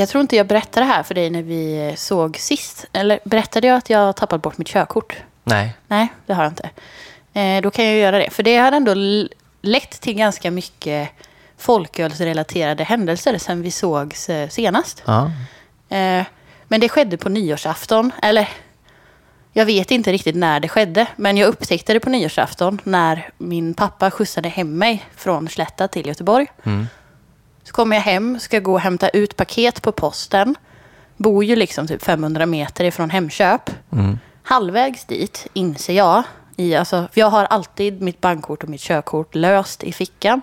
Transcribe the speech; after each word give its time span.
jag 0.00 0.08
tror 0.08 0.20
inte 0.20 0.36
jag 0.36 0.46
berättade 0.46 0.86
det 0.86 0.92
här 0.92 1.02
för 1.02 1.14
dig 1.14 1.30
när 1.30 1.42
vi 1.42 1.94
såg 1.96 2.36
sist. 2.36 2.86
Eller 2.92 3.20
berättade 3.24 3.66
jag 3.66 3.76
att 3.76 3.90
jag 3.90 4.16
tappat 4.16 4.42
bort 4.42 4.58
mitt 4.58 4.68
körkort? 4.68 5.16
Nej. 5.44 5.76
Nej, 5.88 6.08
det 6.26 6.34
har 6.34 6.42
jag 6.42 6.52
inte. 6.52 6.70
Eh, 7.32 7.62
då 7.62 7.70
kan 7.70 7.84
jag 7.84 7.96
göra 7.96 8.18
det. 8.18 8.30
För 8.30 8.42
det 8.42 8.56
har 8.56 8.72
ändå 8.72 8.94
lett 9.62 10.00
till 10.00 10.14
ganska 10.14 10.50
mycket 10.50 11.08
folkölsrelaterade 11.58 12.84
händelser 12.84 13.38
sen 13.38 13.62
vi 13.62 13.70
sågs 13.70 14.28
eh, 14.28 14.48
senast. 14.48 15.02
Ja. 15.06 15.30
Eh, 15.96 16.24
men 16.68 16.80
det 16.80 16.88
skedde 16.88 17.16
på 17.16 17.28
nyårsafton. 17.28 18.12
Eller, 18.22 18.48
jag 19.52 19.66
vet 19.66 19.90
inte 19.90 20.12
riktigt 20.12 20.36
när 20.36 20.60
det 20.60 20.68
skedde. 20.68 21.06
Men 21.16 21.36
jag 21.36 21.48
upptäckte 21.48 21.92
det 21.92 22.00
på 22.00 22.10
nyårsafton 22.10 22.80
när 22.84 23.28
min 23.38 23.74
pappa 23.74 24.10
skjutsade 24.10 24.48
hem 24.48 24.78
mig 24.78 25.04
från 25.16 25.48
Slätta 25.48 25.88
till 25.88 26.06
Göteborg. 26.06 26.46
Så 27.70 27.74
kommer 27.74 27.96
jag 27.96 28.02
hem, 28.02 28.40
ska 28.40 28.58
gå 28.58 28.72
och 28.72 28.80
hämta 28.80 29.08
ut 29.08 29.36
paket 29.36 29.82
på 29.82 29.92
posten. 29.92 30.54
Bor 31.16 31.44
ju 31.44 31.56
liksom 31.56 31.86
typ 31.86 32.02
500 32.02 32.46
meter 32.46 32.84
ifrån 32.84 33.10
Hemköp. 33.10 33.70
Halvvägs 34.42 35.04
dit 35.04 35.46
inser 35.52 35.92
jag, 35.92 36.22
i, 36.56 36.74
alltså, 36.74 37.08
för 37.12 37.20
jag 37.20 37.30
har 37.30 37.44
alltid 37.44 38.02
mitt 38.02 38.20
bankkort 38.20 38.62
och 38.62 38.68
mitt 38.68 38.80
körkort 38.80 39.34
löst 39.34 39.84
i 39.84 39.92
fickan. 39.92 40.42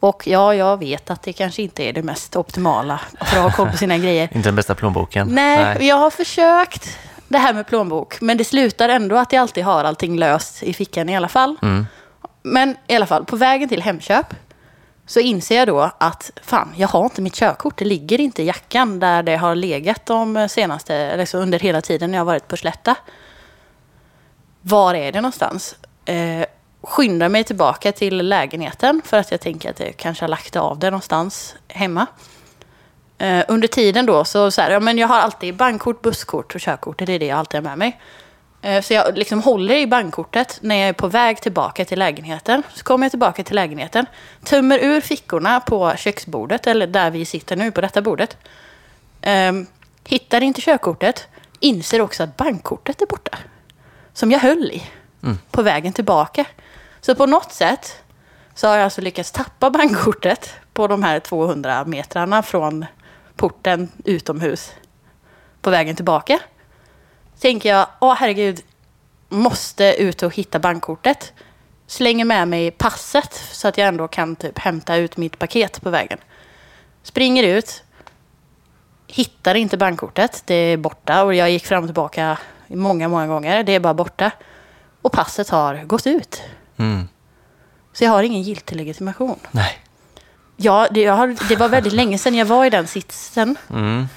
Och 0.00 0.26
ja, 0.26 0.54
jag 0.54 0.78
vet 0.78 1.10
att 1.10 1.22
det 1.22 1.32
kanske 1.32 1.62
inte 1.62 1.82
är 1.82 1.92
det 1.92 2.02
mest 2.02 2.36
optimala 2.36 3.00
för 3.20 3.36
att 3.36 3.42
ha 3.42 3.50
koll 3.50 3.70
på 3.70 3.76
sina 3.76 3.98
grejer. 3.98 4.28
Inte 4.32 4.48
den 4.48 4.56
bästa 4.56 4.74
plånboken. 4.74 5.28
Nej, 5.28 5.86
jag 5.86 5.96
har 5.96 6.10
försökt 6.10 6.98
det 7.28 7.38
här 7.38 7.54
med 7.54 7.66
plånbok. 7.66 8.20
Men 8.20 8.36
det 8.36 8.44
slutar 8.44 8.88
ändå 8.88 9.16
att 9.16 9.32
jag 9.32 9.42
alltid 9.42 9.64
har 9.64 9.84
allting 9.84 10.18
löst 10.18 10.62
i 10.62 10.74
fickan 10.74 11.08
i 11.08 11.16
alla 11.16 11.28
fall. 11.28 11.56
Men 12.42 12.76
i 12.86 12.96
alla 12.96 13.06
fall, 13.06 13.24
på 13.24 13.36
vägen 13.36 13.68
till 13.68 13.82
Hemköp 13.82 14.34
så 15.06 15.20
inser 15.20 15.56
jag 15.56 15.68
då 15.68 15.90
att 15.98 16.30
fan, 16.42 16.74
jag 16.76 16.88
har 16.88 17.04
inte 17.04 17.22
mitt 17.22 17.34
körkort. 17.34 17.78
Det 17.78 17.84
ligger 17.84 18.20
inte 18.20 18.42
i 18.42 18.46
jackan 18.46 18.98
där 18.98 19.22
det 19.22 19.36
har 19.36 19.54
legat 19.54 20.06
de 20.06 20.48
senaste, 20.48 21.16
liksom 21.16 21.40
under 21.40 21.58
hela 21.58 21.80
tiden 21.80 22.12
jag 22.12 22.20
har 22.20 22.24
varit 22.24 22.48
på 22.48 22.56
Slätta. 22.56 22.96
Var 24.62 24.94
är 24.94 25.12
det 25.12 25.20
någonstans? 25.20 25.76
Eh, 26.04 26.46
skyndar 26.82 27.28
mig 27.28 27.44
tillbaka 27.44 27.92
till 27.92 28.28
lägenheten 28.28 29.02
för 29.04 29.16
att 29.16 29.30
jag 29.30 29.40
tänker 29.40 29.70
att 29.70 29.80
jag 29.80 29.96
kanske 29.96 30.22
har 30.24 30.28
lagt 30.28 30.56
av 30.56 30.78
det 30.78 30.90
någonstans 30.90 31.56
hemma. 31.68 32.06
Eh, 33.18 33.44
under 33.48 33.68
tiden 33.68 34.06
då 34.06 34.24
så, 34.24 34.50
så 34.50 34.60
här, 34.62 34.70
ja, 34.70 34.80
men 34.80 34.98
jag 34.98 35.08
har 35.08 35.18
alltid 35.18 35.56
bankkort, 35.56 36.02
busskort 36.02 36.54
och 36.54 36.60
körkort. 36.60 36.98
Det 36.98 37.12
är 37.12 37.18
det 37.18 37.26
jag 37.26 37.38
alltid 37.38 37.58
har 37.58 37.62
med 37.62 37.78
mig. 37.78 38.00
Eh, 38.62 38.82
så 38.82 38.94
jag 38.94 39.18
liksom 39.18 39.42
håller 39.42 39.74
i 39.74 39.86
bankkortet 39.86 40.58
när 40.62 40.76
jag 40.76 40.88
är 40.88 40.92
på 40.92 41.08
väg 41.08 41.40
tillbaka 41.40 41.84
till 41.84 41.98
lägenheten. 41.98 42.62
Så 42.74 42.84
kommer 42.84 43.04
jag 43.04 43.12
tillbaka 43.12 43.44
till 43.44 43.56
lägenheten, 43.56 44.06
tömmer 44.44 44.78
ur 44.78 45.00
fickorna 45.00 45.60
på 45.60 45.92
köksbordet, 45.96 46.66
eller 46.66 46.86
där 46.86 47.10
vi 47.10 47.24
sitter 47.24 47.56
nu, 47.56 47.70
på 47.70 47.80
detta 47.80 48.02
bordet. 48.02 48.36
Eh, 49.20 49.52
hittar 50.04 50.42
inte 50.42 50.60
körkortet, 50.60 51.28
inser 51.60 52.00
också 52.00 52.22
att 52.22 52.36
bankkortet 52.36 53.02
är 53.02 53.06
borta. 53.06 53.38
Som 54.12 54.32
jag 54.32 54.38
höll 54.38 54.70
i 54.70 54.82
på 55.50 55.62
vägen 55.62 55.92
tillbaka. 55.92 56.44
Så 57.00 57.14
på 57.14 57.26
något 57.26 57.52
sätt 57.52 58.02
så 58.54 58.68
har 58.68 58.76
jag 58.76 58.84
alltså 58.84 59.00
lyckats 59.00 59.32
tappa 59.32 59.70
bankkortet 59.70 60.54
på 60.72 60.86
de 60.86 61.02
här 61.02 61.20
200 61.20 61.84
metrarna 61.84 62.42
från 62.42 62.86
porten 63.36 63.88
utomhus 64.04 64.72
på 65.60 65.70
vägen 65.70 65.96
tillbaka. 65.96 66.38
Tänker 67.40 67.68
jag, 67.68 67.86
åh 68.00 68.14
herregud, 68.14 68.62
måste 69.28 69.94
ut 69.98 70.22
och 70.22 70.34
hitta 70.34 70.58
bankkortet. 70.58 71.32
Slänger 71.86 72.24
med 72.24 72.48
mig 72.48 72.70
passet 72.70 73.34
så 73.52 73.68
att 73.68 73.78
jag 73.78 73.88
ändå 73.88 74.08
kan 74.08 74.36
typ 74.36 74.58
hämta 74.58 74.96
ut 74.96 75.16
mitt 75.16 75.38
paket 75.38 75.82
på 75.82 75.90
vägen. 75.90 76.18
Springer 77.02 77.42
ut, 77.42 77.82
hittar 79.06 79.54
inte 79.54 79.76
bankkortet, 79.76 80.42
det 80.46 80.54
är 80.54 80.76
borta 80.76 81.24
och 81.24 81.34
jag 81.34 81.50
gick 81.50 81.66
fram 81.66 81.82
och 81.82 81.88
tillbaka 81.88 82.38
många, 82.66 83.08
många 83.08 83.26
gånger. 83.26 83.62
Det 83.62 83.72
är 83.72 83.80
bara 83.80 83.94
borta. 83.94 84.30
Och 85.02 85.12
passet 85.12 85.48
har 85.48 85.84
gått 85.84 86.06
ut. 86.06 86.42
Mm. 86.76 87.08
Så 87.92 88.04
jag 88.04 88.10
har 88.10 88.22
ingen 88.22 88.42
giltig 88.42 88.76
legitimation. 88.76 89.38
Nej. 89.50 89.78
Ja, 90.56 90.88
det, 90.90 91.04
har, 91.06 91.36
det 91.48 91.56
var 91.56 91.68
väldigt 91.68 91.92
länge 91.92 92.18
sedan 92.18 92.34
jag 92.34 92.46
var 92.46 92.64
i 92.64 92.70
den 92.70 92.86
sitsen. 92.86 93.56
Mm. 93.70 94.08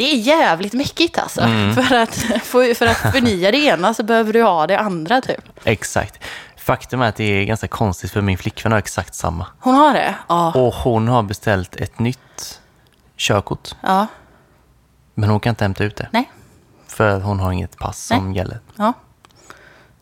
Det 0.00 0.12
är 0.12 0.16
jävligt 0.16 0.72
mäckigt 0.72 1.18
alltså. 1.18 1.40
För, 1.74 1.94
att, 1.94 2.14
för, 2.42 2.74
för 2.74 2.86
att 2.86 2.96
förnya 3.12 3.50
det 3.50 3.58
ena 3.58 3.94
så 3.94 4.02
behöver 4.02 4.32
du 4.32 4.42
ha 4.42 4.66
det 4.66 4.78
andra 4.78 5.20
typ. 5.20 5.44
Exakt. 5.64 6.18
Faktum 6.56 7.02
är 7.02 7.08
att 7.08 7.16
det 7.16 7.24
är 7.24 7.44
ganska 7.44 7.68
konstigt 7.68 8.10
för 8.10 8.20
min 8.20 8.38
flickvän 8.38 8.72
har 8.72 8.78
exakt 8.78 9.14
samma. 9.14 9.46
Hon 9.60 9.74
har 9.74 9.94
det? 9.94 10.14
Ja. 10.28 10.52
Och 10.52 10.74
hon 10.74 11.08
har 11.08 11.22
beställt 11.22 11.76
ett 11.76 11.98
nytt 11.98 12.60
körkort. 13.16 13.68
Ja. 13.80 14.06
Men 15.14 15.30
hon 15.30 15.40
kan 15.40 15.50
inte 15.50 15.64
hämta 15.64 15.84
ut 15.84 15.96
det. 15.96 16.08
Nej. 16.10 16.30
För 16.88 17.20
hon 17.20 17.40
har 17.40 17.52
inget 17.52 17.76
pass 17.78 18.06
som 18.06 18.34
gäller. 18.34 18.58
Ja. 18.76 18.92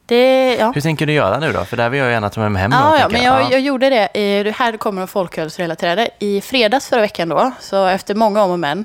Det, 0.06 0.54
ja. 0.60 0.72
Hur 0.74 0.80
tänker 0.80 1.06
du 1.06 1.12
göra 1.12 1.38
nu 1.38 1.52
då? 1.52 1.64
För 1.64 1.76
där 1.76 1.88
vill 1.88 2.00
jag 2.00 2.10
gärna 2.10 2.30
ta 2.30 2.40
med 2.40 2.52
mig 2.52 2.62
hem. 2.62 2.72
Ja, 2.72 2.98
ja, 3.00 3.08
men 3.08 3.22
jag, 3.22 3.52
jag 3.52 3.60
gjorde 3.60 3.90
det. 3.90 4.08
i- 4.20 4.42
Det 4.42 4.50
här 4.56 4.76
kommer 4.76 5.00
de 5.02 5.08
folkölsrelaterade. 5.08 6.10
I 6.18 6.40
fredags 6.40 6.88
förra 6.88 7.00
veckan 7.00 7.28
då, 7.28 7.52
så 7.60 7.86
efter 7.86 8.14
många 8.14 8.42
om 8.42 8.50
och 8.50 8.58
men, 8.58 8.84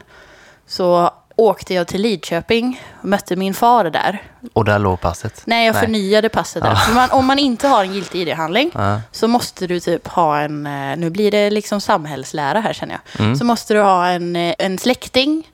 så 0.67 1.11
åkte 1.35 1.73
jag 1.73 1.87
till 1.87 2.01
Lidköping 2.01 2.81
och 3.01 3.05
mötte 3.05 3.35
min 3.35 3.53
far 3.53 3.83
där. 3.89 4.21
Och 4.53 4.65
där 4.65 4.79
låg 4.79 5.01
passet. 5.01 5.41
Nej, 5.45 5.65
jag 5.67 5.79
förnyade 5.79 6.29
passet 6.29 6.63
där. 6.63 6.75
För 6.75 6.93
man, 6.93 7.11
om 7.11 7.25
man 7.25 7.39
inte 7.39 7.67
har 7.67 7.83
en 7.83 7.93
giltig 7.93 8.21
ID-handling 8.21 8.71
Ja. 8.73 9.01
så 9.11 9.27
måste 9.27 9.67
du 9.67 9.79
typ 9.79 10.07
ha 10.07 10.39
en, 10.39 10.65
eh, 10.67 10.97
nu 10.97 11.09
blir 11.09 11.31
det 11.31 11.49
liksom 11.49 11.81
samhällslära 11.81 12.59
här 12.59 12.73
känner 12.73 12.93
jag. 13.13 13.25
Mm. 13.25 13.35
Så 13.35 13.45
måste 13.45 13.73
du 13.73 13.81
ha 13.81 14.07
en, 14.07 14.35
eh, 14.35 14.53
en 14.59 14.77
släkting 14.77 15.49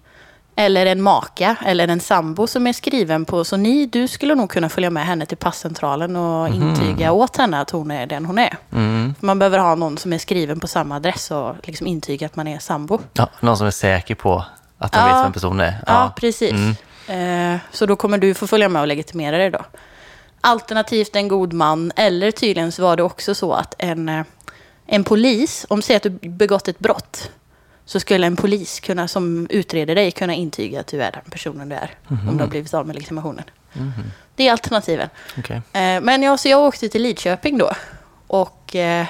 eller 0.56 0.86
en 0.86 1.02
maka 1.02 1.56
eller 1.66 1.88
en 1.88 2.00
sambo 2.00 2.47
som 2.47 2.68
är 2.68 2.74
skriven 2.74 3.26
på, 3.26 3.46
så 3.46 3.58
ni, 3.58 3.86
du 3.86 4.08
skulle 4.08 4.36
nog 4.36 4.50
kunna 4.50 4.70
följa 4.70 4.90
med 4.90 5.06
henne 5.06 5.26
till 5.26 5.38
passcentralen 5.38 6.16
och 6.16 6.47
intyga 6.50 7.12
åt 7.12 7.38
henne 7.38 7.62
att 7.62 7.70
hon 7.70 7.91
är 7.91 8.06
den 8.06 8.26
hon 8.26 8.38
är. 8.38 8.58
Mm. 8.74 9.16
Man 9.20 9.40
behöver 9.40 9.58
ha 9.58 9.76
någon 9.76 9.97
som 9.97 10.14
är 10.14 10.18
skriven 10.18 10.59
på 10.59 10.68
samma 10.68 10.96
adress 10.96 11.31
och 11.31 11.56
liksom 11.64 11.88
intyga 11.88 12.26
att 12.26 12.36
man 12.36 12.47
är 12.47 12.59
sambo. 12.59 13.00
Ja, 13.14 13.30
någon 13.40 13.58
som 13.58 13.68
är 13.68 13.72
säker 13.72 14.16
på 14.16 14.46
att 14.79 14.91
de 14.91 15.00
Ja. 15.00 15.06
vet 15.16 15.25
vem 15.25 15.34
personen 15.34 15.59
är. 15.59 15.84
Ja, 15.88 16.13
precis. 16.16 16.51
Mm. 17.07 17.53
Eh, 17.53 17.59
så 17.72 17.85
då 17.85 17.95
kommer 17.95 18.17
du 18.17 18.34
få 18.34 18.47
följa 18.47 18.69
med 18.69 18.81
och 18.81 18.88
legitimera 18.88 19.38
dig 19.38 19.50
då. 19.50 19.66
Alternativt 20.41 21.16
en 21.16 21.28
god 21.28 21.53
man, 21.53 21.91
eller 21.95 22.31
tydligen 22.31 22.72
så 22.72 22.81
var 22.81 22.97
det 22.97 23.03
också 23.03 23.35
så 23.35 23.53
att 23.53 23.75
en, 23.78 24.09
eh, 24.09 24.25
en 24.85 25.03
polis, 25.03 25.66
om 25.69 25.81
säg 25.81 25.95
att 25.95 26.03
du 26.03 26.09
begått 26.09 26.67
ett 26.67 26.79
brott, 26.79 27.31
så 27.85 28.00
skulle 28.00 28.28
en 28.28 28.35
polis 28.35 28.79
kunna, 28.79 29.07
som 29.07 29.47
utreder 29.50 29.95
dig 29.95 30.12
kunna 30.12 30.34
intyga 30.34 30.79
att 30.79 30.88
du 30.88 31.03
är 31.03 31.11
den 31.11 31.31
personen 31.31 31.69
du 31.69 31.75
är. 31.75 31.91
Om 32.07 32.38
du 32.38 32.44
har 32.44 32.47
blivit 32.50 32.73
av 32.73 32.88
med 32.88 32.96
legitimationen. 32.96 33.44
Det 34.35 34.47
är 34.47 34.51
alternativen. 34.51 35.09
Okej. 35.38 35.56
Eh, 35.73 36.01
men 36.01 36.23
ja, 36.23 36.38
så 36.38 36.50
jag 36.50 36.59
åkte 36.61 36.90
till 36.90 37.01
Lidköping 37.01 37.57
då 37.57 37.72
och 38.28 38.75
eh, 38.75 39.06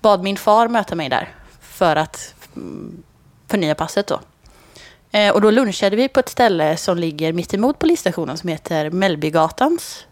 bad 0.00 0.22
min 0.22 0.36
far 0.36 0.68
möta 0.68 0.94
mig 0.94 1.08
där 1.08 1.28
för 1.60 1.96
att 1.96 2.34
mm, 2.56 3.02
förnya 3.48 3.74
passet 3.74 4.06
då. 4.06 4.20
Eh, 5.14 5.30
och 5.32 5.40
då 5.40 5.50
lunchade 5.50 5.96
vi 5.96 6.08
på 6.08 6.20
ett 6.20 6.28
ställe 6.28 6.76
som 6.76 6.98
ligger 6.98 7.32
mitt 7.32 7.54
emot 7.54 7.78
polisstationen 7.78 8.38
som 8.38 8.48
heter 8.48 8.90
Mellbygatans. 8.90 10.06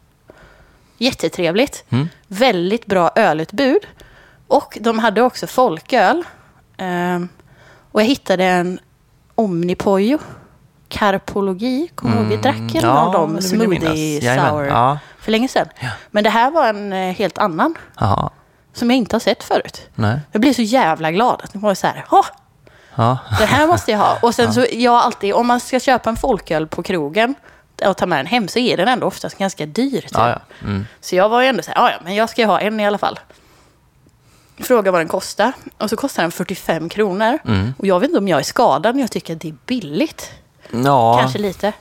Jättetrevligt. 0.98 1.84
Mm. 1.90 2.08
Väldigt 2.28 2.86
bra 2.86 3.10
ölutbud. 3.14 3.86
Och 4.48 4.78
de 4.80 4.98
hade 4.98 5.22
också 5.22 5.46
folköl. 5.46 6.24
Ehm, 6.76 7.28
och 7.92 8.00
jag 8.00 8.06
hittade 8.06 8.44
en 8.44 8.78
Omnipojo. 9.34 10.18
Karpologi. 10.88 11.88
Kommer 11.94 12.14
du 12.16 12.20
ihåg? 12.20 12.28
Vi 12.28 12.36
drack 12.36 12.56
en 12.56 12.62
Mm. 12.62 12.80
Ja, 12.82 12.90
av 13.06 13.12
dem. 13.12 13.42
Smoothie 13.42 14.20
sour. 14.20 14.64
Ja. 14.64 14.98
För 15.18 15.30
länge 15.32 15.48
sedan. 15.48 15.66
Men 16.10 16.24
det 16.24 16.30
här 16.30 16.50
var 16.50 16.68
en 16.68 16.92
eh, 16.92 17.14
helt 17.14 17.38
annan. 17.38 17.74
Jaha. 17.98 18.30
Som 18.72 18.90
jag 18.90 18.96
inte 18.96 19.14
har 19.16 19.20
sett 19.20 19.42
förut. 19.42 19.88
Nej. 19.94 20.20
Jag 20.32 20.40
blev 20.40 20.52
så 20.52 20.62
jävla 20.62 21.10
glad. 21.12 21.40
att 21.44 21.52
Det 21.52 21.58
var 21.58 21.74
så 21.74 21.86
här, 21.86 22.04
"Åh, 22.10 22.26
Ja. 22.94 23.18
det 23.38 23.44
här 23.44 23.66
måste 23.66 23.90
jag 23.90 23.98
ha. 23.98 24.18
Och 24.22 24.34
sen 24.34 24.52
så, 24.54 24.66
jag 24.72 24.94
alltid, 24.94 25.34
om 25.34 25.46
man 25.46 25.60
ska 25.60 25.80
köpa 25.80 26.10
en 26.10 26.16
folköl 26.16 26.66
på 26.66 26.82
krogen 26.82 27.34
och 27.86 27.96
ta 27.96 28.06
med 28.06 28.18
den 28.18 28.26
hem 28.26 28.48
så 28.48 28.58
är 28.58 28.76
den 28.76 28.88
ändå 28.88 29.06
oftast 29.06 29.38
ganska 29.38 29.66
dyr. 29.66 30.00
Typ. 30.00 30.10
Ja, 30.12 30.28
ja. 30.28 30.38
Mm. 30.62 30.86
Så 31.00 31.16
jag 31.16 31.28
var 31.28 31.42
ju 31.42 31.48
ändå 31.48 31.62
så 31.62 31.70
här, 31.70 31.78
"Ja, 31.82 31.90
ja, 31.90 31.96
men 32.04 32.14
jag 32.14 32.30
ska 32.30 32.40
ju 32.40 32.46
ha 32.46 32.60
en 32.60 32.80
i 32.80 32.86
alla 32.86 32.98
fall. 32.98 33.20
Fråga 34.58 34.90
vad 34.90 35.00
den 35.00 35.08
kostar. 35.08 35.52
Och 35.78 35.90
så 35.90 35.96
kostar 35.96 36.22
den 36.22 36.32
45 36.32 36.88
kronor. 36.88 37.38
Mm. 37.46 37.74
Och 37.78 37.86
jag 37.86 38.00
vet 38.00 38.08
inte 38.08 38.18
om 38.18 38.28
jag 38.28 38.38
är 38.40 38.44
skadad, 38.44 38.94
men 38.94 39.00
jag 39.00 39.10
tycker 39.10 39.34
att 39.34 39.40
det 39.40 39.48
är 39.48 39.54
billigt. 39.66 40.30
Ja, 40.84 41.18
Kanske 41.20 41.38
lite. 41.38 41.72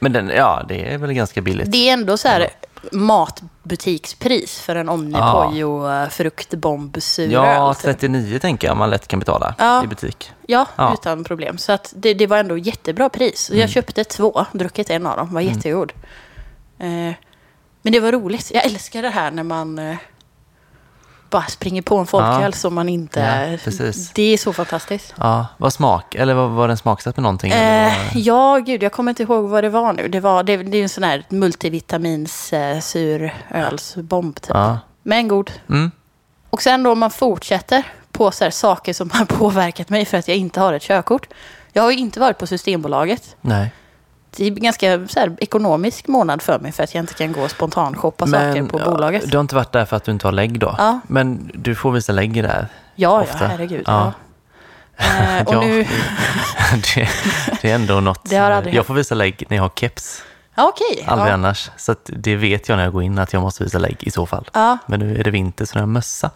Men 0.00 0.12
den, 0.12 0.28
ja, 0.28 0.64
det 0.68 0.92
är 0.92 0.98
väl 0.98 1.12
ganska 1.12 1.40
billigt. 1.40 1.72
Det 1.72 1.88
är 1.88 1.92
ändå 1.92 2.16
så 2.16 2.28
här 2.28 2.48
matbutikspris 2.92 4.60
för 4.60 4.76
en 4.76 4.88
Omnipojo 4.88 5.88
ja. 5.88 6.08
fruktbomb 6.10 6.96
suröl. 7.02 7.32
Ja, 7.32 7.74
typ. 7.74 7.82
39 7.82 8.38
tänker 8.38 8.68
jag 8.68 8.76
man 8.76 8.90
lätt 8.90 9.08
kan 9.08 9.18
betala 9.18 9.54
Ja. 9.58 9.84
i 9.84 9.86
butik. 9.86 10.32
Ja, 10.46 10.66
Ja. 10.76 10.94
utan 10.94 11.24
problem. 11.24 11.58
Så 11.58 11.72
att 11.72 11.92
det, 11.96 12.14
det 12.14 12.26
var 12.26 12.36
ändå 12.38 12.58
jättebra 12.58 13.08
pris. 13.08 13.48
Jag 13.50 13.56
Mm. 13.58 13.68
köpte 13.68 14.04
två, 14.04 14.46
druckit 14.52 14.90
en 14.90 15.06
av 15.06 15.16
dem. 15.16 15.34
Var 15.34 15.40
jättegod. 15.40 15.92
Eh, 16.78 17.14
men 17.82 17.92
det 17.92 18.00
var 18.00 18.12
roligt. 18.12 18.50
Jag 18.54 18.64
älskar 18.64 19.02
det 19.02 19.08
här 19.10 19.30
när 19.30 19.42
man... 19.42 19.96
Bara 21.30 21.42
springer 21.46 21.82
på 21.82 21.96
en 21.96 22.06
folköl 22.06 22.42
Ja. 22.42 22.52
som 22.52 22.74
man 22.74 22.88
inte... 22.88 23.20
Ja, 23.20 23.72
det 24.14 24.22
är 24.22 24.36
så 24.36 24.52
fantastiskt. 24.52 25.14
Ja, 25.18 25.46
vad 25.56 25.72
smak, 25.72 26.14
eller 26.14 26.34
var, 26.34 26.48
var 26.48 26.68
den 26.68 26.76
smaksatt 26.76 27.16
med 27.16 27.22
någonting? 27.22 27.52
Eh, 27.52 27.92
ja, 28.14 28.58
gud, 28.58 28.82
jag 28.82 28.92
kommer 28.92 29.10
inte 29.10 29.22
ihåg 29.22 29.44
vad 29.48 29.64
det 29.64 29.68
var 29.68 29.92
nu. 29.92 30.08
Det, 30.08 30.20
var, 30.20 30.42
det, 30.42 30.56
det 30.56 30.78
är 30.78 30.82
en 30.82 30.88
sån 30.88 31.04
här 31.04 31.24
multivitamins 31.28 32.52
eh, 32.52 32.80
typ. 32.80 33.32
Ja. 34.48 34.78
Men 35.02 35.28
god. 35.28 35.50
Mm. 35.68 35.90
Och 36.50 36.62
sen 36.62 36.82
då 36.82 36.92
om 36.92 36.98
man 36.98 37.10
fortsätter 37.10 37.82
på 38.12 38.30
så 38.30 38.44
här 38.44 38.50
saker 38.50 38.92
som 38.92 39.10
har 39.10 39.24
påverkat 39.38 39.88
mig 39.88 40.04
för 40.04 40.18
att 40.18 40.28
jag 40.28 40.36
inte 40.36 40.60
har 40.60 40.72
ett 40.72 40.82
körkort. 40.82 41.28
Jag 41.72 41.82
har 41.82 41.90
ju 41.90 41.98
inte 41.98 42.20
varit 42.20 42.38
på 42.38 42.46
Systembolaget. 42.46 43.36
Nej. 43.40 43.72
Det 44.36 44.46
är 44.46 44.50
ganska 44.50 45.08
så 45.08 45.20
här, 45.20 45.36
ekonomisk 45.40 46.06
månad 46.06 46.42
för 46.42 46.58
mig 46.58 46.72
för 46.72 46.82
att 46.82 46.94
jag 46.94 47.02
inte 47.02 47.14
kan 47.14 47.32
gå 47.32 47.42
och 47.42 47.50
spontanshoppa 47.50 48.26
saker 48.26 48.62
på 48.62 48.80
ja, 48.80 48.84
bolaget. 48.84 49.30
Du 49.30 49.36
har 49.36 49.40
inte 49.40 49.54
varit 49.54 49.72
där 49.72 49.84
för 49.84 49.96
att 49.96 50.04
du 50.04 50.12
inte 50.12 50.26
har 50.26 50.32
lägg 50.32 50.58
då? 50.58 50.74
Ja. 50.78 51.00
Men 51.06 51.50
du 51.54 51.74
får 51.74 51.92
visa 51.92 52.12
lägg 52.12 52.42
där? 52.42 52.66
Ja, 52.94 53.22
ofta. 53.22 53.44
ja, 53.44 53.46
herregud. 53.46 53.82
Ja. 53.86 54.04
Ja. 54.04 54.12
Eh, 55.00 55.46
och 55.46 55.64
nu... 55.64 55.78
det, 56.94 57.08
det 57.62 57.70
är 57.70 57.74
ändå 57.74 58.00
något. 58.00 58.30
Det 58.30 58.36
har 58.36 58.50
aldrig 58.50 58.74
jag 58.74 58.86
får 58.86 58.94
visa 58.94 59.14
lägg 59.14 59.44
när 59.48 59.56
jag 59.56 59.64
har 59.64 59.70
keps. 59.76 60.22
Okej. 60.56 61.04
Aldrig 61.06 61.32
annars. 61.32 61.70
Så 61.76 61.94
det 62.04 62.36
vet 62.36 62.68
jag 62.68 62.76
när 62.76 62.84
jag 62.84 62.92
går 62.92 63.02
in 63.02 63.18
att 63.18 63.32
jag 63.32 63.42
måste 63.42 63.64
visa 63.64 63.78
lägg 63.78 63.96
i 64.00 64.10
så 64.10 64.26
fall. 64.26 64.48
Ja. 64.52 64.78
Men 64.86 65.00
nu 65.00 65.16
är 65.16 65.24
det 65.24 65.30
vinter 65.30 65.64
så 65.64 65.78
jag 65.78 65.82
har 65.82 65.86
mössa. 65.86 66.30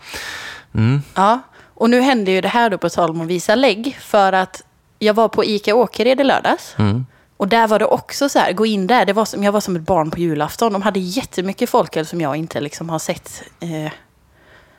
Mm. 0.75 1.03
Ja, 1.15 1.41
och 1.75 1.91
nu 1.91 2.01
hände 2.01 2.31
ju 2.31 2.41
det 2.41 2.49
här 2.49 2.71
då 2.71 2.79
på 2.79 2.89
tal 2.89 3.11
om 3.11 3.21
att 3.21 3.27
visa 3.27 3.55
lägg. 3.55 3.99
För 4.01 4.33
att 4.33 4.63
jag 4.99 5.15
var 5.15 5.29
på 5.29 5.45
ICA 5.45 5.75
Åkered 5.75 6.21
i 6.21 6.25
lördags. 6.25 6.75
Mm. 6.79 7.07
Och 7.37 7.49
där 7.49 7.69
var 7.69 7.79
det 7.79 7.85
också 7.85 8.29
så 8.29 8.39
här, 8.39 8.53
gå 8.53 8.67
in 8.67 8.87
där. 8.87 9.05
Det 9.05 9.13
var 9.13 9.25
som, 9.25 9.43
jag 9.45 9.53
var 9.53 9.61
som 9.61 9.77
ett 9.77 9.83
barn 9.83 10.11
på 10.11 10.19
julafton. 10.19 10.73
De 10.73 10.83
hade 10.83 11.01
jättemycket 11.01 11.71
folköl 11.71 12.07
som 12.07 12.21
jag 12.21 12.37
inte 12.37 12.61
liksom 12.61 12.89
har 12.91 12.99
sett 12.99 13.43
eh, 13.61 13.93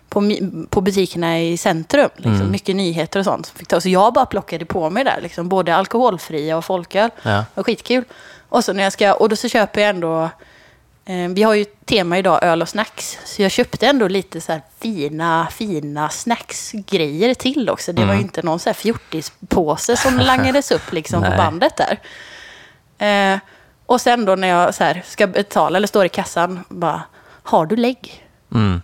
på, 0.10 0.32
på 0.70 0.82
butikerna 0.82 1.42
i 1.42 1.58
centrum. 1.58 2.10
Liksom, 2.16 2.36
Mm. 2.36 2.52
Mycket 2.52 2.76
nyheter 2.76 3.20
och 3.20 3.26
sånt. 3.26 3.54
Så 3.80 3.90
jag 3.90 4.14
bara 4.14 4.26
plockade 4.26 4.66
på 4.66 4.90
mig 4.90 5.04
där, 5.04 5.20
liksom, 5.22 5.50
både 5.50 5.76
alkoholfria 5.76 6.58
och 6.58 6.66
folköl. 6.66 7.10
Ja. 7.22 7.30
Det 7.32 7.46
var 7.54 7.64
skitkul. 7.64 8.04
Och 8.50 8.64
så 8.64 8.74
när 8.74 8.84
jag 8.84 8.94
ska, 8.94 9.14
och 9.14 9.30
då 9.30 9.36
så 9.36 9.50
köper 9.50 9.82
jag 9.82 9.90
ändå, 9.90 10.24
eh, 11.06 11.30
vi 11.30 11.44
har 11.44 11.54
ju 11.54 11.66
tema 11.66 12.18
idag, 12.18 12.44
öl 12.44 12.62
och 12.62 12.70
snacks. 12.70 13.18
Så 13.26 13.42
jag 13.42 13.52
köpte 13.52 13.88
ändå 13.88 14.08
lite 14.08 14.42
så 14.42 14.52
här 14.52 14.62
fina, 14.80 15.48
fina 15.52 16.10
snacksgrejer 16.10 17.34
till 17.34 17.70
också. 17.70 17.94
Det 17.94 18.06
var 18.06 18.14
ju 18.14 18.22
inte 18.22 18.42
någon 18.42 18.60
så 18.60 18.70
här 18.70 18.74
fjortispåse 18.74 19.98
som 19.98 20.18
langades 20.20 20.72
upp 20.72 20.92
liksom 20.94 21.24
på 21.24 21.30
bandet 21.38 21.78
där. 21.78 22.00
Eh, 22.98 23.40
och 23.86 24.02
sen 24.02 24.26
då 24.26 24.36
när 24.36 24.48
jag 24.48 24.76
så 24.76 24.84
här, 24.84 25.04
ska 25.06 25.28
betala 25.28 25.78
eller 25.78 25.88
står 25.88 26.06
i 26.06 26.10
kassan, 26.10 26.60
bara, 26.70 27.02
har 27.44 27.66
du 27.66 27.76
lägg? 27.76 28.28
Mm. 28.54 28.82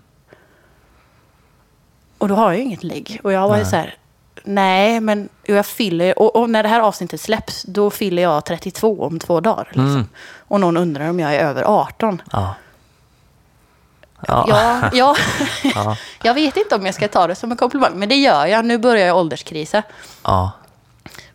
Och 2.17 2.27
då 2.27 2.35
har 2.35 2.51
jag 2.51 2.59
ju 2.59 2.63
inget 2.65 2.83
lägg. 2.83 3.19
Och 3.23 3.31
jag 3.31 3.47
var 3.49 3.57
ju 3.57 3.65
så 3.65 3.75
här, 3.75 3.95
nej, 4.43 4.99
men 4.99 5.29
jag 5.43 5.65
fyller, 5.65 6.19
och, 6.19 6.35
och 6.35 6.49
när 6.49 6.63
det 6.63 6.69
här 6.69 6.79
avsnittet 6.79 7.21
släpps, 7.21 7.63
då 7.63 7.89
fyller 7.89 8.21
jag 8.21 8.45
32 8.45 9.03
om 9.03 9.19
två 9.19 9.39
dagar. 9.39 9.65
Liksom. 9.67 9.85
Mm. 9.87 10.09
Och 10.47 10.59
någon 10.59 10.77
undrar 10.77 11.09
om 11.09 11.19
jag 11.19 11.35
är 11.35 11.39
över 11.39 11.63
18. 11.63 12.21
Ja. 12.31 12.55
Ja. 14.27 14.45
Ja, 14.47 14.89
ja. 14.93 15.15
Ja. 15.75 15.97
jag 16.23 16.33
vet 16.33 16.57
inte 16.57 16.75
om 16.75 16.85
jag 16.85 16.95
ska 16.95 17.07
ta 17.07 17.27
det 17.27 17.35
som 17.35 17.51
en 17.51 17.57
komplimang, 17.57 17.91
men 17.95 18.09
det 18.09 18.15
gör 18.15 18.45
jag. 18.45 18.65
Nu 18.65 18.77
börjar 18.77 19.07
jag 19.07 19.17
ålderskrisa. 19.17 19.83
ja. 20.23 20.51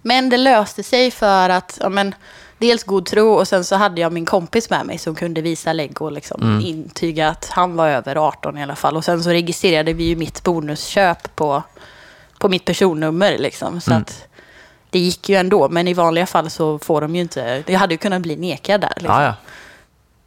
Men 0.02 0.28
det 0.28 0.36
löste 0.36 0.82
sig 0.82 1.10
för 1.10 1.48
att, 1.48 1.78
ja, 1.82 1.88
men, 1.88 2.14
dels 2.58 2.84
god 2.84 3.06
tro 3.06 3.32
och 3.32 3.48
sen 3.48 3.64
så 3.64 3.76
hade 3.76 4.00
jag 4.00 4.12
min 4.12 4.24
kompis 4.24 4.70
med 4.70 4.86
mig 4.86 4.98
som 4.98 5.14
kunde 5.14 5.40
visa 5.40 5.72
lägg 5.72 6.02
och 6.02 6.12
liksom 6.12 6.60
intyga 6.60 7.28
att 7.28 7.48
han 7.50 7.76
var 7.76 7.88
över 7.88 8.16
18 8.16 8.58
i 8.58 8.62
alla 8.62 8.76
fall. 8.76 8.96
Och 8.96 9.04
sen 9.04 9.22
så 9.22 9.30
registrerade 9.30 9.92
vi 9.92 10.04
ju 10.04 10.16
mitt 10.16 10.42
bonusköp 10.42 11.36
på, 11.36 11.62
på 12.38 12.48
mitt 12.48 12.64
personnummer 12.64 13.38
liksom. 13.38 13.80
Så 13.80 13.94
att 13.94 14.28
det 14.90 14.98
gick 14.98 15.28
ju 15.28 15.36
ändå, 15.36 15.68
men 15.68 15.88
i 15.88 15.94
vanliga 15.94 16.26
fall 16.26 16.50
så 16.50 16.78
får 16.78 17.00
de 17.00 17.14
ju 17.14 17.22
inte, 17.22 17.62
jag 17.66 17.78
hade 17.78 17.94
ju 17.94 17.98
kunnat 17.98 18.22
bli 18.22 18.36
nekad 18.36 18.80
där. 18.80 18.92
Liksom. 18.96 19.14
Ja, 19.14 19.22
ja. 19.22 19.34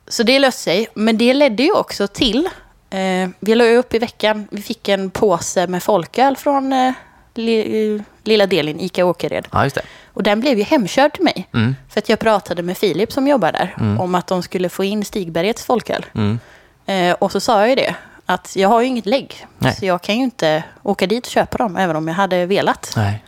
Så 0.08 0.24
det 0.24 0.40
löste 0.40 0.62
sig. 0.62 0.88
Men 0.94 1.18
det 1.18 1.34
ledde 1.34 1.64
ju 1.64 1.72
också 1.72 2.08
till, 2.08 2.50
eh, 2.90 3.30
vi 3.40 3.56
la 3.56 3.64
upp 3.64 3.94
i 3.94 4.00
veckan, 4.00 4.48
vi 4.52 4.62
fick 4.62 4.88
en 4.88 5.10
påse 5.10 5.68
med 5.68 5.84
folköl 5.84 6.38
från 6.38 6.74
eh, 6.74 6.94
lilla 8.24 8.48
delen 8.48 8.80
ICA 8.80 9.06
Åkered. 9.06 9.48
ja, 9.52 9.64
just 9.64 9.76
det. 9.76 9.82
Och 10.14 10.24
den 10.24 10.40
blev 10.40 10.58
ju 10.58 10.64
hemkörd 10.64 11.14
till 11.14 11.24
mig. 11.24 11.48
Mm. 11.54 11.76
För 11.90 12.00
att 12.00 12.10
jag 12.10 12.20
pratade 12.20 12.64
med 12.64 12.78
Filip 12.78 13.12
som 13.12 13.28
jobbar 13.28 13.52
där 13.52 13.76
om 14.00 14.16
att 14.16 14.28
de 14.28 14.44
skulle 14.44 14.70
få 14.70 14.84
in 14.84 15.06
Stigbergets 15.06 15.64
folköl. 15.66 16.06
Mm. 16.14 16.40
Eh, 16.86 17.14
och 17.20 17.32
så 17.32 17.40
sa 17.40 17.60
jag 17.60 17.70
ju 17.70 17.76
det, 17.76 17.96
att 18.26 18.56
jag 18.56 18.70
har 18.70 18.82
ju 18.82 18.88
inget 18.88 19.06
lägg. 19.06 19.46
Nej. 19.58 19.76
Så 19.76 19.86
jag 19.86 20.02
kan 20.02 20.16
ju 20.18 20.24
inte 20.24 20.64
åka 20.84 21.08
dit 21.08 21.26
och 21.26 21.32
köpa 21.32 21.58
dem, 21.58 21.78
även 21.78 21.96
om 21.96 22.08
jag 22.08 22.16
hade 22.16 22.46
velat. 22.46 22.94
Nej. 22.96 23.24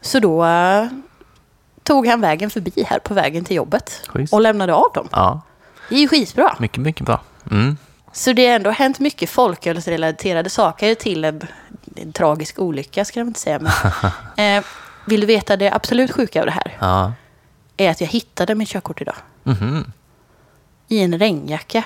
Så 0.00 0.18
då 0.20 0.44
eh, 0.44 0.86
tog 1.82 2.06
han 2.06 2.20
vägen 2.20 2.50
förbi 2.50 2.84
här 2.86 2.98
på 2.98 3.14
vägen 3.14 3.44
till 3.44 3.56
jobbet 3.56 4.00
Schysst. 4.08 4.32
och 4.32 4.40
lämnade 4.40 4.74
av 4.74 4.92
dem. 4.94 5.08
Ja, 5.12 5.40
Det 5.88 5.94
är 5.94 6.00
ju 6.00 6.08
skitbra. 6.08 6.56
mycket, 6.58 6.78
mycket 6.80 7.06
bra. 7.06 7.20
Mm. 7.50 7.76
Så 8.12 8.32
det 8.32 8.46
har 8.46 8.54
ändå 8.54 8.70
hänt 8.70 8.98
mycket 9.00 9.30
folkölsrelaterade 9.30 10.50
saker 10.50 10.94
till 10.94 11.24
en, 11.24 11.42
en 11.96 12.12
tragisk 12.12 12.58
olycka, 12.58 13.04
ska 13.04 13.20
jag 13.20 13.26
inte 13.26 13.40
säga. 13.40 13.58
Men, 13.58 14.56
eh, 14.58 14.64
vill 15.04 15.20
du 15.20 15.26
veta 15.26 15.56
det 15.56 15.70
absolut 15.70 16.12
sjuka 16.12 16.40
av 16.40 16.46
det 16.46 16.52
här? 16.52 16.76
Ja. 16.80 17.12
Är 17.76 17.90
att 17.90 18.00
jag 18.00 18.08
hittade 18.08 18.54
mitt 18.54 18.68
körkort 18.68 19.00
idag. 19.00 19.16
Mhm. 19.42 19.92
I 20.88 21.00
en 21.02 21.18
regnjacka. 21.18 21.84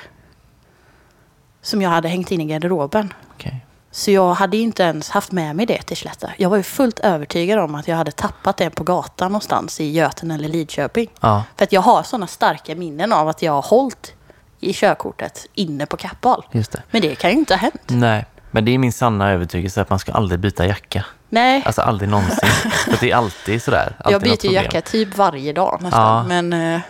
Som 1.63 1.83
jag 1.83 1.91
hade 1.91 2.09
hängt 2.09 2.31
in 2.31 2.41
i 2.41 2.45
garderoben. 2.45 3.13
Okej. 3.35 3.67
Så 3.91 4.11
jag 4.11 4.35
hade 4.35 4.57
inte 4.57 4.83
ens 4.83 5.11
haft 5.11 5.33
med 5.33 5.57
mig 5.57 5.67
det 5.67 5.83
till 5.83 5.97
Slätta. 5.97 6.31
Jag 6.37 6.51
var 6.51 6.57
ju 6.57 6.63
fullt 6.63 6.99
övertygad 6.99 7.59
om 7.59 7.75
att 7.75 7.89
jag 7.89 7.97
hade 7.97 8.11
tappat 8.13 8.57
det 8.57 8.71
på 8.71 8.85
gatan 8.85 9.33
någonstans 9.33 9.81
i 9.81 9.91
Göten 9.91 10.31
eller 10.31 10.49
Lidköping. 10.49 11.11
Ja. 11.21 11.45
För 11.57 11.65
att 11.65 11.73
jag 11.73 11.81
har 11.81 12.03
sådana 12.03 12.27
starka 12.27 12.75
minnen 12.75 13.13
av 13.13 13.29
att 13.29 13.43
jag 13.43 13.53
har 13.53 13.63
hållit 13.63 14.13
i 14.61 14.73
körkortet 14.73 15.47
inne 15.55 15.87
på 15.87 15.97
Kappahl. 15.97 16.45
Men 16.91 17.03
det 17.03 17.15
kan 17.15 17.31
ju 17.31 17.37
inte 17.37 17.55
ha 17.55 17.59
hänt. 17.59 17.83
Nej, 17.87 18.27
men 18.51 18.65
det 18.65 18.71
är 18.75 18.79
min 18.79 18.93
sanna 18.93 19.31
övertygelse 19.33 19.81
att 19.83 19.91
man 19.91 19.99
ska 19.99 20.13
aldrig 20.13 20.41
byta 20.41 20.67
jacka. 20.67 21.05
Nej, 21.29 21.63
Alltså 21.67 21.83
aldrig 21.83 22.11
någonsin. 22.11 22.49
För 22.71 22.97
det 23.01 23.11
är 23.11 23.17
alltid 23.17 23.63
sådär. 23.63 23.93
Alltid 23.99 24.13
jag 24.31 24.39
byter 24.39 24.53
jacka 24.53 24.81
typ 24.81 25.17
varje 25.17 25.53
dag 25.53 25.79
nästan. 25.83 26.17
Ja. 26.17 26.25
Men, 26.43 26.75
eh, 26.75 26.81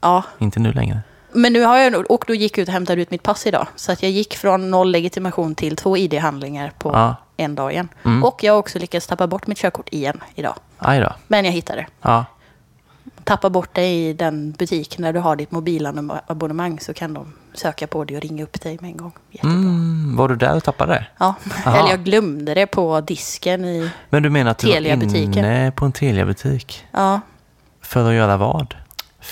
ja. 0.00 0.22
Inte 0.38 0.60
nu 0.60 0.72
längre. 0.72 1.00
Men 1.32 1.52
nu 1.52 1.62
har 1.62 1.78
jag 1.78 2.10
och 2.10 2.24
då 2.26 2.34
gick 2.34 2.58
ut 2.58 2.68
och 2.68 2.74
hämtade 2.74 3.02
ut 3.02 3.10
mitt 3.10 3.22
pass 3.22 3.46
idag. 3.46 3.66
Så 3.76 3.92
att 3.92 4.02
jag 4.02 4.10
gick 4.12 4.36
från 4.36 4.70
noll 4.70 4.90
legitimation 4.90 5.54
till 5.54 5.76
två 5.76 5.96
ID-handlingar 5.96 6.72
på 6.78 6.90
Ja. 6.92 7.16
en 7.36 7.54
dag 7.54 7.72
igen. 7.72 7.88
Mm. 8.04 8.24
Och 8.24 8.44
jag 8.44 8.52
har 8.52 8.58
också 8.58 8.78
lyckats 8.78 9.06
tappa 9.06 9.26
bort 9.26 9.46
mitt 9.46 9.58
körkort 9.58 9.88
igen 9.92 10.20
idag. 10.34 10.54
Aj 10.78 11.00
då. 11.00 11.12
Men 11.28 11.44
jag 11.44 11.52
hittade 11.52 11.80
det. 11.80 11.86
Ja. 12.02 12.24
Tappa 13.24 13.50
bort 13.50 13.70
det 13.72 13.86
i 13.86 14.12
den 14.12 14.52
butik 14.52 14.98
när 14.98 15.12
du 15.12 15.20
har 15.20 15.36
ditt 15.36 15.50
mobilabonnemang 15.50 16.80
så 16.80 16.94
kan 16.94 17.14
de 17.14 17.32
söka 17.54 17.86
på 17.86 18.04
det 18.04 18.16
och 18.16 18.22
ringa 18.22 18.44
upp 18.44 18.60
dig 18.60 18.78
med 18.80 18.90
en 18.90 18.96
gång. 18.96 19.12
Jättebra. 19.30 19.52
Mm, 19.56 20.16
var 20.16 20.28
du 20.28 20.36
där 20.36 20.56
och 20.56 20.64
tappade 20.64 20.92
det? 20.92 21.06
Ja, 21.18 21.34
Aha. 21.66 21.78
eller 21.78 21.90
jag 21.90 22.04
glömde 22.04 22.54
det 22.54 22.66
på 22.66 23.00
disken 23.00 23.64
i... 23.64 23.90
Men 24.10 24.22
du 24.22 24.30
menar 24.30 24.50
att 24.50 24.58
du 24.58 24.68
var 24.68 24.76
inne 24.76 25.72
på 25.76 25.84
en 25.84 25.92
Telia-butik? 25.92 26.84
Ja, 26.92 27.20
För 27.80 28.08
att 28.08 28.14
göra 28.14 28.36
vad? 28.36 28.74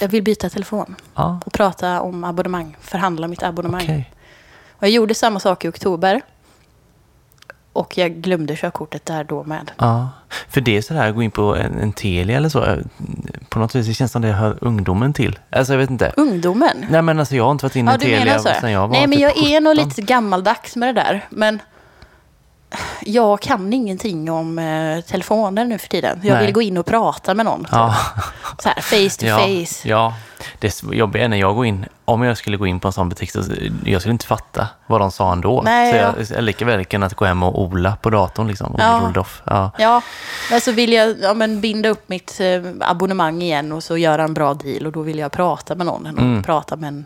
jag 0.00 0.08
vill 0.08 0.22
byta 0.22 0.48
telefon 0.48 0.96
Ja, 1.14 1.40
och 1.46 1.52
prata 1.52 2.00
om 2.00 2.24
abonnemang. 2.24 2.76
Förhandla 2.80 3.28
mitt 3.28 3.42
abonnemang. 3.42 3.82
okej. 3.82 4.12
Och 4.70 4.82
jag 4.82 4.90
gjorde 4.90 5.14
samma 5.14 5.40
sak 5.40 5.64
i 5.64 5.68
oktober. 5.68 6.20
Och 7.72 7.98
jag 7.98 8.12
glömde 8.12 8.56
körkortet 8.56 9.06
där 9.06 9.24
då 9.24 9.44
med. 9.44 9.70
Ja, 9.78 10.08
för 10.48 10.60
det 10.60 10.76
är 10.76 10.82
sådär, 10.82 11.10
gå 11.12 11.22
in 11.22 11.30
på 11.30 11.56
en, 11.56 11.78
en 11.78 11.92
Telia 11.92 12.36
eller 12.36 12.48
så. 12.48 12.64
eh, 12.64 12.76
På 13.48 13.58
något 13.58 13.74
vis, 13.74 13.86
det 13.86 13.94
känns 13.94 14.12
som 14.12 14.22
det 14.22 14.28
hör 14.32 14.58
ungdomen 14.60 15.12
till. 15.12 15.38
Alltså 15.50 15.72
jag 15.72 15.78
vet 15.78 15.90
inte. 15.90 16.12
Ungdomen? 16.16 16.86
Nej 16.90 17.02
men 17.02 17.18
alltså 17.18 17.36
jag 17.36 17.44
har 17.44 17.50
inte 17.52 17.64
varit 17.64 17.76
inne 17.76 17.90
i 17.90 17.94
Ja, 17.94 17.98
du 17.98 18.04
Telia 18.04 18.38
sen 18.38 18.70
jag 18.72 18.80
var 18.80 18.88
Nej, 18.88 19.06
men 19.06 19.18
typ 19.18 19.36
jag 19.36 19.50
är 19.50 19.60
nog 19.60 19.76
17. 19.76 19.88
lite 19.88 20.02
gammaldags 20.02 20.76
med 20.76 20.88
det 20.94 21.00
där. 21.00 21.26
Men 21.30 21.58
jag 23.00 23.40
kan 23.40 23.72
ingenting 23.72 24.30
om 24.30 24.58
eh, 24.58 25.00
telefoner 25.00 25.64
nu 25.64 25.78
för 25.78 25.88
tiden. 25.88 26.20
Jag 26.22 26.34
Nej. 26.34 26.44
vill 26.44 26.54
gå 26.54 26.62
in 26.62 26.78
och 26.78 26.86
prata 26.86 27.34
med 27.34 27.46
någon. 27.46 27.66
Ja. 27.70 27.96
Så 28.58 28.68
här, 28.68 28.80
face 28.80 29.20
to 29.20 29.26
ja, 29.26 29.38
face. 29.38 29.88
Ja, 29.88 30.14
det 30.58 30.82
jobbiga 30.82 31.24
är 31.24 31.28
när 31.28 31.36
jag 31.36 31.54
går 31.54 31.66
in, 31.66 31.86
om 32.04 32.22
jag 32.22 32.36
skulle 32.36 32.56
gå 32.56 32.66
in 32.66 32.80
på 32.80 32.88
en 32.88 32.92
sån 32.92 33.08
butik, 33.08 33.30
så 33.30 33.42
jag 33.84 34.00
skulle 34.00 34.12
inte 34.12 34.26
fatta 34.26 34.68
vad 34.86 35.00
de 35.00 35.10
sa 35.12 35.32
ändå. 35.32 35.62
Nej, 35.64 35.92
så 35.92 35.96
ja. 36.32 36.36
jag 36.36 36.44
lika 36.44 36.64
väl 36.64 36.84
kunnat 36.84 37.14
gå 37.14 37.24
hem 37.24 37.42
och 37.42 37.62
ola 37.62 37.96
på 38.02 38.10
datorn 38.10 38.48
liksom. 38.48 38.74
Och 38.74 38.80
Ja. 38.80 39.12
Ja. 39.44 39.70
Ja, 39.78 40.02
men 40.50 40.60
så 40.60 40.72
vill 40.72 40.92
jag 40.92 41.16
ja, 41.20 41.34
men 41.34 41.60
binda 41.60 41.88
upp 41.88 42.08
mitt 42.08 42.40
eh, 42.40 42.62
abonnemang 42.80 43.42
igen 43.42 43.72
och 43.72 43.84
så 43.84 43.96
göra 43.96 44.24
en 44.24 44.34
bra 44.34 44.54
deal. 44.54 44.86
Och 44.86 44.92
då 44.92 45.02
vill 45.02 45.18
jag 45.18 45.32
prata 45.32 45.74
med 45.74 45.86
någon 45.86 46.06
Mm. 46.06 46.42
prata 46.42 46.76
med 46.76 46.88
en 46.88 47.04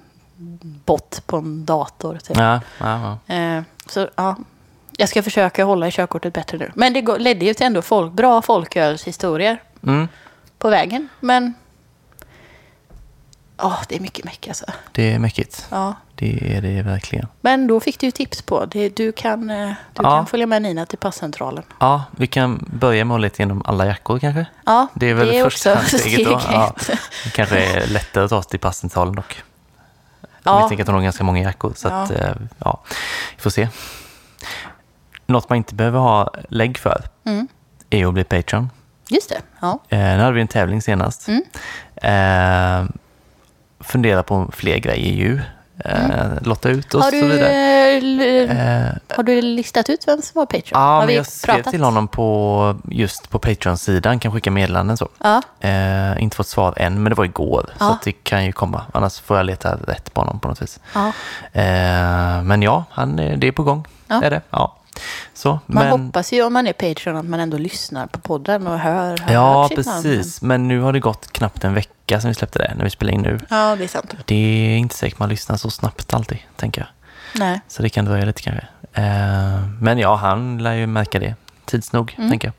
bot 0.84 1.22
på 1.26 1.36
en 1.36 1.64
dator. 1.64 2.18
Typ. 2.26 2.36
Ja, 2.36 2.60
ja, 2.80 3.18
ja. 3.28 3.34
Eh, 3.34 3.62
så 3.86 4.08
ja, 4.16 4.36
jag 4.96 5.08
ska 5.08 5.22
försöka 5.22 5.64
hålla 5.64 5.88
i 5.88 5.90
körkortet 5.90 6.32
bättre 6.32 6.58
nu. 6.58 6.72
Men 6.74 6.92
det 6.92 7.18
ledde 7.18 7.44
ju 7.44 7.54
till 7.54 7.66
ändå 7.66 7.82
folk, 7.82 8.12
bra 8.12 8.42
folkölshistorier 8.42 9.62
Mm. 9.82 10.08
på 10.58 10.68
vägen. 10.70 11.08
Men 11.20 11.54
Ja, 13.58 13.76
det 13.88 13.96
är 13.96 14.00
mycket 14.00 14.24
meck 14.24 14.48
alltså. 14.48 14.64
Det 14.92 15.12
är 15.12 15.18
mäckigt. 15.18 15.66
Ja. 15.70 15.94
Det 16.14 16.56
är 16.56 16.62
det 16.62 16.82
verkligen. 16.82 17.26
Men 17.40 17.66
då 17.66 17.80
fick 17.80 18.00
du 18.00 18.06
ju 18.06 18.10
tips 18.10 18.42
på. 18.42 18.64
Det, 18.66 18.88
du 18.96 19.12
kan, 19.12 19.50
eh, 19.50 19.66
du 19.68 19.74
Ja. 20.02 20.02
kan 20.02 20.26
följa 20.26 20.46
med 20.46 20.62
Nina 20.62 20.86
till 20.86 20.98
passcentralen. 20.98 21.64
Ja, 21.80 22.04
vi 22.10 22.26
kan 22.26 22.64
börja 22.80 23.04
med 23.04 23.14
att 23.14 23.20
leta 23.20 23.36
igenom 23.42 23.62
alla 23.64 23.86
jackor 23.86 24.18
kanske. 24.18 24.46
Ja, 24.66 24.86
Det 24.94 25.10
är 25.10 25.14
väl 25.14 25.42
första 25.44 25.72
också 25.72 25.98
steget 25.98 26.24
då. 26.28 26.40
Ja, 26.52 26.74
det 27.24 27.30
kanske 27.32 27.58
är 27.58 27.86
lättare 27.86 28.24
att 28.24 28.30
ta 28.30 28.42
sig 28.42 28.50
till 28.50 28.60
passcentralen 28.60 29.14
dock. 29.14 29.42
Ja. 30.42 30.60
Jag 30.60 30.68
tänker 30.68 30.84
att 30.84 30.88
hon 30.88 30.94
har 30.94 31.02
ganska 31.02 31.24
många 31.24 31.42
jackor. 31.42 31.72
Så 31.76 31.88
Ja. 31.88 32.02
att, 32.02 32.10
eh, 32.10 32.30
ja, 32.58 32.80
vi 33.36 33.42
får 33.42 33.50
se. 33.50 33.68
Något 35.26 35.48
man 35.48 35.56
inte 35.56 35.74
behöver 35.74 35.98
ha 35.98 36.30
lägg 36.48 36.78
för 36.78 37.02
Mm. 37.24 37.48
är 37.90 38.06
att 38.06 38.14
bli 38.14 38.24
Patreon. 38.24 38.70
Just 39.08 39.28
det. 39.28 39.40
Ja. 39.60 39.78
Eh, 39.88 39.98
nu 39.98 40.18
hade 40.18 40.32
vi 40.32 40.40
en 40.40 40.48
tävling 40.48 40.82
senast. 40.82 41.28
Mm. 41.28 41.42
Eh, 41.96 42.88
fundera 43.80 44.22
på 44.22 44.48
fler 44.52 44.78
grejer 44.78 45.12
ju. 45.12 45.40
Eh, 45.84 46.26
Lotta 46.42 46.68
ut 46.68 46.94
och 46.94 47.02
Har, 47.02 47.10
så 47.10 47.16
du, 47.16 47.28
vidare. 47.28 47.52
eh, 49.08 49.16
har 49.16 49.22
du 49.22 49.42
listat 49.42 49.90
ut 49.90 50.08
vem 50.08 50.22
som 50.22 50.38
var 50.38 50.46
Patreon? 50.46 50.62
ja, 50.72 50.78
har 50.80 50.98
men 50.98 51.08
vi 51.08 51.16
jag 51.16 51.26
skrev 51.26 51.62
till 51.62 51.82
honom 51.84 52.08
på, 52.08 52.76
just 52.90 53.30
på 53.30 53.38
Patreon-sidan, 53.38 54.18
kan 54.18 54.32
skicka 54.32 54.50
meddelanden 54.50 54.96
så. 54.96 55.08
Ja. 55.22 55.42
Eh, 55.60 56.22
inte 56.22 56.36
fått 56.36 56.46
svar 56.46 56.74
än, 56.76 57.02
men 57.02 57.10
det 57.10 57.16
var 57.16 57.24
igår. 57.24 57.66
Så 57.78 57.84
Ja. 57.84 57.92
att 57.92 58.02
det 58.02 58.12
kan 58.12 58.44
ju 58.44 58.52
komma. 58.52 58.82
Annars 58.92 59.20
får 59.20 59.36
jag 59.36 59.46
leta 59.46 59.76
rätt 59.76 60.14
på 60.14 60.20
honom 60.20 60.40
på 60.40 60.48
något 60.48 60.62
vis. 60.62 60.80
ja. 60.94 61.06
Eh, 61.52 62.42
men 62.42 62.62
ja, 62.62 62.84
han, 62.90 63.16
det 63.16 63.46
är 63.48 63.52
på 63.52 63.62
gång. 63.62 63.86
Ja. 64.08 64.22
Är 64.22 64.30
det. 64.30 64.40
Ja. 64.50 64.76
Så, 65.34 65.50
Man 65.66 65.84
men, 65.88 66.00
hoppas 66.00 66.32
ju 66.32 66.42
om 66.42 66.52
man 66.52 66.66
är 66.66 66.72
Patreon 66.72 67.16
att 67.16 67.24
man 67.24 67.40
ändå 67.40 67.58
lyssnar 67.58 68.06
på 68.06 68.18
podden 68.20 68.66
och 68.66 68.78
hör. 68.78 69.16
hör 69.18 69.34
Ja, 69.34 69.68
sitt 69.68 69.86
namn. 69.86 70.02
precis. 70.02 70.42
Men 70.42 70.68
nu 70.68 70.80
har 70.80 70.92
det 70.92 71.00
gått 71.00 71.32
knappt 71.32 71.64
en 71.64 71.74
vecka 71.74 72.20
sedan 72.20 72.28
vi 72.28 72.34
släppte 72.34 72.58
det, 72.58 72.72
när 72.76 72.84
vi 72.84 72.90
spelar 72.90 73.12
in 73.12 73.20
nu. 73.22 73.38
Ja, 73.50 73.76
det 73.78 73.84
är 73.84 73.88
sant. 73.88 74.14
Det 74.24 74.34
är 74.34 74.76
inte 74.78 74.94
säkert 74.94 75.18
man 75.18 75.28
lyssnar 75.28 75.56
så 75.56 75.70
snabbt 75.70 76.14
alltid, 76.14 76.38
tänker 76.56 76.80
jag. 76.80 76.88
Nej. 77.40 77.60
Så 77.68 77.82
det 77.82 77.88
kan 77.88 78.04
dröja 78.04 78.24
lite 78.24 78.42
kanske. 78.42 78.66
Eh, 78.92 79.60
men 79.80 79.98
ja, 79.98 80.16
han 80.16 80.58
lär 80.58 80.72
ju 80.74 80.86
märka 80.86 81.18
det 81.18 81.34
tids 81.64 81.92
nog, 81.92 82.14
Mm. 82.18 82.30
tänker 82.30 82.52
jag. 82.52 82.54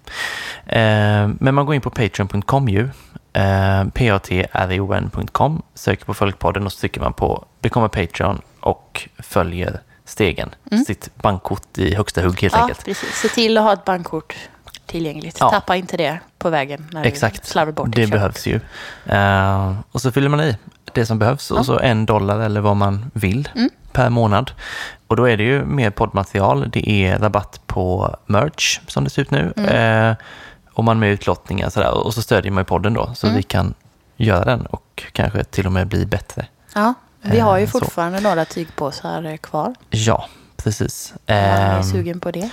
Eh, 0.78 1.30
men 1.40 1.56
man 1.56 1.66
går 1.66 1.76
in 1.76 1.82
på 1.82 1.90
patreon.com 1.90 2.70
ju. 2.70 2.90
Eh, 3.34 3.84
patreon.com, 3.94 5.62
söker 5.74 6.06
på 6.06 6.14
Följkpodden 6.14 6.66
och 6.66 6.72
så 6.72 6.80
trycker 6.80 7.02
man 7.02 7.14
på 7.14 7.46
Become 7.62 7.86
a 7.86 7.90
Patreon 7.90 8.42
och 8.60 9.10
följer 9.20 9.82
stegen. 10.08 10.56
Sitt 10.88 11.10
bankkort 11.16 11.78
i 11.78 11.96
högsta 11.96 12.22
hugg 12.22 12.42
helt 12.42 12.54
Mm. 12.54 12.60
Ja, 12.60 12.64
enkelt. 12.68 12.86
precis. 12.86 13.16
Se 13.22 13.28
till 13.28 13.58
att 13.58 13.64
ha 13.64 13.74
ett 13.74 13.86
bankkort 13.86 14.36
tillgängligt. 14.86 15.38
Ja. 15.40 15.50
Tappa 15.50 15.76
inte 15.76 15.98
det 15.98 16.20
på 16.38 16.50
vägen 16.50 16.88
när 16.92 17.06
Exakt, 17.06 17.44
du 17.44 17.48
slarvar 17.50 17.72
bort 17.72 17.92
det 17.96 18.02
köp. 18.02 18.12
behövs 18.12 18.48
ju. 18.48 18.60
Eh, 19.06 19.74
och 19.92 20.02
så 20.02 20.12
fyller 20.12 20.30
man 20.30 20.42
i 20.42 20.58
det 20.94 21.06
som 21.06 21.20
behövs 21.20 21.52
och 21.52 21.66
så 21.66 21.80
en 21.80 22.06
dollar 22.06 22.40
eller 22.40 22.62
vad 22.62 22.76
man 22.78 23.12
vill 23.14 23.50
Mm. 23.56 23.70
per 23.92 24.10
månad. 24.10 24.52
Och 25.08 25.16
då 25.16 25.30
är 25.30 25.38
det 25.38 25.44
ju 25.44 25.66
mer 25.66 25.90
poddmaterial. 25.90 26.70
Det 26.72 26.90
är 26.90 27.20
rabatt 27.20 27.62
på 27.66 28.16
merch 28.26 28.80
som 28.88 29.04
det 29.04 29.10
ser 29.10 29.22
ut 29.22 29.32
nu. 29.32 29.54
Mm. 29.58 30.10
Eh, 30.12 30.16
och 30.74 30.84
man 30.84 31.00
med 31.00 31.10
utlottningar 31.12 31.70
sådär. 31.70 31.92
Och 32.06 32.14
så 32.14 32.22
stödjer 32.22 32.52
man 32.52 32.62
ju 32.62 32.66
podden 32.66 32.94
då 32.94 33.14
så 33.16 33.28
Mm. 33.28 33.38
vi 33.38 33.44
kan 33.44 33.74
göra 34.18 34.46
den 34.46 34.66
och 34.66 35.04
kanske 35.12 35.44
till 35.44 35.66
och 35.66 35.72
med 35.72 35.88
bli 35.88 36.06
bättre. 36.06 36.46
Ja, 36.76 36.94
vi 37.32 37.40
har 37.40 37.58
ju 37.58 37.64
Eh, 37.64 37.70
så. 37.70 37.80
fortfarande 37.80 38.20
några 38.20 38.46
tygpåsar 38.46 39.24
eh, 39.26 39.38
kvar. 39.38 39.76
Ja, 39.90 40.26
precis. 40.58 41.14
Man 41.28 41.38
är 41.38 41.78
Ehm, 41.78 41.84
sugen 41.84 42.20
på 42.20 42.32
det. 42.32 42.50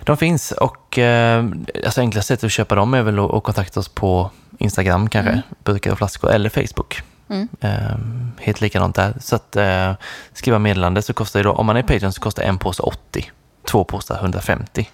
De 0.00 0.16
finns 0.16 0.52
och 0.52 0.98
eh, 0.98 1.44
alltså 1.84 2.00
enklaste 2.00 2.28
sättet 2.34 2.44
att 2.44 2.52
köpa 2.52 2.74
dem 2.74 2.94
är 2.94 3.02
väl 3.02 3.18
att, 3.18 3.42
kontakta 3.44 3.80
oss 3.80 3.88
på 3.88 4.30
Instagram 4.58 5.08
kanske, 5.08 5.30
Mm. 5.32 5.42
burkar 5.64 5.92
och 5.92 5.98
flaskor, 5.98 6.30
eller 6.30 6.48
Facebook. 6.50 7.02
Mm. 7.28 7.48
Eh, 7.60 7.96
helt 8.44 8.60
likadant 8.60 8.96
där. 8.96 9.14
Så 9.20 9.36
att 9.36 9.56
eh, 9.56 9.92
skriva 10.32 10.58
meddelande 10.58 11.02
så 11.02 11.12
kostar 11.12 11.40
det 11.40 11.44
då, 11.44 11.52
om 11.52 11.66
man 11.66 11.76
är 11.76 11.82
Patreon 11.82 12.12
så 12.12 12.20
kostar 12.20 12.42
en 12.42 12.58
påse 12.58 12.82
80, 12.82 13.30
två 13.66 13.84
påsar 13.84 14.16
150 14.20 14.90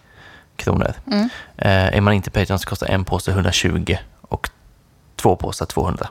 kronor. 0.56 0.92
Mm. 1.06 1.28
Eh, 1.56 1.96
är 1.96 2.00
man 2.00 2.14
inte 2.14 2.30
Patreon 2.30 2.58
så 2.58 2.68
kostar 2.68 2.86
en 2.86 3.04
påse 3.04 3.30
120 3.30 3.96
och 4.20 4.50
två 5.16 5.36
påsar 5.36 5.66
200. 5.66 6.08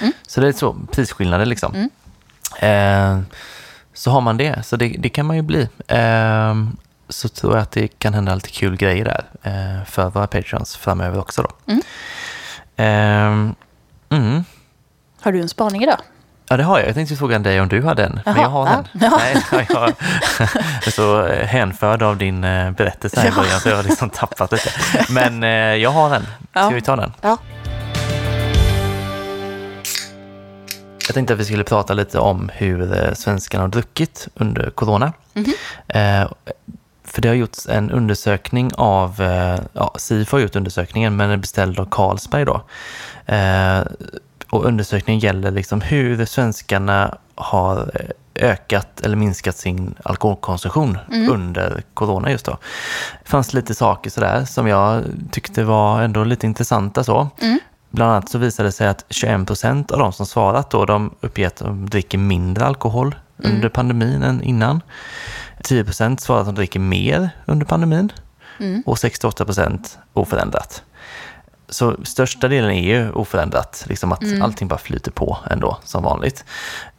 Mm. 0.00 0.12
Så 0.26 0.40
det 0.40 0.48
är 0.48 0.52
så 0.52 0.76
prisskillnader 0.92 1.44
liksom. 1.46 1.90
Eh, 2.58 3.18
så 3.94 4.10
har 4.10 4.20
man 4.20 4.36
det, 4.36 4.66
så 4.66 4.76
det, 4.76 4.88
det 4.98 5.08
kan 5.08 5.26
man 5.26 5.36
ju 5.36 5.42
bli. 5.42 5.68
Eh, 5.88 6.54
så 7.08 7.28
tror 7.28 7.52
jag 7.54 7.62
att 7.62 7.72
det 7.72 7.88
kan 7.98 8.14
hända 8.14 8.34
lite 8.34 8.50
kul 8.50 8.76
grejer 8.76 9.04
där 9.04 9.24
eh, 9.42 9.84
för 9.84 10.10
våra 10.10 10.26
Patreons 10.26 10.76
framöver 10.76 11.18
också 11.18 11.42
då. 11.42 11.72
Mm. 11.72 11.82
Eh, 12.76 14.18
mm. 14.18 14.44
Har 15.20 15.32
du 15.32 15.40
en 15.40 15.48
spaning 15.48 15.82
idag? 15.82 15.98
Ja, 16.48 16.56
det 16.56 16.62
har 16.62 16.78
jag. 16.78 16.88
Jag 16.88 16.94
tänkte 16.94 17.16
fråga 17.16 17.38
dig 17.38 17.60
om 17.60 17.68
du 17.68 17.82
har 17.82 17.94
den. 17.94 18.20
men 18.24 18.34
Jaha, 18.36 18.42
jag 18.42 18.48
har 18.50 18.66
ja. 18.66 18.84
den. 18.92 19.10
Ja. 19.10 19.20
Nej, 19.52 19.66
jag 19.68 19.88
är 20.86 20.90
så 20.90 21.26
eh, 21.26 21.46
hänförd 21.46 22.02
av 22.02 22.16
din 22.16 22.44
eh, 22.44 22.70
berättelse 22.70 23.20
här 23.20 23.26
i 23.28 23.30
Ja. 23.36 23.42
början 23.42 23.60
så 23.60 23.68
jag 23.68 23.76
har 23.76 23.82
liksom 23.82 24.10
tappat 24.10 24.52
lite. 24.52 24.70
Men 25.08 25.42
jag 25.80 25.90
har 25.90 26.10
den. 26.10 26.22
Ska 26.22 26.60
Ja. 26.60 26.68
vi 26.68 26.80
ta 26.80 26.96
den? 26.96 27.12
Ja. 27.20 27.38
Jag 31.06 31.14
tänkte 31.14 31.34
att 31.34 31.40
vi 31.40 31.44
skulle 31.44 31.64
prata 31.64 31.94
lite 31.94 32.18
om 32.18 32.50
hur 32.54 33.04
eh, 33.04 33.12
svenskarna 33.14 33.64
har 33.64 33.68
druckit 33.68 34.28
under 34.34 34.70
corona. 34.70 35.12
Mhm. 35.32 35.52
Eh, 35.88 36.28
för 37.04 37.22
det 37.22 37.28
har 37.28 37.34
gjorts 37.34 37.66
en 37.66 37.90
undersökning 37.90 38.70
av, 38.74 39.20
eh, 39.20 39.60
ja, 39.72 39.94
SIFO 39.98 40.36
har 40.36 40.40
gjort 40.40 40.56
undersökningen, 40.56 41.16
men 41.16 41.30
är 41.30 41.36
beställd 41.36 41.80
av 41.80 41.88
Carlsberg 41.90 42.44
då. 42.44 42.62
Eh, 43.34 43.80
och 44.50 44.64
undersökningen 44.64 45.20
gäller 45.20 45.50
liksom 45.50 45.80
hur 45.80 46.24
svenskarna 46.24 47.18
har 47.34 47.90
ökat 48.34 49.00
eller 49.00 49.16
minskat 49.16 49.56
sin 49.56 49.94
alkoholkonsumtion 50.04 50.98
under 51.30 51.82
corona 51.94 52.30
just 52.30 52.46
då. 52.46 52.58
Det 53.24 53.30
fanns 53.30 53.54
lite 53.54 53.74
saker 53.74 54.10
sådär 54.10 54.44
som 54.44 54.66
jag 54.66 55.04
tyckte 55.30 55.64
var 55.64 56.02
ändå 56.02 56.24
lite 56.24 56.46
intressanta 56.46 57.04
så. 57.04 57.28
Bland 57.96 58.12
annat 58.12 58.28
så 58.28 58.38
visade 58.38 58.68
det 58.68 58.72
sig 58.72 58.88
att 58.88 59.04
21 59.10 59.46
procent 59.46 59.90
av 59.90 59.98
de 59.98 60.12
som 60.12 60.26
svarat 60.26 60.70
då, 60.70 60.84
de 60.84 61.14
uppger 61.20 61.46
att 61.46 61.56
de 61.56 61.90
dricker 61.90 62.18
mindre 62.18 62.66
alkohol 62.66 63.14
under 63.36 63.68
pandemin 63.68 64.22
än 64.22 64.42
innan. 64.42 64.80
10 65.62 65.84
procent 65.84 66.20
svarar 66.20 66.40
att 66.40 66.46
de 66.46 66.54
dricker 66.54 66.80
mer 66.80 67.30
under 67.46 67.66
pandemin 67.66 68.12
och 68.86 68.98
68 68.98 69.44
procent 69.44 69.98
oförändrat. 70.12 70.82
Så 71.68 71.96
största 72.04 72.48
delen 72.48 72.70
är 72.70 72.82
ju 72.82 73.10
oförändrat, 73.10 73.84
liksom 73.88 74.12
att 74.12 74.22
allting 74.42 74.68
bara 74.68 74.78
flyter 74.78 75.10
på 75.10 75.38
ändå 75.50 75.78
som 75.84 76.02
vanligt. 76.02 76.44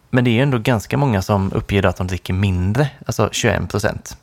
Men 0.10 0.24
det 0.24 0.40
är 0.40 0.44
ändå 0.44 0.58
ganska 0.58 0.98
många 0.98 1.22
som 1.22 1.52
uppger 1.54 1.86
att 1.86 1.98
de 1.98 2.08
dricker 2.08 2.34
mindre, 2.34 2.90
alltså 3.06 3.30
21 3.32 3.70
procent. 3.70 4.18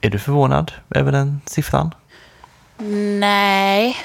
Är 0.00 0.10
du 0.10 0.18
förvånad 0.18 0.72
över 0.90 1.12
den 1.12 1.40
siffran? 1.46 1.94
Nej. 3.20 3.96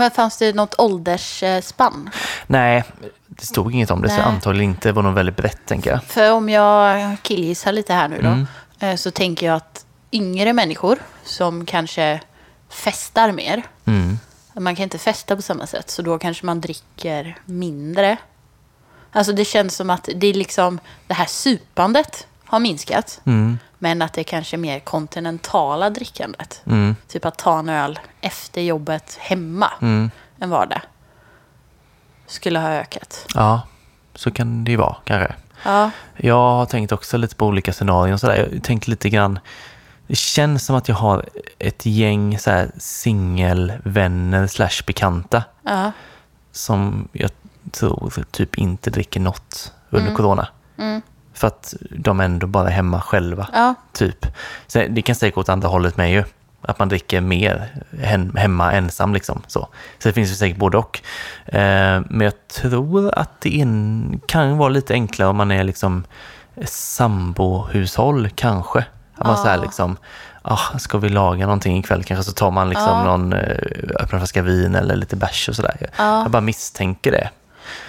Men 0.00 0.10
fanns 0.10 0.36
det 0.38 0.54
något 0.54 0.74
åldersspann? 0.78 2.10
Nej, 2.46 2.84
det 3.26 3.46
stod 3.46 3.74
inget 3.74 3.90
om 3.90 4.02
det, 4.02 4.08
så 4.08 4.14
Nej. 4.16 4.24
antagligen 4.24 4.70
inte. 4.70 4.88
Det 4.88 4.92
var 4.92 5.02
nog 5.02 5.14
väldigt 5.14 5.36
brett, 5.36 5.66
tänker 5.66 5.90
jag. 5.90 6.04
För 6.04 6.32
om 6.32 6.48
jag 6.48 7.16
killgissar 7.22 7.72
lite 7.72 7.94
här 7.94 8.08
nu 8.08 8.20
då. 8.22 8.28
Mm. 8.28 8.46
eh, 8.78 8.96
Så 8.96 9.10
tänker 9.10 9.46
jag 9.46 9.56
att 9.56 9.84
yngre 10.12 10.52
människor 10.52 10.98
som 11.24 11.66
kanske 11.66 12.20
festar 12.68 13.32
mer. 13.32 13.62
Mm. 13.84 14.18
Man 14.54 14.76
kan 14.76 14.82
inte 14.82 14.98
festa 14.98 15.36
på 15.36 15.42
samma 15.42 15.66
sätt. 15.66 15.90
Så 15.90 16.02
då 16.02 16.18
kanske 16.18 16.46
man 16.46 16.60
dricker 16.60 17.38
mindre. 17.44 18.16
Alltså 19.12 19.32
det 19.32 19.44
känns 19.44 19.76
som 19.76 19.90
att 19.90 20.08
det 20.14 20.26
är 20.26 20.34
liksom 20.34 20.80
det 21.06 21.14
här 21.14 21.26
supandet 21.26 22.26
har 22.44 22.58
minskat. 22.58 23.20
Mm. 23.24 23.58
Men 23.82 24.02
att 24.02 24.12
det 24.12 24.20
är 24.20 24.24
kanske 24.24 24.56
mer 24.56 24.80
kontinentala 24.80 25.90
drickandet. 25.90 26.62
Mm. 26.66 26.96
Typ 27.08 27.24
att 27.24 27.38
ta 27.38 27.58
en 27.58 27.68
öl 27.68 27.98
efter 28.20 28.60
jobbet 28.60 29.16
hemma 29.20 29.72
Mm. 29.82 30.10
en 30.38 30.50
vardag. 30.50 30.80
Skulle 32.26 32.58
ha 32.58 32.68
ökat. 32.70 33.26
Ja, 33.34 33.60
så 34.14 34.30
kan 34.30 34.64
det 34.64 34.70
ju 34.70 34.76
vara 34.76 34.96
kanske. 35.04 35.34
Ja, 35.64 35.90
Jag 36.16 36.34
har 36.50 36.66
tänkt 36.66 36.92
också 36.92 37.16
lite 37.16 37.36
på 37.36 37.46
olika 37.46 37.72
scenarion. 37.72 38.18
Så 38.18 38.26
där. 38.26 38.36
Jag 38.36 38.50
har 38.52 38.58
tänkt 38.58 38.88
lite 38.88 39.08
grann. 39.08 39.38
Det 40.06 40.16
känns 40.16 40.64
som 40.66 40.76
att 40.76 40.88
jag 40.88 40.96
har 40.96 41.24
ett 41.58 41.86
gäng 41.86 42.38
så 42.38 42.66
singelvänner 42.78 44.46
slash 44.46 44.84
bekanta 44.86 45.44
ja, 45.62 45.92
som 46.52 47.08
jag 47.12 47.30
tror 47.72 48.24
typ 48.30 48.58
inte 48.58 48.90
dricker 48.90 49.20
något 49.20 49.72
under 49.90 50.06
Mm. 50.06 50.16
corona. 50.16 50.48
För 51.40 51.46
att 51.46 51.74
de 51.90 52.20
ändå 52.20 52.46
bara 52.46 52.68
är 52.68 52.72
hemma 52.72 53.00
själva. 53.00 53.48
ja, 53.52 53.74
Typ. 53.92 54.26
Så 54.66 54.84
det 54.90 55.02
kan 55.02 55.14
säkert 55.14 55.34
gå 55.34 55.40
åt 55.40 55.48
andra 55.48 55.68
hållet 55.68 55.96
med 55.96 56.12
ju. 56.12 56.24
Att 56.62 56.78
man 56.78 56.88
dricker 56.88 57.20
mer 57.20 57.68
hem- 58.02 58.36
hemma 58.36 58.72
ensam 58.72 59.14
liksom. 59.14 59.42
Så, 59.46 59.60
så 59.98 60.08
det 60.08 60.12
finns 60.12 60.30
ju 60.30 60.34
säkert 60.34 60.58
både 60.58 60.78
och. 60.78 61.00
Eh, 61.46 62.00
men 62.08 62.20
jag 62.20 62.32
tror 62.48 63.18
att 63.18 63.40
det 63.40 63.60
en, 63.60 64.20
kan 64.26 64.58
vara 64.58 64.68
lite 64.68 64.92
enklare 64.92 65.28
om 65.28 65.36
man 65.36 65.50
är 65.50 65.64
liksom 65.64 66.04
sambohushåll 66.64 68.28
kanske. 68.34 68.78
Att 69.14 69.26
man 69.26 69.36
Ja. 69.36 69.44
säger 69.44 69.58
liksom, 69.58 69.96
ah, 70.42 70.78
ska 70.78 70.98
vi 70.98 71.08
laga 71.08 71.44
någonting 71.46 71.78
ikväll 71.78 72.04
kanske 72.04 72.24
så 72.24 72.32
tar 72.32 72.50
man 72.50 72.68
liksom 72.68 72.88
Ja. 72.88 73.04
någon, 73.04 73.32
eh, 73.32 73.38
öppnar 74.00 74.12
en 74.12 74.20
flaska 74.20 74.42
vin 74.42 74.74
eller 74.74 74.96
lite 74.96 75.16
bärs 75.16 75.48
och 75.48 75.56
sådär. 75.56 75.76
Ja. 75.98 76.22
Jag 76.22 76.30
bara 76.30 76.40
misstänker 76.40 77.10
det. 77.12 77.30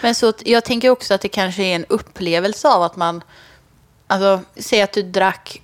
Men 0.02 0.16
så, 0.16 0.34
jag 0.46 0.64
tänker 0.64 0.90
också 0.90 1.14
att 1.14 1.22
det 1.22 1.30
kanske 1.30 1.64
är 1.64 1.76
en 1.76 1.86
upplevelse 1.86 2.68
av 2.68 2.84
att 2.84 2.96
man... 2.96 3.24
Alltså, 4.08 4.42
säg 4.56 4.82
att 4.82 4.94
du 4.94 5.02
drack 5.02 5.62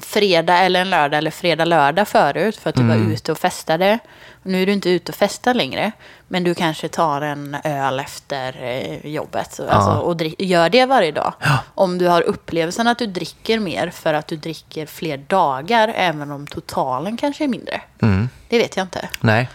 fredag 0.00 0.58
eller 0.58 0.80
en 0.80 0.90
lördag 0.90 1.18
eller 1.18 1.30
fredag-lördag 1.30 2.08
förut 2.08 2.56
för 2.56 2.70
att 2.70 2.76
du 2.76 2.82
var 2.82 2.96
ute 2.96 3.32
och 3.32 3.38
festade. 3.38 3.98
Nu 4.42 4.62
är 4.62 4.66
du 4.66 4.72
inte 4.72 4.90
ute 4.90 5.12
och 5.12 5.16
festar 5.16 5.54
längre, 5.54 5.92
men 6.28 6.44
du 6.44 6.54
kanske 6.54 6.88
tar 6.88 7.20
en 7.20 7.56
öl 7.64 8.00
efter 8.00 8.62
eh, 8.62 9.06
jobbet 9.06 9.60
alltså, 9.68 9.90
och 9.90 10.22
gör 10.38 10.68
det 10.68 10.86
varje 10.86 11.12
dag. 11.12 11.32
Om 11.74 11.98
du 11.98 12.06
har 12.06 12.22
upplevelsen 12.22 12.86
att 12.86 12.98
du 12.98 13.06
dricker 13.06 13.58
mer 13.58 13.90
för 13.90 14.14
att 14.14 14.26
du 14.26 14.36
dricker 14.36 14.86
fler 14.86 15.16
dagar, 15.16 15.92
även 15.96 16.30
om 16.30 16.46
totalen 16.46 17.16
kanske 17.16 17.44
är 17.44 17.48
mindre. 17.48 17.80
Mm. 18.02 18.28
Det 18.48 18.58
vet 18.58 18.76
jag 18.76 18.84
inte. 18.84 19.08
Nej. 19.20 19.48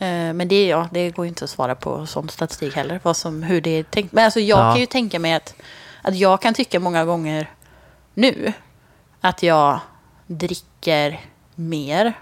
Eh, 0.00 0.32
Men 0.34 0.48
det, 0.48 0.66
ja, 0.66 0.88
det 0.92 1.10
går 1.10 1.24
ju 1.24 1.28
inte 1.28 1.44
att 1.44 1.50
svara 1.50 1.74
på 1.74 2.06
sån 2.06 2.28
statistik 2.28 2.76
heller. 2.76 3.00
Vad 3.02 3.16
som, 3.16 3.42
hur 3.42 3.60
det 3.60 3.70
är 3.70 3.82
tänkt. 3.82 4.12
Men 4.12 4.24
alltså 4.24 4.40
jag 4.40 4.58
Ja. 4.58 4.72
kan 4.72 4.80
ju 4.80 4.86
tänka 4.86 5.18
mig 5.18 5.32
att, 5.34 5.54
att 6.02 6.16
jag 6.16 6.42
kan 6.42 6.54
tycka 6.54 6.80
många 6.80 7.04
gånger 7.04 7.50
nu 8.14 8.52
att 9.20 9.42
jag 9.42 9.80
dricker 10.26 11.20
mer 11.54 12.12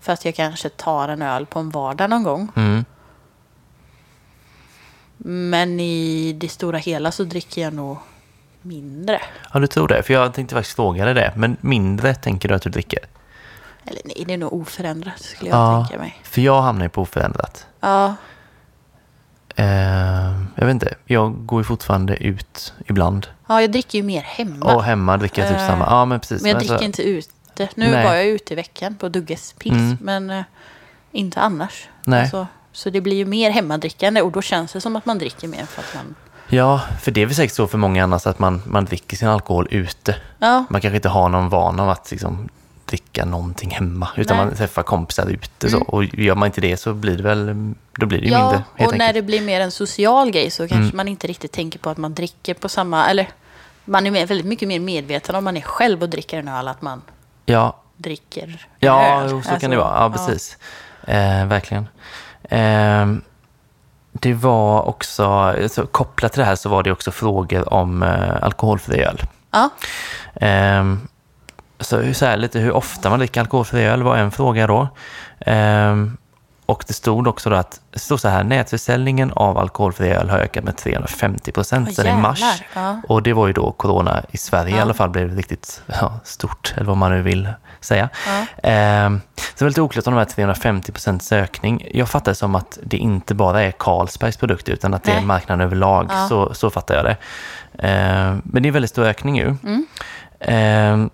för 0.00 0.12
att 0.12 0.24
jag 0.24 0.34
kanske 0.34 0.68
tar 0.68 1.08
en 1.08 1.22
öl 1.22 1.46
på 1.46 1.58
en 1.58 1.70
vardag 1.70 2.10
någon 2.10 2.22
gång. 2.22 2.48
Mm. 2.56 2.84
Men 5.52 5.80
i 5.80 6.32
det 6.32 6.48
stora 6.48 6.78
hela 6.78 7.12
så 7.12 7.24
dricker 7.24 7.62
jag 7.62 7.72
nog 7.74 7.96
mindre. 8.62 9.20
Ja, 9.52 9.60
du 9.60 9.66
tror 9.66 9.88
det? 9.88 10.02
För 10.02 10.14
jag 10.14 10.34
tänkte 10.34 10.54
faktiskt 10.54 10.76
fråga 10.76 11.04
dig 11.04 11.14
det. 11.14 11.32
Men 11.36 11.56
mindre 11.60 12.14
tänker 12.14 12.48
du 12.48 12.54
att 12.54 12.62
du 12.62 12.70
dricker? 12.70 12.98
Eller 13.84 14.00
nej, 14.04 14.24
det 14.26 14.34
är 14.34 14.38
nog 14.38 14.52
oförändrat 14.52 15.20
skulle 15.22 15.50
jag 15.50 15.58
Ja, 15.58 15.86
tänka 15.86 16.02
mig. 16.02 16.20
för 16.24 16.40
jag 16.40 16.62
hamnar 16.62 16.82
ju 16.84 16.88
på 16.88 17.02
oförändrat. 17.02 17.66
Ja, 17.80 18.14
Eh, 19.56 20.30
jag 20.54 20.66
vet 20.66 20.70
inte, 20.70 20.94
jag 21.04 21.46
går 21.46 21.60
ju 21.60 21.64
fortfarande 21.64 22.16
ut 22.16 22.74
ibland. 22.86 23.26
ja, 23.48 23.60
jag 23.60 23.72
dricker 23.72 23.98
ju 23.98 24.04
mer 24.04 24.20
hemma. 24.20 24.74
Och 24.74 24.84
hemma 24.84 25.16
dricker 25.16 25.42
jag 25.42 25.50
typ 25.50 25.58
Eh, 25.60 25.66
samma. 25.66 25.84
Ja, 25.84 26.04
men 26.04 26.20
precis. 26.20 26.42
Men 26.42 26.48
jag 26.50 26.56
Alltså, 26.56 26.72
dricker 26.72 26.84
inte 26.86 27.02
ute. 27.02 27.68
Nu 27.74 27.90
Nej. 27.90 28.04
var 28.04 28.14
jag 28.14 28.26
ute 28.26 28.52
i 28.52 28.56
veckan 28.56 28.94
på 28.94 29.08
Dugges 29.08 29.52
Pils, 29.52 29.74
Mm. 29.74 29.98
men 30.00 30.30
eh, 30.30 30.42
inte 31.12 31.40
annars. 31.40 31.88
Nej. 32.06 32.20
Alltså, 32.22 32.46
så 32.72 32.90
det 32.90 33.00
blir 33.00 33.16
ju 33.16 33.24
mer 33.24 33.50
hemmadrickande 33.50 34.22
och 34.22 34.32
då 34.32 34.42
känns 34.42 34.72
det 34.72 34.80
som 34.80 34.96
att 34.96 35.06
man 35.06 35.18
dricker 35.18 35.48
mer 35.48 35.64
för 35.64 35.82
att 35.82 35.94
man... 35.94 36.14
Ja, 36.48 36.80
för 37.00 37.10
det 37.10 37.22
är 37.22 37.26
väl 37.26 37.34
säkert 37.34 37.54
så 37.54 37.66
för 37.66 37.78
många 37.78 38.04
annars 38.04 38.26
att 38.26 38.38
man, 38.38 38.62
man 38.66 38.84
dricker 38.84 39.16
sin 39.16 39.28
alkohol 39.28 39.68
ute. 39.70 40.16
Ja, 40.38 40.64
Man 40.70 40.80
kanske 40.80 40.96
inte 40.96 41.08
har 41.08 41.28
någon 41.28 41.48
vana 41.48 41.82
av 41.82 41.88
att 41.90 42.10
liksom, 42.10 42.48
dricka 42.90 43.24
någonting 43.24 43.70
hemma. 43.70 44.08
Utan 44.16 44.36
Nej. 44.36 44.46
man 44.46 44.54
träffar 44.56 44.82
kompisar 44.82 45.26
ute. 45.30 45.70
Så. 45.70 45.78
Och 45.80 46.04
gör 46.04 46.34
man 46.34 46.46
inte 46.46 46.60
det 46.60 46.76
så 46.76 46.94
blir 46.94 47.16
det 47.16 47.22
väl 47.22 47.74
då 47.98 48.06
blir 48.06 48.18
det 48.20 48.26
ju 48.26 48.32
ja 48.32 48.38
mindre. 48.42 48.64
och 48.72 48.78
Helt 48.80 48.92
när 48.92 49.04
enkelt. 49.06 49.14
det 49.14 49.22
blir 49.22 49.40
mer 49.40 49.60
en 49.60 49.70
social 49.70 50.30
grej 50.30 50.50
så 50.50 50.62
kanske 50.68 50.76
Mm. 50.84 50.96
man 50.96 51.08
inte 51.08 51.26
riktigt 51.26 51.52
tänker 51.52 51.78
på 51.78 51.90
att 51.90 51.98
man 51.98 52.14
dricker 52.14 52.54
på 52.54 52.68
samma... 52.68 53.06
Eller 53.08 53.28
man 53.84 54.06
är 54.06 54.10
väldigt 54.26 54.46
mycket 54.46 54.68
mer 54.68 54.80
medveten 54.80 55.34
om 55.34 55.44
man 55.44 55.56
är 55.56 55.60
själv 55.60 56.02
och 56.02 56.08
dricker 56.08 56.38
en 56.38 56.48
öl 56.48 56.68
att 56.68 56.82
man 56.82 57.02
Ja, 57.46 57.76
dricker 57.96 58.66
ja 58.78 59.20
öl. 59.22 59.30
så 59.30 59.36
Alltså, 59.36 59.56
kan 59.56 59.70
det 59.70 59.76
vara. 59.76 60.02
Ja, 60.02 60.10
precis. 60.10 60.58
Eh, 61.06 61.46
verkligen. 61.46 61.88
Ehm, 62.48 63.22
det 64.12 64.34
var 64.34 64.82
också, 64.88 65.54
så 65.70 65.86
kopplat 65.86 66.32
till 66.32 66.40
det 66.40 66.46
här 66.46 66.56
så 66.56 66.68
var 66.68 66.82
det 66.82 66.92
också 66.92 67.10
frågor 67.10 67.72
om 67.74 68.02
eh, 68.02 68.42
alkoholfri 68.42 69.02
öl. 69.04 69.20
Ja, 69.50 69.68
Ehm, 70.34 71.08
så, 71.80 71.96
hur- 71.96 72.12
så 72.14 72.26
här, 72.26 72.36
lite 72.36 72.58
hur 72.58 72.72
ofta 72.72 73.10
man 73.10 73.18
dricker 73.18 73.40
alkoholfri 73.40 73.84
öl 73.84 74.02
var 74.02 74.16
en 74.16 74.30
fråga 74.30 74.66
då. 74.66 74.88
Ehm, 75.40 76.16
och 76.66 76.84
det 76.86 76.94
stod 76.94 77.26
också 77.28 77.50
då 77.50 77.56
att, 77.56 77.80
det 77.90 77.98
stod 77.98 78.20
så 78.20 78.28
här, 78.28 78.44
nätförsäljningen 78.44 79.32
av 79.32 79.58
alkoholfri 79.58 80.08
öl 80.10 80.30
har 80.30 80.38
ökat 80.38 80.64
med 80.64 80.76
350 80.76 81.52
procent 81.52 81.94
sedan 81.94 82.18
i 82.18 82.22
mars. 82.22 82.42
Ja. 82.74 83.00
Och 83.08 83.22
det 83.22 83.32
var 83.32 83.46
ju 83.46 83.52
då 83.52 83.72
corona 83.72 84.22
i 84.30 84.36
Sverige 84.36 84.74
i 84.74 84.76
Ja. 84.76 84.82
alla 84.82 84.94
fall 84.94 85.10
blev 85.10 85.36
riktigt 85.36 85.82
ja, 85.86 86.20
stort, 86.24 86.72
eller 86.76 86.84
vad 86.86 86.96
man 86.96 87.10
nu 87.12 87.22
vill 87.22 87.48
säga. 87.80 88.08
Ja. 88.26 88.46
Ehm, 88.68 89.20
så 89.36 89.42
det 89.58 89.64
var 89.64 89.68
lite 89.68 89.82
oklart 89.82 90.06
om 90.06 90.12
de 90.14 90.18
här 90.18 90.24
350 90.24 90.92
procents 90.92 91.32
ökning. 91.32 91.88
Jag 91.94 92.08
fattar 92.08 92.30
det 92.32 92.36
som 92.36 92.54
att 92.54 92.78
det 92.82 92.96
inte 92.96 93.34
bara 93.34 93.62
är 93.62 93.70
Carlsbergs 93.70 94.36
produkter 94.36 94.72
utan 94.72 94.94
att 94.94 95.04
det 95.04 95.10
är 95.10 95.16
Nej. 95.16 95.24
marknaden 95.24 95.66
överlag. 95.66 96.10
Så, 96.28 96.54
så 96.54 96.70
fattar 96.70 96.94
jag 96.94 97.04
det. 97.04 97.16
Ehm, 97.78 98.42
men 98.44 98.62
det 98.62 98.66
är 98.66 98.70
en 98.70 98.74
väldigt 98.74 98.90
stor 98.90 99.04
ökning 99.04 99.36
ju. 99.38 99.56
Mm. 99.64 101.10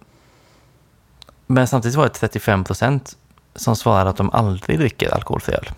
Men 1.46 1.66
samtidigt 1.66 1.96
var 1.96 2.04
det 2.04 2.10
35 2.10 2.64
procent 2.64 3.16
som 3.54 3.76
svarade 3.76 4.10
att 4.10 4.16
de 4.16 4.30
aldrig 4.30 4.78
dricker 4.78 5.14
alkoholfri 5.14 5.54
öl. 5.54 5.70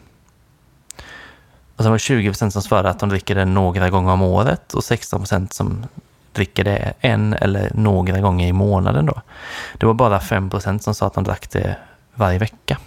Och 1.77 1.83
sen 1.85 1.91
var 1.91 1.97
det 1.97 2.03
20 2.03 2.29
procent 2.29 2.53
som 2.53 2.63
svarade 2.63 2.91
att 2.91 2.99
de 2.99 3.09
dricker 3.09 3.35
det 3.35 3.45
några 3.45 3.91
gånger 3.91 4.13
om 4.13 4.23
året 4.23 4.75
och 4.75 4.85
16 4.85 5.21
procent 5.21 5.53
som 5.53 5.87
dricker 6.33 6.65
det 6.65 6.93
en 7.01 7.35
eller 7.35 7.71
några 7.75 8.21
gånger 8.21 8.47
i 8.47 8.53
månaden. 8.53 9.07
Då. 9.07 9.23
Det 9.79 9.87
var 9.87 9.95
bara 9.95 10.21
5 10.21 10.51
procent 10.51 10.83
som 10.83 10.95
sa 10.95 11.07
att 11.07 11.15
de 11.15 11.25
drack 11.25 11.51
det 11.51 11.77
varje 12.15 12.39
vecka. 12.39 12.79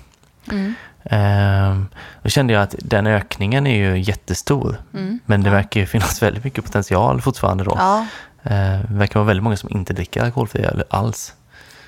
Mm. 0.51 0.73
Ehm, 1.03 1.87
då 2.23 2.29
kände 2.29 2.53
jag 2.53 2.63
att 2.63 2.75
den 2.79 3.07
ökningen 3.07 3.67
är 3.67 3.75
ju 3.77 3.99
jättestor. 3.99 4.75
Mm. 4.93 5.19
Men 5.25 5.43
det 5.43 5.49
verkar 5.49 5.79
ju 5.79 5.85
finnas 5.85 6.21
väldigt 6.21 6.43
mycket 6.43 6.63
potential 6.65 7.21
fortfarande 7.21 7.63
då. 7.63 7.75
Ja, 7.77 8.07
Ehm, 8.43 8.81
det 8.89 8.97
verkar 8.97 9.19
vara 9.19 9.27
väldigt 9.27 9.43
många 9.43 9.57
som 9.57 9.69
inte 9.69 9.93
dricker 9.93 10.23
alkoholfri 10.23 10.65
öl 10.65 10.83
alls. 10.89 11.33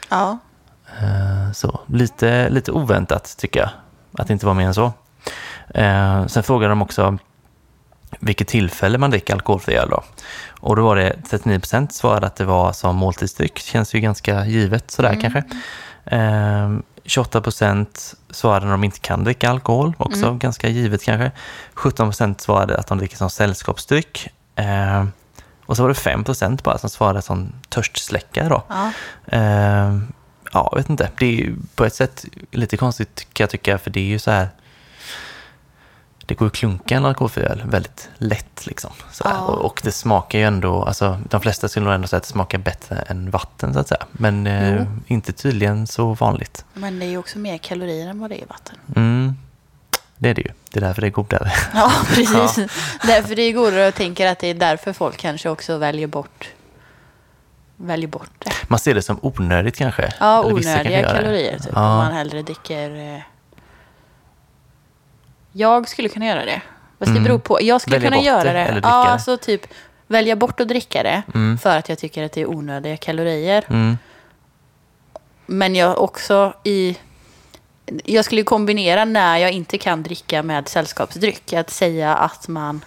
ja. 0.10 0.40
Eh, 1.02 1.52
Så 1.54 1.80
lite, 1.88 2.50
lite 2.50 2.72
oväntat 2.72 3.36
tycker 3.38 3.60
jag, 3.60 3.70
att 4.18 4.28
det 4.28 4.34
inte 4.34 4.46
var 4.46 4.54
mer 4.54 4.66
än 4.68 4.74
så. 4.74 4.94
Eh, 5.74 6.26
Sen 6.28 6.44
frågade 6.44 6.72
de 6.72 6.82
också 6.82 7.18
vilket 8.20 8.48
tillfälle 8.48 8.98
man 8.98 9.12
dricker 9.12 9.34
alkoholfri 9.34 9.76
öl 9.76 9.90
då. 9.90 10.04
Och 10.60 10.76
då 10.76 10.84
var 10.84 10.96
det 10.96 11.16
39 11.30 11.60
procent 11.60 11.94
svarade 11.94 12.28
att 12.28 12.36
det 12.36 12.46
var 12.46 12.72
som 12.74 12.96
måltidsdryck. 12.96 13.60
Känns 13.60 13.96
ju 13.96 14.00
ganska 14.00 14.46
givet 14.46 14.92
sådär 14.92 15.18
kanske. 15.22 15.44
Eh, 16.06 16.72
28 17.06 17.42
procent 17.42 18.14
svarade 18.30 18.66
när 18.66 18.72
de 18.72 18.84
inte 18.84 19.00
kan 19.00 19.24
dricka 19.24 19.50
alkohol, 19.50 19.94
också 19.98 20.34
ganska 20.34 20.68
givet 20.70 21.04
kanske. 21.04 21.32
17 21.74 22.08
procent 22.08 22.42
svarade 22.42 22.78
att 22.78 22.88
de 22.88 22.98
dricker 22.98 23.18
som 23.18 23.30
sällskapsdryck. 23.30 24.30
Eh, 24.56 25.06
och 25.66 25.78
så 25.78 25.84
var 25.84 25.90
det 25.90 25.96
5 25.96 26.24
procent 26.24 26.64
bara 26.64 26.78
som 26.78 26.90
svarade 26.90 27.22
som 27.22 27.54
törstsläckare 27.70 28.50
då. 28.50 28.64
ja. 28.70 28.92
Eh, 29.38 29.98
ja, 30.54 30.70
jag 30.72 30.78
vet 30.78 30.90
inte. 30.90 31.10
Det 31.18 31.26
är 31.26 31.32
ju 31.32 31.56
på 31.76 31.86
ett 31.86 31.96
sätt 31.96 32.26
lite 32.52 32.78
konstigt 32.78 33.28
kan 33.34 33.44
jag 33.44 33.50
tycka, 33.50 33.78
för 33.78 33.90
det 33.90 34.00
är 34.00 34.06
ju 34.06 34.20
så 34.20 34.32
här... 34.32 34.48
Det 36.26 36.34
går 36.36 36.46
ju 36.46 36.48
att 36.48 36.56
klunka 36.56 36.96
en 36.96 37.06
alkoholfri 37.06 37.48
väldigt 37.66 38.10
lätt 38.18 38.66
liksom. 38.66 38.92
Ja. 39.24 39.40
Och, 39.40 39.66
och 39.66 39.82
det 39.84 39.92
smakar 39.92 40.40
ju 40.40 40.46
ändå, 40.46 40.84
alltså 40.84 41.20
de 41.30 41.42
flesta 41.42 41.68
skulle 41.68 41.86
nog 41.86 41.94
ändå 41.94 42.08
säga 42.08 42.18
att 42.18 42.24
det 42.24 42.30
smakar 42.30 42.58
bättre 42.58 42.96
än 42.96 43.32
vatten 43.32 43.74
så 43.74 43.80
att 43.80 43.88
säga. 43.88 44.06
Men 44.12 44.48
eh, 44.48 44.86
inte 45.08 45.34
tydligen 45.34 45.88
så 45.88 46.14
vanligt. 46.14 46.66
Men 46.74 47.00
det 47.00 47.06
är 47.06 47.10
ju 47.10 47.18
också 47.18 47.40
mer 47.40 47.58
kalorier 47.58 48.08
än 48.08 48.20
vad 48.20 48.30
det 48.30 48.36
är 48.36 48.44
i 48.44 48.46
vatten. 48.50 48.78
Mm. 48.96 49.36
Det 50.18 50.30
är 50.30 50.34
det 50.34 50.42
ju. 50.42 50.52
Det 50.72 50.80
är 50.80 50.82
därför 50.82 51.02
det 51.02 51.08
är 51.08 51.12
godare. 51.12 51.52
Ja, 51.74 51.92
precis. 52.08 52.56
Därför 53.04 53.36
det 53.36 53.42
är 53.42 53.54
godare 53.54 53.88
och 53.88 53.96
tänker 53.96 54.28
att 54.28 54.40
det 54.40 54.48
är 54.48 54.54
därför 54.54 54.94
folk 54.94 55.18
kanske 55.18 55.50
också 55.50 55.78
väljer 55.78 56.08
bort, 56.08 56.50
väljer 57.84 58.08
bort 58.08 58.30
det. 58.40 58.52
Man 58.68 58.80
ser 58.80 58.96
det 58.96 59.02
som 59.02 59.20
onödigt 59.22 59.76
kanske. 59.76 60.14
Ja, 60.20 60.40
Eller 60.44 60.54
onödiga 60.54 61.02
det. 61.02 61.18
kalorier 61.18 61.60
typ. 61.60 61.72
Ja. 61.76 61.92
Om 61.92 61.98
man 61.98 62.14
hellre 62.14 62.42
dricker... 62.42 63.16
Eh... 63.16 63.20
Jag 65.52 65.88
skulle 65.90 66.10
kunna 66.10 66.26
göra 66.26 66.46
det. 66.46 66.62
Fast 67.00 67.10
Mm. 67.10 67.24
det 67.24 67.30
beror 67.30 67.40
på. 67.40 67.58
Jag 67.62 67.82
skulle 67.82 67.98
Välja 67.98 68.10
kunna 68.10 68.22
göra 68.24 68.54
det 68.54 68.72
det. 68.74 68.80
ja, 68.84 69.08
alltså 69.10 69.38
typ 69.38 69.68
välja 70.08 70.36
bort 70.36 70.60
att 70.60 70.68
dricka 70.68 71.04
det. 71.04 71.24
Mm. 71.34 71.58
För 71.58 71.78
att 71.78 71.90
jag 71.90 71.98
tycker 71.98 72.24
att 72.24 72.32
det 72.32 72.42
är 72.42 72.50
onödiga 72.50 72.98
kalorier. 72.98 73.66
Mm. 73.70 73.98
Men 75.46 75.76
jag 75.76 76.02
också 76.02 76.54
i... 76.64 76.98
Jag 78.06 78.26
skulle 78.26 78.44
kombinera 78.44 79.06
när 79.06 79.38
jag 79.38 79.52
inte 79.52 79.78
kan 79.78 80.04
dricka 80.04 80.44
med 80.44 80.68
sällskapsdryck. 80.68 81.54
Att 81.54 81.70
säga 81.70 82.16
att 82.16 82.48
man 82.48 82.86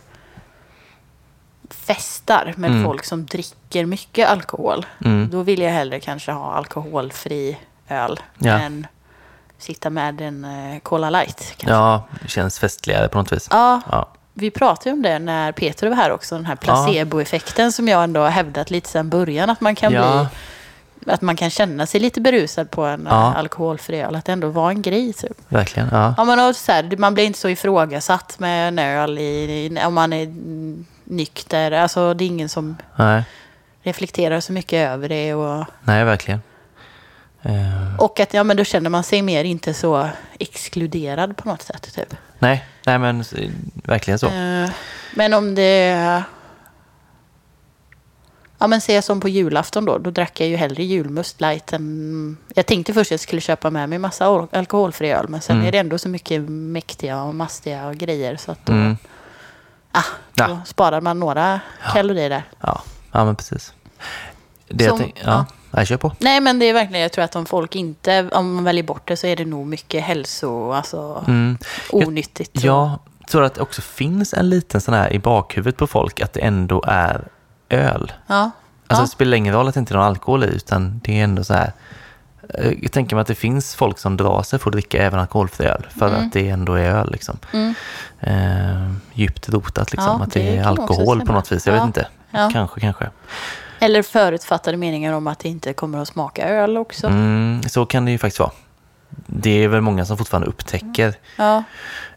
festar 1.87 2.55
med 2.57 2.70
Mm. 2.70 2.85
folk 2.85 3.05
som 3.05 3.27
dricker 3.27 3.87
mycket 3.87 4.29
alkohol. 4.29 4.87
Mm. 5.05 5.29
Då 5.31 5.42
vill 5.42 5.61
jag 5.61 5.70
hellre 5.70 6.01
kanske 6.01 6.33
ha 6.33 6.55
alkoholfri 6.55 7.59
öl 7.88 8.20
Ja. 8.38 8.53
än 8.59 8.87
sitta 9.59 9.90
med 9.90 10.20
en 10.20 10.44
eh, 10.44 10.79
Cola 10.81 11.11
light. 11.11 11.55
Kanske. 11.57 11.75
Ja, 11.75 12.03
det 12.22 12.29
känns 12.29 12.59
festligare 12.59 13.09
på 13.09 13.18
något 13.18 13.33
vis. 13.33 13.49
Ja, 13.51 13.81
Ja. 13.90 14.09
vi 14.35 14.51
pratade 14.51 14.92
om 14.92 15.03
det 15.03 15.18
när 15.18 15.53
Peter 15.53 15.88
var 15.88 15.96
här 15.96 16.12
också. 16.12 16.35
Den 16.35 16.46
här 16.46 16.57
placeboeffekten 16.57 17.72
som 17.72 17.88
jag 17.88 18.05
ändå 18.05 18.20
har 18.20 18.31
hävdat 18.31 18.70
lite 18.70 18.88
sedan 18.88 19.09
början. 19.09 19.51
Att 19.51 19.61
man 19.61 19.75
kan 19.75 19.92
Ja. 19.92 20.01
bli 20.20 20.29
att 21.12 21.22
man 21.22 21.37
kan 21.37 21.51
känna 21.51 21.87
sig 21.87 22.01
lite 22.01 22.20
berusad 22.20 22.70
på 22.70 22.85
en 22.85 23.07
Ja. 23.11 23.31
eh, 23.31 23.37
alkoholfri 23.38 24.01
öl. 24.01 24.14
Att 24.16 24.25
det 24.25 24.33
ändå 24.33 24.49
var 24.49 24.70
en 24.70 24.83
grej. 24.83 25.12
Typ. 25.12 25.33
Verkligen. 25.49 25.88
Ja. 25.92 26.14
Ja, 26.16 26.25
men 26.25 26.55
så 26.55 26.72
här, 26.72 26.96
man 26.99 27.14
blir 27.14 27.25
inte 27.25 27.38
så 27.38 27.49
ifrågasatt 27.49 28.38
med 28.38 28.68
en 28.68 28.79
öl 28.79 29.18
i, 29.18 29.79
om 29.87 29.94
man 29.94 30.12
är 30.12 30.27
nykter. 31.06 31.72
Alltså, 31.72 32.14
det 32.14 32.24
är 32.24 32.26
ingen 32.26 32.48
som 32.48 32.76
Nej. 32.96 33.22
reflekterar 33.82 34.40
så 34.40 34.52
mycket 34.52 34.90
över 34.90 35.08
det. 35.08 35.34
Och, 35.34 35.64
Nej, 35.84 36.04
verkligen. 36.04 36.40
Eh, 37.42 37.96
och 37.98 38.20
att 38.20 38.34
ja, 38.34 38.44
men 38.44 38.56
då 38.56 38.64
känner 38.64 38.90
man 38.90 39.04
sig 39.04 39.22
mer 39.22 39.44
inte 39.44 39.74
så 39.74 40.08
exkluderad 40.38 41.36
på 41.36 41.48
något 41.48 41.62
sätt. 41.62 41.94
Typ. 41.94 42.14
nej, 42.38 42.64
nej 42.86 42.98
men 42.98 43.24
verkligen 43.84 44.18
så. 44.18 44.26
Eh, 44.26 44.70
Men 45.14 45.34
om 45.34 45.54
det... 45.54 46.22
Ja 48.58 48.66
men 48.66 48.80
se 48.80 49.02
som 49.02 49.20
på 49.20 49.28
julafton 49.28 49.84
då, 49.84 49.98
då 49.98 50.10
drack 50.10 50.40
jag 50.40 50.48
ju 50.48 50.56
hellre 50.56 50.84
julmust 50.84 51.40
light 51.40 51.72
än... 51.72 52.36
Jag 52.54 52.66
tänkte 52.66 52.92
först 52.92 53.08
att 53.08 53.10
jag 53.10 53.20
skulle 53.20 53.40
köpa 53.40 53.70
med 53.70 53.88
mig 53.88 53.98
massa 53.98 54.26
al- 54.26 54.48
alkoholfri 54.52 55.10
öl, 55.12 55.28
men 55.28 55.40
sen 55.40 55.56
Mm. 55.56 55.68
är 55.68 55.72
det 55.72 55.78
ändå 55.78 55.98
så 55.98 56.08
mycket 56.08 56.42
mäktiga 56.50 57.22
och 57.22 57.34
mastiga 57.34 57.86
och 57.86 57.94
grejer 57.96 58.36
så 58.36 58.52
att 58.52 58.66
då, 58.66 58.72
Mm. 58.72 58.96
Ah, 59.98 60.04
då 60.35 60.44
Ja. 60.44 60.61
sparar 60.64 61.00
man 61.00 61.20
några 61.20 61.61
kalorier 61.92 62.30
där. 62.30 62.42
Ja, 62.61 62.82
ja 63.12 63.24
men 63.24 63.37
precis. 63.37 63.72
Det 64.68 64.85
jag 64.85 64.90
Som- 64.90 64.98
tänk, 64.98 65.20
ja, 65.24 65.44
ja. 65.70 65.78
jag 65.78 65.87
kör 65.87 65.96
på. 65.96 66.12
Nej 66.18 66.40
men 66.40 66.59
det 66.59 66.66
är 66.66 66.72
verkligen, 66.74 67.02
jag 67.02 67.12
tror 67.12 67.24
att 67.24 67.37
om 67.37 67.46
folk 67.46 67.76
inte, 67.76 68.28
om 68.32 68.54
man 68.54 68.64
väljer 68.64 68.85
bort 68.85 69.09
det 69.09 69.16
så 69.16 69.26
är 69.26 69.37
det 69.37 69.44
nog 69.44 69.66
mycket 69.66 70.02
hälso, 70.04 70.72
alltså 70.72 71.24
Mm. 71.28 71.59
Jag- 71.92 72.09
onyttigt. 72.09 72.64
Jag 72.64 72.90
tror 73.30 73.44
att 73.44 73.54
det 73.54 73.61
också 73.61 73.82
finns 73.82 74.35
en 74.35 74.48
liten 74.50 74.80
sån 74.80 74.94
här 74.94 75.12
i 75.12 75.18
bakhuvudet 75.18 75.76
på 75.78 75.87
folk 75.87 76.20
att 76.20 76.32
det 76.32 76.40
ändå 76.40 76.82
är 76.87 77.28
öl. 77.68 78.12
Ja. 78.26 78.35
Alltså 78.35 78.52
ja. 78.88 79.00
det 79.00 79.09
spelar 79.09 79.37
ingen 79.37 79.54
roll 79.54 79.68
att 79.68 79.74
det 79.74 79.80
inte 79.80 79.94
är 79.94 79.98
någon 79.98 80.06
alkohol 80.06 80.44
i, 80.44 80.46
utan 80.46 81.00
det 81.04 81.20
är 81.20 81.24
ändå 81.24 81.44
så 81.44 81.54
här. 81.54 81.72
Jag 82.82 82.92
tänker 82.92 83.16
mig 83.16 83.20
att 83.20 83.26
det 83.28 83.35
finns 83.35 83.74
folk 83.74 83.98
som 83.98 84.16
drar 84.16 84.42
sig 84.42 84.59
för 84.59 84.70
att 84.70 84.72
dricka 84.72 84.98
även 85.02 85.20
alkoholfri 85.20 85.66
öl, 85.66 85.87
för 85.98 86.09
Mm. 86.09 86.26
att 86.26 86.32
det 86.32 86.48
ändå 86.48 86.74
är 86.74 86.90
öl. 86.90 87.11
Liksom. 87.12 87.38
Mm. 87.52 87.74
Eh, 88.20 88.92
djupt 89.14 89.48
rotat, 89.48 89.92
liksom, 89.92 90.18
Ja, 90.18 90.24
att 90.24 90.32
det, 90.32 90.40
det 90.40 90.56
är 90.56 90.64
alkohol 90.64 91.26
på 91.26 91.32
något 91.32 91.52
vis. 91.52 91.66
Jag 91.66 91.76
Ja. 91.76 91.80
vet 91.80 91.87
inte. 91.87 92.06
Ja. 92.30 92.50
Kanske, 92.52 92.80
kanske. 92.80 93.11
Eller 93.78 94.02
förutfattade 94.02 94.76
meningar 94.76 95.12
om 95.12 95.26
att 95.26 95.38
det 95.38 95.48
inte 95.48 95.72
kommer 95.72 95.98
att 95.98 96.09
smaka 96.09 96.48
öl 96.48 96.76
också. 96.76 97.06
Mm, 97.06 97.62
så 97.62 97.87
kan 97.87 98.04
det 98.04 98.11
ju 98.11 98.18
faktiskt 98.18 98.40
vara. 98.40 98.50
Det 99.26 99.64
är 99.64 99.68
väl 99.68 99.80
många 99.80 100.04
som 100.04 100.18
fortfarande 100.18 100.48
upptäcker 100.48 101.14
Ja. 101.37 101.62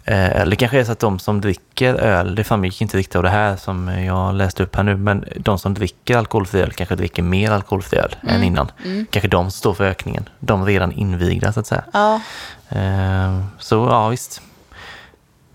Eh, 0.09 0.41
Eller 0.41 0.55
kanske 0.55 0.79
är 0.79 0.83
så 0.83 0.91
att 0.91 0.99
de 0.99 1.19
som 1.19 1.41
dricker 1.41 1.93
öl, 1.93 2.35
det 2.35 2.43
framgick 2.43 2.81
inte 2.81 2.97
riktigt 2.97 3.15
av 3.15 3.23
det 3.23 3.29
här 3.29 3.55
som 3.55 3.87
jag 3.87 4.35
läste 4.35 4.63
upp 4.63 4.75
här 4.75 4.83
nu, 4.83 4.97
men 4.97 5.25
de 5.35 5.59
som 5.59 5.73
dricker 5.73 6.17
alkoholfri 6.17 6.61
öl 6.61 6.71
kanske 6.71 6.95
dricker 6.95 7.23
mer 7.23 7.51
alkoholfri 7.51 7.99
öl 7.99 8.15
än 8.27 8.43
innan. 8.43 8.71
Kanske 9.09 9.27
de 9.27 9.51
står 9.51 9.73
för 9.73 9.83
ökningen. 9.83 10.29
De 10.39 10.65
redan 10.65 10.91
invigda 10.91 11.53
så 11.53 11.59
att 11.59 11.67
säga. 11.67 11.83
Ja. 11.93 12.21
Eh, 12.69 13.39
Så 13.59 13.75
ja, 13.75 14.07
visst. 14.07 14.41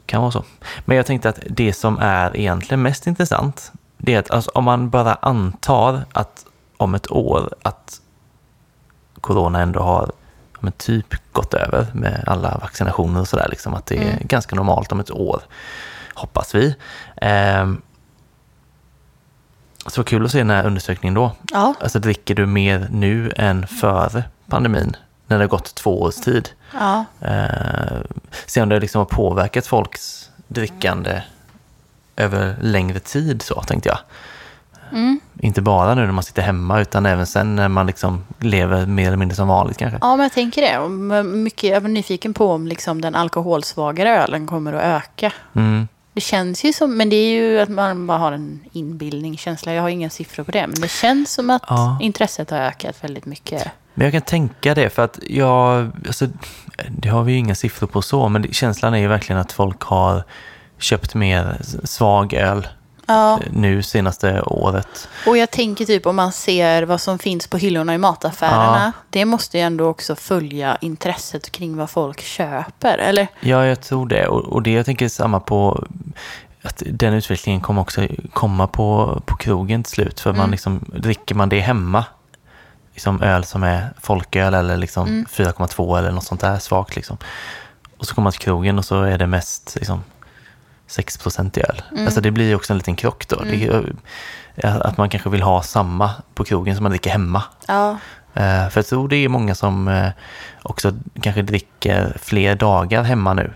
Kan 0.06 0.20
vara 0.20 0.30
så. 0.30 0.44
Men 0.84 0.96
jag 0.96 1.06
tänkte 1.06 1.28
att 1.28 1.38
det 1.50 1.72
som 1.72 1.98
är 1.98 2.36
egentligen 2.36 2.82
mest 2.82 3.06
intressant, 3.06 3.72
det 3.98 4.14
är 4.14 4.18
att 4.18 4.30
alltså, 4.30 4.50
om 4.54 4.64
man 4.64 4.90
bara 4.90 5.14
antar 5.14 6.04
att 6.12 6.44
om 6.76 6.94
ett 6.94 7.10
år 7.10 7.50
att 7.62 8.00
corona 9.20 9.60
ändå 9.60 9.80
har 9.80 10.12
men 10.64 10.72
typ 10.72 11.14
gått 11.32 11.54
över 11.54 11.86
med 11.92 12.24
alla 12.26 12.58
vaccinationer 12.62 13.20
och 13.20 13.28
sådär, 13.28 13.46
liksom, 13.50 13.74
att 13.74 13.86
det 13.86 13.96
är 13.96 14.18
ganska 14.20 14.56
normalt 14.56 14.92
om 14.92 15.00
ett 15.00 15.10
år, 15.10 15.42
hoppas 16.14 16.54
vi. 16.54 16.76
Ehm, 17.16 17.82
så 19.86 20.00
vad 20.00 20.06
kul 20.06 20.24
att 20.24 20.30
se 20.30 20.38
den 20.38 20.50
här 20.50 20.66
undersökningen 20.66 21.14
då. 21.14 21.32
Ja. 21.52 21.74
Alltså 21.80 21.98
dricker 21.98 22.34
du 22.34 22.46
mer 22.46 22.88
nu 22.90 23.32
än 23.36 23.66
före 23.66 24.24
pandemin, 24.46 24.96
när 25.26 25.38
det 25.38 25.44
har 25.44 25.48
gått 25.48 25.74
två 25.74 26.02
års 26.02 26.14
tid? 26.14 26.50
Ja. 26.72 27.04
Eh, 27.20 28.00
se 28.46 28.62
om 28.62 28.68
det 28.68 28.80
liksom 28.80 28.98
har 28.98 29.06
påverkat 29.06 29.66
folks 29.66 30.30
drickande 30.48 31.22
över 32.16 32.56
längre 32.60 32.98
tid 32.98 33.42
så, 33.42 33.62
tänkte 33.62 33.88
jag. 33.88 33.98
Mm. 34.94 35.20
Inte 35.40 35.62
bara 35.62 35.94
nu 35.94 36.04
när 36.06 36.12
man 36.12 36.24
sitter 36.24 36.42
hemma, 36.42 36.80
utan 36.80 37.06
även 37.06 37.26
sen 37.26 37.56
när 37.56 37.68
man 37.68 37.86
liksom 37.86 38.24
lever 38.40 38.86
mer 38.86 39.06
eller 39.06 39.16
mindre 39.16 39.36
som 39.36 39.48
vanligt 39.48 39.76
kanske. 39.78 39.98
ja, 40.00 40.16
men 40.16 40.22
jag 40.22 40.32
tänker 40.32 40.62
det. 40.62 40.88
Mycket, 41.24 41.70
jag 41.70 41.80
var 41.80 41.88
nyfiken 41.88 42.34
på 42.34 42.50
om 42.52 42.66
liksom 42.66 43.00
den 43.00 43.14
alkoholsvagare 43.14 44.22
ölen 44.22 44.46
kommer 44.46 44.72
att 44.72 44.82
öka. 45.04 45.32
Mm. 45.54 45.88
Det 46.12 46.20
känns 46.20 46.64
ju 46.64 46.72
som, 46.72 46.96
men 46.96 47.10
det 47.10 47.16
är 47.16 47.30
ju 47.30 47.60
att 47.60 47.68
man 47.68 48.06
bara 48.06 48.18
har 48.18 48.32
en 48.32 48.60
inbildningskänsla. 48.72 49.72
Jag 49.72 49.82
har 49.82 49.88
inga 49.88 50.10
siffror 50.10 50.44
på 50.44 50.50
det. 50.50 50.66
Men 50.66 50.80
det 50.80 50.90
känns 50.90 51.32
som 51.32 51.50
att 51.50 51.62
Ja. 51.68 51.98
intresset 52.00 52.50
har 52.50 52.58
ökat 52.58 53.04
väldigt 53.04 53.26
mycket. 53.26 53.64
Men 53.94 54.04
jag 54.04 54.12
kan 54.12 54.22
tänka 54.22 54.74
det, 54.74 54.90
för 54.90 55.02
att 55.04 55.18
jag, 55.28 55.90
alltså, 56.06 56.26
det 56.88 57.08
har 57.08 57.22
vi 57.22 57.32
ju 57.32 57.38
inga 57.38 57.54
siffror 57.54 57.86
på 57.86 58.02
så, 58.02 58.28
men 58.28 58.52
känslan 58.52 58.94
är 58.94 58.98
ju 58.98 59.08
verkligen 59.08 59.40
att 59.40 59.52
folk 59.52 59.82
har 59.82 60.24
köpt 60.78 61.14
mer 61.14 61.60
svag 61.84 62.34
öl 62.34 62.66
Ja, 63.06 63.40
nu 63.50 63.82
senaste 63.82 64.42
året. 64.42 65.08
och 65.26 65.36
jag 65.36 65.50
tänker 65.50 65.84
typ 65.84 66.06
om 66.06 66.16
man 66.16 66.32
ser 66.32 66.82
vad 66.82 67.00
som 67.00 67.18
finns 67.18 67.46
på 67.46 67.56
hyllorna 67.56 67.94
i 67.94 67.98
mataffärerna. 67.98 68.92
Det 69.10 69.24
måste 69.24 69.58
ju 69.58 69.64
ändå 69.64 69.86
också 69.86 70.16
följa 70.16 70.78
intresset 70.80 71.52
kring 71.52 71.76
vad 71.76 71.90
folk 71.90 72.20
köper. 72.20 72.98
Eller? 72.98 73.28
Ja, 73.40 73.66
jag 73.66 73.80
tror 73.80 74.06
det. 74.06 74.26
Och, 74.26 74.44
och 74.44 74.62
det 74.62 74.70
jag 74.70 74.86
tänker 74.86 75.08
samma 75.08 75.40
på 75.40 75.84
att 76.62 76.82
den 76.86 77.14
utvecklingen 77.14 77.60
kommer 77.60 77.80
också 77.80 78.06
komma 78.32 78.66
på, 78.66 79.20
på 79.26 79.36
krogen 79.36 79.82
till 79.82 79.92
slut. 79.92 80.20
För 80.20 80.32
man 80.32 80.50
liksom, 80.50 80.84
dricker 80.96 81.34
man 81.34 81.48
det 81.48 81.60
hemma, 81.60 82.04
liksom 82.92 83.22
öl 83.22 83.44
som 83.44 83.62
är 83.62 83.92
folköl 84.00 84.54
eller 84.54 84.76
liksom 84.76 85.26
4,2 85.30 85.98
eller 85.98 86.10
något 86.10 86.24
sånt 86.24 86.40
där 86.40 86.58
svagt 86.58 86.96
liksom. 86.96 87.16
Och 87.98 88.06
så 88.06 88.14
kommer 88.14 88.24
man 88.24 88.32
till 88.32 88.40
krogen 88.40 88.78
och 88.78 88.84
så 88.84 89.02
är 89.02 89.18
det 89.18 89.26
mest 89.26 89.76
liksom 89.76 90.04
6 90.86 91.18
i 91.54 91.60
öl. 91.60 91.82
Alltså 92.04 92.20
det 92.20 92.30
blir 92.30 92.56
också 92.56 92.72
en 92.72 92.76
liten 92.76 92.96
krock 92.96 93.28
då. 93.28 93.36
Det, 93.44 93.92
att 94.62 94.96
man 94.96 95.08
kanske 95.10 95.30
vill 95.30 95.42
ha 95.42 95.62
samma 95.62 96.10
på 96.34 96.44
krogen 96.44 96.76
som 96.76 96.82
man 96.82 96.90
dricker 96.92 97.10
hemma. 97.10 97.42
Ja, 97.66 97.98
Eh, 98.34 98.68
För 98.68 98.78
jag 98.78 98.86
tror 98.86 99.08
det 99.08 99.16
är 99.16 99.28
många 99.28 99.54
som 99.54 99.88
eh, 99.88 100.08
också 100.62 100.92
kanske 101.20 101.42
dricker 101.42 102.16
fler 102.20 102.54
dagar 102.54 103.02
hemma 103.02 103.34
nu. 103.34 103.52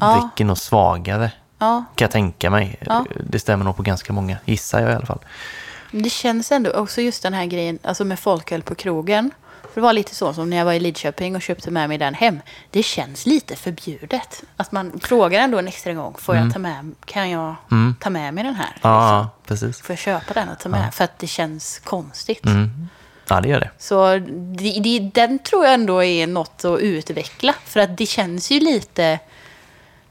Ja. 0.00 0.14
Dricker 0.14 0.44
nog 0.44 0.58
svagare, 0.58 1.30
ja. 1.58 1.84
kan 1.94 2.04
jag 2.04 2.10
tänka 2.10 2.50
mig. 2.50 2.76
Ja. 2.80 3.04
Det 3.26 3.38
stämmer 3.38 3.64
nog 3.64 3.76
på 3.76 3.82
ganska 3.82 4.12
många, 4.12 4.36
gissar 4.44 4.80
jag 4.80 4.92
i 4.92 4.94
alla 4.94 5.06
fall. 5.06 5.18
Det 5.90 6.10
känns 6.10 6.52
ändå 6.52 6.70
också 6.70 7.00
just 7.00 7.22
den 7.22 7.34
här 7.34 7.46
grejen 7.46 7.78
alltså 7.82 8.04
med 8.04 8.18
folköl 8.18 8.62
på 8.62 8.74
krogen. 8.74 9.30
För 9.76 9.80
det 9.80 9.84
var 9.86 9.92
lite 9.92 10.14
så 10.14 10.32
som 10.32 10.50
när 10.50 10.56
jag 10.56 10.64
var 10.64 10.72
i 10.72 10.80
Lidköping 10.80 11.36
och 11.36 11.42
köpte 11.42 11.70
med 11.70 11.88
mig 11.88 11.98
den 11.98 12.14
hem. 12.14 12.40
Det 12.70 12.82
känns 12.82 13.26
lite 13.26 13.56
förbjudet. 13.56 14.42
Att 14.56 14.72
man 14.72 15.00
frågar 15.00 15.40
ändå 15.40 15.58
en 15.58 15.68
extra 15.68 15.92
gång. 15.92 16.14
Får 16.18 16.36
jag 16.36 16.52
ta 16.52 16.58
med, 16.58 16.94
kan 17.04 17.30
jag 17.30 17.54
ta 18.00 18.10
med 18.10 18.34
mig 18.34 18.44
den 18.44 18.54
här? 18.54 18.64
Mm. 18.66 18.78
Ja, 18.82 19.00
Liksom? 19.00 19.16
ja, 19.16 19.30
precis. 19.46 19.80
Får 19.80 19.92
jag 19.92 19.98
köpa 19.98 20.34
den 20.34 20.48
och 20.48 20.58
ta 20.58 20.68
med? 20.68 20.94
För 20.94 21.04
att 21.04 21.18
det 21.18 21.26
känns 21.26 21.78
konstigt. 21.84 22.46
Mm. 22.46 22.88
Ja, 23.28 23.40
det 23.40 23.48
gör 23.48 23.60
det. 23.60 23.70
Så 23.78 24.18
det, 24.58 24.80
det, 24.80 24.98
den 25.14 25.38
tror 25.38 25.64
jag 25.64 25.74
ändå 25.74 26.04
är 26.04 26.26
något 26.26 26.64
att 26.64 26.80
utveckla. 26.80 27.54
För 27.64 27.80
att 27.80 27.96
det 27.96 28.06
känns 28.06 28.50
ju 28.50 28.60
lite 28.60 29.18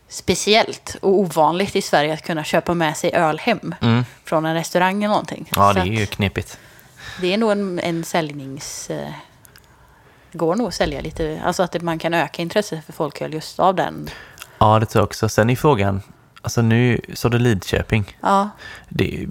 speciellt 0.09 0.97
och 1.01 1.19
ovanligt 1.19 1.75
i 1.75 1.81
Sverige 1.81 2.13
att 2.13 2.23
kunna 2.25 2.43
köpa 2.43 2.73
med 2.73 2.97
sig 2.97 3.13
öl 3.13 3.39
hem. 3.39 3.75
Från 4.23 4.45
en 4.45 4.53
restaurang 4.53 5.03
eller 5.03 5.07
någonting. 5.07 5.49
Mm. 5.55 5.67
Ja, 5.67 5.73
det 5.73 5.79
är 5.79 5.85
ju 5.85 6.05
knepigt. 6.05 6.57
det 7.21 7.33
är 7.33 7.37
nog 7.37 7.51
en, 7.51 7.79
en 7.79 8.03
säljnings... 8.03 8.91
Går 10.35 10.55
nog 10.55 10.67
att 10.67 10.73
sälja 10.73 11.01
lite, 11.01 11.41
alltså 11.45 11.63
att 11.63 11.81
man 11.81 11.99
kan 11.99 12.13
öka 12.13 12.41
intresset 12.41 12.85
för 12.85 12.93
folköl 12.93 13.33
just 13.33 13.59
av 13.59 13.75
den. 13.75 14.09
Ja, 14.57 14.79
det 14.79 14.85
tror 14.85 14.99
jag 15.01 15.05
också. 15.05 15.29
Sen 15.29 15.49
är 15.49 15.55
frågan, 15.55 16.01
alltså 16.41 16.61
nu 16.61 17.01
så 17.13 17.29
det 17.29 17.37
Lidköping. 17.37 18.17
Ja, 18.21 18.49
Det, 18.89 19.27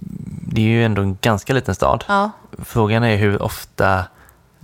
det 0.49 0.61
är 0.61 0.67
ju 0.67 0.85
ändå 0.85 1.03
en 1.03 1.19
ganska 1.21 1.53
liten 1.53 1.75
stad. 1.75 2.05
ja, 2.09 2.31
Frågan 2.65 3.05
är 3.05 3.17
hur 3.17 3.43
ofta 3.43 4.05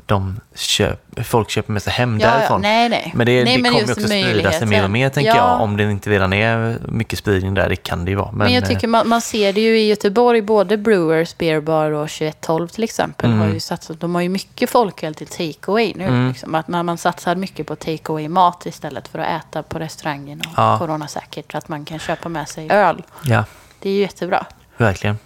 de 0.07 0.41
köp, 0.55 1.27
folk 1.27 1.51
köper 1.51 1.73
med 1.73 1.83
sig 1.83 1.93
hem 1.93 2.21
Ja, 2.21 2.27
ja. 2.27 2.35
därifrån. 2.37 2.61
Nej, 2.61 2.89
nej. 2.89 3.13
Men 3.15 3.27
det, 3.27 3.45
Nej, 3.45 3.57
det 3.57 3.63
men 3.63 3.73
kommer 3.73 3.87
ju 3.87 3.93
också 3.93 4.07
sprida 4.07 4.53
sig 4.53 4.67
mer 4.67 4.85
och 4.85 4.91
mer, 4.91 5.09
tänker 5.09 5.31
Ja. 5.31 5.37
jag. 5.37 5.61
Om 5.61 5.77
det 5.77 5.83
inte 5.91 6.11
redan 6.11 6.33
är 6.33 6.79
mycket 6.89 7.19
spridning 7.19 7.55
där, 7.55 7.69
det 7.69 7.77
kan 7.77 8.05
det 8.05 8.11
ju 8.11 8.17
vara. 8.17 8.31
Men, 8.31 8.39
men, 8.39 8.53
jag 8.55 8.63
eh, 8.63 8.69
tycker 8.69 8.89
man, 8.89 9.09
man 9.09 9.21
ser 9.21 9.53
det 9.53 9.61
ju 9.61 9.79
i 9.79 9.89
Göteborg, 9.89 10.43
både 10.43 10.77
Brewers 10.77 11.37
Beer 11.39 11.61
Bar 11.61 11.91
och 11.91 12.09
2112 12.09 12.69
till 12.69 12.85
exempel. 12.85 13.27
Mm. 13.31 13.41
Har 13.41 13.49
ju 13.49 13.61
satsat, 13.61 14.01
de 14.01 14.15
har 14.15 14.23
ju 14.23 14.29
mycket 14.29 14.71
folköl 14.71 15.15
till 15.15 15.27
takeaway 15.27 15.93
nu. 15.97 16.29
Liksom. 16.29 16.55
Att 16.55 16.69
man, 16.69 16.87
man 16.87 16.99
satsar 16.99 17.35
mycket 17.35 17.67
på 17.67 17.77
takeaway 17.77 18.29
mat 18.29 18.67
istället 18.67 19.09
för 19.09 19.19
att 19.19 19.43
äta 19.45 19.63
på 19.63 19.79
restaurangen 19.79 20.41
och 20.41 20.53
Ja. 20.57 20.79
coronasäkert. 20.79 21.55
Att 21.55 21.69
man 21.69 21.85
kan 21.85 21.99
köpa 21.99 22.29
med 22.29 22.49
sig 22.49 22.71
öl. 22.71 23.03
Ja, 23.25 23.45
Det 23.81 23.89
är 23.89 23.93
ju 23.93 24.01
jättebra. 24.01 24.47
verkligen. 24.77 25.19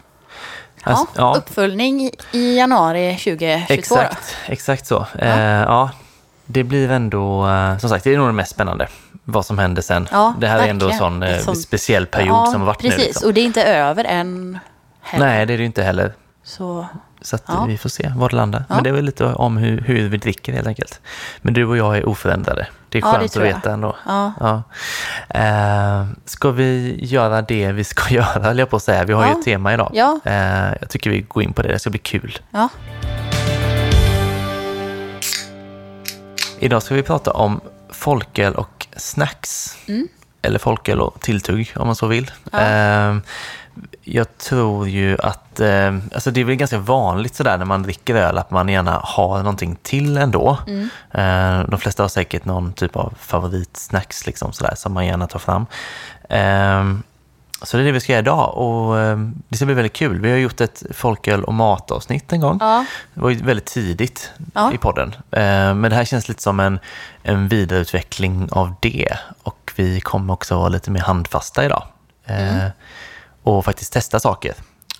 Alltså, 0.84 1.06
ja, 1.16 1.34
Uppföljning 1.36 2.10
i- 2.32 2.56
januari 2.56 3.16
2022 3.16 3.94
då. 3.94 4.00
exakt, 4.00 4.36
exakt 4.46 4.86
så. 4.86 5.06
Ja. 5.18 5.24
Eh, 5.24 5.40
ja, 5.62 5.90
det 6.46 6.64
blir 6.64 6.90
ändå, 6.90 7.46
eh, 7.48 7.78
som 7.78 7.88
sagt, 7.90 8.04
det 8.04 8.14
är 8.14 8.18
nog 8.18 8.28
det 8.28 8.32
mest 8.32 8.50
spännande. 8.50 8.88
Vad 9.24 9.46
som 9.46 9.58
händer 9.58 9.82
sen. 9.82 10.08
Ja, 10.12 10.34
det 10.40 10.46
här 10.48 10.58
är 10.58 10.68
ändå 10.68 10.86
en 10.86 10.90
verkligen. 10.90 10.98
sån 11.12 11.22
eh, 11.22 11.38
sånt- 11.38 11.62
speciell 11.62 12.06
period 12.06 12.48
som 12.48 12.60
har 12.60 12.66
varit 12.66 12.80
precis. 12.80 12.98
nu. 12.98 13.04
Liksom. 13.04 13.28
Och 13.28 13.34
det 13.34 13.40
är 13.40 13.44
inte 13.44 13.64
över 13.64 14.04
än 14.04 14.58
heller. 15.00 15.26
Nej, 15.26 15.46
det 15.46 15.54
är 15.54 15.58
det 15.58 15.64
inte 15.64 15.82
heller. 15.82 16.12
Så 16.42 16.86
Så 17.22 17.38
vi 17.68 17.78
får 17.78 17.88
se 17.88 18.12
var 18.16 18.28
det 18.28 18.36
landar. 18.36 18.64
Men 18.68 18.82
det 18.82 18.90
är 18.90 18.94
väl 18.94 19.04
lite 19.04 19.24
om 19.24 19.56
hur, 19.56 19.80
hur 19.80 20.08
vi 20.08 20.16
dricker 20.16 20.52
helt 20.52 20.66
enkelt. 20.66 21.00
Men 21.42 21.54
du 21.54 21.64
och 21.66 21.76
jag 21.76 21.96
är 21.96 22.08
oförändrade. 22.08 22.66
Det 22.94 22.98
är 22.98 23.02
Ja, 23.02 23.12
det 23.12 23.18
skönt 23.18 23.30
att 23.30 23.34
jag. 23.36 23.42
veta 23.42 23.72
ändå. 23.72 23.96
ja. 24.06 24.32
Ja. 24.40 24.62
Eh, 25.40 26.06
ska 26.24 26.50
vi 26.50 26.98
göra 27.02 27.42
det 27.42 27.72
vi 27.72 27.84
ska 27.84 28.14
göra, 28.14 28.42
höll 28.42 28.58
jag 28.58 28.70
på 28.70 28.76
att 28.76 28.82
säga. 28.82 29.04
Vi 29.04 29.12
har 29.12 29.24
ju 29.24 29.30
Ja. 29.30 29.38
ett 29.38 29.44
tema 29.44 29.74
idag. 29.74 29.90
Ja. 29.94 30.20
Eh, 30.24 30.72
jag 30.80 30.88
tycker 30.90 31.10
vi 31.10 31.20
går 31.20 31.42
in 31.42 31.52
på 31.52 31.62
det, 31.62 31.68
det 31.68 31.78
ska 31.78 31.90
bli 31.90 31.98
kul. 31.98 32.38
ja. 32.50 32.68
Idag 36.58 36.82
ska 36.82 36.94
vi 36.94 37.02
prata 37.02 37.30
om 37.30 37.60
folköl 37.90 38.54
och 38.54 38.86
snacks. 38.96 39.76
Mm. 39.86 40.08
eller 40.42 40.58
folköl 40.58 41.00
och 41.00 41.20
tilltugg 41.20 41.72
om 41.76 41.86
man 41.86 41.96
så 41.96 42.06
vill. 42.06 42.30
Ja. 42.52 42.60
Eh, 42.60 43.16
jag 44.02 44.38
tror 44.38 44.88
ju 44.88 45.16
att, 45.22 45.60
eh, 45.60 45.94
alltså 46.14 46.30
det 46.30 46.40
är 46.40 46.44
väl 46.44 46.54
ganska 46.56 46.78
vanligt 46.78 47.34
sådär 47.34 47.58
när 47.58 47.64
man 47.64 47.82
dricker 47.82 48.14
öl 48.14 48.38
att 48.38 48.50
man 48.50 48.68
gärna 48.68 49.00
har 49.04 49.38
någonting 49.38 49.76
till 49.82 50.16
ändå. 50.16 50.58
Mm. 50.66 50.88
Eh, 51.10 51.68
de 51.70 51.80
flesta 51.80 52.02
har 52.02 52.08
säkert 52.08 52.44
någon 52.44 52.72
typ 52.72 52.96
av 52.96 53.14
favoritsnacks 53.18 54.26
liksom 54.26 54.52
sådär 54.52 54.74
som 54.76 54.92
man 54.92 55.06
gärna 55.06 55.26
tar 55.26 55.38
fram. 55.38 55.66
Eh, 56.28 56.84
så 57.62 57.76
det 57.76 57.82
är 57.82 57.84
det 57.86 57.92
vi 57.92 58.00
ska 58.00 58.12
göra 58.12 58.20
idag 58.22 58.54
och 58.56 58.98
eh, 58.98 59.18
det 59.48 59.56
ska 59.56 59.66
bli 59.66 59.74
väldigt 59.74 59.92
kul. 59.92 60.20
Vi 60.20 60.30
har 60.30 60.38
gjort 60.38 60.60
ett 60.60 60.82
folköl 60.90 61.44
och 61.44 61.54
matavsnitt 61.54 62.32
en 62.32 62.40
gång. 62.40 62.58
Ja. 62.60 62.84
Det 63.14 63.20
var 63.20 63.30
ju 63.30 63.36
väldigt 63.36 63.66
tidigt 63.66 64.30
Ja. 64.54 64.72
i 64.72 64.78
podden. 64.78 65.14
Eh, 65.30 65.74
Men 65.74 65.82
det 65.82 65.94
här 65.94 66.04
känns 66.04 66.28
lite 66.28 66.42
som 66.42 66.60
en, 66.60 66.78
en 67.22 67.48
vidareutveckling 67.48 68.48
av 68.52 68.74
det. 68.80 69.18
Och 69.42 69.72
vi 69.76 70.00
kommer 70.00 70.32
också 70.34 70.56
vara 70.58 70.68
lite 70.68 70.90
mer 70.90 71.00
handfasta 71.00 71.64
idag. 71.64 71.84
Mm. 72.26 72.70
Och 73.44 73.64
faktiskt 73.64 73.92
testa 73.92 74.20
saker. 74.20 74.54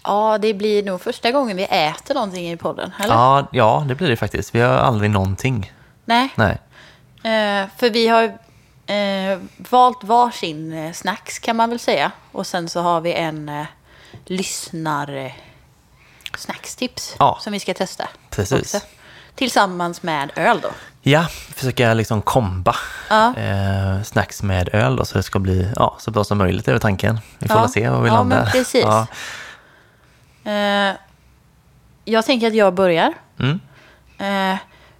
ja, 0.04 0.38
det 0.38 0.54
blir 0.54 0.82
nog 0.82 1.00
första 1.00 1.30
gången 1.32 1.56
vi 1.56 1.64
äter 1.64 2.14
någonting 2.14 2.50
i 2.52 2.56
podden, 2.56 2.92
eller? 3.00 3.14
Ja, 3.14 3.46
ja, 3.52 3.84
det 3.88 3.94
blir 3.94 4.08
det 4.08 4.16
faktiskt. 4.16 4.54
Vi 4.54 4.60
har 4.60 4.74
aldrig 4.74 5.10
någonting. 5.10 5.72
Nej, 6.04 6.28
Nej. 6.34 6.52
eh, 7.22 7.68
för 7.78 7.90
vi 7.90 8.08
har 8.08 8.24
eh, 8.94 9.38
valt 9.70 10.04
varsin 10.04 10.72
eh, 10.72 10.92
snacks 10.92 11.38
kan 11.38 11.56
man 11.56 11.70
väl 11.70 11.78
säga. 11.78 12.10
Och 12.32 12.46
sen 12.46 12.68
så 12.68 12.80
har 12.80 13.00
vi 13.00 13.12
en 13.12 13.48
eh, 13.48 13.66
lyssnar 14.24 15.16
eh, 15.16 15.32
Ja. 17.18 17.38
som 17.40 17.52
vi 17.52 17.60
ska 17.60 17.74
testa. 17.74 18.08
Precis. 18.30 18.74
också. 18.74 18.86
Tillsammans 19.34 20.02
med 20.02 20.30
öl 20.36 20.60
då. 20.60 20.68
Ja, 21.06 21.26
försöka 21.54 21.94
liksom 21.94 22.22
komba 22.22 22.76
Ja. 23.10 23.36
eh, 23.36 24.02
snacks 24.02 24.42
med 24.42 24.68
öl 24.74 24.96
då, 24.96 25.04
så 25.04 25.16
det 25.18 25.22
ska 25.22 25.38
bli 25.38 25.72
ja, 25.76 25.96
så 25.98 26.10
bra 26.10 26.24
som 26.24 26.38
möjligt, 26.38 26.68
är 26.68 26.78
tanken. 26.78 27.18
Vi 27.38 27.48
får 27.48 27.60
Ja. 27.60 27.68
se 27.68 27.88
var 27.88 28.00
vi 28.00 28.08
Ja, 28.08 28.14
landar. 28.14 28.42
men 28.42 28.52
precis. 28.52 28.84
Ja. 28.84 29.06
Eh, 30.50 30.94
jag 32.04 32.24
tänker 32.24 32.46
att 32.46 32.54
jag 32.54 32.74
börjar. 32.74 33.12
Mm. 33.38 33.60
Eh, 34.18 34.58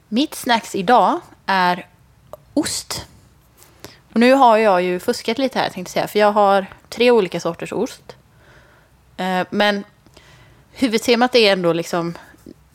mitt 0.09 0.35
snacks 0.35 0.75
idag 0.75 1.21
är 1.47 1.87
ost. 2.55 3.07
Och 4.13 4.21
nu 4.21 4.33
har 4.35 4.57
jag 4.57 4.83
ju 4.83 5.01
fuskat 5.01 5.39
lite 5.39 5.59
här 5.59 5.69
tänkte 5.69 5.81
jag 5.81 5.93
säga. 5.93 6.09
För 6.09 6.19
jag 6.19 6.33
har 6.33 6.67
tre 6.89 7.11
olika 7.11 7.41
sorters 7.41 7.73
ost. 7.73 8.17
Eh, 9.17 9.47
men 9.51 9.85
huvudtemat 10.73 11.35
är 11.35 11.53
ändå 11.53 11.73
liksom. 11.73 12.15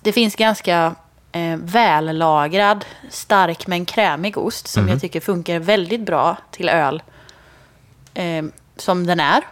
Det 0.01 0.11
finns 0.13 0.35
ganska 0.35 0.95
eh, 1.31 1.55
vällagrad, 1.57 2.85
stark 3.09 3.67
men 3.67 3.85
krämig 3.85 4.37
ost. 4.37 4.67
Som 4.67 4.83
Mhm. 4.83 4.91
jag 4.91 5.01
tycker 5.01 5.19
funkar 5.19 5.59
väldigt 5.59 6.01
bra 6.01 6.37
till 6.51 6.69
öl. 6.69 7.03
Eh, 8.13 8.43
som 8.77 9.05
den 9.07 9.19
är. 9.19 9.43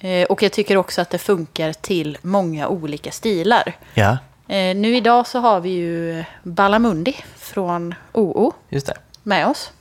Eh, 0.00 0.26
och 0.26 0.42
jag 0.42 0.52
tycker 0.52 0.76
också 0.76 1.00
att 1.00 1.10
det 1.10 1.18
funkar 1.18 1.72
till 1.72 2.18
många 2.22 2.68
olika 2.68 3.10
stilar. 3.10 3.76
ja, 3.94 4.18
Eh, 4.50 4.76
nu 4.76 4.96
idag 4.96 5.26
så 5.26 5.38
har 5.38 5.60
vi 5.60 5.70
ju 5.70 6.24
Ballamundi 6.42 7.16
från 7.38 7.94
OO 8.12 8.52
just 8.68 8.86
det. 8.86 8.94
med 9.22 9.46
oss. 9.46 9.72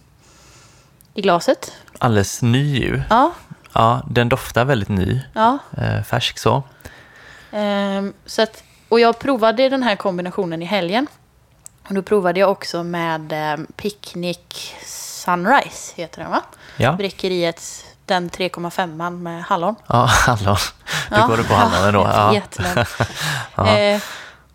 I 1.13 1.21
glaset. 1.21 1.71
Alldeles 1.99 2.41
ny 2.41 2.77
ju. 2.79 3.01
Ja, 3.09 3.31
Ja, 3.73 4.01
den 4.09 4.29
doftar 4.29 4.65
väldigt 4.65 4.89
ny. 4.89 5.21
ja. 5.33 5.57
Eh, 5.77 6.03
färsk 6.03 6.37
så. 6.37 6.63
Ehm, 7.51 8.13
så 8.25 8.41
att, 8.41 8.63
och 8.89 8.99
jag 8.99 9.19
provade 9.19 9.69
den 9.69 9.83
här 9.83 9.95
kombinationen 9.95 10.61
i 10.61 10.65
helgen. 10.65 11.07
Och 11.87 11.93
då 11.93 12.01
provade 12.01 12.39
jag 12.39 12.51
också 12.51 12.83
med 12.83 13.31
eh, 13.53 13.59
Picnic 13.75 14.73
Sunrise, 14.85 15.93
heter 15.95 16.21
den 16.21 16.31
va? 16.31 16.41
Ja, 16.77 16.91
Bräckeriets, 16.93 17.85
den 18.05 18.29
3,5 18.29 19.11
med 19.17 19.43
hallon. 19.43 19.75
ja 19.87 20.05
hallon. 20.25 20.57
Nu 21.11 21.17
Ja. 21.17 21.27
går 21.27 21.37
du 21.37 21.43
på 21.43 21.53
hallon 21.53 21.87
ändå. 21.87 22.09
Ja. 22.13 22.41
men, 23.55 23.95
eh, 23.95 24.01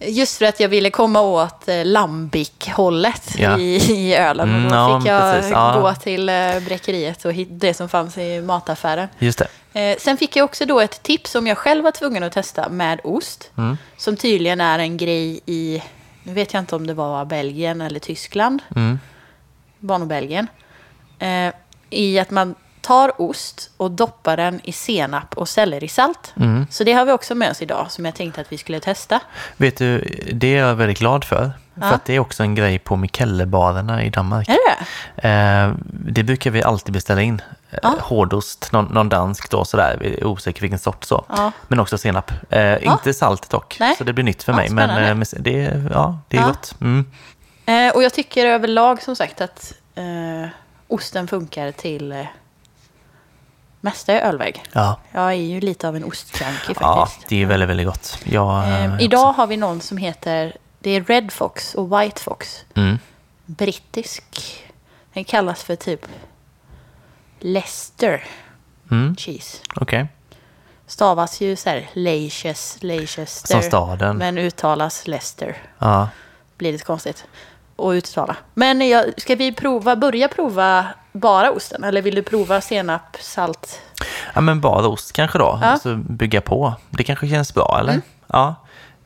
just 0.00 0.38
för 0.38 0.44
att 0.44 0.60
jag 0.60 0.68
ville 0.68 0.90
komma 0.90 1.20
åt 1.20 1.68
eh, 1.68 1.84
Lambic-hållet 1.84 3.34
Ja. 3.36 3.58
i, 3.58 3.74
i 3.92 4.14
ölen. 4.16 4.48
Och 4.50 4.56
Mm, 4.56 4.70
då 4.70 4.76
ja, 4.76 5.00
fick 5.00 5.08
jag 5.10 5.34
precis, 5.34 5.50
ja. 5.52 5.78
gå 5.80 5.94
till 5.94 6.28
eh, 6.28 6.60
bräckeriet 6.60 7.24
och 7.24 7.32
hitta 7.32 7.54
det 7.66 7.74
som 7.74 7.88
fanns 7.88 8.18
i 8.18 8.40
mataffären. 8.42 9.08
Just 9.18 9.38
det. 9.38 9.46
Eh, 9.72 9.96
sen 9.98 10.16
fick 10.16 10.36
jag 10.36 10.44
också 10.44 10.66
då 10.66 10.80
ett 10.80 11.02
tips 11.02 11.30
som 11.30 11.46
jag 11.46 11.58
själv 11.58 11.84
var 11.84 11.90
tvungen 11.90 12.22
att 12.22 12.32
testa 12.32 12.68
med 12.68 13.00
ost. 13.04 13.50
Mm. 13.58 13.76
Som 13.96 14.16
tydligen 14.16 14.60
är 14.60 14.78
en 14.78 14.96
grej 14.96 15.40
i, 15.46 15.82
nu 16.22 16.32
vet 16.32 16.52
jag 16.52 16.60
inte 16.60 16.76
om 16.76 16.86
det 16.86 16.94
var 16.94 17.24
Belgien 17.24 17.80
eller 17.80 18.00
Tyskland. 18.00 18.62
Mm. 18.76 18.98
Var 19.78 19.98
nog 19.98 20.08
Belgien. 20.08 20.46
Eh, 21.18 21.52
I 21.90 22.18
att 22.18 22.30
man 22.30 22.54
tar 22.80 23.20
ost 23.20 23.70
och 23.76 23.90
doppar 23.90 24.36
den 24.36 24.60
i 24.64 24.72
senap 24.72 25.36
och 25.36 25.48
sellerisalt. 25.48 26.34
Mm. 26.36 26.66
Så 26.70 26.84
det 26.84 26.92
har 26.92 27.04
vi 27.04 27.12
också 27.12 27.34
med 27.34 27.50
oss 27.50 27.62
idag 27.62 27.90
som 27.90 28.04
jag 28.04 28.14
tänkte 28.14 28.40
att 28.40 28.52
vi 28.52 28.58
skulle 28.58 28.80
testa. 28.80 29.20
Vet 29.56 29.76
du, 29.76 29.98
det 30.32 30.54
är 30.54 30.58
jag 30.58 30.74
väldigt 30.74 30.98
glad 30.98 31.24
för. 31.24 31.52
För 31.74 31.86
Ja. 31.88 31.94
att 31.94 32.04
det 32.04 32.12
är 32.14 32.18
också 32.18 32.42
en 32.42 32.54
grej 32.54 32.78
på 32.78 32.96
Mikkellebarerna 32.96 34.04
i 34.04 34.10
Danmark. 34.10 34.48
Är 34.48 34.56
det? 35.22 35.28
Eh, 35.28 35.72
det 35.88 36.22
brukar 36.22 36.50
vi 36.50 36.62
alltid 36.62 36.92
beställa 36.92 37.22
in. 37.22 37.42
Eh, 37.70 37.78
Ja. 37.82 37.94
Hårdost, 38.00 38.72
någon, 38.72 38.84
någon 38.84 39.08
dansk 39.08 39.50
då 39.50 39.64
sådär, 39.64 39.96
vi 40.00 40.14
är 40.20 40.24
osäker 40.26 40.60
vilken 40.60 40.78
sort 40.78 41.04
så. 41.04 41.24
Ja. 41.28 41.52
Men 41.68 41.80
också 41.80 41.98
senap. 41.98 42.32
Eh, 42.50 42.86
Inte 42.86 43.14
salt 43.14 43.50
dock, 43.50 43.76
Nej. 43.80 43.96
så 43.96 44.04
det 44.04 44.12
blir 44.12 44.24
nytt 44.24 44.42
för 44.42 44.52
Ja, 44.52 44.56
mig. 44.56 44.70
Men 44.70 45.20
eh, 45.20 45.26
det, 45.38 45.82
ja, 45.92 46.18
det 46.28 46.36
är 46.36 46.40
Ja. 46.40 46.46
gott. 46.46 46.74
Mm. 46.80 47.06
Eh, 47.66 47.94
och 47.94 48.02
jag 48.02 48.12
tycker 48.14 48.46
överlag 48.46 49.02
som 49.02 49.16
sagt 49.16 49.40
att 49.40 49.72
eh, 49.94 50.48
osten 50.88 51.28
funkar 51.28 51.72
till 51.72 52.12
eh, 52.12 52.24
mesta 53.80 54.12
ölväg. 54.20 54.62
Ja. 54.72 54.96
Jag 55.12 55.22
är 55.28 55.32
ju 55.32 55.60
lite 55.60 55.88
av 55.88 55.96
en 55.96 56.04
ostjunkie 56.04 56.76
ja, 56.80 57.06
faktiskt. 57.06 57.28
det 57.28 57.42
är 57.42 57.46
väldigt, 57.46 57.68
väldigt 57.68 57.86
gott. 57.86 58.18
Jag, 58.24 58.64
idag 59.02 59.32
har 59.32 59.46
vi 59.46 59.56
någon 59.56 59.80
som 59.80 59.96
heter, 59.96 60.56
det 60.82 60.90
är 60.90 61.04
Red 61.04 61.32
Fox 61.32 61.74
och 61.74 62.00
White 62.00 62.22
Fox. 62.22 62.64
Mm. 62.74 62.98
Brittisk. 63.46 64.24
Den 65.12 65.24
kallas 65.24 65.62
för 65.62 65.76
typ 65.76 66.06
Leicester 67.40 68.24
Mm. 68.90 69.16
cheese. 69.16 69.58
Okej. 69.76 70.06
Stavas 70.86 71.40
ju 71.40 71.56
så 71.56 71.70
här 71.70 71.90
Leicester, 71.92 72.86
Leicester. 72.86 73.48
Som 73.52 73.62
staden. 73.62 74.16
Men 74.16 74.38
uttalas 74.38 75.06
Leicester. 75.06 75.56
Ja. 75.78 76.08
Blir 76.58 76.72
lite 76.72 76.84
konstigt 76.84 77.24
att 77.76 77.92
uttala. 77.92 78.36
Men 78.54 78.88
jag, 78.88 79.20
ska 79.20 79.34
vi 79.36 79.52
prova, 79.52 79.96
börja 79.96 80.28
prova 80.28 80.86
bara 81.12 81.50
osten? 81.50 81.84
Eller 81.84 82.02
vill 82.02 82.14
du 82.14 82.22
prova 82.22 82.60
senap, 82.60 83.16
salt? 83.20 83.80
ja, 84.34 84.40
men 84.40 84.60
bara 84.60 84.86
ost 84.88 85.12
kanske 85.12 85.38
då. 85.38 85.58
Ja. 85.62 85.66
Alltså 85.66 85.96
bygga 85.96 86.40
på. 86.40 86.74
Det 86.90 87.04
kanske 87.04 87.28
känns 87.28 87.54
bra, 87.54 87.76
eller? 87.80 88.00
Ja. 88.26 88.54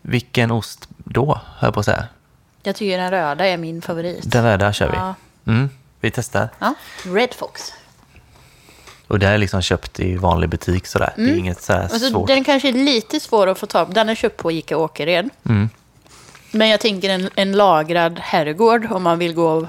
Vilken 0.03 0.51
ost 0.51 0.89
då, 1.11 1.41
hör 1.59 1.67
jag 1.69 1.75
på 1.75 1.81
att 1.81 1.87
säga. 1.87 2.05
Jag 2.63 2.77
tycker 2.77 2.99
den 2.99 3.11
röda 3.11 3.47
är 3.47 3.57
min 3.57 3.83
favorit. 3.83 4.31
Den 4.31 4.45
röda 4.45 4.73
kör 4.73 4.91
vi. 4.91 4.97
Ja. 4.97 5.15
Mm. 5.47 5.71
Vi 6.01 6.11
testar. 6.11 6.49
Ja. 6.59 6.75
Red 7.05 7.35
Fox. 7.35 7.73
Och 9.09 9.19
det 9.19 9.27
är 9.27 9.39
liksom 9.39 9.63
köpt 9.63 10.01
i 10.01 10.17
vanlig 10.17 10.51
butik 10.51 10.87
sådär. 10.87 11.13
Det 11.17 11.23
är 11.23 11.37
inget 11.37 11.63
så 11.63 11.73
Alltså, 11.73 11.99
svårt. 11.99 12.29
den 12.29 12.45
kanske 12.45 12.69
är 12.69 12.73
lite 12.73 13.21
svår 13.21 13.47
att 13.47 13.59
få 13.59 13.67
tag 13.67 13.87
på. 13.87 13.93
Den 13.93 14.09
är 14.09 14.15
köpt 14.15 14.37
på 14.37 14.53
Ica 14.53 14.77
Åkered. 14.77 15.29
Mm. 15.49 15.69
Men 16.51 16.69
jag 16.69 16.81
tänker 16.81 17.09
en, 17.11 17.31
en 17.35 17.53
lagrad 17.53 18.19
herrgård 18.19 18.87
om 18.93 19.03
man 19.03 19.19
vill 19.19 19.35
gå 19.35 19.67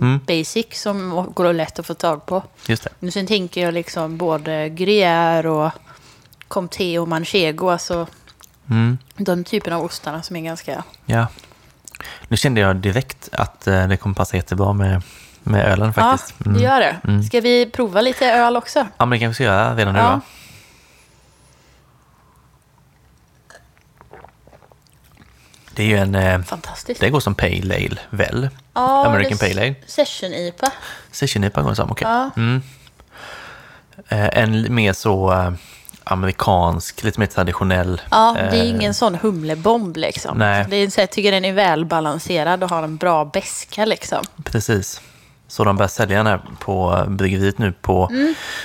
Mm. 0.00 0.20
basic 0.26 0.66
som 0.72 1.28
går 1.34 1.52
lätt 1.52 1.78
att 1.78 1.86
få 1.86 1.94
tag 1.94 2.26
på. 2.26 2.42
Just 2.66 2.84
det. 2.84 2.90
Men 2.98 3.12
sen 3.12 3.26
tänker 3.26 3.60
jag 3.62 3.74
liksom 3.74 4.16
både 4.16 4.68
gruyère 4.68 5.46
och 5.46 5.70
comté 6.48 6.98
och 6.98 7.08
manchego. 7.08 7.68
Alltså 7.68 8.06
Mm. 8.70 8.98
de 9.16 9.44
typerna 9.44 9.76
av 9.76 9.84
ostarna 9.84 10.22
som 10.22 10.36
är 10.36 10.40
ganska... 10.40 10.84
Ja. 11.06 11.26
Nu 12.28 12.36
kände 12.36 12.60
jag 12.60 12.76
direkt 12.76 13.28
att 13.32 13.66
eh, 13.66 13.88
det 13.88 13.96
kommer 13.96 14.14
passa 14.14 14.36
jättebra 14.36 14.72
med, 14.72 15.02
med 15.42 15.66
ölen 15.66 15.92
faktiskt. 15.92 16.34
Ja, 16.44 16.50
det 16.50 16.60
gör 16.60 16.80
det. 16.80 16.96
Mm. 17.04 17.22
Ska 17.22 17.40
vi 17.40 17.66
prova 17.66 18.00
lite 18.00 18.26
öl 18.32 18.56
också? 18.56 18.78
Ja, 18.96 19.06
men 19.06 19.10
det 19.10 19.18
kanske 19.18 19.28
vi 19.28 19.34
ska 19.34 19.44
göra 19.44 19.76
redan 19.76 19.94
nu 19.94 20.00
Ja. 20.00 20.08
va? 20.10 20.20
Det 25.74 25.82
är 25.82 25.86
ju 25.86 25.96
en... 25.96 26.14
Eh, 26.14 26.42
Fantastiskt. 26.42 27.00
det 27.00 27.10
går 27.10 27.20
som 27.20 27.34
Pale 27.34 27.74
Ale, 27.76 27.96
väl? 28.10 28.48
Ja, 28.74 29.06
American 29.06 29.38
det- 29.40 29.48
Pale 29.48 29.60
Ale. 29.62 29.74
Session-IPA. 29.86 30.70
Session-IPA 31.10 31.62
går 31.62 31.74
som, 31.74 31.90
okej. 31.90 32.08
Ja. 32.08 32.30
Mm. 32.36 32.62
Eh, 34.08 34.38
en 34.42 34.74
mer 34.74 34.92
så 34.92 35.30
amerikansk, 36.12 37.02
lite 37.02 37.20
mer 37.20 37.26
traditionell. 37.26 38.00
Ja, 38.10 38.32
det 38.36 38.40
är 38.58 38.62
eh, 38.62 38.68
ingen 38.70 38.94
sån 38.94 39.14
humlebomb 39.14 39.96
liksom. 39.96 40.38
Nej. 40.38 40.66
Det 40.70 40.76
är, 40.76 40.90
så 40.90 41.00
jag 41.00 41.10
tycker 41.10 41.32
den 41.32 41.44
är 41.44 41.52
välbalanserad 41.52 42.62
och 42.64 42.70
har 42.70 42.82
en 42.82 42.96
bra 42.96 43.24
beska 43.24 43.84
liksom. 43.84 44.24
Precis. 44.44 45.00
Så 45.48 45.64
de 45.64 45.76
börjar 45.76 45.88
sälja 45.88 46.16
den 46.16 46.26
här 46.26 46.40
på 46.58 47.04
bryggeriet 47.08 47.58
nu 47.58 47.72
på 47.72 48.10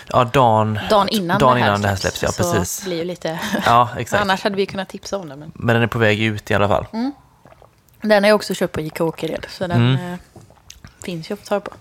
ja, 0.07 0.23
dagen, 0.23 0.67
Mm. 0.77 0.89
Dagen 0.89 1.09
innan, 1.09 1.39
dagen 1.39 1.57
innan 1.57 1.81
det 1.81 1.87
här 1.87 1.95
släpps. 1.95 2.23
Ja, 2.23 2.31
Så 2.31 2.53
precis. 2.53 2.85
blir 2.85 2.97
ju 2.97 3.03
lite... 3.03 3.39
Ja, 3.65 3.89
exakt. 3.97 4.21
Annars 4.21 4.43
hade 4.43 4.55
vi 4.55 4.65
kunnat 4.65 4.89
tipsa 4.89 5.17
om 5.17 5.29
den. 5.29 5.39
Men... 5.39 5.51
Men 5.55 5.73
den 5.75 5.83
är 5.83 5.87
på 5.87 5.99
väg 5.99 6.21
ut 6.23 6.51
i 6.51 6.53
alla 6.53 6.67
fall. 6.67 6.85
Mm. 6.93 7.11
Den 8.01 8.23
har 8.23 8.29
jag 8.29 8.35
också 8.35 8.53
köpt 8.53 8.73
på 8.73 8.81
Ica 8.81 9.03
Åkered. 9.03 9.45
Så 9.49 9.67
den 9.67 9.95
Mm. 9.95 10.13
eh, 10.13 10.19
finns 11.03 11.29
ju 11.31 11.33
att 11.33 11.39
få 11.39 11.45
tag 11.45 11.63
på. 11.63 11.71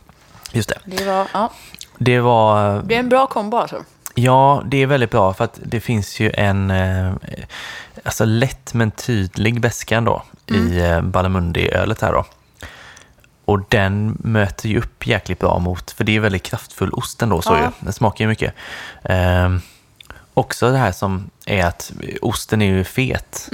Just 0.53 0.69
det. 0.69 0.79
Det 0.97 1.05
var, 1.05 1.27
ja. 1.33 1.51
Det 1.99 2.21
var... 2.21 2.83
Det 2.83 2.95
är 2.95 2.99
en 3.01 3.09
bra 3.09 3.27
kombo 3.27 3.57
alltså. 3.57 3.85
Ja, 4.15 4.63
det 4.67 4.77
är 4.83 4.87
väldigt 4.87 5.11
bra 5.11 5.35
för 5.35 5.45
att 5.45 5.61
det 5.65 5.81
finns 5.81 6.21
ju 6.21 6.31
en 6.35 6.71
eh, 6.71 7.13
alltså 8.03 8.25
lätt 8.25 8.75
men 8.75 8.91
tydlig 8.91 9.61
beska 9.61 10.01
då 10.01 10.23
i 10.47 10.79
eh, 10.81 11.01
Barramundi-ölet 11.03 12.01
här 12.01 12.13
då. 12.13 12.25
Och 13.45 13.61
den 13.69 14.17
möter 14.21 14.69
ju 14.69 14.79
upp 14.79 15.07
jäkligt 15.07 15.39
bra 15.39 15.59
mot, 15.59 15.91
för 15.91 16.05
det 16.05 16.17
är 16.17 16.21
väldigt 16.21 16.43
kraftfull 16.43 16.91
ost 16.93 17.23
ändå 17.23 17.43
så 17.43 17.53
Ja. 17.53 17.61
ju. 17.61 17.67
Den 17.81 17.93
smakar 17.93 18.25
ju 18.25 18.29
mycket. 18.29 18.55
Eh, 19.03 19.57
också 20.35 20.71
det 20.71 20.79
här 20.79 20.93
som 20.93 21.31
är 21.47 21.67
att 21.67 21.93
osten 22.23 22.63
är 22.63 22.67
ju 22.67 22.85
fet. 22.85 23.51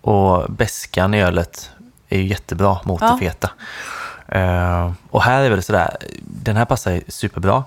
Och 0.00 0.50
beskan 0.52 1.14
i 1.14 1.22
ölet 1.22 1.70
är 2.08 2.18
ju 2.18 2.26
jättebra 2.26 2.78
mot 2.84 3.00
Ja. 3.00 3.12
det 3.12 3.18
feta. 3.18 3.50
Eh, 4.28 4.92
och 5.10 5.22
här 5.22 5.42
är 5.42 5.50
väl 5.50 5.62
sådär, 5.62 5.96
den 6.22 6.56
här 6.56 6.64
passar 6.64 7.00
superbra. 7.08 7.64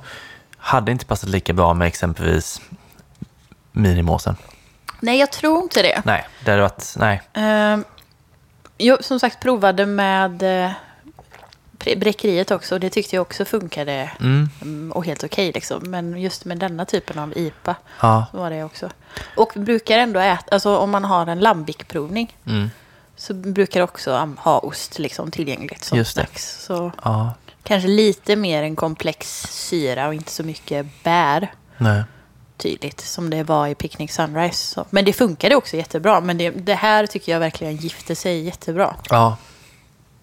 Hade 0.66 0.92
inte 0.92 1.06
passat 1.06 1.30
lika 1.30 1.54
bra 1.54 1.74
med 1.74 1.88
exempelvis 1.88 2.62
minimåsen. 3.72 4.36
Nej, 5.00 5.20
jag 5.20 5.32
tror 5.32 5.64
inte 5.64 5.82
det. 5.82 6.02
Nej, 6.06 6.28
det 6.46 6.52
hade 6.52 6.62
varit, 6.64 6.94
nej. 6.98 7.22
Ehm, 7.34 7.84
jag 8.78 9.04
som 9.04 9.20
sagt 9.20 9.40
provade 9.42 9.86
med 9.86 10.44
bre- 11.80 12.00
bräckeriet 12.00 12.52
också. 12.52 12.76
och 12.76 12.80
Det 12.80 12.90
tyckte 12.90 13.16
jag 13.16 13.22
också 13.22 13.46
funkade 13.46 14.12
Mm, 14.20 14.50
mm, 14.62 14.92
och 14.92 15.06
helt 15.06 15.24
okej. 15.24 15.52
liksom. 15.52 15.80
Men 15.84 16.22
just 16.22 16.46
med 16.46 16.58
denna 16.58 16.86
typen 16.86 17.20
av 17.20 17.38
IPA 17.38 17.76
ja, 18.02 18.26
så 18.32 18.38
var 18.38 18.50
det 18.50 18.64
också. 18.64 18.90
Och 19.38 19.52
brukar 19.56 19.98
ändå 19.98 20.20
äta, 20.20 20.56
alltså 20.56 20.78
om 20.78 20.90
man 20.92 21.06
har 21.06 21.28
en 21.28 21.40
lambic-provning 21.40 22.38
mm, 22.46 22.70
så 23.16 23.34
brukar 23.34 23.82
också 23.82 24.36
ha 24.38 24.60
ost 24.60 25.00
liksom, 25.00 25.32
tillgängligt 25.32 25.84
som 25.84 25.98
Just 25.98 26.14
snacks. 26.14 26.64
Så 26.66 26.92
ja, 27.04 27.34
kanske 27.64 27.88
lite 27.90 28.36
mer 28.36 28.64
en 28.64 28.76
komplex 28.76 29.42
syra 29.50 30.08
och 30.08 30.14
inte 30.14 30.32
så 30.32 30.44
mycket 30.44 30.86
bär 31.04 31.52
nej. 31.78 32.04
tydligt 32.58 33.02
som 33.02 33.30
det 33.30 33.44
var 33.44 33.68
i 33.68 33.76
Picnic 33.76 34.12
Sunrise. 34.14 34.74
Så. 34.74 34.86
Men 34.90 35.06
det 35.06 35.14
funkade 35.14 35.56
också 35.56 35.78
jättebra. 35.78 36.22
Men 36.22 36.38
det, 36.38 36.50
det 36.50 36.76
här 36.76 37.06
tycker 37.08 37.32
jag 37.32 37.40
verkligen 37.40 37.76
gifte 37.76 38.16
sig 38.16 38.42
jättebra. 38.42 38.96
Ja. 39.10 39.38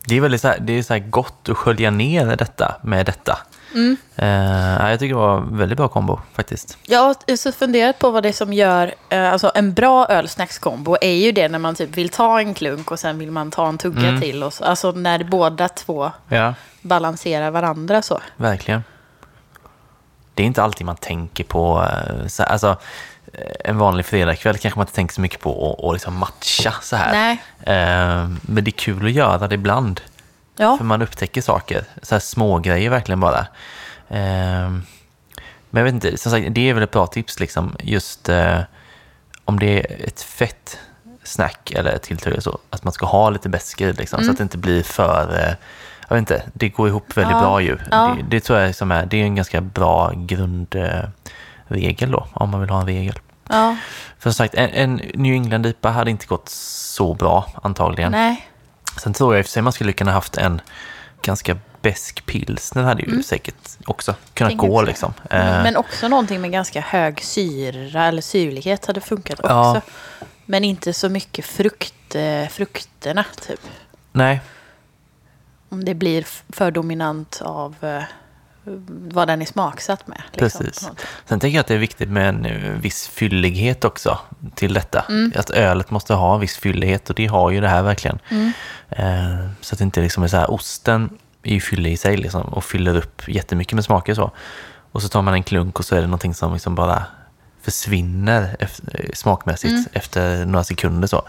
Det 0.06 0.16
är 0.16 0.20
väldigt 0.20 0.40
så 0.40 0.48
här, 0.48 0.58
det 0.60 0.72
är 0.72 0.82
så 0.82 0.98
gott 0.98 1.48
att 1.48 1.56
skölja 1.56 1.90
ner 1.90 2.36
detta 2.36 2.74
med 2.82 3.06
detta. 3.06 3.38
Mm. 3.74 3.96
Ja, 4.14 4.90
jag 4.90 4.98
tycker 4.98 5.14
det 5.14 5.20
var 5.20 5.36
en 5.38 5.58
väldigt 5.58 5.76
bra 5.78 5.88
kombo 5.88 6.20
faktiskt. 6.34 6.78
Jag 6.86 7.00
har 7.00 7.36
så 7.36 7.52
funderat 7.52 7.98
på 7.98 8.10
vad 8.10 8.22
det 8.22 8.28
är 8.28 8.32
som 8.32 8.52
gör, 8.52 8.94
eh, 9.08 9.32
alltså 9.32 9.52
en 9.54 9.72
bra 9.74 10.06
ölsnackskombo 10.06 10.96
är 11.00 11.12
ju 11.14 11.32
det 11.32 11.48
när 11.48 11.58
man 11.58 11.74
typ 11.74 11.96
vill 11.96 12.08
ta 12.08 12.40
en 12.40 12.54
klunk 12.54 12.90
och 12.90 12.98
sen 13.00 13.18
vill 13.18 13.30
man 13.30 13.50
ta 13.50 13.68
en 13.68 13.78
tugga 13.78 14.08
Mm. 14.08 14.20
till. 14.20 14.42
Och 14.42 14.52
så, 14.54 14.64
alltså 14.64 14.90
när 14.92 15.24
båda 15.24 15.68
två 15.68 16.10
Ja, 16.28 16.54
balanserar 16.82 17.50
varandra 17.50 18.02
så. 18.02 18.20
verkligen. 18.36 18.82
Det 20.34 20.42
är 20.42 20.46
inte 20.46 20.62
alltid 20.62 20.86
man 20.86 20.96
tänker 20.96 21.44
på, 21.44 21.88
eh, 21.92 22.26
så 22.26 22.42
alltså 22.42 22.76
eh, 23.32 23.70
en 23.70 23.78
vanlig 23.78 24.06
fredagkväll 24.06 24.58
kanske 24.58 24.78
man 24.78 24.82
inte 24.84 24.94
tänker 24.94 25.14
så 25.14 25.20
mycket 25.20 25.40
på 25.40 25.76
att 25.88 25.92
liksom 25.92 26.16
matcha 26.16 26.74
så 26.82 26.96
här. 26.96 27.12
Nej. 27.12 27.42
Eh, 27.60 28.28
men 28.42 28.64
det 28.64 28.68
är 28.68 28.78
kul 28.78 29.06
att 29.06 29.12
göra 29.12 29.48
det 29.48 29.54
ibland. 29.54 30.00
Ja, 30.56 30.76
För 30.76 30.84
man 30.84 31.02
upptäcker 31.02 31.42
saker, 31.42 31.84
så 32.02 32.14
här 32.14 32.20
små 32.20 32.58
grejer 32.58 32.90
verkligen 32.90 33.20
bara. 33.20 33.46
Men 34.08 34.84
jag 35.70 35.84
vet 35.84 35.94
inte, 35.94 36.18
som 36.18 36.32
sagt, 36.32 36.46
det 36.50 36.70
är 36.70 36.74
väl 36.74 36.82
ett 36.82 36.90
bra 36.90 37.06
tips 37.06 37.40
liksom, 37.40 37.76
just 37.80 38.28
om 39.44 39.58
det 39.58 39.66
är 39.66 40.06
ett 40.08 40.22
fett 40.22 40.78
snack 41.24 41.70
eller 41.70 41.98
tilltugg 41.98 42.42
så, 42.42 42.58
att 42.70 42.84
man 42.84 42.92
ska 42.92 43.06
ha 43.06 43.30
lite 43.30 43.48
i 43.78 43.92
liksom, 43.92 44.24
så 44.24 44.30
att 44.30 44.36
det 44.36 44.42
inte 44.42 44.58
blir 44.58 44.82
för, 44.82 45.56
jag 46.10 46.16
vet 46.16 46.30
inte, 46.30 46.42
det 46.52 46.68
går 46.68 46.88
ihop 46.88 47.16
väldigt 47.16 47.32
Ja, 47.32 47.40
bra 47.40 47.60
ju. 47.60 47.78
ja. 47.90 48.16
Det, 48.18 48.36
det 48.36 48.40
tror 48.40 48.58
jag 48.58 48.74
som 48.74 48.90
är, 48.92 49.06
det 49.06 49.16
är 49.16 49.24
en 49.24 49.34
ganska 49.34 49.60
bra 49.60 50.12
grundregel 50.14 51.08
regel 51.68 52.10
då, 52.10 52.26
om 52.32 52.50
man 52.50 52.60
vill 52.60 52.70
ha 52.70 52.80
en 52.80 52.86
regel. 52.86 53.18
ja, 53.48 53.76
För 54.18 54.30
som 54.30 54.34
sagt, 54.34 54.54
en, 54.54 54.70
en 54.70 54.94
New 55.14 55.34
England-IPA 55.34 55.90
hade 55.90 56.10
inte 56.10 56.26
gått 56.26 56.48
så 56.48 57.14
bra 57.14 57.46
antagligen. 57.62 58.12
nej. 58.12 58.46
Sen 58.96 59.12
tror 59.12 59.34
jag 59.34 59.38
i 59.38 59.42
och 59.42 59.46
för 59.46 59.50
sig 59.52 59.62
man 59.62 59.72
skulle 59.72 59.92
kunna 59.92 60.12
haft 60.12 60.36
en 60.36 60.60
ganska 61.22 61.56
besk 61.82 62.26
pilsner 62.26 62.82
hade 62.82 63.02
ju 63.02 63.22
säkert 63.22 63.54
också 63.86 64.14
kunnat 64.34 64.56
gå 64.56 64.82
liksom. 64.82 65.14
Men, 65.30 65.56
Eh, 65.56 65.62
men 65.62 65.76
också 65.76 66.08
någonting 66.08 66.40
med 66.40 66.50
ganska 66.52 66.80
hög 66.80 67.20
syra 67.22 68.04
eller 68.06 68.22
syrlighet 68.22 68.86
hade 68.86 69.00
funkat 69.00 69.38
också. 69.40 69.48
Ja. 69.50 69.80
Men 70.46 70.64
inte 70.64 70.92
så 70.92 71.08
mycket 71.08 71.44
frukt, 71.44 72.14
eh, 72.14 72.48
frukterna 72.50 73.24
typ. 73.46 73.60
nej, 74.12 74.40
Om 75.72 75.84
det 75.84 75.94
blir 75.94 76.26
för 76.48 76.70
dominant 76.70 77.42
av 77.44 77.76
eh, 77.82 78.02
vad 79.12 79.28
den 79.28 79.42
är 79.42 79.46
smaksatt 79.46 80.06
med. 80.06 80.22
liksom, 80.32 80.64
precis. 80.64 80.88
Sen 81.24 81.40
tänker 81.40 81.56
jag 81.56 81.60
att 81.60 81.66
det 81.66 81.74
är 81.74 81.78
viktigt 81.78 82.08
med 82.08 82.28
en 82.28 82.44
eh, 82.46 82.72
viss 82.72 83.08
fyllighet 83.08 83.84
också 83.84 84.18
till 84.54 84.74
detta. 84.74 85.04
Mm. 85.08 85.32
Att 85.36 85.50
ölet 85.50 85.90
måste 85.90 86.14
ha 86.14 86.34
en 86.34 86.40
viss 86.40 86.56
fyllighet 86.56 87.10
och 87.10 87.16
det 87.16 87.26
har 87.26 87.50
ju 87.50 87.60
det 87.60 87.68
här 87.68 87.82
verkligen. 87.82 88.18
Mm. 88.28 88.52
Eh, 88.88 89.46
så 89.60 89.74
att 89.74 89.78
det 89.78 89.84
inte 89.84 90.00
liksom 90.00 90.22
är 90.22 90.28
så 90.28 90.36
här, 90.36 90.50
osten 90.50 91.10
är 91.42 91.54
ju 91.54 91.60
fyllig 91.60 91.92
i 91.92 91.96
sig 91.96 92.16
liksom, 92.16 92.42
och 92.42 92.64
fyller 92.64 92.96
upp 92.96 93.22
jättemycket 93.28 93.74
med 93.74 93.84
smaker 93.84 94.14
så. 94.14 94.30
Och 94.92 95.02
så 95.02 95.08
tar 95.08 95.22
man 95.22 95.34
en 95.34 95.42
klunk 95.42 95.78
och 95.78 95.84
så 95.84 95.96
är 95.96 96.00
det 96.00 96.06
någonting 96.06 96.34
som 96.34 96.52
liksom 96.52 96.74
bara 96.74 97.04
försvinner 97.62 98.56
efter, 98.58 99.10
smakmässigt 99.14 99.70
Mm. 99.72 99.84
efter 99.92 100.44
några 100.46 100.64
sekunder 100.64 101.08
så. 101.08 101.22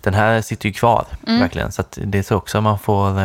Den 0.00 0.14
här 0.14 0.42
sitter 0.42 0.66
ju 0.68 0.72
kvar 0.72 1.06
Mm. 1.26 1.40
verkligen. 1.40 1.72
Så 1.72 1.84
det 1.94 2.18
är 2.18 2.22
så 2.22 2.36
också 2.36 2.60
man 2.60 2.78
får 2.78 3.20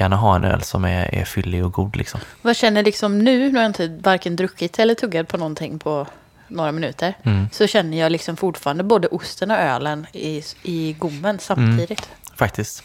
gärna 0.00 0.16
ha 0.16 0.36
en 0.36 0.44
öl 0.44 0.62
som 0.62 0.84
är, 0.84 1.14
är 1.14 1.24
fyllig 1.24 1.64
och 1.64 1.72
god 1.72 1.96
liksom. 1.96 2.20
Vad 2.42 2.56
känner 2.56 2.82
liksom 2.82 3.18
nu, 3.18 3.52
har 3.52 3.62
jag 3.62 3.68
inte 3.68 3.88
varken 3.88 4.36
druckit 4.36 4.78
eller 4.78 4.94
tuggat 4.94 5.28
på 5.28 5.36
någonting 5.36 5.78
på 5.78 6.06
några 6.48 6.72
minuter. 6.72 7.14
Mm. 7.22 7.48
Så 7.52 7.66
känner 7.66 7.98
jag 7.98 8.12
liksom 8.12 8.36
fortfarande 8.36 8.84
både 8.84 9.08
osten 9.08 9.50
och 9.50 9.56
ölen 9.56 10.06
i, 10.12 10.42
i 10.62 10.92
gommen 10.98 11.38
samtidigt. 11.38 12.08
Faktiskt. 12.34 12.84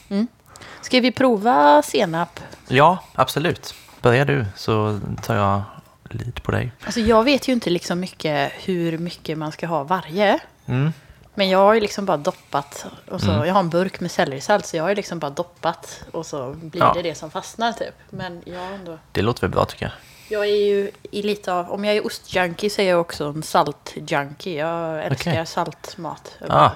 Ska 0.81 0.99
vi 0.99 1.11
prova 1.11 1.81
senap? 1.81 2.39
Ja, 2.67 3.03
absolut. 3.13 3.75
Börjar 4.01 4.25
du 4.25 4.45
så 4.55 4.99
tar 5.21 5.35
jag 5.35 5.61
lid 6.09 6.43
på 6.43 6.51
dig. 6.51 6.71
Alltså 6.83 6.99
jag 6.99 7.23
vet 7.23 7.47
ju 7.47 7.53
inte 7.53 7.69
liksom 7.69 7.99
mycket 7.99 8.51
hur 8.63 8.97
mycket 8.97 9.37
man 9.37 9.51
ska 9.51 9.67
ha 9.67 9.83
varje. 9.83 10.39
Mm. 10.65 10.93
Men 11.33 11.49
jag 11.49 11.59
har 11.59 11.73
ju 11.73 11.79
liksom 11.79 12.05
bara 12.05 12.17
doppat. 12.17 12.85
Och 13.09 13.21
så, 13.21 13.31
Mm. 13.31 13.45
Jag 13.47 13.53
har 13.53 13.59
en 13.59 13.69
burk 13.69 13.99
med 13.99 14.11
sellerisalt 14.11 14.65
så 14.65 14.77
jag 14.77 14.83
har 14.83 14.89
ju 14.89 14.95
liksom 14.95 15.19
bara 15.19 15.31
doppat. 15.31 16.03
Och 16.11 16.25
så 16.25 16.53
blir 16.53 16.81
Ja. 16.81 16.93
det 16.95 17.01
det 17.01 17.15
som 17.15 17.31
fastnar 17.31 17.71
typ. 17.73 17.93
Men 18.09 18.41
jag 18.45 18.73
ändå... 18.73 18.97
Det 19.11 19.21
låter 19.21 19.41
väl 19.41 19.49
bra 19.49 19.65
tycker 19.65 19.85
jag. 19.85 19.91
Jag 20.29 20.45
är 20.49 20.55
ju 20.65 20.91
i 21.11 21.21
lite 21.21 21.53
av... 21.53 21.71
Om 21.71 21.85
jag 21.85 21.95
är 21.95 22.05
ostjunkie 22.05 22.69
så 22.69 22.81
är 22.81 22.89
jag 22.89 23.01
också 23.01 23.25
en 23.25 23.43
saltjunkie. 23.43 24.59
Jag 24.59 25.05
älskar 25.05 25.31
Okej. 25.31 25.45
saltmat. 25.45 26.37
Ah, 26.49 26.69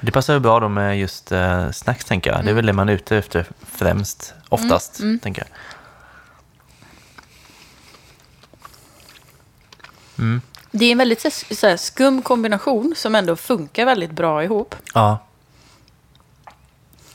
det 0.00 0.12
passar 0.12 0.34
ju 0.34 0.40
bra 0.40 0.60
då 0.60 0.68
med 0.68 0.98
just 0.98 1.32
eh, 1.32 1.70
snacks 1.70 2.04
tänker 2.04 2.32
jag. 2.32 2.44
Det 2.44 2.50
är 2.50 2.54
väl 2.54 2.66
det 2.66 2.72
man 2.72 2.88
är 2.88 2.92
ute 2.92 3.16
efter 3.16 3.46
främst, 3.66 4.34
oftast, 4.48 5.00
tänker 5.22 5.42
jag. 5.42 5.48
Det 10.76 10.84
är 10.84 10.92
en 10.92 10.98
väldigt 10.98 11.20
så, 11.56 11.66
här, 11.66 11.76
skum 11.76 12.22
kombination 12.22 12.94
som 12.96 13.14
ändå 13.14 13.36
funkar 13.36 13.84
väldigt 13.86 14.10
bra 14.10 14.44
ihop. 14.44 14.74
Ja, 14.94 15.18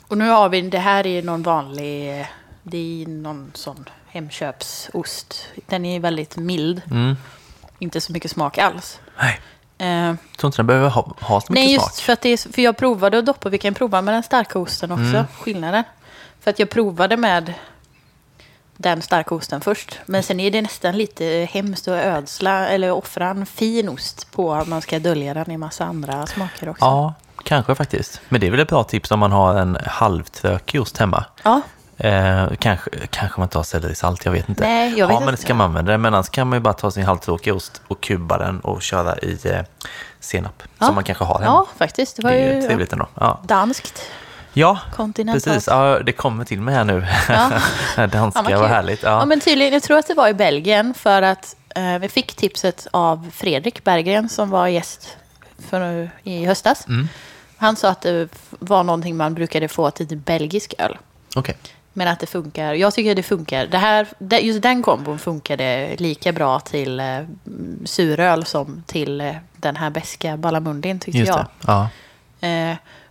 Och 0.08 0.18
nu 0.18 0.30
har 0.30 0.50
vi, 0.50 0.62
det 0.62 0.78
här 0.80 1.08
är 1.08 1.22
någon 1.22 1.44
vanlig, 1.44 2.28
det 2.64 3.02
är 3.04 3.08
någon 3.08 3.52
sån 3.56 3.90
hemköpsost. 4.08 5.48
Den 5.68 5.86
är 5.86 6.00
väldigt 6.00 6.38
mild, 6.38 6.82
mm. 6.92 7.16
inte 7.80 8.02
så 8.02 8.12
mycket 8.12 8.32
smak 8.32 8.58
alls. 8.58 9.00
Nej, 9.20 9.40
Eh, 9.82 9.88
jag 9.88 10.18
tror 10.38 10.48
inte 10.48 10.58
den 10.58 10.68
behöver 10.68 10.90
ha, 10.90 11.16
ha 11.20 11.42
så 11.42 11.54
mycket 11.54 11.66
nej, 11.66 11.76
smak. 11.76 11.88
just 11.90 12.00
för 12.00 12.14
att 12.14 12.22
det 12.22 12.30
är, 12.30 12.54
för 12.54 12.62
jag 12.62 12.78
provade 12.78 13.18
att 13.20 13.26
doppa, 13.26 13.50
vi 13.50 13.58
kan 13.58 13.74
prova 13.74 14.02
med 14.02 14.14
den 14.14 14.24
starka 14.24 14.60
osten 14.60 14.92
också, 14.92 15.04
Mm. 15.04 15.26
skillnaden. 15.40 15.84
För 16.40 16.50
att 16.52 16.60
jag 16.60 16.70
provade 16.70 17.18
med 17.18 17.54
den 18.82 19.02
starka 19.02 19.36
osten 19.36 19.62
först. 19.62 20.00
Men 20.06 20.24
sen 20.24 20.40
är 20.40 20.52
det 20.52 20.62
nästan 20.62 20.98
lite 20.98 21.26
hemskt 21.52 21.88
att 21.88 22.04
ödsla 22.06 22.68
eller 22.68 22.92
offra 22.92 23.30
en 23.30 23.46
fin 23.46 23.90
ost 23.90 24.32
på 24.32 24.54
att 24.54 24.68
man 24.68 24.82
ska 24.82 25.00
dölja 25.00 25.34
den 25.34 25.52
i 25.52 25.58
massa 25.58 25.86
andra 25.86 26.28
smaker 26.28 26.70
också. 26.70 26.86
Ja, 26.86 27.14
kanske 27.44 27.76
faktiskt. 27.76 28.22
Men 28.30 28.42
det 28.42 28.48
är 28.48 28.52
väl 28.52 28.60
ett 28.60 28.70
bra 28.70 28.84
tips 28.84 29.12
om 29.12 29.20
man 29.20 29.32
har 29.32 29.56
en 29.56 29.78
halvtrökig 29.86 30.82
ost 30.82 30.98
hemma. 30.98 31.26
Ja, 31.44 31.62
Eh, 32.02 32.48
kanske, 32.60 32.90
kanske 33.10 33.40
man 33.40 33.50
tar 33.50 33.64
sellerisalt, 33.64 34.26
jag 34.26 34.32
vet 34.32 34.50
inte. 34.50 34.64
Nej, 34.64 34.98
jag 34.98 35.08
vet 35.08 35.14
ja, 35.14 35.20
men 35.20 35.32
det 35.32 35.38
ska 35.38 35.54
man 35.54 35.66
använda 35.66 35.92
det. 35.92 35.98
Men 35.98 36.14
annars 36.14 36.30
kan 36.30 36.48
man 36.48 36.58
ju 36.58 36.62
bara 36.62 36.74
ta 36.74 36.92
sin 36.92 37.06
halvtråkiga 37.06 37.54
ost 37.54 37.82
och 37.88 38.02
kuba 38.02 38.38
den 38.38 38.60
och 38.60 38.82
köra 38.82 39.18
i 39.18 39.40
eh, 39.44 39.62
senap. 40.20 40.64
Ja. 40.80 40.86
Som 40.86 40.96
man 40.96 41.04
kanske 41.04 41.24
har 41.24 41.40
hemma. 41.40 41.46
ja 41.46 41.68
faktiskt. 41.78 42.16
Det 42.16 42.24
var 42.24 42.32
det 42.32 42.56
ju 42.56 42.62
trevligt 42.62 42.94
ändå. 42.94 43.08
Ja, 43.14 43.40
danskt. 43.44 44.02
Ja 44.54 44.80
precis. 45.06 45.68
Ja, 45.68 46.00
det 46.00 46.12
kommer 46.12 46.46
till 46.46 46.62
mig 46.62 46.76
här 46.76 46.84
nu. 46.84 47.06
Ja. 47.30 47.52
Det 47.96 48.08
Danska, 48.08 48.46
Ja, 48.50 48.60
vad 48.60 48.70
härligt. 48.70 49.04
Ja. 49.04 49.10
Ja. 49.10 49.26
men 49.26 49.40
tydligen, 49.40 49.74
jag 49.74 49.84
tror 49.84 49.98
att 49.98 50.08
det 50.08 50.14
var 50.14 50.28
i 50.28 50.34
Belgien 50.34 50.94
för 50.94 51.22
att 51.22 51.56
eh, 51.76 52.00
vi 52.00 52.10
fick 52.10 52.36
tipset 52.36 52.88
av 52.92 53.32
Fredrik 53.34 53.84
Berggren 53.84 54.30
som 54.30 54.50
var 54.50 54.68
gäst 54.68 55.18
för, 55.70 56.10
i 56.24 56.46
höstas. 56.46 56.88
Mm. 56.88 57.08
Han 57.58 57.76
sa 57.76 57.90
att 57.90 58.02
det 58.02 58.28
var 58.50 58.84
någonting 58.84 59.18
man 59.18 59.34
brukade 59.34 59.68
få 59.68 59.92
till 59.92 60.18
belgisk 60.18 60.74
öl. 60.78 60.98
Okej. 61.36 61.56
Men 61.94 62.08
att 62.08 62.20
det 62.20 62.28
funkar. 62.28 62.74
Jag 62.74 62.94
tycker 62.94 63.16
det 63.16 63.24
funkar. 63.24 63.68
Det 63.68 63.78
här, 63.78 64.08
just 64.42 64.62
den 64.62 64.82
kombon 64.84 65.20
funkade 65.20 65.96
lika 65.98 66.32
bra 66.32 66.60
till 66.60 67.00
eh, 67.00 67.06
suröl 67.86 68.46
som 68.46 68.84
till 68.88 69.22
eh, 69.22 69.36
den 69.56 69.76
här 69.76 69.90
beska 69.90 70.38
Balamundin 70.38 71.00
tyckte 71.00 71.20
jag. 71.20 71.46
Ja. 71.68 71.90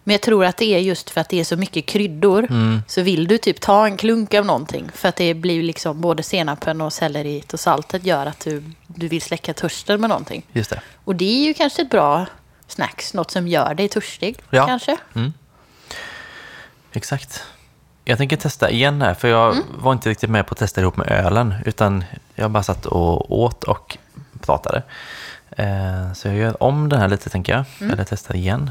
Men 0.09 0.15
jag 0.15 0.21
tror 0.21 0.45
att 0.45 0.57
det 0.57 0.75
är 0.75 0.79
just 0.79 1.11
för 1.11 1.21
att 1.21 1.29
det 1.29 1.41
är 1.41 1.45
så 1.45 1.57
mycket 1.57 1.87
kryddor. 1.87 2.47
Mm. 2.51 2.83
Så 2.87 3.03
vill 3.03 3.29
du 3.29 3.39
typ 3.39 3.61
ta 3.61 3.87
en 3.87 3.97
klunk 3.97 4.35
av 4.35 4.45
någonting. 4.45 4.91
För 4.95 5.09
att 5.09 5.17
det 5.17 5.35
blir 5.35 5.63
liksom 5.63 6.01
både 6.01 6.23
senapen 6.23 6.81
och 6.81 6.93
selleriet 6.93 7.53
och 7.53 7.61
saltet 7.61 8.05
gör 8.05 8.27
att 8.27 8.41
du, 8.41 8.63
du 8.87 9.09
vill 9.09 9.23
släcka 9.23 9.55
törsten 9.55 10.01
med 10.01 10.11
någonting. 10.11 10.47
Just 10.53 10.71
det. 10.71 10.81
Och 11.05 11.17
det 11.17 11.25
är 11.25 11.47
ju 11.47 11.55
kanske 11.55 11.83
ett 11.83 11.91
bra 11.91 12.27
snacks. 12.67 13.15
Något 13.15 13.31
som 13.31 13.49
gör 13.49 13.75
dig 13.75 13.89
törstig. 13.89 14.37
Ja. 14.51 14.67
Kanske. 14.67 14.97
Exakt. 16.93 17.45
Jag 18.05 18.19
tänker 18.19 18.37
testa 18.37 18.71
igen 18.71 19.03
här, 19.03 19.15
för 19.15 19.29
jag 19.29 19.57
var 19.79 19.93
inte 19.93 20.11
riktigt 20.11 20.31
med 20.31 20.47
på 20.47 20.53
att 20.53 20.59
testa 20.59 20.81
ihop 20.81 20.97
med 20.97 21.09
ölen, 21.09 21.55
utan 21.65 22.05
jag 22.35 22.51
bara 22.51 22.63
satt 22.63 22.87
och 22.87 23.39
åt 23.39 23.65
och 23.65 23.99
pratade. 24.41 24.83
Eh, 25.51 26.13
så 26.13 26.29
jag 26.29 26.37
gör 26.37 26.63
om 26.63 26.89
den 26.89 27.01
här 27.01 27.09
lite, 27.09 27.31
tänker 27.31 27.53
jag, 27.53 27.93
eller 27.93 28.05
testar 28.05 28.37
igen. 28.37 28.71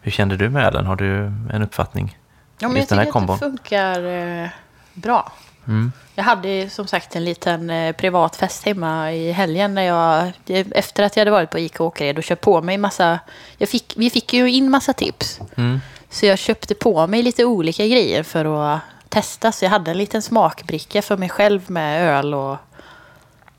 Hur 0.00 0.10
kände 0.10 0.36
du 0.36 0.48
med 0.50 0.64
ölen? 0.66 0.86
Har 0.86 0.96
du 0.96 1.32
en 1.52 1.62
uppfattning? 1.62 2.18
Ja, 2.58 2.68
men 2.68 2.76
jag 2.76 2.80
Just 2.80 2.88
tycker 2.88 3.00
här 3.00 3.06
att 3.06 3.12
kombon. 3.12 3.38
det 3.38 3.44
funkar 3.44 4.04
eh, 4.04 4.48
bra. 4.94 5.32
Mm. 5.66 5.92
Jag 6.14 6.24
hade 6.24 6.70
som 6.70 6.86
sagt 6.86 7.16
en 7.16 7.24
liten 7.24 7.70
eh, 7.70 7.92
privat 7.92 8.36
fest 8.36 8.64
hemma 8.64 9.12
i 9.12 9.32
helgen. 9.32 9.74
När 9.74 9.82
jag, 9.82 10.32
efter 10.70 11.02
att 11.02 11.16
jag 11.16 11.20
hade 11.20 11.30
varit 11.30 11.50
på 11.50 11.58
Ica 11.58 11.84
Åkered 11.84 12.18
och 12.18 12.24
köpt 12.24 12.42
på 12.42 12.62
mig 12.62 12.78
massa... 12.78 13.18
Jag 13.58 13.68
fick, 13.68 13.94
vi 13.96 14.10
fick 14.10 14.32
ju 14.32 14.50
in 14.50 14.70
massa 14.70 14.92
tips. 14.92 15.40
Mm. 15.56 15.80
Så 16.10 16.26
jag 16.26 16.38
köpte 16.38 16.74
på 16.74 17.06
mig 17.06 17.22
lite 17.22 17.44
olika 17.44 17.86
grejer 17.86 18.22
för 18.22 18.72
att 18.74 18.80
testa. 19.08 19.52
Så 19.52 19.64
jag 19.64 19.70
hade 19.70 19.90
en 19.90 19.98
liten 19.98 20.22
smakbricka 20.22 21.02
för 21.02 21.16
mig 21.16 21.28
själv 21.28 21.70
med 21.70 22.08
öl 22.08 22.34
och, 22.34 22.56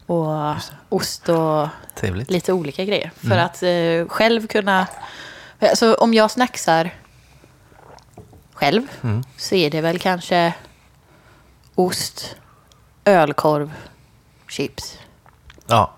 och 0.05 0.55
ost 0.89 1.29
och 1.29 1.67
Trevligt. 1.95 2.31
lite 2.31 2.53
olika 2.53 2.85
grejer. 2.85 3.11
För 3.15 3.37
att 3.37 3.63
eh, 3.63 4.07
själv 4.07 4.47
kunna... 4.47 4.87
Alltså 5.61 5.93
om 5.93 6.13
jag 6.13 6.31
snacksar 6.31 6.93
själv 8.53 8.81
Mm. 9.03 9.23
så 9.37 9.55
är 9.55 9.69
det 9.69 9.81
väl 9.81 9.99
kanske 9.99 10.53
ost, 11.75 12.35
ölkorv, 13.05 13.73
chips, 14.49 14.97
Ja. 15.67 15.91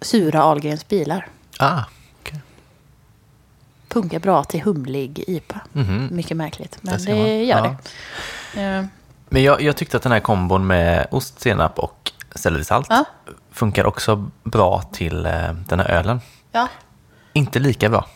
sura 0.00 0.42
Ahlgrens 0.42 0.88
bilar. 0.88 1.28
Ah, 1.58 1.82
okej. 2.20 2.40
Funkar 3.90 4.18
bra 4.18 4.44
till 4.44 4.62
humlig 4.62 5.24
IPA. 5.26 5.60
Mhm. 5.72 6.08
Mycket 6.12 6.36
märkligt, 6.36 6.78
men 6.82 7.04
det 7.04 7.14
man. 7.14 7.26
gör 7.46 7.56
Ja. 7.56 7.76
det. 8.54 8.60
Eh, 8.62 8.84
Men 9.28 9.42
jag, 9.42 9.62
jag 9.62 9.76
tyckte 9.76 9.96
att 9.96 10.02
den 10.02 10.12
här 10.12 10.20
kombon 10.20 10.66
med 10.66 11.06
ost, 11.10 11.40
senap 11.40 11.78
och 11.78 12.12
sellerisalt 12.34 12.86
Ja. 12.90 13.04
funkar 13.52 13.84
också 13.86 14.30
bra 14.44 14.82
till 14.92 15.26
eh, 15.26 15.52
den 15.52 15.80
här 15.80 15.88
ölen. 15.90 16.20
ja, 16.52 16.68
Inte 17.32 17.58
lika 17.58 17.88
bra. 17.88 18.06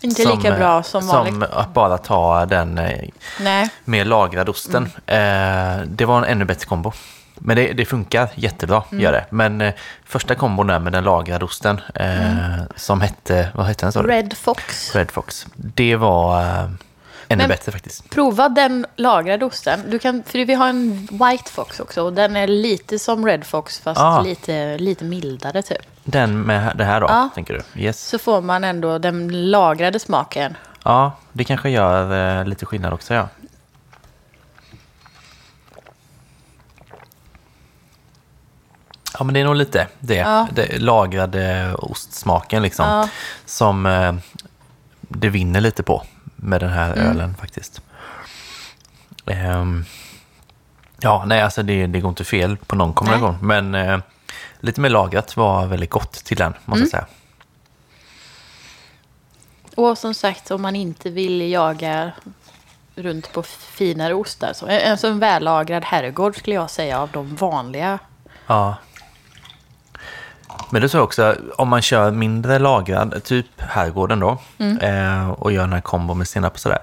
inte 0.00 0.22
Som, 0.22 0.36
lika 0.38 0.48
eh, 0.48 0.58
bra 0.58 0.82
som 0.82 1.06
vanligt. 1.06 1.34
Som 1.34 1.42
att 1.52 1.74
bara 1.74 1.98
ta 1.98 2.46
den 2.46 2.78
eh, 2.78 3.08
Nej, 3.40 3.68
med 3.84 4.06
lagrad 4.06 4.48
osten. 4.48 4.88
Mm. 5.06 5.80
Eh, 5.80 5.86
det 5.88 6.04
var 6.04 6.18
en 6.18 6.24
ännu 6.24 6.44
bättre 6.44 6.66
kombo. 6.66 6.92
Men 7.38 7.56
det, 7.56 7.72
det 7.72 7.84
funkar 7.84 8.28
jättebra, 8.34 8.82
Mm. 8.90 9.04
gör 9.04 9.12
det. 9.12 9.26
Men 9.30 9.60
eh, 9.60 9.74
första 10.04 10.34
kombon 10.34 10.66
där 10.66 10.78
med 10.78 10.92
den 10.92 11.04
lagrade 11.04 11.44
osten, 11.44 11.80
eh, 11.94 12.62
som 12.76 13.00
hette, 13.00 13.48
vad 13.54 13.66
hette 13.66 13.86
den? 13.86 13.92
Mm. 14.04 14.06
Red 14.16 14.36
Fox. 14.36 14.94
Red 14.94 15.10
Fox. 15.10 15.46
Det 15.54 15.96
var 15.96 16.40
eh, 16.42 16.68
ännu 17.34 17.42
Men- 17.42 17.48
bättre 17.48 17.72
faktiskt. 17.72 18.10
Prova 18.10 18.48
den 18.48 18.86
lagrade 18.96 19.44
osten. 19.44 19.80
Du 19.90 19.98
kan, 19.98 20.22
för 20.26 20.44
vi 20.44 20.54
har 20.54 20.68
en 20.68 21.06
White 21.10 21.50
Fox 21.50 21.80
också. 21.80 22.02
Och 22.02 22.12
den 22.12 22.36
är 22.36 22.46
lite 22.46 22.98
som 22.98 23.26
Red 23.26 23.44
Fox 23.44 23.78
fast 23.80 24.00
Ah. 24.00 24.20
lite, 24.22 24.78
lite 24.78 25.04
mildare 25.04 25.62
typ. 25.62 25.78
Den 26.04 26.40
med 26.42 26.72
det 26.76 26.84
här 26.84 27.00
då, 27.00 27.06
Ja. 27.06 27.28
tänker 27.34 27.54
du? 27.74 27.82
Yes. 27.82 28.08
Så 28.08 28.18
får 28.18 28.40
man 28.40 28.64
ändå 28.64 28.98
den 28.98 29.50
lagrade 29.50 29.98
smaken. 29.98 30.56
Ja, 30.84 31.12
det 31.32 31.44
kanske 31.44 31.70
gör 31.70 32.38
eh, 32.40 32.44
lite 32.46 32.66
skillnad 32.66 32.92
också, 32.92 33.14
ja. 33.14 33.28
Ja, 39.18 39.24
men 39.24 39.34
det 39.34 39.40
är 39.40 39.44
nog 39.44 39.56
lite 39.56 39.86
det. 40.00 40.14
Ja. 40.16 40.48
det 40.52 40.78
lagrade 40.78 41.74
ostsmaken 41.74 42.62
liksom. 42.62 42.86
Ja. 42.88 43.08
Som 43.46 43.86
eh, 43.86 44.14
det 45.00 45.28
vinner 45.28 45.60
lite 45.60 45.82
på 45.82 46.02
med 46.44 46.60
den 46.60 46.70
här 46.70 46.92
Mm. 46.92 47.06
ölen 47.10 47.34
faktiskt. 47.40 47.80
Ehm, 49.26 49.84
ja, 51.00 51.24
nej, 51.26 51.42
alltså 51.42 51.62
det, 51.62 51.86
det 51.86 52.00
går 52.00 52.08
inte 52.08 52.24
fel 52.24 52.56
på 52.56 52.76
någon 52.76 52.92
kombination. 52.92 53.36
Men 53.42 53.74
eh, 53.74 53.98
lite 54.60 54.80
mer 54.80 54.88
lagrat 54.90 55.36
var 55.36 55.66
väldigt 55.66 55.90
gott 55.90 56.12
till 56.12 56.36
den, 56.36 56.54
måste 56.64 56.72
Mm. 56.72 56.80
jag 56.82 56.90
säga. 56.90 57.06
Och 59.76 59.98
som 59.98 60.14
sagt, 60.14 60.50
om 60.50 60.62
man 60.62 60.76
inte 60.76 61.10
vill 61.10 61.50
jaga 61.50 62.12
runt 62.96 63.32
på 63.32 63.42
finare 63.42 64.14
ostar. 64.14 64.52
Så, 64.52 64.90
alltså 64.90 65.06
en 65.08 65.18
vällagrad 65.18 65.84
herrgård 65.84 66.36
skulle 66.36 66.56
jag 66.56 66.70
säga 66.70 67.00
av 67.00 67.10
de 67.12 67.36
vanliga. 67.36 67.98
Ja. 68.46 68.76
Men 70.70 70.82
det 70.82 70.88
tror 70.88 70.98
jag 70.98 71.04
också, 71.04 71.36
om 71.56 71.68
man 71.68 71.82
kör 71.82 72.10
mindre 72.10 72.58
lagrad, 72.58 73.24
typ 73.24 73.46
herrgården 73.56 74.20
då, 74.20 74.38
eh, 74.80 75.30
och 75.30 75.52
gör 75.52 75.60
den 75.60 75.72
här 75.72 75.80
kombo 75.80 76.14
med 76.14 76.28
senap 76.28 76.52
och 76.52 76.58
sådär, 76.58 76.82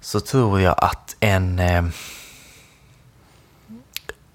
så 0.00 0.20
tror 0.20 0.60
jag 0.60 0.74
att 0.78 1.16
en... 1.20 1.58
Eh, 1.58 1.84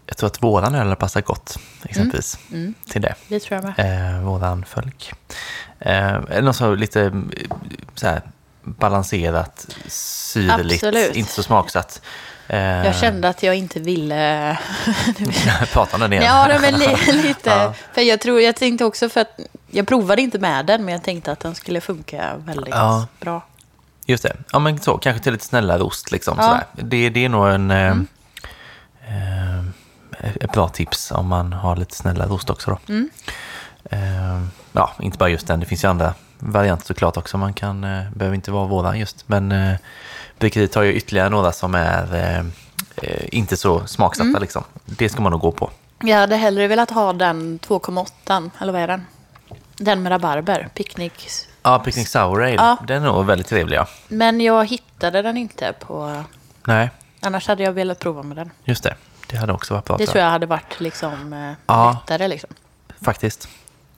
jag 0.05 0.17
tror 0.17 0.27
att 0.27 0.43
våran 0.43 0.75
öl 0.75 0.95
passar 0.95 1.21
gott, 1.21 1.57
exempelvis, 1.83 2.39
till 2.89 3.01
det. 3.01 3.15
Det 3.27 3.39
tror 3.39 3.61
jag 3.61 3.73
med. 3.77 4.15
Eh, 4.17 4.23
våran 4.23 4.65
fölk. 4.65 5.13
Eh, 5.79 6.41
något 6.41 6.55
så 6.55 6.75
lite 6.75 7.01
eh, 7.01 7.11
så 7.95 8.07
här, 8.07 8.21
balanserat, 8.63 9.75
syrligt, 9.87 10.83
Absolut. 10.83 11.15
inte 11.15 11.31
så 11.31 11.43
smaksatt. 11.43 12.01
Eh, 12.47 12.59
Jag 12.59 12.95
kände 12.95 13.29
att 13.29 13.43
jag 13.43 13.55
inte 13.55 13.79
ville... 13.79 14.57
Prata 15.73 15.95
om 15.95 16.01
den 16.01 16.13
igen. 16.13 16.23
ja, 16.25 16.57
men 16.61 16.73
li, 16.79 16.87
lite. 17.23 17.49
Ja. 17.49 17.73
För 17.93 18.01
jag 18.01 18.19
tror, 18.21 18.41
jag 18.41 18.55
tänkte 18.55 18.85
också 18.85 19.09
för 19.09 19.21
att... 19.21 19.39
Jag 19.71 19.87
provade 19.87 20.21
inte 20.21 20.39
med 20.39 20.65
den, 20.65 20.85
men 20.85 20.91
jag 20.93 21.03
tänkte 21.03 21.31
att 21.31 21.39
den 21.39 21.55
skulle 21.55 21.81
funka 21.81 22.31
väldigt 22.37 22.73
Ja. 22.75 23.07
bra. 23.19 23.43
Just 24.05 24.23
det. 24.23 24.35
Ja, 24.51 24.59
men 24.59 24.79
så. 24.79 24.97
Kanske 24.97 25.23
till 25.23 25.33
lite 25.33 25.45
snällare 25.45 25.81
ost. 25.83 26.11
Liksom, 26.11 26.35
Ja. 26.37 26.43
sådär. 26.43 26.63
Det, 26.89 27.09
det 27.09 27.25
är 27.25 27.29
nog 27.29 27.47
en, 27.49 27.71
eh, 27.71 27.91
eh, 29.07 29.59
ett 30.41 30.51
bra 30.51 30.67
tips 30.69 31.11
om 31.11 31.27
man 31.27 31.53
har 31.53 31.75
lite 31.75 31.95
snällare 31.95 32.29
ost 32.29 32.49
också. 32.49 32.77
Då. 32.87 32.93
Eh, 33.89 34.41
ja, 34.71 34.91
inte 34.99 35.17
bara 35.17 35.29
just 35.29 35.47
den. 35.47 35.59
Det 35.59 35.65
finns 35.65 35.83
ju 35.83 35.87
andra 35.87 36.13
varianter 36.39 36.85
såklart 36.85 37.17
också. 37.17 37.37
Man 37.37 37.53
kan, 37.53 37.83
eh, 37.83 38.03
behöver 38.15 38.35
inte 38.35 38.51
vara 38.51 38.67
våra 38.67 38.97
just. 38.97 39.23
Men 39.29 39.51
eh, 39.51 39.75
bryggeriet 40.41 40.75
har 40.75 40.83
ju 40.83 40.93
ytterligare 40.93 41.29
några 41.29 41.51
som 41.51 41.75
är 41.75 42.15
eh, 42.15 42.39
eh, 42.95 43.25
inte 43.31 43.57
så 43.57 43.87
smaksatta. 43.87 44.39
Liksom. 44.39 44.63
Det 44.85 45.09
ska 45.09 45.21
man 45.21 45.31
nog 45.31 45.41
gå 45.41 45.51
på. 45.51 45.69
Jag 46.03 46.17
hade 46.17 46.35
hellre 46.35 46.67
velat 46.67 46.91
ha 46.91 47.13
den 47.13 47.59
2,8, 47.59 48.49
eller 48.59 48.73
vad 48.73 48.81
är 48.81 48.87
den? 48.87 49.07
Den 49.77 50.03
med 50.03 50.11
rabarber, 50.11 50.69
Picnic. 50.73 51.47
Ja, 51.63 51.79
Picnic 51.79 52.09
Sour 52.09 52.43
Ale. 52.43 52.53
Ja. 52.53 52.77
Den 52.87 53.03
är 53.03 53.07
nog 53.07 53.25
väldigt 53.25 53.47
trevlig. 53.47 53.77
Ja. 53.77 53.87
Men 54.07 54.41
jag 54.41 54.65
hittade 54.69 55.21
den 55.21 55.37
inte 55.37 55.73
på... 55.79 56.23
Nej, 56.65 56.89
Annars 57.23 57.47
hade 57.47 57.63
jag 57.63 57.71
velat 57.71 57.99
prova 57.99 58.23
med 58.23 58.37
den. 58.37 58.51
just 58.63 58.83
det. 58.83 58.95
Det 59.27 59.37
hade 59.37 59.53
också 59.53 59.73
varit 59.73 59.85
bra. 59.85 59.97
Det 59.97 60.07
tror 60.07 60.23
jag 60.23 60.31
hade 60.31 60.45
varit 60.45 60.79
liksom 60.79 61.33
eh, 61.33 61.51
Ja. 61.65 61.91
lättare. 61.91 62.27
Liksom. 62.27 62.49
Faktiskt. 63.01 63.47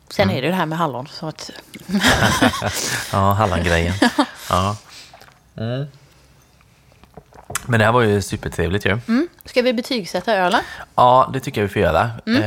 Sen 0.10 0.30
är 0.30 0.34
det 0.42 0.46
ju 0.46 0.50
det 0.52 0.58
här 0.58 0.66
med 0.66 0.78
hallon. 0.78 1.08
Så 1.08 1.28
att, 1.28 1.50
Ja, 3.12 3.34
Hallangrejen. 3.34 3.94
ja. 4.50 4.76
Mm. 5.58 5.86
Men 7.66 7.80
det 7.80 7.86
här 7.86 7.92
var 7.92 8.02
ju 8.02 8.22
supertrevligt 8.22 8.86
ju. 8.86 9.00
mm. 9.08 9.28
Ska 9.46 9.62
vi 9.62 9.74
betygsätta 9.74 10.34
ölen? 10.36 10.62
Ja, 10.96 11.30
det 11.34 11.40
tycker 11.40 11.62
jag 11.62 11.68
vi 11.68 11.74
får 11.74 11.82
göra. 11.82 12.10
Mm. 12.28 12.44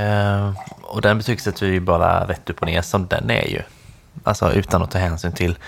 Eh, 0.47 0.55
och 0.83 1.03
den 1.03 1.19
betygsätter 1.19 1.67
vi 1.67 1.81
bara 1.81 2.29
rätt 2.29 2.51
upp 2.51 2.61
och 2.61 2.67
ner 2.67 2.83
som 2.83 3.07
den 3.07 3.31
är 3.31 3.49
ju. 3.49 3.63
Alltså 4.25 4.53
utan 4.53 4.83
att 4.83 4.91
ta 4.91 4.99
hänsyn 4.99 5.33
till 5.33 5.59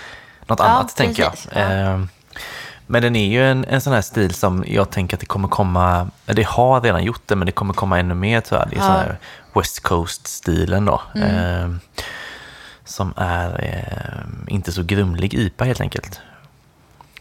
något 0.47 0.59
Ja, 0.59 0.65
annat, 0.65 0.95
tänker 0.95 1.23
jag. 1.23 1.31
precis. 1.31 1.51
Ja. 1.55 1.59
Eh, 1.61 1.99
men 2.87 3.01
den 3.01 3.15
är 3.15 3.27
ju 3.27 3.51
en, 3.51 3.65
en 3.65 3.81
sån 3.81 3.93
här 3.93 4.01
stil 4.01 4.33
som 4.33 4.63
jag 4.67 4.89
tänker 4.89 5.15
att 5.15 5.19
det 5.19 5.25
kommer 5.25 5.47
komma, 5.47 6.07
det 6.25 6.43
har 6.47 6.81
redan 6.81 7.03
gjort 7.03 7.21
det, 7.25 7.35
men 7.35 7.45
det 7.45 7.51
kommer 7.51 7.73
komma 7.73 7.99
ännu 7.99 8.13
mer 8.13 8.41
tror 8.41 8.59
jag. 8.61 8.69
Det 8.69 8.75
är 8.75 8.79
Ja. 8.79 8.85
sån 8.85 8.95
här 8.95 9.17
West 9.55 9.79
Coast-stilen 9.83 10.85
då. 10.85 11.01
Mm. 11.15 11.35
Eh, 11.63 11.75
som 12.85 13.13
är 13.17 13.63
eh, 13.63 14.53
inte 14.53 14.71
så 14.71 14.83
grumlig 14.83 15.33
IPA 15.33 15.65
helt 15.65 15.81
enkelt. 15.81 16.19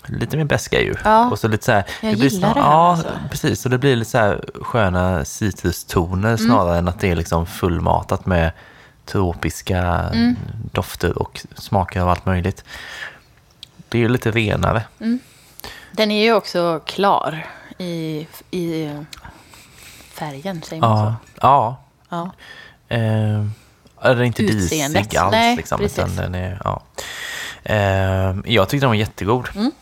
Lite 0.09 0.37
mer 0.37 0.45
beska 0.45 0.81
ju. 0.81 0.95
Ja. 1.05 1.31
Och 1.31 1.39
så 1.39 1.49
lite 1.49 1.65
så 1.65 1.73
här, 1.73 1.85
Jag 2.03 2.19
blir 2.19 2.31
gillar 2.31 2.55
det 2.55 2.61
här, 2.61 2.71
Ja, 2.71 2.91
alltså. 2.91 3.09
precis. 3.31 3.61
Så 3.61 3.69
det 3.69 3.79
blir 3.79 3.97
lite 3.97 4.11
så 4.11 4.19
här 4.19 4.45
sköna 4.63 5.25
citrustoner 5.25 6.29
Mm. 6.29 6.39
snarare 6.39 6.79
än 6.79 6.89
att 6.89 7.01
det 7.01 7.09
är 7.11 7.17
liksom 7.17 7.47
fullmatat 7.47 8.27
med 8.27 8.53
tropiska 9.07 9.79
Mm. 9.83 10.37
dofter 10.73 11.19
och 11.19 11.41
smaker 11.57 12.01
av 12.01 12.09
allt 12.09 12.27
möjligt. 12.27 12.65
Det 13.89 13.99
är 13.99 14.03
ju 14.03 14.09
lite 14.09 14.31
renare. 14.31 14.83
Mm. 15.01 15.19
Den 15.93 16.11
är 16.11 16.25
ju 16.25 16.33
också 16.33 16.81
klar 16.87 17.47
i, 17.79 18.27
i 18.51 18.91
färgen, 20.13 20.63
säger 20.63 20.83
man 20.83 20.91
Ja. 20.99 21.15
så? 21.35 21.39
ja. 21.41 21.77
Ja. 22.09 22.31
Eh, 22.97 23.45
den 24.03 24.19
är 24.19 24.23
inte 24.23 24.43
Utseendet. 24.43 25.03
disig 25.05 25.19
alls. 25.19 25.33
Nej, 25.33 25.57
liksom, 25.57 25.79
precis. 25.79 26.17
den 26.17 26.35
är, 26.35 26.61
ja. 26.65 26.83
eh, 27.63 28.37
jag 28.45 28.69
tyckte 28.69 28.85
den 28.85 28.89
var 28.91 28.95
jättegod. 28.95 29.49
Mm. 29.55 29.73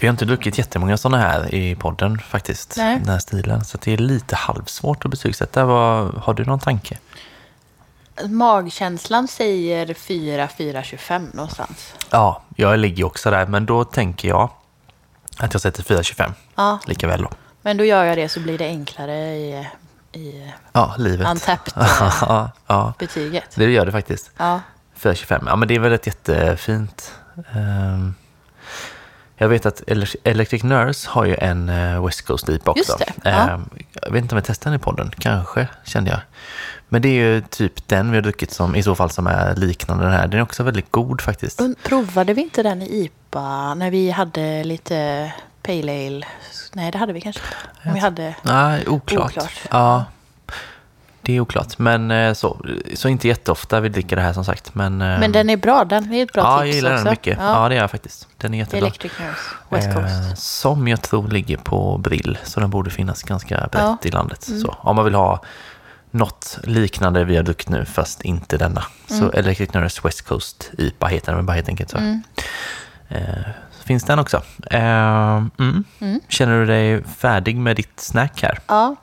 Vi 0.00 0.06
har 0.06 0.12
inte 0.12 0.24
druckit 0.24 0.58
jättemånga 0.58 0.96
sådana 0.96 1.18
här 1.22 1.54
i 1.54 1.74
podden 1.74 2.18
faktiskt. 2.18 2.74
Nej. 2.76 2.98
Den 2.98 3.08
här 3.08 3.18
stilen. 3.18 3.64
Så 3.64 3.78
det 3.82 3.92
är 3.92 3.96
lite 3.98 4.36
halvsvårt 4.36 5.04
att 5.04 5.10
betygsätta. 5.10 5.64
Vad, 5.64 6.14
har 6.14 6.34
du 6.34 6.44
någon 6.44 6.58
tanke? 6.60 6.98
Magkänslan 8.28 9.28
säger 9.28 9.94
4, 9.94 10.48
4, 10.48 10.82
25 10.82 11.30
någonstans. 11.34 11.94
Ja, 12.10 12.42
jag 12.56 12.78
ligger 12.78 13.04
också 13.04 13.30
där. 13.30 13.46
Men 13.46 13.66
då 13.66 13.84
tänker 13.84 14.28
jag 14.28 14.50
att 15.38 15.54
jag 15.54 15.60
sätter 15.60 15.82
4,25 15.82 16.32
Ja, 16.54 16.78
lika 16.86 17.06
väl 17.06 17.22
då. 17.22 17.30
men 17.62 17.76
då 17.76 17.84
gör 17.84 18.04
jag 18.04 18.18
det 18.18 18.28
så 18.28 18.40
blir 18.40 18.58
det 18.58 18.66
enklare 18.66 19.36
i, 19.36 19.66
i 20.12 20.52
Ja, 20.72 20.94
livet. 20.98 21.28
Untapped, 21.28 21.72
eh, 21.82 22.12
ja, 22.20 22.50
ja, 22.66 22.92
betyget. 22.98 23.44
det 23.54 23.64
gör 23.70 23.86
det 23.86 23.92
faktiskt. 23.92 24.30
Ja, 24.36 24.60
425. 24.94 25.44
Ja, 25.46 25.56
men 25.56 25.68
det 25.68 25.74
är 25.74 25.78
väl 25.78 25.92
ett 25.92 26.06
jättefint. 26.06 27.12
ehm, 27.54 28.14
jag 29.38 29.48
vet 29.48 29.66
att 29.66 29.82
Ele- 29.86 30.16
Electric 30.24 30.62
Nurse 30.62 31.08
har 31.10 31.24
ju 31.24 31.36
en 31.40 31.68
eh, 31.68 32.04
West 32.06 32.22
Coast 32.22 32.48
IPA 32.48 32.70
också. 32.70 32.80
Just 32.80 32.98
det, 32.98 33.12
ja. 33.30 33.50
Ehm, 33.50 33.68
jag 34.02 34.10
vet 34.12 34.22
inte 34.22 34.34
om 34.34 34.36
jag 34.36 34.44
testade 34.44 34.70
den 34.74 34.80
i 34.80 34.84
podden. 34.84 35.10
Kanske, 35.18 35.68
kände 35.84 36.10
jag. 36.10 36.20
Men 36.88 37.02
det 37.02 37.08
är 37.08 37.12
ju 37.12 37.40
typ 37.40 37.88
den 37.88 38.10
vi 38.10 38.16
har 38.16 38.22
druckit 38.22 38.50
som 38.52 38.76
i 38.76 38.82
så 38.82 38.94
fall 38.94 39.10
som 39.10 39.26
är 39.26 39.54
liknande 39.56 40.04
den 40.04 40.12
här. 40.12 40.28
Den 40.28 40.38
är 40.38 40.42
också 40.42 40.62
väldigt 40.62 40.90
god 40.92 41.20
faktiskt. 41.20 41.60
Provade 41.82 42.34
vi 42.34 42.42
inte 42.42 42.62
den 42.62 42.82
i 42.82 42.86
IPA 43.04 43.74
när 43.74 43.90
vi 43.90 44.10
hade 44.10 44.64
lite 44.64 45.32
Pale 45.62 46.06
Ale? 46.06 46.26
Nej, 46.72 46.90
det 46.92 46.98
hade 46.98 47.12
vi 47.12 47.20
kanske 47.20 47.42
inte. 47.42 47.88
Om 47.88 47.94
vi 47.94 48.00
hade... 48.00 48.34
Nej, 48.42 48.88
oklart. 48.88 49.30
Oklart. 49.30 49.52
Ja, 49.70 50.04
det 51.28 51.36
är 51.36 51.40
oklart. 51.40 51.78
Men 51.78 52.10
eh, 52.10 52.32
så, 52.32 52.66
så 52.94 53.08
inte 53.08 53.28
jätteofta 53.28 53.80
vi 53.80 53.88
dricker 53.88 54.16
det 54.16 54.22
här 54.22 54.32
som 54.32 54.44
sagt. 54.44 54.74
Men, 54.74 55.02
eh, 55.02 55.20
Men 55.20 55.32
den 55.32 55.50
är 55.50 55.56
bra. 55.56 55.84
Den 55.84 56.12
är 56.12 56.22
ett 56.22 56.32
bra 56.32 56.42
ja, 56.42 56.58
tips 56.58 56.66
jag 56.66 56.74
gillar 56.74 56.92
också. 56.92 57.04
den 57.04 57.12
mycket. 57.12 57.38
Ja. 57.40 57.68
det 57.68 57.74
gör 57.74 57.82
jag 57.82 57.90
faktiskt. 57.90 58.28
Den 58.36 58.54
är 58.54 58.58
jättebra. 58.58 58.78
Electric 58.86 59.12
Nurse, 59.18 59.40
West 59.68 59.94
Coast. 59.94 60.30
Eh, 60.30 60.34
som 60.34 60.88
jag 60.88 61.02
tror 61.02 61.28
ligger 61.28 61.56
på 61.56 61.98
Brill, 61.98 62.38
så 62.44 62.60
den 62.60 62.70
borde 62.70 62.90
finnas 62.90 63.22
ganska 63.22 63.56
brett 63.56 63.70
Ja. 63.72 63.86
Mm. 63.86 63.98
i 64.02 64.10
landet. 64.10 64.42
Så, 64.42 64.76
om 64.80 64.96
man 64.96 65.04
vill 65.04 65.14
ha 65.14 65.42
något 66.10 66.58
liknande 66.62 67.24
vi 67.24 67.36
har 67.36 67.42
druckit 67.42 67.68
nu, 67.68 67.84
fast 67.84 68.22
inte 68.22 68.56
denna. 68.58 68.84
Mm. 69.10 69.20
Så 69.20 69.30
Electric 69.38 69.72
Nurse 69.74 70.00
West 70.04 70.22
Coast 70.22 70.70
IPA 70.78 71.06
heter 71.06 71.34
den 71.34 71.46
bara 71.46 71.52
helt 71.52 71.68
enkelt. 71.68 71.90
Så. 71.90 71.96
Mm. 71.96 72.22
Eh, 73.08 73.48
finns 73.84 74.04
den 74.04 74.18
också. 74.18 74.42
Eh, 74.70 75.36
mm. 75.58 75.84
Känner 76.28 76.60
du 76.60 76.66
dig 76.66 77.04
färdig 77.04 77.56
med 77.56 77.76
ditt 77.76 78.00
snack 78.00 78.42
här? 78.42 78.58
Ja, 78.66 78.96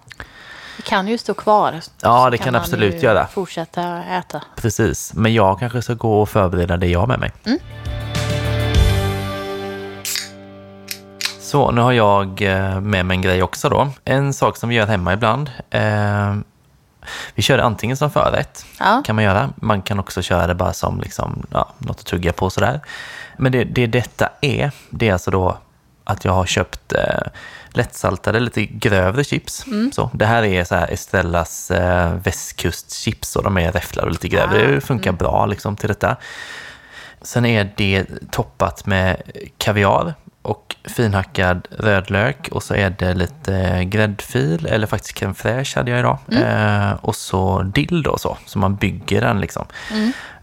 det 0.77 0.83
kan 0.83 1.07
ju 1.07 1.17
stå 1.17 1.33
kvar. 1.33 1.79
Ja, 2.01 2.29
det 2.29 2.37
kan 2.37 2.53
man 2.53 2.61
absolut 2.61 3.03
göra. 3.03 3.27
fortsätta 3.27 4.03
äta. 4.03 4.41
Precis, 4.55 5.13
men 5.13 5.33
jag 5.33 5.59
kanske 5.59 5.81
ska 5.81 5.93
gå 5.93 6.21
och 6.21 6.29
förbereda 6.29 6.77
det 6.77 6.87
jag 6.87 6.99
har 6.99 7.07
med 7.07 7.19
mig. 7.19 7.31
Mm. 7.45 7.59
Så, 11.39 11.71
nu 11.71 11.81
har 11.81 11.91
jag 11.91 12.41
eh, 12.41 12.79
med 12.81 13.05
mig 13.05 13.15
en 13.15 13.21
grej 13.21 13.43
också 13.43 13.69
då. 13.69 13.87
En 14.05 14.33
sak 14.33 14.57
som 14.57 14.69
vi 14.69 14.75
gör 14.75 14.87
hemma 14.87 15.13
ibland. 15.13 15.51
Eh, 15.69 16.35
vi 17.35 17.41
kör 17.41 17.57
det 17.57 17.63
antingen 17.63 17.97
som 17.97 18.11
förrätt, 18.11 18.65
Ja. 18.79 19.01
kan 19.05 19.15
man 19.15 19.23
göra. 19.23 19.49
Man 19.55 19.81
kan 19.81 19.99
också 19.99 20.21
köra 20.21 20.47
det 20.47 20.55
bara 20.55 20.73
som 20.73 20.99
liksom, 20.99 21.45
ja, 21.51 21.69
något 21.77 21.99
att 21.99 22.05
tugga 22.05 22.33
på 22.33 22.49
sådär. 22.49 22.79
Men 23.37 23.51
det, 23.51 23.63
det 23.63 23.87
detta 23.87 24.29
är, 24.41 24.71
det 24.89 25.09
är 25.09 25.13
alltså 25.13 25.31
då 25.31 25.57
att 26.07 26.25
jag 26.25 26.31
har 26.31 26.45
köpt 26.45 26.93
eh, 26.93 27.27
lättsaltade, 27.69 28.39
lite 28.39 28.65
grövre 28.65 29.23
chips. 29.23 29.65
Mm. 29.67 29.91
Så, 29.91 30.09
det 30.13 30.25
här 30.25 30.43
är 30.43 30.63
så 30.63 30.75
här 30.75 30.91
Estellas 30.93 31.71
eh, 31.71 32.13
västkustchips 32.13 33.35
och 33.35 33.43
de 33.43 33.57
är 33.57 33.71
räfflade 33.71 34.05
och 34.05 34.11
lite 34.11 34.27
grövre. 34.27 34.65
Ah, 34.67 34.71
Det 34.71 34.81
funkar 34.81 35.11
bra 35.11 35.45
liksom 35.45 35.75
till 35.75 35.87
detta. 35.87 36.15
Sen 37.21 37.45
är 37.45 37.71
det 37.77 38.05
toppat 38.31 38.85
med 38.85 39.21
kaviar 39.57 40.13
och 40.41 40.75
finhackad 40.83 41.67
rödlök 41.71 42.49
och 42.51 42.63
så 42.63 42.73
är 42.75 42.89
det 42.89 43.13
lite 43.13 43.83
gräddfil 43.85 44.65
eller 44.65 44.87
faktiskt 44.87 45.17
crème 45.17 45.33
fraîche 45.33 45.75
hade 45.77 45.91
jag 45.91 45.99
idag. 45.99 46.17
Eh, 46.31 46.91
och 46.93 47.15
så 47.15 47.61
dill 47.61 48.03
då 48.03 48.17
så, 48.17 48.37
så 48.45 48.59
man 48.59 48.75
bygger 48.75 49.21
den 49.21 49.39
liksom. 49.41 49.65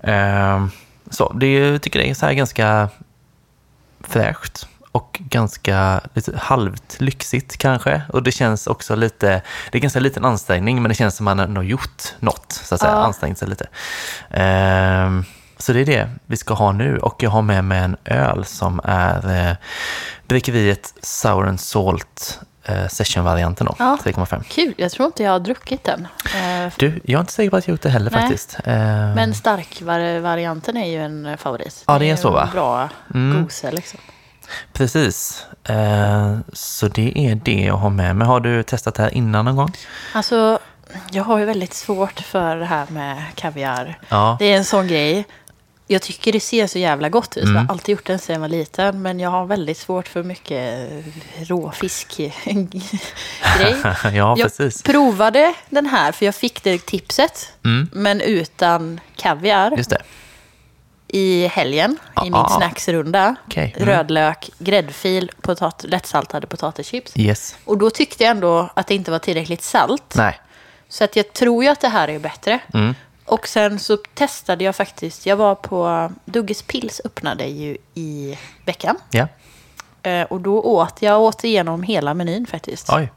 Eh, 0.01 0.67
så 1.11 1.33
det 1.33 1.47
är- 1.47 1.73
jag 1.73 1.83
tycker 1.83 1.99
det 1.99 2.11
är 2.11 2.15
så 2.15 2.27
här 2.27 2.33
ganska 2.33 2.89
fräscht 4.01 4.67
och 4.93 5.19
ganska 5.23 6.01
lite 6.15 6.37
halvt 6.39 6.97
lyxigt 7.01 7.57
kanske. 7.57 8.03
Och 8.09 8.23
det 8.23 8.33
känns 8.33 8.67
också 8.67 8.95
lite, 8.97 9.43
det 9.71 9.79
är 9.79 9.83
ganska 9.83 10.01
liten 10.01 10.25
ansträngning 10.25 10.83
men 10.83 10.89
det 10.89 10.95
känns 10.95 11.17
som 11.17 11.25
man 11.25 11.41
ändå 11.41 11.63
gjort 11.63 12.03
något, 12.19 12.53
så 12.53 12.75
att 12.75 12.81
säga, 12.81 12.93
Ja. 12.93 12.99
ansträngt 12.99 13.39
sig 13.39 13.49
lite. 13.49 13.67
Ehm, 14.31 15.25
så 15.59 15.73
det 15.73 15.81
är 15.81 15.87
det 15.87 16.09
vi 16.27 16.37
ska 16.37 16.55
ha 16.55 16.73
nu 16.73 16.99
och 16.99 17.23
jag 17.23 17.31
har 17.31 17.43
med 17.43 17.65
mig 17.65 17.79
en 17.79 17.97
öl 18.05 18.45
som 18.45 18.81
är 18.85 19.49
eh, 19.49 19.57
bryggeriet 20.29 20.95
Sour 21.03 21.49
and 21.49 21.61
Salt 21.61 22.41
eh, 22.65 22.89
Session-varianten 22.89 23.67
då, 23.67 23.75
Ja. 23.79 23.99
3,5. 24.05 24.43
Kul, 24.49 24.75
jag 24.77 24.91
tror 24.93 25.07
inte 25.07 25.23
jag 25.23 25.31
har 25.33 25.41
druckit 25.41 25.85
den. 25.85 26.09
Eh, 26.25 26.73
Du, 26.79 27.01
jag 27.05 27.17
är 27.19 27.21
inte 27.21 27.33
säker 27.33 27.51
på 27.51 27.57
att 27.57 27.67
jag 27.69 27.73
gjort 27.73 27.83
det 27.83 27.91
heller 27.91 28.11
Nej. 28.11 28.21
faktiskt. 28.21 28.59
Ehm, 28.65 29.13
Men 29.13 29.35
starkvarianten 29.35 30.77
är 30.77 30.91
ju 30.91 31.05
en 31.05 31.39
favorit. 31.39 31.85
Ja, 31.87 31.99
det 31.99 32.05
är 32.05 32.11
ju 32.11 32.17
så, 32.17 32.31
va? 32.31 32.49
bra 32.53 32.89
Mm. 33.15 33.43
gose 33.43 33.71
liksom. 33.71 34.01
Precis. 34.73 35.47
Eh, 35.65 36.37
så 36.53 36.89
det 36.89 37.13
är 37.17 37.35
det 37.35 37.61
jag 37.61 37.77
har 37.77 37.91
med 37.91 38.17
mig. 38.17 38.27
Har 38.27 38.41
du 38.41 38.63
testat 38.63 38.95
det 38.95 39.03
här 39.03 39.15
innan 39.15 39.45
någon 39.45 39.57
gång? 39.57 39.73
Alltså, 40.13 40.59
jag 41.11 41.25
har 41.25 41.39
ju 41.39 41.45
väldigt 41.45 41.75
svårt 41.75 42.21
för 42.21 42.57
det 42.57 42.65
här 42.65 42.87
med 42.91 43.23
kaviar. 43.35 43.99
Ja. 44.09 44.37
Det 44.39 44.45
är 44.53 44.57
en 44.57 44.65
sån 44.65 44.87
grej. 44.87 45.25
Jag 45.87 46.03
tycker 46.03 46.33
det 46.33 46.41
ser 46.41 46.67
så 46.67 46.79
jävla 46.79 47.09
gott 47.09 47.37
ut. 47.37 47.43
Mm. 47.45 47.57
Jag 47.57 47.63
har 47.63 47.71
alltid 47.71 47.93
gjort 47.93 48.07
den 48.07 48.19
sedan 48.19 48.35
jag 48.35 48.41
var 48.41 48.49
liten. 48.49 49.03
Men 49.03 49.21
jag 49.21 49.31
har 49.31 49.47
väldigt 49.47 49.79
svårt 49.79 50.09
för 50.09 50.23
mycket 50.23 50.91
råfisk-grej. 51.39 52.33
ja, 54.05 54.11
Jag 54.13 54.39
precis. 54.39 54.83
provade 54.83 55.55
den 55.71 55.87
här 55.87 56.13
för 56.13 56.27
jag 56.27 56.35
fick 56.35 56.63
det 56.63 56.87
tipset. 56.87 57.53
Mm. 57.65 57.91
Men 57.93 58.21
utan 58.21 59.01
kaviar 59.17 59.75
Just 59.77 59.91
det. 59.91 60.03
I 61.15 61.47
helgen 61.47 61.99
i 62.21 62.25
min 62.25 62.35
Ah. 62.35 62.49
snacksrunda. 62.49 63.35
Okej. 63.47 63.75
Mm. 63.77 63.89
Rödlök, 63.89 64.51
gräddfil, 64.59 65.31
potat- 65.43 65.85
lättsaltade 65.89 66.47
potatischips. 66.47 67.13
Yes. 67.17 67.57
Och 67.65 67.79
då 67.79 67.91
tyckte 67.91 68.25
jag 68.25 68.31
ändå 68.31 68.69
att 68.75 68.87
det 68.87 68.95
inte 68.95 69.11
var 69.11 69.19
tillräckligt 69.19 69.63
salt. 69.63 70.15
Nej. 70.17 70.41
Så 70.89 71.05
att 71.05 71.17
jag 71.17 71.33
tror 71.33 71.65
ju 71.65 71.71
att 71.71 71.81
det 71.81 71.89
här 71.89 72.09
är 72.09 72.19
bättre. 72.19 72.59
Mm. 72.75 72.95
Och 73.27 73.49
sen 73.49 73.79
så 73.79 73.97
testade 73.97 74.65
jag 74.65 74.77
faktiskt. 74.77 75.27
Jag 75.27 75.37
var 75.37 75.55
på 75.55 76.13
Dugges 76.25 76.63
Pils 76.63 77.01
öppnade 77.05 77.45
ju 77.45 77.77
i 77.95 78.39
veckan. 78.65 78.97
Ja. 79.11 79.29
Eh, 80.03 80.23
Och 80.23 80.41
då 80.41 80.61
åt 80.63 81.03
jag 81.03 81.21
åt 81.21 81.45
igenom 81.45 81.83
hela 81.83 82.15
menyn 82.15 82.47
faktiskt. 82.47 82.91
Oj. 82.93 83.13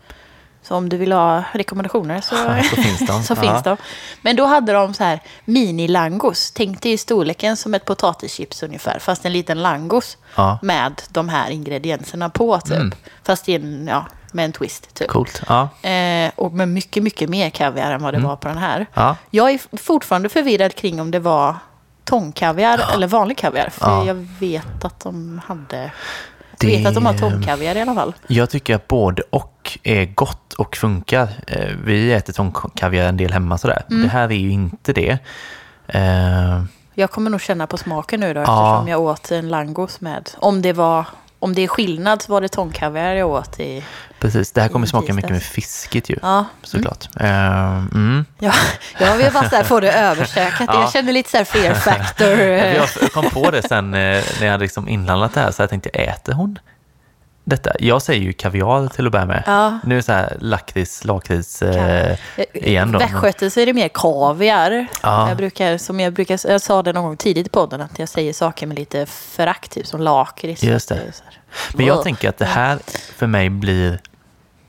Så 0.68 0.76
om 0.76 0.89
du 0.89 0.97
vill 0.97 1.11
ha 1.11 1.43
rekommendationer 1.51 2.22
så, 2.22 2.36
Så 2.76 2.82
finns 2.82 2.99
de. 3.07 3.24
så 3.28 3.36
finns 3.36 3.63
de. 3.63 3.78
Men 4.22 4.36
då 4.36 4.45
hade 4.45 4.74
de 4.74 4.93
så 4.93 5.03
här 5.03 5.20
mini-langos. 5.45 6.51
Tänk 6.55 6.82
dig 6.82 6.91
i 6.91 6.97
storleken 6.97 7.57
som 7.57 7.74
ett 7.74 7.86
potatischips 7.86 8.63
ungefär. 8.63 8.99
Fast 8.99 9.26
en 9.26 9.34
liten 9.34 9.61
langos 9.61 10.18
Ja. 10.36 10.59
med 10.61 11.01
de 11.09 11.30
här 11.30 11.49
ingredienserna 11.49 12.30
på 12.30 12.59
typ. 12.59 12.74
Mm. 12.76 12.91
Fast 13.24 13.49
i 13.49 13.55
en, 13.55 13.88
ja, 13.88 14.05
med 14.34 14.45
en 14.45 14.51
twist 14.51 14.93
typ. 14.93 15.07
Coolt. 15.07 15.41
Ja. 15.47 15.70
Eh, 15.89 16.32
och 16.36 16.51
med 16.53 16.68
mycket, 16.68 17.03
mycket 17.03 17.30
mer 17.30 17.49
kaviar 17.49 17.91
än 17.91 18.03
vad 18.03 18.13
det 18.13 18.20
var 18.20 18.36
på 18.36 18.47
den 18.47 18.57
här. 18.57 18.76
Mm. 18.76 18.88
Ja. 18.93 19.16
Jag 19.30 19.51
är 19.51 19.78
fortfarande 19.78 20.30
förvirrad 20.30 20.76
kring 20.76 21.01
om 21.01 21.11
det 21.11 21.20
var 21.20 21.55
tångkaviar 22.03 22.86
eller 22.93 23.07
vanlig 23.07 23.38
kaviar. 23.38 23.70
För 23.70 23.86
Ja. 23.89 24.05
jag 24.05 24.28
vet 24.39 24.86
att 24.86 24.99
de 24.99 25.41
hade... 25.47 25.91
Det- 26.66 26.78
vet 26.78 26.86
att 26.88 26.93
de 26.93 27.05
har 27.05 27.13
tångkaviar 27.13 27.76
i 27.76 27.82
alla 27.82 27.95
fall. 27.95 28.13
Jag 28.28 28.49
tycker 28.49 28.76
att 28.76 28.88
både 28.88 29.24
och 29.30 29.80
är 29.84 30.05
gott 30.05 30.53
och 30.53 30.76
funkar. 30.78 31.28
Eh, 31.47 31.68
Vi 31.84 32.13
äter 32.13 32.34
tångkaviar 32.34 33.05
en 33.09 33.18
del 33.18 33.34
hemma 33.34 33.57
sådär. 33.57 33.82
Mm. 33.89 34.01
Det 34.03 34.09
här 34.09 34.24
är 34.32 34.36
ju 34.36 34.51
inte 34.51 34.93
det. 34.93 35.18
Eh, 35.88 36.63
Jag 36.93 37.11
kommer 37.11 37.30
nog 37.30 37.41
känna 37.41 37.68
på 37.68 37.78
smaken 37.78 38.20
nu 38.20 38.34
då 38.34 38.39
Ja. 38.39 38.43
eftersom 38.43 38.88
jag 38.88 39.01
åt 39.01 39.32
en 39.32 39.49
langos 39.49 40.01
med. 40.01 40.30
Om 40.38 40.61
det 40.61 40.74
var... 40.74 41.05
Om 41.46 41.56
det 41.56 41.62
är 41.62 41.68
skillnad 41.68 42.22
så 42.22 42.32
var 42.32 42.41
det 42.41 42.48
tångkaviar 42.48 43.16
jag 43.16 43.30
åt 43.30 43.60
i... 43.60 43.84
precis, 44.20 44.52
det 44.52 44.62
här 44.62 44.70
kommer 44.70 44.88
smaka 44.88 45.14
mycket 45.14 45.32
mer 45.32 45.39
fiskigt 45.39 46.10
ju. 46.10 46.16
Ja, 46.22 46.46
Såklart. 46.64 47.08
Eh, 47.20 47.78
mm. 47.78 48.26
ja 48.39 48.52
jag 49.00 49.18
vill 49.18 49.34
bara 49.34 49.50
så 49.50 49.56
här 49.56 49.64
få 49.64 49.80
det 49.80 49.91
överstökat. 50.00 50.70
Ja. 50.74 50.82
Jag 50.82 50.91
känner 50.91 51.14
lite 51.14 51.30
så 51.30 51.38
här 51.38 51.43
fear 51.43 51.74
factor. 51.74 52.39
Jag 52.39 52.89
kom 53.12 53.30
på 53.30 53.52
det 53.52 53.68
sen 53.68 53.93
eh, 53.93 54.00
när 54.39 54.46
jag 54.46 54.52
hade 54.52 54.64
liksom 54.64 54.88
inhandlat 54.88 55.34
det 55.34 55.39
här 55.39 55.52
så 55.52 55.62
jag 55.62 55.70
tänkte, 55.70 55.89
äter 55.89 56.34
hon 56.34 56.60
detta. 57.46 57.72
Jag 57.80 58.02
säger 58.02 58.22
ju 58.22 58.34
kaviar 58.34 58.88
till 58.88 59.06
att 59.06 59.12
börja 59.12 59.26
med. 59.26 59.43
Ja. 59.46 59.80
Nu 59.84 59.96
är 59.96 59.98
det 59.98 60.04
så 60.04 60.12
här 60.12 60.38
lakrits, 60.39 61.04
lakrits 61.04 61.62
eh, 61.62 62.18
igen 62.54 62.91
då. 62.91 63.00
Västgöte 63.00 63.50
så 63.50 63.60
är 63.60 63.66
det 63.66 63.74
mer 63.74 63.88
kaviar. 63.88 64.88
Ja. 65.04 65.28
Jag, 65.28 65.38
brukar, 65.38 65.78
som 65.78 66.00
jag, 66.00 66.14
brukar, 66.14 66.39
jag 66.50 66.62
sa 66.62 66.84
det 66.84 66.93
någon 66.93 67.04
gång 67.04 67.18
tidigt 67.18 67.48
i 67.48 67.50
podden 67.50 67.82
att 67.82 68.00
jag 68.00 68.10
säger 68.10 68.34
saker 68.34 68.68
med 68.68 68.80
lite 68.80 69.06
förakt, 69.06 69.72
typ 69.72 69.88
som 69.88 70.02
lakrits. 70.02 70.64
Just 70.64 70.89
det. 70.89 71.02
Men 71.74 71.86
jag 71.86 72.04
tänker 72.04 72.30
att 72.30 72.38
det 72.38 72.46
här 72.46 72.80
för 73.16 73.28
mig 73.28 73.50
blir 73.50 74.00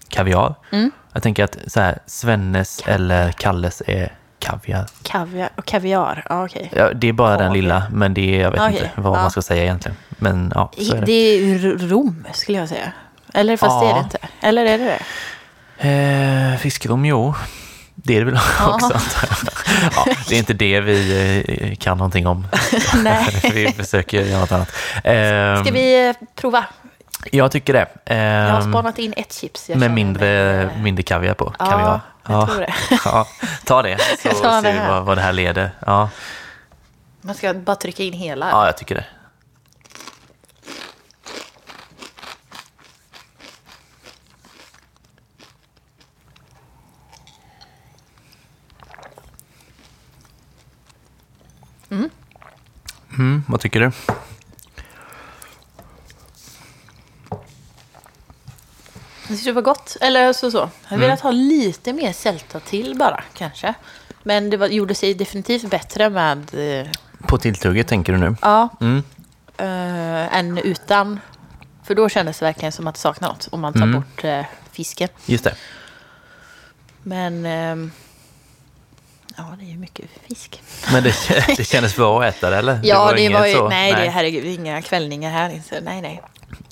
kaviar. 0.08 0.54
Mm. 0.72 0.90
Jag 1.12 1.22
tänker 1.22 1.44
att 1.44 1.58
så 1.66 1.80
här, 1.80 1.98
Svennes 2.06 2.82
eller 2.86 3.32
Kalles 3.32 3.82
är 3.86 4.12
kaviar. 4.38 4.86
Kaviar, 5.02 5.48
och 5.56 5.64
kaviar, 5.64 6.24
ja 6.28 6.44
okej. 6.44 6.70
Ja, 6.76 6.92
det 6.94 7.08
är 7.08 7.12
bara 7.12 7.30
den 7.30 7.38
Kaviar. 7.38 7.54
lilla, 7.54 7.82
men 7.92 8.14
det 8.14 8.36
är, 8.36 8.40
jag 8.42 8.50
vet 8.50 8.60
Okej, 8.60 8.72
inte 8.72 8.90
vad 8.96 9.18
ja. 9.18 9.22
man 9.22 9.30
ska 9.30 9.42
säga 9.42 9.62
egentligen. 9.62 9.96
Men 10.10 10.52
ja, 10.54 10.72
så 10.78 10.94
är 10.94 11.00
Det 11.00 11.06
det. 11.06 11.36
är 11.54 11.58
Rom 11.88 12.26
skulle 12.32 12.58
jag 12.58 12.68
säga. 12.68 12.92
Eller 13.34 13.56
fast 13.56 13.80
det 13.80 13.86
är 13.90 13.94
det 13.94 14.00
inte. 14.00 14.18
Eller 14.40 14.64
är 14.66 14.78
det 14.78 14.84
det? 14.84 15.02
Eh, 16.52 16.58
fiskrom, 16.58 17.04
jo. 17.04 17.34
Det 17.94 18.16
är 18.16 18.18
det 18.18 18.24
väl 18.24 18.34
också 18.68 18.84
antar 18.94 19.28
jag. 19.28 19.92
ja, 19.96 20.14
Det 20.28 20.34
är 20.34 20.38
inte 20.38 20.54
det 20.54 20.80
vi 20.80 21.68
eh, 21.70 21.76
kan 21.76 21.98
någonting 21.98 22.26
om. 22.26 22.46
Nej. 23.02 23.40
vi 23.54 23.72
försöker 23.72 24.22
göra 24.22 24.40
något 24.40 24.52
annat. 24.52 24.68
Eh, 25.04 25.62
Ska 25.62 25.72
vi 25.72 26.08
eh, 26.08 26.14
prova? 26.40 26.64
Jag 27.32 27.52
tycker 27.52 27.72
det. 27.72 27.86
Eh, 28.04 28.16
Jag 28.18 28.52
har 28.54 28.60
spanat 28.70 28.98
in 28.98 29.14
ett 29.16 29.32
chips. 29.32 29.68
Med 29.68 29.90
mindre, 29.90 30.26
mig- 30.66 30.82
mindre 30.82 31.02
kaviar 31.02 31.34
på. 31.34 31.54
Ja, 31.58 31.66
kaviar. 31.70 32.00
jag 32.28 32.48
tror 32.48 32.60
det. 32.60 32.74
ja, 33.04 33.26
ta 33.64 33.82
det 33.82 33.98
så 34.22 34.28
ser 34.36 34.62
det 34.62 34.72
vi 34.72 34.78
vad, 34.88 35.04
vad 35.04 35.16
det 35.18 35.22
här 35.22 35.32
leder. 35.32 35.70
Ja, 35.86 36.08
Man 37.20 37.34
ska 37.34 37.54
bara 37.54 37.76
trycka 37.76 38.02
in 38.02 38.12
hela. 38.12 38.50
ja 38.50 38.66
jag 38.66 38.76
tycker 38.76 38.94
det. 38.94 39.04
Mm, 53.18 53.42
vad 53.48 53.60
tycker 53.60 53.80
du? 53.80 53.90
Det 59.28 59.34
tyckte 59.34 59.48
det 59.50 59.52
var 59.54 59.62
gott. 59.62 59.96
Eller 60.00 60.32
så 60.32 60.50
så. 60.50 60.56
Jag 60.58 60.70
hade 60.88 61.02
velat 61.02 61.20
ha 61.20 61.30
lite 61.30 61.92
mer 61.92 62.12
sälta 62.12 62.60
till 62.60 62.94
bara 62.98 63.24
kanske. 63.34 63.74
Men 64.22 64.50
det 64.50 64.56
var, 64.56 64.66
gjorde 64.66 64.94
sig 64.94 65.14
definitivt 65.14 65.70
bättre 65.70 66.10
med 66.10 66.54
eh, 66.80 66.86
På 67.26 67.38
tilltugget 67.38 67.88
tänker 67.88 68.12
du 68.12 68.18
nu? 68.18 68.36
ja, 68.42 68.68
Mm. 68.80 69.02
eh, 69.56 70.36
än 70.38 70.58
utan. 70.58 71.20
För 71.84 71.94
då 71.94 72.08
kändes 72.08 72.38
det 72.38 72.44
verkligen 72.44 72.72
som 72.72 72.86
att 72.86 72.94
det 72.94 73.00
saknar 73.00 73.28
något 73.28 73.48
om 73.52 73.60
man 73.60 73.72
tar 73.72 73.82
Mm. 73.82 73.92
bort 74.00 74.24
eh, 74.24 74.44
fisken. 74.72 75.08
Just 75.26 75.44
det. 75.44 75.54
Men 77.02 77.46
ehm, 77.46 77.92
ja, 79.36 79.56
det 79.58 79.64
är 79.64 79.68
ju 79.70 79.76
mycket 79.78 80.04
fisk. 80.28 80.62
Men 80.92 81.02
det, 81.02 81.14
det 81.56 81.64
kändes 81.64 81.96
bra 81.96 82.22
att 82.22 82.34
äta 82.36 82.50
det 82.50 82.56
eller? 82.56 82.80
Ja, 82.82 83.12
det 83.12 83.20
inget 83.20 83.38
var 83.40 83.46
ju, 83.46 83.54
så- 83.54 83.68
nej, 83.68 83.92
det 83.94 84.10
herregud, 84.10 84.44
inga 84.44 84.82
kvällningar 84.82 85.30
här 85.30 85.50
inte. 85.50 85.80
Nej, 85.80 86.02
nej. 86.02 86.22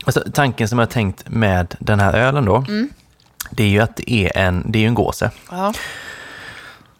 Alltså, 0.05 0.24
tanken 0.32 0.68
som 0.68 0.78
jag 0.78 0.86
har 0.86 0.92
tänkt 0.92 1.28
med 1.28 1.74
den 1.78 2.00
här 2.00 2.12
ölen 2.14 2.44
då, 2.44 2.57
Mm. 2.57 2.88
det 3.50 3.62
är 3.62 3.68
ju 3.68 3.80
att 3.80 3.96
det 3.96 4.11
är 4.12 4.36
en, 4.38 4.62
det 4.72 4.78
är 4.84 4.88
en 4.88 4.94
gåse. 4.94 5.30
Ja, 5.50 5.72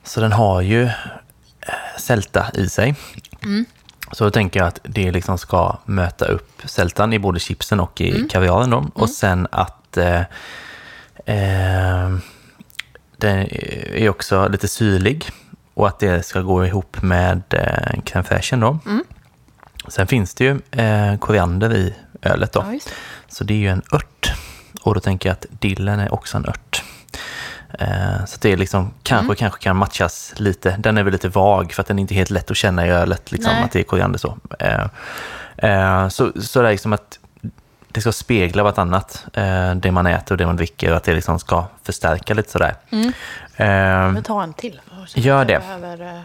Så 0.03 0.21
den 0.21 0.33
har 0.33 0.61
ju 0.61 0.83
eh, 0.85 0.91
sälta 1.99 2.47
i 2.55 2.69
sig. 2.69 2.95
Mm. 3.43 3.65
Så 4.13 4.25
då 4.25 4.31
tänker 4.31 4.61
jag 4.61 4.67
att 4.67 4.81
det 4.83 5.11
liksom 5.13 5.39
ska 5.39 5.79
möta 5.85 6.25
upp 6.25 6.63
sältan 6.65 7.13
i 7.13 7.19
både 7.19 7.41
chipsen 7.41 7.81
och 7.81 8.01
i 8.01 8.11
Mm. 8.17 8.29
kaviaren 8.29 8.71
då. 8.71 8.87
Och 8.95 9.11
sen 9.11 9.47
att 9.53 9.97
eh, 9.97 10.21
eh, 11.27 12.17
den 13.17 13.39
är 13.95 14.09
också 14.09 14.49
lite 14.49 14.69
syrlig 14.69 15.31
och 15.75 15.89
att 15.89 15.99
det 15.99 16.27
ska 16.27 16.41
gå 16.41 16.67
ihop 16.67 17.03
med 17.03 17.43
eh, 17.51 18.01
crème 18.05 18.61
då. 18.61 18.79
Mm. 18.87 19.05
Sen 19.89 20.07
finns 20.07 20.35
det 20.35 20.45
ju 20.45 20.61
eh, 20.71 21.17
koriander 21.19 21.75
i 21.75 21.95
ölet 22.23 22.53
då. 22.53 22.61
ja 22.67 22.71
det. 22.71 22.81
Så 23.29 23.45
det 23.45 23.55
är 23.55 23.59
ju 23.59 23.69
en 23.69 23.83
ört. 23.93 24.33
Och 24.83 24.95
då 24.95 25.01
tänker 25.01 25.29
jag 25.29 25.33
att 25.35 25.47
dillen 25.51 26.01
är 26.01 26.15
också 26.15 26.37
en 26.37 26.47
ört. 26.49 26.83
Eh, 27.79 28.25
så 28.27 28.39
det 28.41 28.53
är 28.53 28.57
liksom, 28.57 28.91
kanske, 29.03 29.25
Mm. 29.25 29.37
kanske 29.37 29.61
kan 29.63 29.77
matchas 29.77 30.35
lite. 30.37 30.77
Den 30.79 30.99
är 30.99 31.03
väl 31.03 31.13
lite 31.13 31.29
vag 31.29 31.73
för 31.73 31.81
att 31.83 31.87
den 31.87 31.99
är 31.99 32.01
inte 32.01 32.15
helt 32.15 32.31
lätt 32.31 32.51
att 32.51 32.57
känna 32.57 32.87
i 32.87 32.91
ölet, 32.91 33.33
liksom, 33.33 33.53
Nej. 33.53 33.63
att 33.65 33.73
det 33.73 33.79
är 33.81 33.85
koriander 33.85 34.19
så. 34.19 34.39
Eh, 34.59 34.87
eh, 35.57 36.09
så. 36.09 36.33
Så 36.43 36.63
det 36.63 36.69
är 36.69 36.73
liksom 36.73 36.93
att 36.93 37.19
det 37.89 38.01
ska 38.01 38.13
spegla 38.13 38.63
vartannat, 38.63 39.25
eh, 39.33 39.75
det 39.75 39.91
man 39.93 40.07
äter 40.07 40.33
och 40.35 40.39
det 40.39 40.47
man 40.47 40.57
dricker 40.57 40.91
och 40.91 40.97
att 40.97 41.05
det 41.05 41.15
liksom 41.15 41.39
ska 41.39 41.65
förstärka 41.83 42.35
lite 42.35 42.51
sådär. 42.51 42.75
Mm. 42.91 43.09
Eh, 43.57 44.13
Men 44.13 44.23
ta 44.23 44.43
en 44.43 44.53
till. 44.55 44.81
Jag 45.15 45.25
Gör 45.25 45.43
att 45.43 45.49
jag 45.51 45.61
det. 45.63 45.67
behöver 45.67 46.15
eh, 46.17 46.21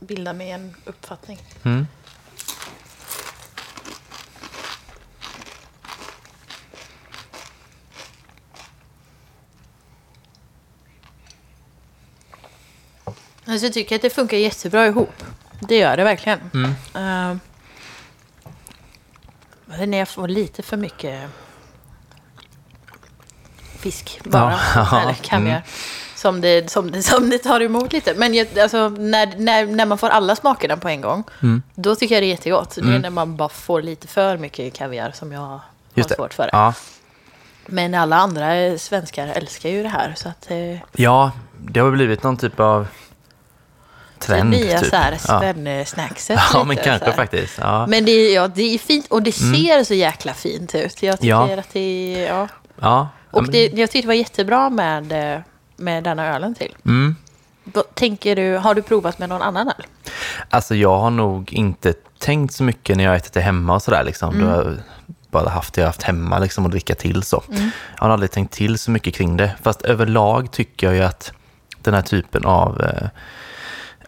bilda 0.00 0.32
mig 0.32 0.50
en 0.50 0.74
uppfattning. 0.84 1.38
mm. 1.62 1.86
Alltså 13.50 13.66
jag 13.66 13.72
tycker 13.72 13.96
att 13.96 14.02
det 14.02 14.10
funkar 14.10 14.36
jättebra 14.36 14.86
ihop. 14.86 15.24
Det 15.60 15.76
gör 15.78 15.96
det 15.96 16.04
verkligen. 16.04 16.40
Mm. 16.54 16.70
Uh, 16.70 17.36
när 19.86 19.98
jag 19.98 20.08
får 20.08 20.28
lite 20.28 20.62
för 20.62 20.76
mycket 20.76 21.30
fisk 23.78 24.20
bara. 24.24 24.58
Ja, 24.74 25.00
eller 25.02 25.12
kaviar. 25.14 25.50
mm. 25.50 25.62
Som, 26.14 26.40
det, 26.40 26.70
som, 26.70 26.90
det, 26.90 27.02
som 27.02 27.30
det 27.30 27.38
tar 27.38 27.60
emot 27.60 27.92
lite. 27.92 28.14
Men 28.14 28.34
jag, 28.34 28.58
alltså, 28.58 28.88
när, 28.88 29.34
när, 29.38 29.66
när 29.66 29.86
man 29.86 29.98
får 29.98 30.08
alla 30.08 30.36
smakerna 30.36 30.76
på 30.76 30.88
en 30.88 31.00
gång, 31.00 31.24
Mm. 31.42 31.62
då 31.74 31.94
tycker 31.96 32.14
jag 32.14 32.22
det 32.22 32.26
är 32.26 32.30
jättegott. 32.30 32.74
Det 32.74 32.80
är 32.80 32.84
Mm. 32.84 33.02
när 33.02 33.10
man 33.10 33.36
bara 33.36 33.48
får 33.48 33.82
lite 33.82 34.06
för 34.08 34.36
mycket 34.38 34.74
kaviar 34.74 35.10
som 35.14 35.32
jag 35.32 35.40
har 35.40 35.60
Just 35.94 36.08
det. 36.08 36.14
svårt 36.14 36.34
för. 36.34 36.50
Ja. 36.52 36.74
Men 37.66 37.94
alla 37.94 38.16
andra 38.16 38.78
svenskar 38.78 39.26
älskar 39.28 39.68
ju 39.70 39.82
det 39.82 39.88
här. 39.88 40.14
Så 40.16 40.28
att, 40.28 40.50
eh, 40.50 40.78
ja, 40.92 41.32
det 41.58 41.80
har 41.80 41.90
blivit 41.90 42.22
någon 42.22 42.36
typ 42.36 42.60
av 42.60 42.86
trend. 44.20 44.52
det 44.52 44.58
nya 44.58 44.78
typ. 44.78 44.90
så 44.90 44.96
här 44.96 45.16
svenne-snackset. 45.18 46.40
ja, 46.52 46.58
lite, 46.58 46.66
men 46.66 46.76
kanske 46.76 47.12
faktiskt. 47.12 47.58
Ja. 47.60 47.86
Men 47.86 48.04
det 48.04 48.10
är, 48.12 48.34
ja, 48.34 48.48
det 48.48 48.74
är 48.74 48.78
fint 48.78 49.06
och 49.06 49.22
det 49.22 49.32
ser 49.32 49.84
så 49.84 49.94
jäkla 49.94 50.34
fint 50.34 50.74
ut. 50.74 51.02
Jag 51.02 51.20
tycker 51.20 51.28
Ja. 51.28 51.58
att 51.58 51.72
det 51.72 52.12
ja. 52.28 52.48
Ja, 52.80 53.08
Och 53.30 53.50
det, 53.50 53.64
jag 53.64 53.90
tyckte 53.90 54.00
det 54.00 54.06
var 54.06 54.14
jättebra 54.14 54.70
med, 54.70 55.14
med 55.76 56.04
denna 56.04 56.34
ölen 56.34 56.54
till. 56.54 56.74
Mm. 56.84 57.16
Tänker 57.94 58.36
du, 58.36 58.56
har 58.56 58.74
du 58.74 58.82
provat 58.82 59.18
med 59.18 59.28
någon 59.28 59.42
annan 59.42 59.68
öl? 59.68 59.84
Alltså 60.50 60.74
jag 60.74 60.98
har 60.98 61.10
nog 61.10 61.52
inte 61.52 61.94
tänkt 62.18 62.54
så 62.54 62.62
mycket 62.64 62.96
när 62.96 63.04
jag 63.04 63.16
ätit 63.16 63.32
det 63.32 63.40
hemma 63.40 63.74
och 63.74 63.82
sådär 63.82 64.04
liksom. 64.04 64.34
Mm. 64.34 64.46
Då 64.48 64.74
bara 65.30 65.48
haft 65.48 65.74
det 65.74 65.80
jag 65.80 65.86
haft 65.88 66.02
hemma 66.02 66.38
liksom 66.38 66.64
och 66.64 66.70
dricka 66.70 66.94
till 66.94 67.22
så. 67.22 67.42
Jag 67.48 67.70
har 68.04 68.10
aldrig 68.10 68.30
tänkt 68.30 68.54
till 68.54 68.78
så 68.78 68.90
mycket 68.90 69.14
kring 69.14 69.36
det. 69.36 69.52
Fast 69.62 69.82
överlag 69.82 70.50
tycker 70.50 70.86
jag 70.86 70.96
ju 70.96 71.02
att 71.02 71.32
den 71.82 71.94
här 71.94 72.02
typen 72.02 72.44
av 72.44 72.80
eh, 72.80 73.08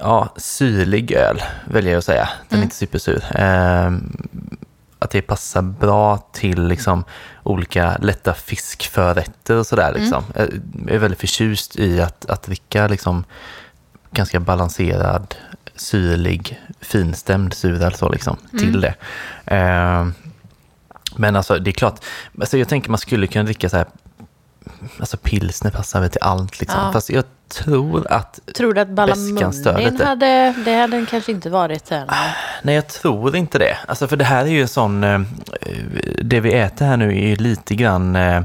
ja, 0.03 0.33
syrlig 0.37 1.13
öl, 1.13 1.43
väljer 1.65 1.93
jag 1.93 1.99
att 1.99 2.05
säga. 2.05 2.29
Den 2.49 2.59
är 2.59 2.63
inte 2.63 2.77
supersur. 2.77 3.25
Eh, 3.35 3.91
att 4.99 5.11
det 5.11 5.23
passar 5.23 5.63
bra 5.63 6.19
till 6.33 6.67
liksom, 6.67 7.05
olika 7.43 7.97
lätta 8.01 8.35
fiskförrätter 8.35 9.57
och 9.57 9.67
sådär. 9.67 9.93
Liksom. 9.95 10.25
Jag 10.35 10.95
är 10.95 10.99
väldigt 10.99 11.21
förtjust 11.21 11.77
i 11.77 12.01
att, 12.01 12.27
att 12.27 12.43
dricka 12.43 12.89
liksom, 12.89 13.25
ganska 14.11 14.41
balanserad, 14.41 15.35
syrlig, 15.75 16.61
finstämd 16.81 17.55
suröl 17.55 17.95
så 17.95 18.09
liksom, 18.09 18.37
till 18.59 18.81
det. 18.81 18.95
Eh, 19.47 20.07
men 21.17 21.37
alltså 21.37 21.59
det 21.59 21.71
är 21.71 21.73
klart, 21.73 22.05
alltså, 22.41 22.59
jag 22.59 22.69
tänker 22.69 22.91
man 22.91 22.99
skulle 22.99 23.27
kunna 23.27 23.45
dricka 23.45 23.69
så 23.69 23.77
här, 23.77 23.87
alltså 24.99 25.17
pilsner 25.17 25.71
passar 25.71 26.01
väl 26.01 26.11
till 26.11 26.23
allt 26.23 26.61
liksom. 26.61 26.81
Ja. 26.81 26.93
Fast 26.93 27.11
jag 27.11 27.25
tror 27.49 28.13
att, 28.13 28.39
Tror 28.57 28.75
du 28.75 28.81
att 28.81 28.89
lite. 29.93 30.05
hade, 30.05 30.55
det 30.65 30.75
hade 30.75 30.97
den 30.97 31.07
kanske 31.07 31.33
inte 31.33 31.51
varit 31.51 31.93
än? 31.93 32.09
nej 32.63 32.75
jag 32.75 32.89
tror 32.89 33.37
inte 33.37 33.59
det. 33.59 33.77
Alltså 33.89 34.09
för 34.09 34.17
det 34.17 34.25
här 34.25 34.45
är 34.45 34.51
ju 34.51 34.63
en 34.63 34.69
sån, 34.69 35.05
eh, 35.05 35.21
det 36.23 36.41
vi 36.41 36.53
äter 36.53 36.87
här 36.87 36.97
nu 36.97 37.09
är 37.09 37.27
ju 37.29 37.37
lite 37.37 37.75
grann 37.75 38.17
eh, 38.17 38.43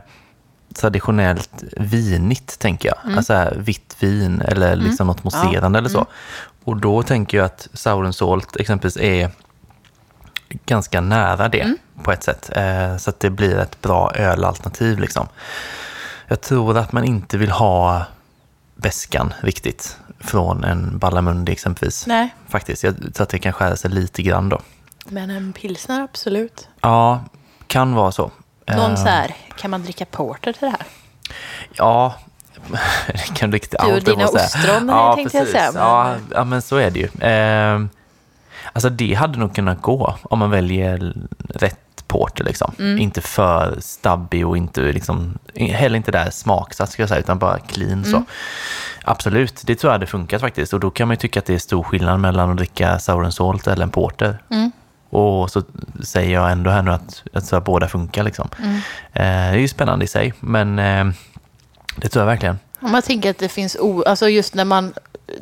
traditionellt 0.75 1.63
vinigt 1.77 2.59
tänker 2.59 2.89
jag. 2.89 3.17
Alltså 3.17 3.33
här, 3.33 3.55
vitt 3.57 3.95
vin 3.99 4.41
eller 4.41 4.75
liksom 4.75 5.07
något 5.07 5.23
mousserande 5.23 5.79
eller 5.79 5.89
så. 5.89 6.05
Och 6.63 6.77
då 6.77 7.03
tänker 7.03 7.37
jag 7.37 7.45
att 7.45 7.67
Sour 7.73 8.11
Salt 8.11 8.55
exempelvis 8.55 8.97
är 8.97 9.29
ganska 10.65 11.01
nära 11.01 11.49
det 11.49 11.73
på 12.03 12.11
ett 12.11 12.23
sätt. 12.23 12.49
Eh, 12.55 12.97
så 12.97 13.09
att 13.09 13.19
det 13.19 13.29
blir 13.29 13.57
ett 13.57 13.81
bra 13.81 14.11
ölalternativ 14.15 14.99
liksom. 14.99 15.27
Jag 16.27 16.41
tror 16.41 16.77
att 16.77 16.91
man 16.91 17.03
inte 17.03 17.37
vill 17.37 17.51
ha 17.51 18.05
väskan 18.75 19.33
riktigt 19.41 19.97
från 20.19 20.63
en 20.63 20.97
Ballamundi 20.97 21.51
exempelvis. 21.51 22.07
Nej, 22.07 22.35
Faktiskt, 22.47 22.83
jag 22.83 22.95
tror 23.13 23.21
att 23.23 23.29
det 23.29 23.39
kan 23.39 23.53
skära 23.53 23.75
sig 23.75 23.91
lite 23.91 24.21
grann 24.21 24.49
då. 24.49 24.59
men 25.05 25.29
en 25.29 25.53
pilsner 25.53 26.01
absolut. 26.01 26.67
Ja, 26.81 27.23
kan 27.67 27.93
vara 27.95 28.11
så. 28.11 28.31
Någon 28.67 28.91
Eh, 28.91 28.95
så 28.95 29.07
här, 29.07 29.35
kan 29.57 29.71
man 29.71 29.83
dricka 29.83 30.05
porter 30.05 30.53
till 30.53 30.61
det 30.61 30.69
här? 30.69 30.85
Ja, 31.73 32.15
det 33.07 33.33
kan 33.35 33.49
du 33.51 33.55
riktigt 33.55 33.79
Du 33.79 33.85
och 33.87 33.93
allt, 33.93 34.07
jag 34.07 34.17
dina 34.17 34.27
säga. 34.27 34.45
ostron, 34.45 34.89
ja, 34.89 35.15
tänkte 35.15 35.37
jag 35.37 35.45
precis. 35.45 35.59
säga, 35.61 35.71
men- 35.71 35.81
Ja, 35.81 36.15
ja, 36.33 36.43
men 36.43 36.61
så 36.61 36.75
är 36.77 36.91
det 36.91 36.99
ju. 36.99 37.29
Eh, 37.29 37.85
alltså 38.73 38.89
det 38.89 39.13
hade 39.13 39.39
nog 39.39 39.55
kunnat 39.55 39.81
gå 39.81 40.15
om 40.23 40.39
man 40.39 40.49
väljer 40.49 41.13
rätt 41.49 41.79
porter 42.07 42.43
liksom. 42.43 42.73
Mm. 42.79 42.97
Inte 42.97 43.21
för 43.21 43.77
stabbig 43.79 44.47
och 44.47 44.57
inte 44.57 44.81
liksom, 44.81 45.37
heller 45.55 45.97
inte 45.97 46.11
där 46.11 46.29
smaksatt 46.29 46.91
ska 46.91 47.01
jag 47.01 47.09
säga, 47.09 47.19
utan 47.19 47.39
bara 47.39 47.59
clean 47.59 48.03
så. 48.03 48.15
Mm. 48.15 48.25
Absolut, 49.03 49.61
det 49.65 49.75
tror 49.75 49.89
jag 49.89 49.93
hade 49.93 50.05
funkat 50.05 50.41
faktiskt. 50.41 50.73
Och 50.73 50.79
då 50.79 50.89
kan 50.89 51.07
man 51.07 51.13
ju 51.15 51.19
tycka 51.19 51.39
att 51.39 51.45
det 51.45 51.53
är 51.53 51.59
stor 51.59 51.83
skillnad 51.83 52.19
mellan 52.19 52.49
att 52.49 52.57
dricka 52.57 52.99
sour 52.99 53.23
and 53.23 53.33
salt 53.33 53.67
eller 53.67 53.83
en 53.83 53.89
porter. 53.89 54.41
Mm. 54.49 54.71
Och 55.09 55.51
så 55.51 55.63
säger 56.03 56.33
jag 56.33 56.51
ändå 56.51 56.69
här 56.69 56.81
nu 56.81 56.91
att, 56.91 57.23
att 57.33 57.45
så 57.45 57.55
här, 57.55 57.61
båda 57.61 57.87
funkar 57.87 58.23
liksom. 58.23 58.49
Mm. 58.59 58.75
Eh, 59.13 59.51
det 59.51 59.57
är 59.57 59.59
ju 59.59 59.67
spännande 59.67 60.05
i 60.05 60.07
sig, 60.07 60.33
men 60.39 60.79
eh, 60.79 61.05
det 61.95 62.09
tror 62.09 62.21
jag 62.21 62.27
verkligen. 62.27 62.59
Om 62.79 62.91
man 62.91 63.01
tänker 63.01 63.29
att 63.29 63.37
det 63.37 63.49
finns, 63.49 63.77
o, 63.79 64.03
alltså 64.07 64.29
just 64.29 64.53
när 64.53 64.65
man, 64.65 64.93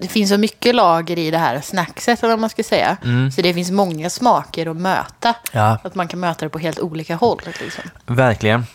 det 0.02 0.08
finns 0.08 0.30
så 0.30 0.38
mycket 0.38 0.76
lager 0.76 1.18
i 1.20 1.32
det 1.32 1.38
här 1.38 1.62
snackset, 1.62 2.24
eller 2.24 2.34
vad 2.34 2.40
man 2.40 2.50
ska 2.50 2.64
säga. 2.64 2.98
Mm. 3.04 3.32
Så 3.32 3.42
det 3.42 3.54
finns 3.54 3.72
många 3.72 4.10
smaker 4.10 4.66
att 4.72 4.78
möta. 4.78 5.36
Ja, 5.52 5.78
Att 5.84 5.96
man 5.96 6.08
kan 6.08 6.20
möta 6.20 6.46
det 6.46 6.50
på 6.50 6.60
helt 6.60 6.80
olika 6.80 7.16
håll. 7.16 7.42
Liksom. 7.46 7.84
verkligen. 8.06 8.66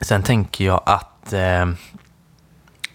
Sen 0.00 0.22
tänker 0.22 0.64
jag 0.64 0.82
att 0.86 1.32
eh, 1.32 1.66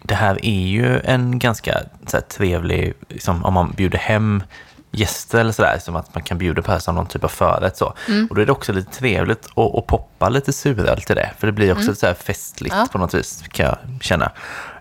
det 0.02 0.14
här 0.14 0.44
är 0.46 0.66
ju 0.66 1.00
en 1.00 1.38
ganska 1.38 1.80
så 2.06 2.16
här, 2.16 2.24
trevlig, 2.24 2.94
liksom, 3.08 3.44
om 3.44 3.54
man 3.54 3.70
bjuder 3.76 3.98
hem 3.98 4.42
gäster 4.90 5.38
eller 5.38 5.52
sådär, 5.52 5.78
som 5.80 5.96
att 5.96 6.14
man 6.14 6.22
kan 6.22 6.38
bjuda 6.38 6.62
på 6.62 6.66
det 6.66 6.72
här 6.72 6.78
som 6.80 6.94
någon 6.94 7.06
typ 7.06 7.24
av 7.24 7.28
förrätt 7.28 7.76
så. 7.76 7.94
Och 8.30 8.34
då 8.36 8.40
är 8.42 8.46
det 8.46 8.52
också 8.52 8.72
lite 8.72 8.92
trevligt 8.92 9.46
att, 9.46 9.74
att 9.78 9.86
poppa 9.86 10.28
lite 10.28 10.52
suröl 10.52 11.02
till 11.02 11.16
det, 11.16 11.30
för 11.38 11.46
det 11.46 11.52
blir 11.52 11.72
också 11.72 11.94
så 11.94 12.06
här 12.06 12.14
festligt 12.14 12.74
Ja. 12.74 12.86
på 12.92 12.98
något 12.98 13.14
vis, 13.14 13.44
kan 13.52 13.66
jag 13.66 13.78
känna. 14.00 14.32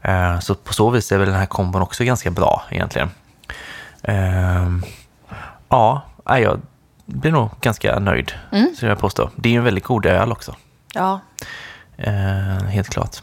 Eh, 0.08 0.40
så 0.40 0.56
på 0.56 0.74
så 0.74 0.90
vis 0.90 1.12
är 1.12 1.18
väl 1.18 1.28
den 1.28 1.38
här 1.40 1.46
kombon 1.46 1.82
också 1.82 2.04
ganska 2.04 2.32
bra 2.32 2.64
egentligen. 2.70 3.10
Eh, 4.04 4.70
ja, 5.70 6.02
jag 6.26 6.62
blir 7.06 7.32
nog 7.32 7.50
ganska 7.62 8.00
nöjd, 8.00 8.32
skulle 8.76 8.92
jag 8.92 9.00
påstå. 9.00 9.30
Det 9.36 9.50
är 9.50 9.54
ju 9.54 9.58
en 9.58 9.64
väldigt 9.64 9.84
god 9.84 10.06
öl 10.06 10.32
också. 10.32 10.56
Ja. 10.94 11.20
Eh, 11.98 12.14
helt 12.68 12.90
klart. 12.90 13.18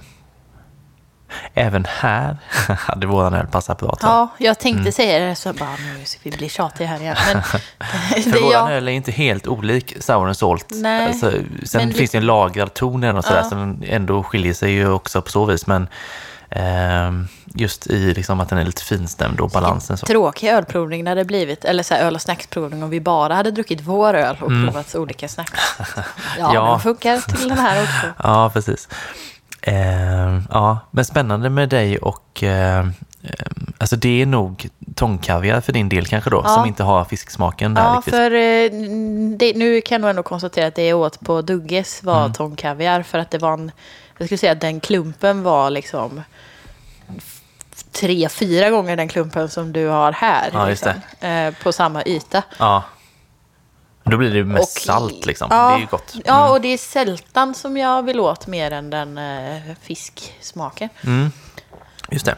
Även 1.55 1.85
här 1.89 2.37
hade 2.78 3.07
våran 3.07 3.35
öl 3.35 3.47
passat 3.47 3.78
bra 3.78 3.97
jag. 4.01 4.11
ja, 4.11 4.28
jag 4.39 4.59
tänkte 4.59 4.93
säga 4.93 5.18
det 5.26 5.35
så 5.35 5.53
bara, 5.53 5.70
nu 5.99 6.05
ska 6.05 6.20
vi 6.22 6.37
bli 6.37 6.49
tjatiga 6.49 6.87
här 6.87 7.01
igen. 7.01 7.16
Men 7.35 7.43
För 8.22 8.43
våran 8.43 8.51
jag, 8.53 8.72
öl 8.72 8.89
är 8.89 8.93
inte 8.93 9.12
helt 9.12 9.47
olik 9.47 9.97
Sour 10.01 10.33
Salt. 10.33 10.66
Nej, 10.70 11.07
Alltså, 11.07 11.33
sen 11.64 11.93
finns 11.93 12.11
det 12.11 12.18
en 12.18 12.26
lagrad 12.26 12.74
ton 12.74 13.05
i 13.05 13.07
den 13.07 13.16
och 13.16 13.24
sådär, 13.24 13.45
Ja. 13.51 13.57
den 13.57 13.83
ändå 13.87 14.22
skiljer 14.22 14.55
sig 14.55 14.70
ju 14.72 14.89
också 14.91 15.22
på 15.22 15.30
så 15.30 15.45
vis. 15.45 15.66
Men 15.66 15.83
ehm, 15.83 15.89
just 17.55 17.86
i 17.86 18.14
liksom 18.14 18.40
att 18.40 18.48
den 18.48 18.59
är 18.59 18.64
lite 18.64 18.82
finstämd 18.82 19.40
och 19.40 19.50
balansen 19.50 19.96
så. 19.98 20.07
tråkig 20.07 20.48
ölprovning 20.48 21.05
när 21.05 21.14
det 21.16 21.24
blivit, 21.24 21.64
eller 21.64 21.82
så 21.82 21.94
öl 21.94 22.14
och 22.14 22.22
snacksprovning 22.22 22.82
om 22.82 22.90
vi 22.90 23.00
bara 23.00 23.34
hade 23.34 23.50
druckit 23.50 23.80
vår 23.80 24.14
öl 24.14 24.36
och 24.40 24.48
provat 24.48 24.94
olika 24.94 25.28
snacks. 25.28 25.53
Ja, 26.38 26.44
Mm. 26.50 26.55
Ja. 26.55 26.70
den 26.70 26.80
funkar 26.80 27.36
till 27.36 27.48
den 27.48 27.59
här 27.59 27.82
också. 27.82 28.07
Ja, 28.28 28.50
precis. 28.55 28.88
Ehm, 29.62 30.42
ja, 30.50 30.78
men 30.90 31.05
spännande 31.05 31.50
med 31.50 31.68
dig 31.68 31.98
och 31.98 32.42
ehm, 32.42 32.92
ehm, 33.22 33.72
alltså 33.78 33.96
det 33.96 34.22
är 34.22 34.26
nog 34.26 34.68
tångkaviar 34.94 35.61
för 35.61 35.72
din 35.72 35.88
del 35.88 36.07
kanske 36.07 36.30
då, 36.30 36.40
Ja. 36.44 36.48
som 36.48 36.66
inte 36.66 36.82
har 36.82 37.05
fisksmaken 37.05 37.74
där 37.74 37.82
Ja, 37.82 37.94
riktigt. 37.96 38.14
för 38.14 38.30
eh, 38.34 38.70
det, 39.36 39.53
nu 39.57 39.80
kan 39.80 39.94
jag 39.94 40.00
nog 40.00 40.11
ändå 40.11 40.22
konstatera 40.22 40.66
att 40.66 40.74
det 40.74 40.86
jag 40.86 40.98
åt 40.98 41.20
på 41.20 41.42
Dugges 41.42 42.03
var 42.03 42.20
Mm. 42.20 42.32
tångkaviar. 42.32 43.03
För 43.03 43.18
att 43.18 43.30
det 43.30 43.38
var 43.38 43.53
en, 43.53 43.70
jag 44.18 44.28
skulle 44.28 44.38
säga 44.38 44.53
att 44.53 44.61
den 44.61 44.80
klumpen 44.80 45.42
var 45.42 45.70
liksom 45.70 46.22
tre, 47.93 48.28
fyra 48.28 48.70
gånger 48.70 48.97
den 48.97 49.09
klumpen 49.09 49.49
som 49.49 49.72
du 49.72 49.86
har 49.86 50.12
här. 50.12 50.51
Ja, 50.53 50.66
liksom, 50.66 50.93
eh, 51.20 51.55
på 51.62 51.72
samma 51.72 52.03
yta. 52.05 52.43
Ja. 52.59 52.84
Då 54.05 54.16
blir 54.16 54.30
det 54.34 54.45
mest 54.45 54.76
Och- 54.76 54.82
salt 54.82 55.26
liksom. 55.26 55.49
Ja, 55.51 55.68
det 55.68 55.74
är 55.76 55.78
ju 55.80 55.86
gott. 55.86 56.14
Ja, 56.24 56.51
och 56.51 56.61
det 56.61 56.68
är 56.68 56.78
sältan 56.78 57.55
som 57.55 57.76
jag 57.76 58.03
vill 58.03 58.20
åt 58.20 58.47
mer 58.47 58.70
än 58.70 58.90
den 58.90 59.18
eh, 59.18 59.61
fisksmaken. 59.82 60.88
Mm. 61.05 61.32
Just 62.11 62.24
det. 62.26 62.36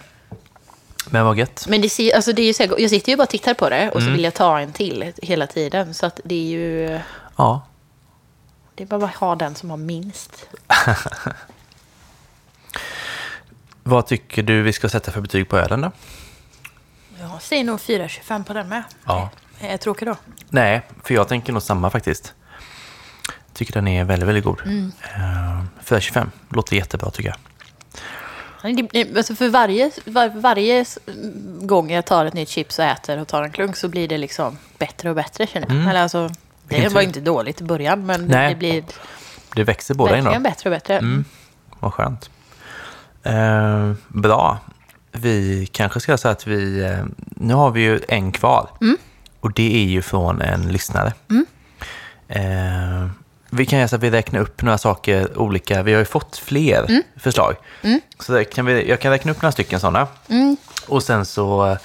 Men 1.10 1.24
vad 1.24 1.38
gött. 1.38 1.66
Men 1.68 1.80
det, 1.80 1.88
ser, 1.88 2.16
alltså 2.16 2.32
det 2.32 2.42
är 2.42 2.46
ju 2.46 2.54
så 2.54 2.62
här, 2.62 2.74
jag 2.80 2.90
sitter 2.90 3.12
ju 3.12 3.16
bara 3.16 3.22
och 3.22 3.28
tittar 3.28 3.54
på 3.54 3.68
det 3.68 3.90
och 3.90 3.96
Mm. 4.00 4.06
så 4.08 4.12
vill 4.12 4.24
jag 4.24 4.34
ta 4.34 4.60
en 4.60 4.72
till 4.72 5.12
hela 5.22 5.46
tiden. 5.46 5.94
Så 5.94 6.06
att 6.06 6.20
det 6.24 6.34
är 6.34 6.48
ju... 6.58 7.00
Ja. 7.36 7.66
Det 8.74 8.82
är 8.82 8.86
bara 8.86 9.04
att 9.04 9.14
ha 9.14 9.34
den 9.34 9.54
som 9.54 9.70
har 9.70 9.76
minst. 9.76 10.48
Vad 13.86 14.06
tycker 14.06 14.42
du 14.42 14.62
vi 14.62 14.72
ska 14.72 14.88
sätta 14.88 15.10
för 15.12 15.20
betyg 15.20 15.48
på 15.48 15.58
ölen 15.58 15.80
då? 15.80 15.92
Jag 17.20 17.42
säger 17.42 17.64
nog 17.64 17.78
4,25 17.78 18.44
på 18.44 18.52
den 18.52 18.68
med. 18.68 18.82
Ja. 19.06 19.30
Är 19.60 19.70
jag 19.70 19.80
tråkig 19.80 20.08
då? 20.08 20.16
Nej, 20.48 20.82
för 21.02 21.14
jag 21.14 21.28
tänker 21.28 21.52
nog 21.52 21.62
samma 21.62 21.90
faktiskt. 21.90 22.34
Tycker 23.52 23.72
den 23.72 23.88
är 23.88 24.04
väldigt, 24.04 24.28
väldigt 24.28 24.44
god. 24.44 24.60
Mm. 24.64 24.92
Uh, 25.18 25.64
425 25.84 26.30
låter 26.48 26.76
jättebra 26.76 27.10
tycker 27.10 27.28
jag. 27.28 27.38
Alltså 29.16 29.34
för 29.34 29.48
varje, 29.48 29.90
var, 30.04 30.28
varje 30.28 30.84
gång 31.60 31.90
jag 31.90 32.06
tar 32.06 32.24
ett 32.26 32.34
nytt 32.34 32.48
chips 32.48 32.78
och 32.78 32.84
äter 32.84 33.18
och 33.18 33.28
tar 33.28 33.42
en 33.42 33.50
klunk 33.52 33.76
så 33.76 33.88
blir 33.88 34.08
det 34.08 34.18
liksom 34.18 34.58
bättre 34.78 35.08
och 35.10 35.16
bättre 35.16 35.46
känner 35.46 35.74
jag. 35.76 35.90
Eller 35.90 36.02
alltså, 36.02 36.28
det 36.28 36.34
Vilken 36.74 36.92
var 36.92 37.00
tur. 37.00 37.08
inte 37.08 37.20
dåligt 37.20 37.60
i 37.60 37.64
början 37.64 38.06
men 38.06 38.26
Nej. 38.26 38.48
det 38.48 38.54
blir 38.54 38.84
Det 39.54 39.64
växer 39.64 39.94
båda 39.94 40.18
in 40.18 40.24
då. 40.24 40.38
bättre 40.40 40.70
och 40.70 40.76
bättre. 40.76 40.98
Mm. 40.98 41.24
Vad 41.80 41.92
skönt. 41.94 42.30
Eh, 43.24 43.92
bra. 44.08 44.58
Vi 45.12 45.66
kanske 45.72 46.00
ska 46.00 46.16
säga 46.16 46.32
att 46.32 46.46
vi... 46.46 46.82
eh, 46.84 47.04
nu 47.18 47.54
har 47.54 47.70
vi 47.70 47.80
ju 47.80 48.00
en 48.08 48.32
kvar. 48.32 48.68
Mm. 48.80 48.96
Och 49.40 49.52
det 49.52 49.74
är 49.82 49.84
ju 49.84 50.02
från 50.02 50.40
en 50.42 50.72
lyssnare. 50.72 51.12
Eh, 52.28 53.06
vi 53.50 53.66
kan 53.66 53.88
så 53.88 53.96
att 53.96 54.02
vi 54.02 54.10
räknar 54.10 54.40
upp 54.40 54.62
några 54.62 54.78
saker 54.78 55.38
olika. 55.38 55.82
Vi 55.82 55.92
har 55.92 55.98
ju 55.98 56.04
fått 56.04 56.36
fler 56.36 56.84
Mm. 56.88 57.02
förslag. 57.16 57.54
Så 58.20 58.32
där 58.32 58.44
kan 58.44 58.66
vi, 58.66 58.88
jag 58.88 59.00
kan 59.00 59.10
räkna 59.10 59.30
upp 59.32 59.42
några 59.42 59.52
stycken 59.52 59.80
sådana. 59.80 60.06
Mm. 60.28 60.56
Och 60.88 61.02
sen 61.02 61.26
så... 61.26 61.76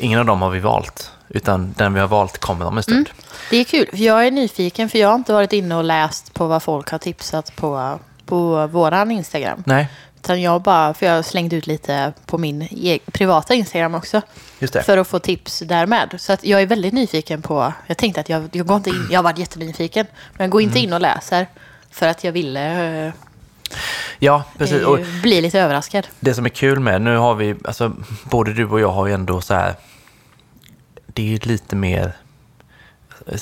Ingen 0.00 0.18
av 0.20 0.26
dem 0.26 0.42
har 0.42 0.50
vi 0.50 0.60
valt. 0.60 1.12
Utan 1.28 1.74
den 1.76 1.94
vi 1.94 2.00
har 2.00 2.08
valt 2.08 2.38
kommer 2.38 2.66
om 2.66 2.76
en 2.76 2.82
stund. 2.82 3.10
Det 3.50 3.56
är 3.56 3.64
kul, 3.64 3.86
för 3.90 3.96
jag 3.96 4.26
är 4.26 4.30
nyfiken 4.30 4.88
för 4.88 4.98
jag 4.98 5.08
har 5.08 5.14
inte 5.14 5.32
varit 5.32 5.52
inne 5.52 5.74
och 5.76 5.84
läst 5.84 6.34
på 6.34 6.46
vad 6.46 6.62
folk 6.62 6.90
har 6.90 6.98
tipsat 6.98 7.56
på, 7.56 7.98
på 8.26 8.66
våran 8.66 9.10
Instagram. 9.10 9.62
Nej, 9.66 9.88
Utan 10.22 10.42
jag 10.42 10.62
bara, 10.62 10.94
för 10.94 11.06
jag 11.06 11.24
slängt 11.24 11.52
ut 11.52 11.66
lite 11.66 12.12
på 12.26 12.38
min 12.38 12.62
e- 12.70 12.98
privata 13.12 13.54
Instagram 13.54 13.94
också. 13.94 14.22
För 14.82 14.98
att 14.98 15.08
få 15.08 15.18
tips 15.18 15.58
därmed. 15.66 16.14
Så 16.18 16.32
att 16.32 16.44
jag 16.44 16.62
är 16.62 16.66
väldigt 16.66 16.94
nyfiken 16.94 17.42
på, 17.42 17.72
jag 17.86 17.96
tänkte 17.96 18.20
att 18.20 18.28
jag, 18.28 18.48
jag 18.52 18.66
går 18.66 18.76
inte 18.76 18.90
in, 18.90 19.08
jag 19.10 19.18
har 19.18 19.22
varit 19.24 19.38
jättenyfiken. 19.38 20.06
Men 20.36 20.44
jag 20.44 20.50
går 20.50 20.60
Mm. 20.60 20.68
inte 20.68 20.78
in 20.80 20.92
och 20.92 21.00
läser. 21.00 21.46
För 21.90 22.06
att 22.08 22.24
jag 22.24 22.32
ville 22.32 23.06
eh, 23.06 23.12
Ja, 24.18 24.44
precis. 24.58 24.82
Och 24.84 25.00
eh, 25.00 25.06
bli 25.22 25.40
lite 25.40 25.60
överraskad. 25.60 26.06
Det 26.20 26.34
som 26.34 26.44
är 26.44 26.48
kul 26.50 26.80
med, 26.80 27.02
nu 27.02 27.16
har 27.16 27.34
vi, 27.34 27.54
alltså 27.64 27.92
både 28.24 28.52
du 28.54 28.66
och 28.68 28.80
jag 28.80 28.92
har 28.92 29.06
ju 29.06 29.12
ändå 29.14 29.40
så 29.40 29.54
här, 29.54 29.74
det 31.06 31.22
är 31.22 31.26
ju 31.26 31.38
lite 31.38 31.76
mer, 31.76 32.12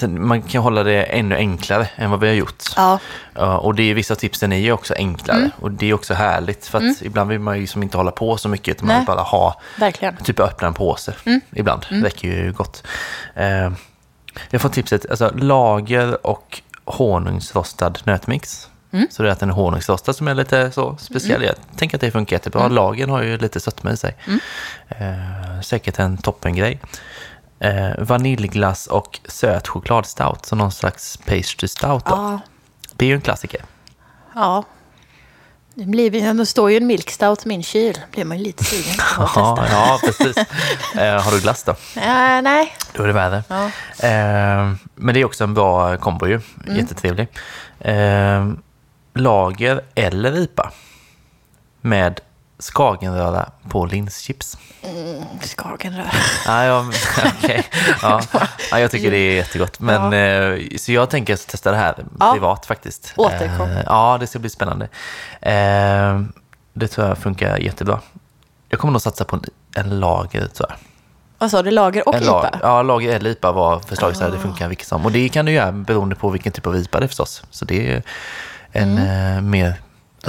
man 0.08 0.42
kan 0.42 0.62
hålla 0.62 0.82
det 0.82 1.02
ännu 1.02 1.34
enklare 1.36 1.88
än 1.96 2.10
vad 2.10 2.20
vi 2.20 2.26
har 2.26 2.34
gjort. 2.34 2.64
Ja, 2.76 2.98
Ja, 3.34 3.58
och 3.58 3.74
det 3.74 3.82
är, 3.90 3.94
vissa 3.94 4.14
tipsen 4.14 4.52
är 4.52 4.56
ju 4.56 4.72
också 4.72 4.94
enklare 4.94 5.50
och 5.60 5.70
det 5.70 5.86
är 5.90 5.94
också 5.94 6.14
härligt 6.14 6.66
för 6.66 6.78
att 6.78 7.02
ibland 7.02 7.30
vill 7.30 7.38
man 7.40 7.58
ju 7.60 7.66
som 7.66 7.82
inte 7.82 7.96
hålla 7.96 8.10
på 8.10 8.36
så 8.36 8.48
mycket 8.48 8.74
utan 8.76 8.86
man 8.86 8.96
vill 8.96 9.06
bara 9.06 9.20
ha, 9.22 9.60
verkligen. 9.76 10.16
typ 10.16 10.40
öppna 10.40 10.68
en 10.68 10.74
påse 10.74 11.14
ibland. 11.52 11.86
Det 11.90 11.96
räcker 12.06 12.28
ju 12.28 12.52
gott. 12.52 12.86
Eh, 13.34 13.70
jag 14.50 14.60
får 14.60 14.68
tipset, 14.68 15.10
alltså 15.10 15.32
lager 15.34 16.26
och 16.26 16.62
honungsrostad 16.84 17.98
nötmix. 18.04 18.68
Så 19.10 19.22
det 19.22 19.28
är 19.28 19.32
att 19.32 19.40
den 19.40 19.50
är 19.50 19.54
honungsrostad 19.54 20.16
som 20.16 20.28
är 20.28 20.34
lite 20.34 20.70
så 20.70 20.96
speciell. 21.00 21.42
Jag 21.44 21.54
tänker 21.76 21.96
att 21.96 22.00
det 22.00 22.10
funkar 22.10 22.36
jättebra. 22.36 22.68
Lagen 22.68 23.10
har 23.10 23.22
ju 23.22 23.38
lite 23.38 23.60
sötma 23.60 23.92
i 23.92 23.96
sig. 23.96 24.16
Eh, 24.88 25.60
säkert 25.62 25.98
en 25.98 26.16
toppengrej. 26.18 26.80
Eh, 27.58 27.90
vaniljglass 27.98 28.86
och 28.86 29.20
söt 29.24 29.68
chokladstout, 29.68 30.46
så 30.46 30.56
någon 30.56 30.72
slags 30.72 31.16
pastry 31.16 31.68
stout. 31.68 32.04
Då. 32.06 32.12
Ja, 32.12 32.40
Det 32.96 33.04
är 33.04 33.08
ju 33.08 33.14
en 33.14 33.20
klassiker. 33.20 33.60
ja. 34.34 34.64
Det, 35.78 35.84
blir, 35.84 36.34
det 36.34 36.46
står 36.46 36.70
ju 36.70 36.76
en 36.76 36.86
milk 36.86 37.10
stout 37.10 37.44
i 37.46 37.48
min 37.48 37.62
kyl. 37.62 37.98
blir 38.12 38.24
man 38.24 38.38
ju 38.38 38.44
lite 38.44 38.64
sugen 38.64 38.94
på 39.16 39.22
att 39.22 39.32
Ja, 39.36 39.56
testa. 39.56 39.72
ja 39.76 39.98
precis. 40.02 40.36
Eh, 40.96 41.22
har 41.22 41.32
du 41.32 41.40
glass 41.40 41.62
då? 41.62 41.72
Eh, 41.72 42.42
nej, 42.42 42.76
Då 42.92 43.02
är 43.02 43.06
det 43.06 43.12
värre. 43.12 43.42
Ja. 43.48 43.64
Eh, 44.08 44.72
men 44.94 45.14
det 45.14 45.20
är 45.20 45.24
också 45.24 45.44
en 45.44 45.54
bra 45.54 45.96
kombo 45.96 46.26
ju. 46.26 46.40
Jättetrevlig. 46.68 47.28
Eh, 47.80 48.48
lager 49.14 49.80
eller 49.94 50.36
IPA 50.38 50.72
med 51.80 52.20
skagenröra 52.58 53.50
på 53.68 53.86
linschips. 53.86 54.58
Skagenrör. 55.42 56.10
Ja, 56.46 56.64
ja, 56.64 56.84
okej. 57.38 57.64
ja. 58.02 58.20
ja, 58.70 58.80
jag 58.80 58.90
tycker 58.90 59.10
det 59.10 59.16
är 59.16 59.34
jättegott. 59.34 59.80
Men, 59.80 60.12
eh, 60.12 60.60
Så 60.78 60.92
jag 60.92 61.10
tänker 61.10 61.34
att 61.34 61.46
testa 61.48 61.70
det 61.70 61.76
här 61.76 62.04
Ja. 62.20 62.32
privat 62.32 62.66
faktiskt. 62.66 63.12
Återkom. 63.16 63.70
Eh, 63.70 63.82
ja, 63.86 64.16
det 64.20 64.26
ska 64.26 64.38
bli 64.38 64.50
spännande. 64.50 64.84
Eh, 65.40 66.20
det 66.72 66.88
tror 66.88 67.06
jag 67.08 67.18
funkar 67.18 67.58
jättebra. 67.58 68.00
Jag 68.68 68.80
kommer 68.80 68.92
nog 68.92 69.02
satsa 69.02 69.24
på 69.24 69.40
en, 69.76 70.00
lager, 70.00 70.46
tror 70.46 70.68
jag. 70.70 70.76
Vad 71.38 71.50
sa 71.50 71.62
du? 71.62 71.70
Lager 71.70 72.08
och 72.08 72.14
en 72.14 72.22
IPA? 72.22 72.30
lag- 72.42 72.58
Ja, 72.62 72.82
lager 72.82 73.14
eller 73.16 73.30
IPA 73.30 73.52
var 73.52 73.80
förslaget, 73.80 74.20
här, 74.20 74.30
det 74.30 74.38
funkar 74.38 74.68
vilket 74.68 74.86
som. 74.86 75.04
Och 75.06 75.12
det 75.12 75.28
kan 75.28 75.44
du 75.44 75.52
göra 75.52 75.72
beroende 75.72 76.14
på 76.14 76.28
vilken 76.30 76.52
typ 76.52 76.66
av 76.66 76.76
IPA 76.76 77.00
det 77.00 77.06
är 77.06 77.08
förstås. 77.08 77.42
Så 77.50 77.64
det 77.64 77.92
är 77.92 78.02
en 78.72 78.98
Mm. 78.98 79.50
mer, 79.50 79.74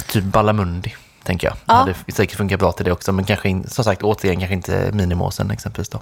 typ 0.08 0.24
Ballamundi, 0.24 0.96
tänker 1.28 1.48
jag. 1.48 1.58
Ja. 1.66 1.74
Hade 1.74 1.94
säkert 2.08 2.38
funkat 2.38 2.60
bra 2.60 2.72
till 2.72 2.86
det 2.86 2.92
också, 2.92 3.12
men 3.12 3.26
kanske 3.26 3.64
som 3.68 3.84
sagt, 3.84 4.04
återigen, 4.04 4.40
kanske 4.40 4.54
inte 4.54 4.90
minimåsen 4.94 5.52
exempelvis 5.52 5.90
då. 5.90 6.02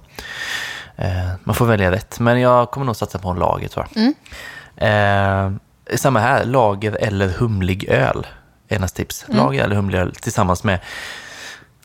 Eh, 0.96 1.32
man 1.44 1.56
får 1.56 1.66
välja 1.66 1.92
rätt, 1.92 2.20
men 2.20 2.40
jag 2.40 2.72
kommer 2.72 2.86
nog 2.86 2.96
satsa 2.96 3.20
på 3.20 3.30
en 3.30 3.38
lager 3.38 3.68
tror 3.68 3.88
jag. 3.90 4.04
Mm. 4.04 4.14
Eh, 4.78 5.98
samma 5.98 6.20
här, 6.20 6.46
lager 6.46 6.92
eller 6.92 7.28
humlig 7.28 7.86
öl 7.90 8.28
är 8.68 8.80
nästa 8.80 8.98
tips. 8.98 9.26
Mm. 9.28 9.38
Lager 9.38 9.64
eller 9.64 9.76
humlig 9.76 10.00
öl 10.00 10.16
tillsammans 10.16 10.64
med 10.64 10.80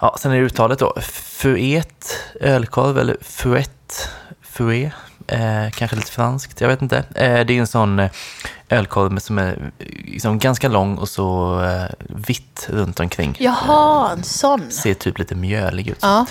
Ja, 0.00 0.16
sen 0.18 0.32
är 0.32 0.36
det 0.36 0.42
uttalet 0.42 0.78
då. 0.78 0.94
Fuet 1.12 2.16
ölkorv 2.40 2.98
eller 2.98 3.16
fuet, 3.20 4.08
fuet, 4.42 4.92
eh, 5.30 5.70
kanske 5.70 5.96
lite 5.96 6.12
franskt, 6.12 6.60
jag 6.60 6.68
vet 6.68 6.82
inte. 6.82 6.96
Eh, 6.96 7.46
det 7.46 7.52
är 7.54 7.60
en 7.60 7.66
sån 7.66 7.98
eh, 7.98 8.10
ölkorv 8.68 9.18
som 9.18 9.38
är 9.38 9.70
liksom 10.04 10.38
ganska 10.38 10.68
lång 10.68 10.96
och 10.98 11.08
så 11.08 11.60
eh, 11.64 11.94
vitt 12.08 12.66
runt 12.68 13.00
omkring. 13.00 13.36
Jaha, 13.38 14.12
en 14.12 14.22
sån. 14.22 14.70
Ser 14.70 14.94
typ 14.94 15.18
lite 15.18 15.34
mjölig 15.34 15.88
ut. 15.88 15.98
Ja. 16.00 16.26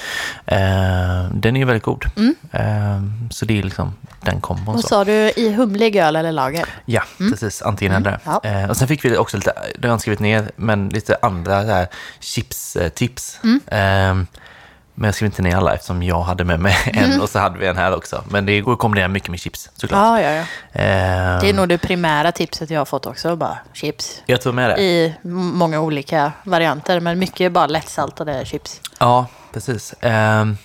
Eh, 0.45 1.30
den 1.34 1.56
är 1.56 1.60
ju 1.60 1.66
väldigt 1.66 1.84
god. 1.84 2.06
Eh, 2.52 3.02
så 3.30 3.45
det 3.45 3.60
är 3.60 3.64
liksom 3.64 3.93
den 4.22 4.41
kombon. 4.41 4.76
Och 4.76 4.82
så. 4.82 4.88
sa 4.88 5.06
du 5.06 5.12
i 5.36 5.54
humlig 5.54 5.95
öl 5.95 6.16
eller 6.16 6.32
lager? 6.32 6.66
Ja, 6.86 7.04
precis. 7.18 7.62
Antingen 7.62 7.93
eller. 7.95 8.20
Ja. 8.24 8.41
Eh, 8.43 8.70
och 8.70 8.78
sen 8.78 8.88
fick 8.88 9.06
vi 9.06 9.18
också 9.18 9.38
lite, 9.38 9.54
det 9.80 9.88
har 9.88 9.93
jag 9.93 10.02
skrivit 10.02 10.20
ner, 10.20 10.52
men 10.56 10.89
lite 10.89 11.18
andra 11.22 11.86
chipstips. 12.20 13.39
Eh, 13.68 14.16
men 15.00 15.08
jag 15.08 15.16
skrev 15.16 15.26
inte 15.26 15.41
ner 15.41 15.56
alla 15.56 15.74
eftersom 15.74 16.04
jag 16.04 16.22
hade 16.22 16.43
med 16.43 16.60
mig 16.60 16.76
en 16.93 17.22
och 17.22 17.30
så 17.30 17.39
hade 17.39 17.60
vi 17.60 17.68
en 17.68 17.78
här 17.78 17.95
också. 17.95 18.24
Men 18.30 18.45
det 18.45 18.62
går 18.62 18.74
att 18.74 18.80
kombinera 18.80 19.08
mycket 19.08 19.30
med 19.30 19.39
chips 19.39 19.70
såklart. 19.76 20.00
Ja, 20.00 20.22
ja, 20.22 20.32
ja. 20.32 20.41
Eh, 20.82 21.39
Det 21.41 21.50
är 21.50 21.54
nog 21.54 21.70
det 21.70 21.78
primära 21.78 22.32
tipset 22.32 22.70
jag 22.70 22.80
har 22.80 22.86
fått 22.86 23.06
också. 23.06 23.36
Bara 23.36 23.58
chips. 23.74 24.22
Jag 24.26 24.41
tror 24.41 24.54
med 24.54 24.70
det. 24.70 24.82
I 24.82 25.16
många 25.24 25.80
olika 25.80 26.32
varianter, 26.43 27.00
men 27.00 27.20
mycket 27.20 27.52
bara 27.52 27.68
lättsaltade 27.68 28.45
chips. 28.45 28.82
Ja, 29.00 29.26
precis. 29.54 29.93
Ehm, 30.02 30.58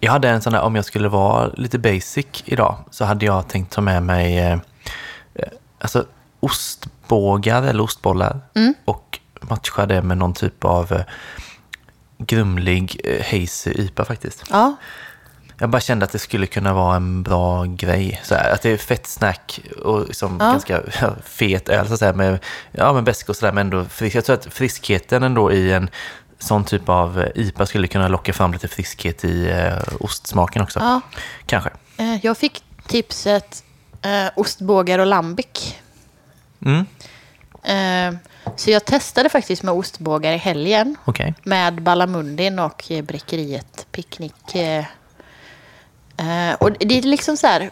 jag 0.00 0.12
hade 0.12 0.28
en 0.28 0.42
sån 0.42 0.52
där, 0.52 0.60
om 0.62 0.74
jag 0.76 0.84
skulle 0.84 1.08
vara 1.08 1.46
lite 1.46 1.78
basic 1.78 2.26
idag, 2.44 2.76
så 2.90 3.04
hade 3.04 3.26
jag 3.26 3.48
tänkt 3.48 3.72
ta 3.72 3.80
med 3.80 4.02
mig 4.02 4.38
eh, 4.38 4.52
eh, 5.34 5.48
alltså 5.78 6.04
ostbågar 6.40 7.62
eller 7.62 7.82
ostbollar 7.82 8.40
och 8.84 9.18
matcha 9.40 9.86
det 9.86 10.02
med 10.02 10.18
någon 10.18 10.34
typ 10.34 10.64
av 10.64 10.92
eh, 10.92 11.00
grumlig 12.26 13.00
eh, 13.04 13.24
hazy 13.24 13.70
IPA 13.74 14.04
faktiskt. 14.04 14.44
Ja, 14.50 14.76
Jag 15.58 15.70
bara 15.70 15.80
kände 15.80 16.04
att 16.04 16.12
det 16.12 16.18
skulle 16.18 16.46
kunna 16.46 16.74
vara 16.74 16.96
en 16.96 17.22
bra 17.22 17.64
grej. 17.64 18.20
Så 18.24 18.34
här, 18.34 18.50
att 18.52 18.62
det 18.62 18.70
är 18.70 18.76
fett 18.76 19.06
snack 19.06 19.60
och 19.84 20.06
liksom 20.06 20.36
Ja. 20.40 20.46
ganska 20.50 20.82
fet 21.24 21.68
öl 21.68 21.86
så 21.88 21.92
att 21.92 21.98
säga, 21.98 22.12
med, 22.12 22.38
ja, 22.72 22.92
med 22.92 23.04
beska 23.04 23.32
och 23.32 23.36
sådär. 23.36 23.52
Men 23.52 23.66
ändå 23.66 23.84
frisk. 23.84 24.16
Jag 24.16 24.24
tror 24.24 24.34
att 24.36 24.46
friskheten 24.46 25.22
ändå 25.22 25.52
i 25.52 25.72
en 25.72 25.90
sån 26.38 26.64
typ 26.64 26.88
av 26.88 27.20
eh, 27.20 27.28
IPA 27.34 27.66
skulle 27.66 27.86
kunna 27.88 28.08
locka 28.08 28.32
fram 28.32 28.52
lite 28.52 28.68
friskhet 28.68 29.24
i 29.24 29.50
eh, 29.50 29.78
ostsmaken 30.00 30.62
också. 30.62 30.80
ja. 30.80 31.00
Kanske. 31.46 31.70
Eh, 31.96 32.16
Jag 32.26 32.38
fick 32.38 32.62
tipset 32.86 33.64
eh, 34.02 34.26
ostbågar 34.36 34.98
och 34.98 35.06
lambic. 35.06 35.74
Mm, 36.64 36.86
Eh, 37.62 38.14
så 38.56 38.70
jag 38.70 38.84
testade 38.84 39.28
faktiskt 39.28 39.62
med 39.62 39.74
ostbågar 39.74 40.32
i 40.32 40.36
helgen. 40.36 40.96
Okej. 41.04 41.34
Med 41.42 41.82
Ballamundin 41.82 42.58
och 42.58 42.84
Brickeriet 43.02 43.86
Picknick. 43.92 44.54
eh. 44.54 44.84
Eh, 46.16 46.54
och 46.54 46.70
det 46.78 46.98
är 46.98 47.02
liksom 47.02 47.36
så 47.36 47.46
här... 47.46 47.70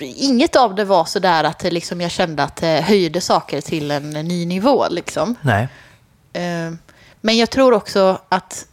Inget 0.00 0.56
av 0.56 0.74
det 0.74 0.84
var 0.84 1.04
så 1.04 1.18
där 1.18 1.44
att 1.44 1.62
liksom 1.62 2.00
jag 2.00 2.10
kände 2.10 2.42
att 2.42 2.56
det 2.56 2.80
höjde 2.80 3.20
saker 3.20 3.60
till 3.60 3.90
en 3.90 4.10
ny 4.10 4.46
nivå. 4.46 4.88
Liksom. 4.90 5.34
Nej. 5.40 5.68
Eh, 6.32 6.72
Men 7.20 7.36
jag 7.38 7.50
tror 7.50 7.72
också 7.72 8.20
att 8.28 8.66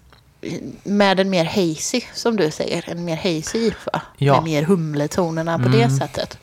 med 0.84 1.20
en 1.20 1.30
mer 1.30 1.46
hazy, 1.46 2.02
som 2.14 2.36
du 2.36 2.52
säger, 2.52 2.90
en 2.90 3.06
mer 3.06 3.16
hazy 3.16 3.68
IPA, 3.68 4.02
Ja. 4.18 4.34
med 4.34 4.44
mer 4.44 4.64
humletonerna 4.64 5.60
på 5.60 5.70
det 5.70 5.90
sättet, 5.90 6.38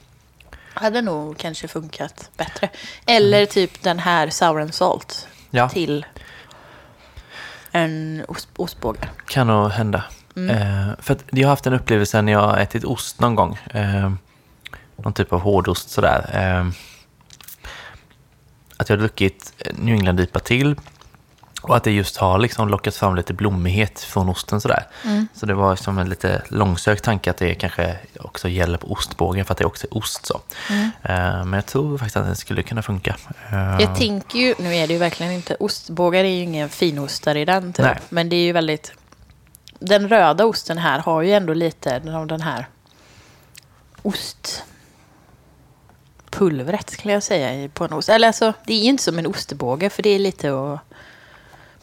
hade 0.74 1.02
nog 1.02 1.38
kanske 1.38 1.68
funkat 1.68 2.30
bättre. 2.36 2.68
Eller 3.06 3.46
typ 3.46 3.82
den 3.82 3.98
här 3.98 4.30
Sour 4.30 4.60
and 4.60 4.74
Salt 4.74 5.28
Ja. 5.50 5.68
till 5.68 6.06
en 7.72 8.24
ost, 8.28 8.48
ostbåge. 8.56 9.08
Kan 9.26 9.46
nog 9.46 9.70
hända. 9.70 10.04
Mm. 10.36 10.50
Eh, 10.56 10.94
för 10.98 11.16
jag 11.30 11.46
har 11.48 11.50
haft 11.52 11.66
en 11.66 11.72
upplevelse 11.74 12.22
när 12.22 12.32
jag 12.32 12.40
har 12.40 12.56
ätit 12.58 12.84
ost 12.84 13.20
någon 13.20 13.34
gång. 13.34 13.58
Eh, 13.70 14.12
någon 14.96 15.12
typ 15.12 15.32
av 15.32 15.40
hårdost 15.40 15.90
sådär. 15.90 16.30
Eh, 16.34 16.68
att 18.76 18.88
jag 18.88 18.96
har 18.96 19.00
druckit 19.00 19.52
New 19.72 19.94
England 19.94 20.20
IPA 20.20 20.38
till. 20.40 20.76
Och 21.68 21.76
att 21.76 21.84
det 21.84 21.90
just 21.90 22.16
har 22.16 22.38
liksom 22.38 22.68
lockat 22.68 22.96
fram 22.96 23.16
lite 23.16 23.32
blommighet 23.34 24.00
från 24.00 24.28
osten 24.28 24.60
sådär. 24.60 24.86
Mm. 25.04 25.28
Så 25.34 25.46
det 25.46 25.54
var 25.54 25.76
som 25.76 25.98
en 25.98 26.08
lite 26.08 26.42
långsökt 26.48 27.04
tanke 27.04 27.30
att 27.30 27.36
det 27.36 27.54
kanske 27.54 27.96
också 28.20 28.48
gäller 28.48 28.78
på 28.78 28.92
ostbågen 28.92 29.44
för 29.44 29.52
att 29.52 29.58
det 29.58 29.64
också 29.64 29.86
är 29.86 29.96
ost 29.96 30.26
så. 30.26 30.40
Mm. 30.70 30.90
Eh, 31.02 31.44
men 31.44 31.52
jag 31.52 31.66
tror 31.66 31.98
faktiskt 31.98 32.16
att 32.16 32.26
det 32.26 32.34
skulle 32.36 32.62
kunna 32.62 32.82
funka. 32.82 33.16
Eh, 33.52 33.76
Jag 33.80 33.96
tänker 33.96 34.38
ju, 34.38 34.54
nu 34.58 34.74
är 34.74 34.86
det 34.86 34.92
ju 34.92 34.98
verkligen 34.98 35.32
inte, 35.32 35.56
ostbågar 35.60 36.24
är 36.24 36.28
ju 36.28 36.42
ingen 36.42 36.68
finostar 36.68 37.34
i 37.34 37.44
den 37.44 37.72
typ. 37.72 37.84
Nej. 37.84 37.98
Men 38.08 38.28
det 38.28 38.36
är 38.36 38.44
ju 38.44 38.52
väldigt, 38.52 38.92
den 39.78 40.08
röda 40.08 40.44
osten 40.44 40.78
här 40.78 40.98
har 40.98 41.22
ju 41.22 41.32
ändå 41.32 41.54
lite 41.54 42.02
av 42.14 42.26
den 42.26 42.40
här 42.40 42.66
ostpulvret 46.30 46.90
skulle 46.90 47.14
jag 47.14 47.22
säga 47.22 47.68
på 47.68 47.84
en 47.84 47.92
ost. 47.92 48.08
Eller 48.08 48.26
alltså, 48.26 48.52
det 48.66 48.74
är 48.74 48.78
ju 48.78 48.88
inte 48.88 49.02
som 49.02 49.18
en 49.18 49.26
ostbåge 49.26 49.90
för 49.90 50.02
det 50.02 50.10
är 50.10 50.18
lite 50.18 50.48
att... 50.48 50.80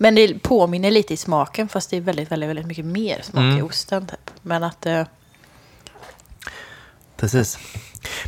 Men 0.01 0.15
det 0.15 0.43
påminner 0.43 0.91
lite 0.91 1.13
i 1.13 1.17
smaken 1.17 1.69
fast 1.69 1.89
det 1.89 1.97
är 1.97 2.01
väldigt, 2.01 2.31
väldigt, 2.31 2.49
väldigt 2.49 2.65
mycket 2.65 2.85
mer 2.85 3.21
smak 3.21 3.41
i 3.43 3.47
Mm. 3.47 3.65
osten 3.65 4.07
typ. 4.07 4.31
Men 4.41 4.63
att... 4.63 4.85
eh, 4.85 5.03
Precis. 7.17 7.59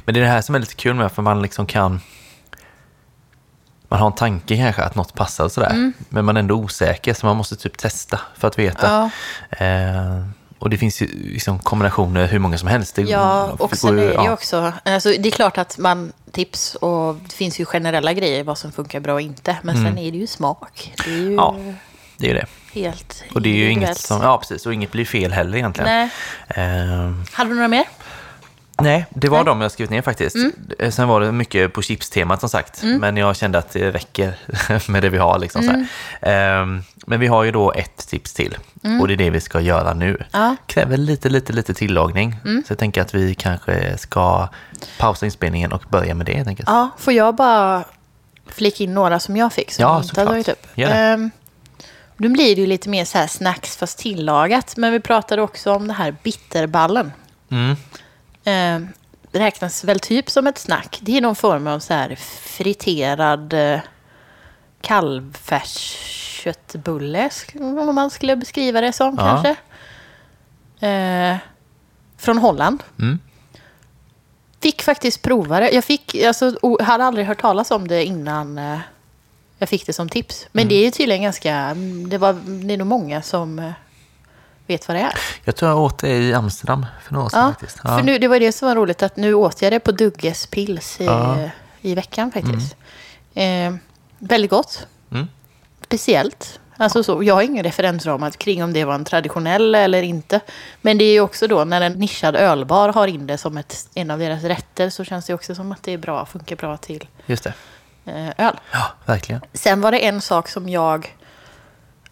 Men 0.05 0.13
det 0.13 0.19
är 0.19 0.21
det 0.23 0.29
här 0.29 0.41
som 0.41 0.55
är 0.55 0.59
lite 0.59 0.75
kul 0.75 0.93
med 0.95 1.11
för 1.11 1.21
man 1.21 1.41
liksom 1.41 1.65
kan... 1.65 2.01
Man 3.87 3.99
har 3.99 4.07
en 4.07 4.15
tanke 4.15 4.57
kanske 4.57 4.81
att 4.83 4.95
något 4.95 5.13
passar 5.13 5.49
sådär. 5.49 5.69
Mm. 5.69 5.93
Men 6.09 6.25
man 6.25 6.35
är 6.37 6.39
ändå 6.39 6.55
osäker 6.55 7.13
så 7.13 7.25
man 7.25 7.37
måste 7.37 7.55
typ 7.55 7.77
testa 7.77 8.19
för 8.37 8.47
att 8.47 8.59
veta. 8.59 9.09
Ja. 9.49 9.65
Eh, 9.65 10.25
och 10.63 10.69
det 10.69 10.77
finns 10.77 11.01
ju 11.01 11.07
liksom 11.23 11.59
kombinationer 11.59 12.27
hur 12.27 12.39
många 12.39 12.57
som 12.57 12.67
helst. 12.67 12.95
Det 12.95 13.01
Ja, 13.01 13.55
och 13.59 13.77
sen 13.77 13.99
är 13.99 14.23
det 14.23 14.29
också... 14.29 14.73
Alltså, 14.83 15.09
det 15.09 15.29
är 15.29 15.31
klart 15.31 15.57
att 15.57 15.77
man 15.77 16.13
tips 16.31 16.75
och 16.75 17.15
det 17.15 17.35
finns 17.35 17.59
ju 17.59 17.65
generella 17.65 18.13
grejer 18.13 18.43
vad 18.43 18.57
som 18.57 18.71
funkar 18.71 18.99
bra 18.99 19.13
och 19.13 19.21
inte. 19.21 19.57
Men 19.61 19.75
sen 19.75 19.97
är 19.97 20.11
det 20.11 20.17
ju 20.17 20.27
smak. 20.27 20.93
Det 21.05 21.11
är 21.11 21.15
ju 21.15 21.21
Mm. 21.23 21.35
Ja. 21.35 21.55
Det 22.17 22.29
är 22.29 22.33
det. 22.33 22.45
helt 22.73 23.23
Och 23.33 23.41
det 23.41 23.49
är 23.49 23.55
ju 23.55 23.71
inget 23.71 23.97
som... 23.97 24.21
Ja, 24.21 24.37
precis. 24.37 24.65
Och 24.65 24.73
inget 24.73 24.91
blir 24.91 25.05
fel 25.05 25.31
heller 25.31 25.57
egentligen. 25.57 25.89
Nej. 25.89 26.09
Eh, 26.47 27.13
Hade 27.31 27.49
du 27.49 27.55
några 27.55 27.67
mer? 27.67 27.85
Nej, 28.81 29.05
det 29.09 29.29
var 29.29 29.37
Nej. 29.37 29.45
de 29.45 29.61
jag 29.61 29.71
skrivit 29.71 29.91
ner 29.91 30.01
faktiskt. 30.01 30.35
Eh, 30.79 30.89
Sen 30.91 31.07
var 31.07 31.21
det 31.21 31.31
mycket 31.31 31.73
på 31.73 31.81
chipstemat 31.81 32.39
som 32.39 32.49
sagt. 32.49 32.83
Men 32.83 33.17
jag 33.17 33.35
kände 33.35 33.57
att 33.57 33.69
det 33.73 33.91
räcker 33.91 34.35
med 34.91 35.01
det 35.03 35.09
vi 35.09 35.17
har. 35.17 35.39
Liksom, 35.39 35.67
här. 35.67 35.87
Ehm, 36.61 36.83
Men 37.07 37.19
vi 37.19 37.27
har 37.27 37.43
ju 37.43 37.51
då 37.51 37.71
ett 37.71 38.07
tips 38.07 38.33
till. 38.33 38.57
Och 39.01 39.07
det 39.07 39.13
är 39.13 39.17
det 39.17 39.29
vi 39.29 39.41
ska 39.41 39.59
göra 39.61 39.93
nu. 39.93 40.23
Ja. 40.31 40.55
Kräver 40.67 40.97
lite, 40.97 41.29
lite, 41.29 41.53
lite 41.53 41.73
tillagning. 41.73 42.35
Så 42.43 42.71
jag 42.71 42.77
tänker 42.77 43.01
att 43.01 43.13
vi 43.13 43.35
kanske 43.35 43.97
ska 43.97 44.47
pausa 44.99 45.25
inspelningen 45.25 45.71
och 45.71 45.83
börja 45.89 46.13
med 46.15 46.25
det 46.25 46.33
helt 46.35 46.47
enkelt. 46.47 46.69
Ja, 46.69 46.89
får 46.97 47.13
jag 47.13 47.35
bara 47.35 47.83
flika 48.47 48.83
in 48.83 48.93
några 48.93 49.19
som 49.19 49.37
jag 49.37 49.53
fick 49.53 49.71
som 49.71 49.81
Ja, 49.83 50.03
såklart. 50.03 50.47
Gör 50.75 50.89
det. 50.89 50.93
Ehm, 50.95 51.31
nu 52.17 52.29
blir 52.29 52.55
det 52.55 52.61
ju 52.61 52.67
lite 52.67 52.89
mer 52.89 53.05
så 53.05 53.17
här 53.17 53.27
snacks 53.27 53.77
fast 53.77 53.99
tillagat. 53.99 54.77
Men 54.77 54.91
vi 54.91 54.99
pratade 54.99 55.41
också 55.41 55.73
om 55.73 55.87
det 55.87 55.93
här 55.93 56.15
bitterballen. 56.23 57.11
Mm. 58.43 58.83
Eh, 58.83 58.87
räknas 59.39 59.83
väl 59.83 59.99
typ 59.99 60.29
som 60.29 60.47
ett 60.47 60.57
snack. 60.57 60.99
Det 61.01 61.17
är 61.17 61.21
någon 61.21 61.35
form 61.35 61.67
av 61.67 61.79
så 61.79 61.93
här 61.93 62.15
friterad 62.41 63.53
eh, 63.53 63.79
kalvfärsköttbulle, 64.81 67.27
sk- 67.29 67.79
om 67.89 67.95
man 67.95 68.09
skulle 68.09 68.35
beskriva 68.35 68.81
det 68.81 68.93
som 68.93 69.15
Ja. 69.19 69.43
kanske. 69.43 69.55
Eh, 70.87 71.37
från 72.17 72.37
Holland. 72.37 72.83
Mm. 72.99 73.19
Fick 74.61 74.81
faktiskt 74.81 75.21
prova 75.21 75.59
det. 75.59 75.71
Jag 75.71 75.83
fick, 75.83 76.15
alltså, 76.23 76.55
hade 76.81 77.03
aldrig 77.05 77.25
hört 77.25 77.41
talas 77.41 77.71
om 77.71 77.87
det 77.87 78.05
innan 78.05 78.57
eh, 78.57 78.79
jag 79.57 79.69
fick 79.69 79.85
det 79.85 79.93
som 79.93 80.09
tips. 80.09 80.47
Men 80.51 80.67
det 80.67 80.75
är 80.75 80.91
tydligen 80.91 81.23
ganska, 81.23 81.73
det, 82.07 82.17
var, 82.17 82.33
det 82.45 82.73
är 82.73 82.77
nog 82.77 82.87
många 82.87 83.21
som 83.21 83.59
eh, 83.59 83.71
vet 84.67 84.87
vad 84.87 84.97
det 84.97 85.01
är. 85.01 85.13
Jag 85.43 85.55
tror 85.55 85.71
jag 85.71 85.79
åt 85.79 85.97
det 85.99 86.09
i 86.17 86.33
Amsterdam 86.33 86.85
för 87.03 87.13
några 87.13 87.25
år 87.25 87.29
sedan 87.29 87.39
Ja, 87.41 87.49
faktiskt. 87.49 87.79
för 87.79 88.03
nu, 88.03 88.17
det 88.19 88.27
var 88.27 88.39
det 88.39 88.51
som 88.51 88.67
var 88.67 88.75
roligt 88.75 89.03
att 89.03 89.15
nu 89.17 89.33
åt 89.33 89.61
jag 89.61 89.71
det 89.71 89.79
på 89.79 89.91
Dugges 89.91 90.47
Pils 90.47 91.01
i, 91.01 91.05
Ja. 91.05 91.37
i 91.81 91.95
veckan 91.95 92.31
faktiskt. 92.31 92.75
Eh, 93.33 93.73
väldigt 94.19 94.51
gott. 94.51 94.87
Mm. 95.11 95.27
Speciellt. 95.85 96.59
Alltså 96.77 97.03
så, 97.03 97.23
jag 97.23 97.35
har 97.35 97.41
ingen 97.41 97.63
referensram 97.63 98.31
kring 98.31 98.63
om 98.63 98.73
det 98.73 98.85
var 98.85 98.95
en 98.95 99.05
traditionell 99.05 99.75
eller 99.75 100.01
inte. 100.03 100.39
Men 100.81 100.97
det 100.97 101.03
är 101.05 101.11
ju 101.13 101.19
också 101.19 101.47
då 101.47 101.63
när 101.63 101.81
en 101.81 101.93
nischad 101.93 102.35
ölbar 102.35 102.89
har 102.93 103.07
in 103.07 103.27
det 103.27 103.37
som 103.37 103.57
ett, 103.57 103.87
en 103.93 104.11
av 104.11 104.19
deras 104.19 104.43
rätter 104.43 104.89
så 104.89 105.03
känns 105.03 105.25
det 105.25 105.33
också 105.33 105.55
som 105.55 105.71
att 105.71 105.83
det 105.83 105.91
är 105.91 105.97
bra, 105.97 106.25
funkar 106.25 106.55
bra 106.55 106.77
till 106.77 107.07
Just 107.25 107.43
det. 107.43 107.53
eh, 108.05 108.47
öl. 108.47 108.59
Ja, 108.71 108.83
verkligen. 109.05 109.41
Sen 109.53 109.81
var 109.81 109.91
det 109.91 110.05
en 110.05 110.21
sak 110.21 110.47
som 110.49 110.69
jag... 110.69 111.15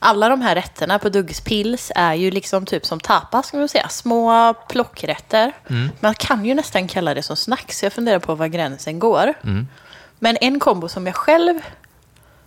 Alla 0.04 0.30
de 0.30 0.41
här 0.41 0.56
rätterna 0.56 0.99
på 0.99 1.10
Dugges 1.10 1.41
Pils 1.41 1.91
är 1.95 2.14
ju 2.14 2.32
liksom 2.32 2.66
typ 2.66 2.86
som 2.86 2.99
tapas, 2.99 3.47
ska 3.47 3.58
man 3.58 3.68
säga. 3.70 3.89
Små 3.89 4.54
plockrätter. 4.54 5.52
Man 5.99 6.14
kan 6.16 6.45
ju 6.45 6.54
nästan 6.54 6.88
kalla 6.88 7.14
det 7.14 7.24
som 7.24 7.36
snacks. 7.36 7.84
Jag 7.84 7.93
funderar 7.93 8.20
på 8.20 8.36
var 8.36 8.47
gränsen 8.47 8.99
går. 8.99 9.34
Men 10.20 10.38
en 10.41 10.60
kombo 10.60 10.88
som 10.89 11.06
jag 11.06 11.16
själv 11.16 11.60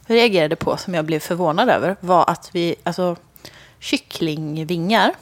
reagerade 0.07 0.57
på, 0.57 0.77
som 0.77 0.95
jag 0.95 1.05
blev 1.05 1.21
förvånad 1.21 1.69
över, 1.71 1.97
var 2.01 2.31
att 2.31 2.51
vi, 2.53 2.75
alltså 2.85 3.17
kycklingvingar 3.79 5.13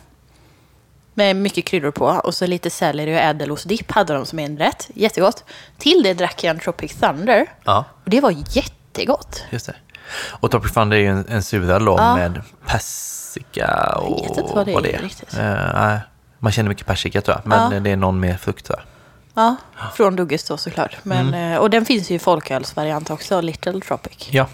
med 1.15 1.37
mycket 1.37 1.65
kryddor 1.65 1.91
på 1.91 2.07
och 2.07 2.35
så 2.35 2.47
lite 2.47 2.71
selleri 2.71 3.15
och 3.15 3.21
ädelostdipp 3.21 3.91
hade 3.91 4.15
de 4.15 4.27
som 4.27 4.39
en 4.39 4.59
rätt. 4.59 4.91
Jättegott. 4.95 5.45
Till 5.79 6.03
det 6.03 6.15
drack 6.15 6.45
jag 6.45 6.51
en 6.51 6.61
Tropic 6.61 6.95
Thunder. 7.01 7.47
Ja, 7.65 7.85
Och 8.05 8.11
det 8.11 8.21
var 8.21 8.35
jättegott. 8.57 9.45
just 9.51 9.67
det. 9.67 9.75
Och 10.31 10.51
Tropic 10.51 10.73
Thunder 10.73 10.97
är 10.97 11.01
ju 11.01 11.07
en, 11.09 11.25
en 11.29 11.43
suröl 11.43 11.85
då 11.85 11.95
Ja. 11.99 12.15
med 12.17 12.41
persika 12.67 13.95
och 13.99 14.21
Jag 14.25 14.29
vet 14.29 14.39
inte 14.39 14.55
vad 14.55 14.67
det 14.83 14.95
är 14.95 14.99
riktigt. 15.03 15.35
Nej, 15.37 16.01
man 16.39 16.53
känner 16.53 16.69
mycket 16.69 16.87
persika 16.87 17.21
tror 17.21 17.37
jag, 17.37 17.47
men 17.47 17.73
Ja. 17.73 17.81
det 17.81 17.91
är 17.91 17.97
någon 17.97 18.21
mer 18.21 18.37
frukt 18.37 18.67
tror 18.67 18.79
jag. 18.79 18.87
Ja, 19.35 19.57
från 19.95 20.17
Dugges 20.17 20.45
då 20.45 20.57
såklart. 20.57 20.97
Men, 21.03 21.35
eh, 21.35 21.59
Och 21.59 21.71
den 21.71 21.85
finns 21.85 22.11
ju 22.11 22.15
i 22.15 22.19
folkölsvariant 22.19 23.11
också, 23.11 23.41
Little 23.41 23.81
Tropic. 23.81 24.29
Ja, 24.31 24.47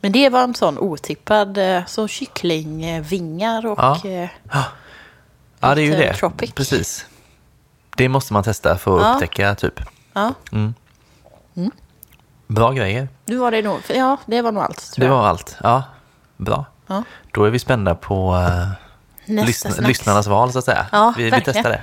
Men 0.00 0.12
det 0.12 0.28
var 0.28 0.42
en 0.42 0.54
sån 0.54 0.78
otippad, 0.78 1.58
eh, 1.58 1.84
så 1.86 2.08
kycklingvingar 2.08 3.66
och... 3.66 3.78
Ja. 3.78 4.00
eh, 4.04 4.28
ja 5.60 5.74
det 5.74 5.82
är 5.82 5.84
ju 5.84 5.90
det. 5.96 6.14
Tropic. 6.14 6.52
Precis. 6.52 7.06
Det 7.96 8.08
måste 8.08 8.32
man 8.32 8.42
testa 8.44 8.78
för 8.78 8.96
att 8.98 9.02
Ja. 9.02 9.12
upptäcka 9.14 9.54
typ. 9.54 9.80
Ja, 10.12 10.34
Bra 12.54 12.72
grejer. 12.72 13.08
nu 13.24 13.36
var 13.36 13.50
det 13.50 13.62
nog... 13.62 13.80
Ja, 13.88 14.16
det 14.26 14.42
var 14.42 14.52
nog 14.52 14.62
allt 14.62 14.94
Det 14.96 15.08
var 15.08 15.26
allt. 15.26 15.56
Ja, 15.62 15.82
bra. 16.36 16.64
Ja. 16.86 17.02
Då 17.32 17.44
är 17.44 17.50
vi 17.50 17.58
spända 17.58 17.94
på 17.94 18.34
uh, 18.34 19.44
lyssna, 19.46 19.70
snacks. 19.70 19.88
lyssnarnas 19.88 20.26
val 20.26 20.52
så 20.52 20.58
att 20.58 20.64
säga. 20.64 20.86
Ja, 20.92 21.14
vi, 21.16 21.30
vi 21.30 21.42
testar 21.44 21.70
det. 21.70 21.80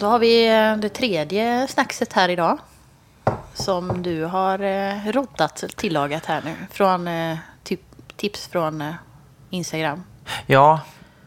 Då 0.00 0.06
har 0.06 0.18
vi 0.18 0.48
eh, 0.48 0.76
det 0.76 0.88
tredje 0.88 1.68
snackset 1.68 2.12
här 2.12 2.28
idag. 2.28 2.58
Som 3.54 4.02
du 4.02 4.24
har 4.24 4.58
eh, 4.58 5.12
roddat, 5.12 5.64
tillagat 5.76 6.26
här 6.26 6.42
nu. 6.44 6.54
Från 6.70 7.08
eh, 7.08 7.38
typ, 7.64 7.80
tips 8.16 8.46
från 8.46 8.80
eh, 8.80 8.94
Instagram. 9.50 10.02
Ja, 10.46 10.80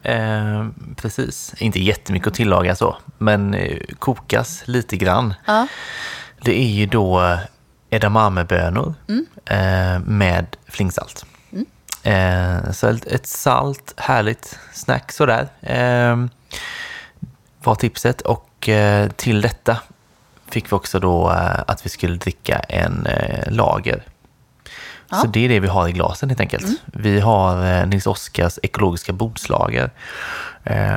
eh, 0.05 0.67
precis. 0.95 1.53
Inte 1.57 1.79
jättemycket 1.79 2.27
att 2.27 2.33
tillaga 2.33 2.75
så, 2.75 2.97
men 3.17 3.53
eh, 3.53 3.77
kokas 3.99 4.63
lite 4.65 4.97
grann. 4.97 5.33
Ja. 5.45 5.67
Det 6.41 6.59
är 6.59 6.67
ju 6.69 6.85
då 6.85 7.21
eh, 7.23 7.39
edamamebönor 7.89 8.93
Mm. 9.07 9.25
eh, 9.45 9.99
med 10.07 10.45
flingsalt. 10.67 11.25
Eh, 12.03 12.71
så 12.71 12.87
ett, 12.87 13.05
ett 13.05 13.27
salt, 13.27 13.93
härligt 13.97 14.59
snack 14.73 15.11
sådär. 15.11 15.47
Var 17.63 17.75
tipset. 17.75 18.21
Och 18.21 18.69
till 19.15 19.41
detta 19.41 19.77
fick 20.49 20.71
vi 20.71 20.75
också 20.75 20.99
då 20.99 21.27
att 21.67 21.85
vi 21.85 21.89
skulle 21.89 22.15
dricka 22.17 22.59
en 22.59 23.07
lager. 23.47 24.03
Ja. 25.09 25.15
Mm. 25.15 25.21
Så 25.21 25.27
det 25.27 25.45
är 25.45 25.49
det 25.49 25.59
vi 25.59 25.67
har 25.67 25.87
i 25.87 25.91
glasen 25.91 26.29
helt 26.29 26.39
enkelt. 26.41 26.65
Vi 26.85 27.19
har 27.19 27.65
eh, 27.79 27.85
Nils 27.87 28.07
Oskars 28.07 28.59
ekologiska 28.63 29.13
bordslager. 29.13 29.89
Eh, 30.63 30.95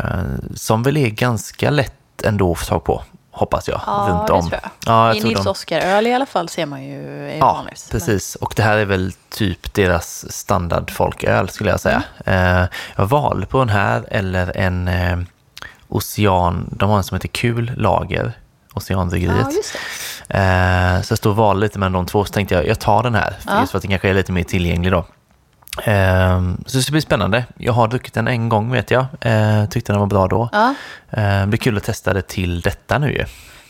som 0.55 0.83
väl 0.83 0.97
är 0.97 1.09
ganska 1.09 1.71
lätt 1.71 2.23
ändå 2.25 2.53
att 2.53 2.59
få 2.59 2.65
tag 2.65 2.85
på, 2.85 3.03
hoppas 3.31 3.69
jag. 3.69 3.81
Ja, 3.87 4.07
runt 4.11 4.31
om. 4.31 4.49
tror 4.49 4.61
jag. 4.63 4.71
Ja, 4.87 5.07
jag 5.07 5.17
I 5.17 5.21
Nils 5.21 5.45
de- 5.45 5.51
Oskar-öl 5.51 6.07
i 6.07 6.15
alla 6.15 6.27
fall 6.27 6.49
ser 6.49 6.67
man 6.67 6.85
ju 6.85 7.29
är 7.31 7.39
Ja, 7.39 7.53
vanligt. 7.53 7.89
precis. 7.91 8.35
Och 8.35 8.53
det 8.57 8.63
här 8.63 8.79
är 8.79 8.85
väl 8.85 9.13
typ 9.31 9.75
deras 9.75 10.33
standard 10.33 10.91
folköl 10.91 11.49
skulle 11.49 11.71
jag 11.71 11.81
säga. 11.81 12.03
Mm. 12.25 12.57
Eh, 12.63 12.69
jag 12.97 13.07
valde 13.07 13.47
på 13.47 13.59
den 13.59 13.69
här 13.69 14.05
eller 14.11 14.57
en 14.57 14.89
eh, 14.89 15.19
Ocean, 15.89 16.69
de 16.77 16.91
har 16.91 16.97
en 16.97 17.05
som 17.05 17.15
heter 17.15 17.29
Kul 17.29 17.73
Lager, 17.77 18.33
Men, 18.89 18.97
Oceanbryggeriet. 18.97 19.47
ja, 19.51 19.57
just 19.57 19.73
det. 20.29 20.39
Eh, 20.39 21.03
så 21.03 21.13
jag 21.13 21.19
stod 21.19 21.31
och 21.31 21.37
valde 21.37 21.61
lite 21.67 21.79
mellan 21.79 21.93
de 21.93 22.07
två, 22.07 22.25
så 22.25 22.33
tänkte 22.33 22.55
jag 22.55 22.67
jag 22.67 22.79
tar 22.81 23.03
den 23.03 23.15
här, 23.15 23.37
för 23.41 23.51
Ja. 23.53 23.61
just 23.61 23.71
för 23.73 23.79
att 23.79 23.83
den 23.83 23.91
kanske 23.91 24.09
är 24.11 24.15
lite 24.15 24.33
mer 24.33 24.43
tillgänglig 24.45 24.93
då. 24.93 24.99
Eh, 25.85 26.43
så 26.67 26.77
det 26.77 26.83
ska 26.83 26.93
bli 26.93 27.01
spännande. 27.01 27.45
Jag 27.59 27.73
har 27.73 27.89
druckit 27.89 28.15
den 28.15 28.29
en 28.29 28.49
gång 28.49 28.73
vet 28.73 28.91
jag, 28.91 29.07
eh, 29.21 29.65
tyckte 29.67 29.93
den 29.93 30.01
var 30.01 30.07
bra 30.07 30.27
då. 30.29 30.49
Ja, 30.53 30.75
Eh, 31.11 31.41
det 31.41 31.47
blir 31.47 31.59
kul 31.59 31.77
att 31.77 31.85
testa 31.85 32.13
det 32.15 32.23
till 32.23 32.61
detta 32.61 32.99
nu 32.99 33.13
ju. 33.13 33.25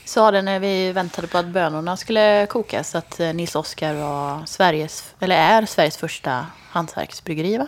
Sa 0.09 0.30
det 0.30 0.42
när 0.42 0.61
vi 0.61 0.92
väntade 0.92 1.26
på 1.26 1.38
att 1.38 1.46
bönorna 1.46 1.96
skulle 1.96 2.46
kokas 2.46 2.94
att 2.94 3.20
eh, 3.20 3.32
Nils 3.32 3.54
Oskar 3.54 3.94
var 3.94 4.46
Sveriges, 4.46 5.14
eller 5.20 5.36
är 5.36 5.66
Sveriges 5.66 5.96
första 5.96 6.46
hantverksbryggeri 6.70 7.59
va? 7.59 7.66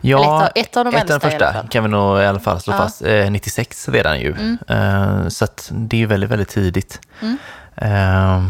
Ja, 0.00 0.18
ett 0.20 0.26
av- 0.26 0.62
ett 0.64 0.76
av 0.76 0.84
de 0.84 0.94
ett 0.94 1.08
i 1.10 1.12
alla 1.12 1.20
första 1.20 1.66
kan 1.70 1.82
vi 1.84 1.90
nog 1.90 2.18
i 2.20 2.24
alla 2.26 2.40
fall 2.40 2.60
slå 2.60 2.72
Ja. 2.72 2.76
Mm. 2.76 2.86
fast. 2.86 3.02
Eh, 3.02 3.30
96 3.30 3.88
redan 3.88 4.20
ju. 4.20 4.56
Eh, 4.68 5.28
så 5.28 5.46
det 5.70 5.96
är 5.96 6.00
ju 6.00 6.06
väldigt, 6.06 6.30
väldigt 6.30 6.48
tidigt. 6.48 7.00
Eh, 7.76 8.44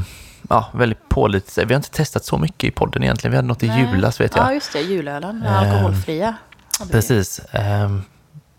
ja, 0.49 0.67
väldigt 0.75 1.09
pålitligt. 1.09 1.59
Vi 1.69 1.75
har 1.75 1.77
inte 1.79 1.91
testat 1.91 2.25
så 2.25 2.39
mycket 2.39 2.69
i 2.69 2.71
podden 2.71 3.03
egentligen. 3.03 3.31
Vi 3.31 3.37
hade 3.37 3.49
något 3.49 3.63
i 3.63 3.69
Nej. 3.69 3.89
julas 3.93 4.21
vet 4.21 4.37
Ja, 4.37 4.45
jag. 4.45 4.55
just 4.55 4.73
det. 4.73 4.81
Julölen. 4.81 5.43
Eh, 5.47 5.59
Alkoholfria. 5.59 6.35
Precis. 6.91 7.39
Eh, 7.39 7.91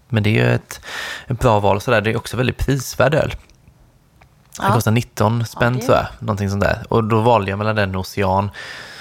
men 0.10 0.24
det 0.24 0.30
är 0.30 0.34
ju 0.46 0.54
ett, 0.56 0.82
ett 1.28 1.40
bra 1.40 1.60
val 1.60 1.76
och 1.76 1.84
sådär. 1.84 2.02
Det 2.02 2.12
är 2.12 2.18
också 2.18 2.38
väldigt 2.38 2.58
prisvärd 2.58 3.14
öl. 3.14 3.34
Den 4.60 4.68
Ja. 4.68 4.74
kostar 4.74 4.92
19 4.92 5.46
spänn 5.46 5.74
Ja, 5.74 5.80
det- 5.80 5.86
tror 5.86 5.98
jag. 5.98 6.06
Någonting 6.20 6.50
sånt 6.50 6.64
där. 6.64 6.84
Och 6.90 7.04
då 7.04 7.20
valde 7.22 7.50
jag 7.52 7.58
mellan 7.58 7.76
den 7.76 7.96
och 7.96 8.02
Ocean. 8.02 8.52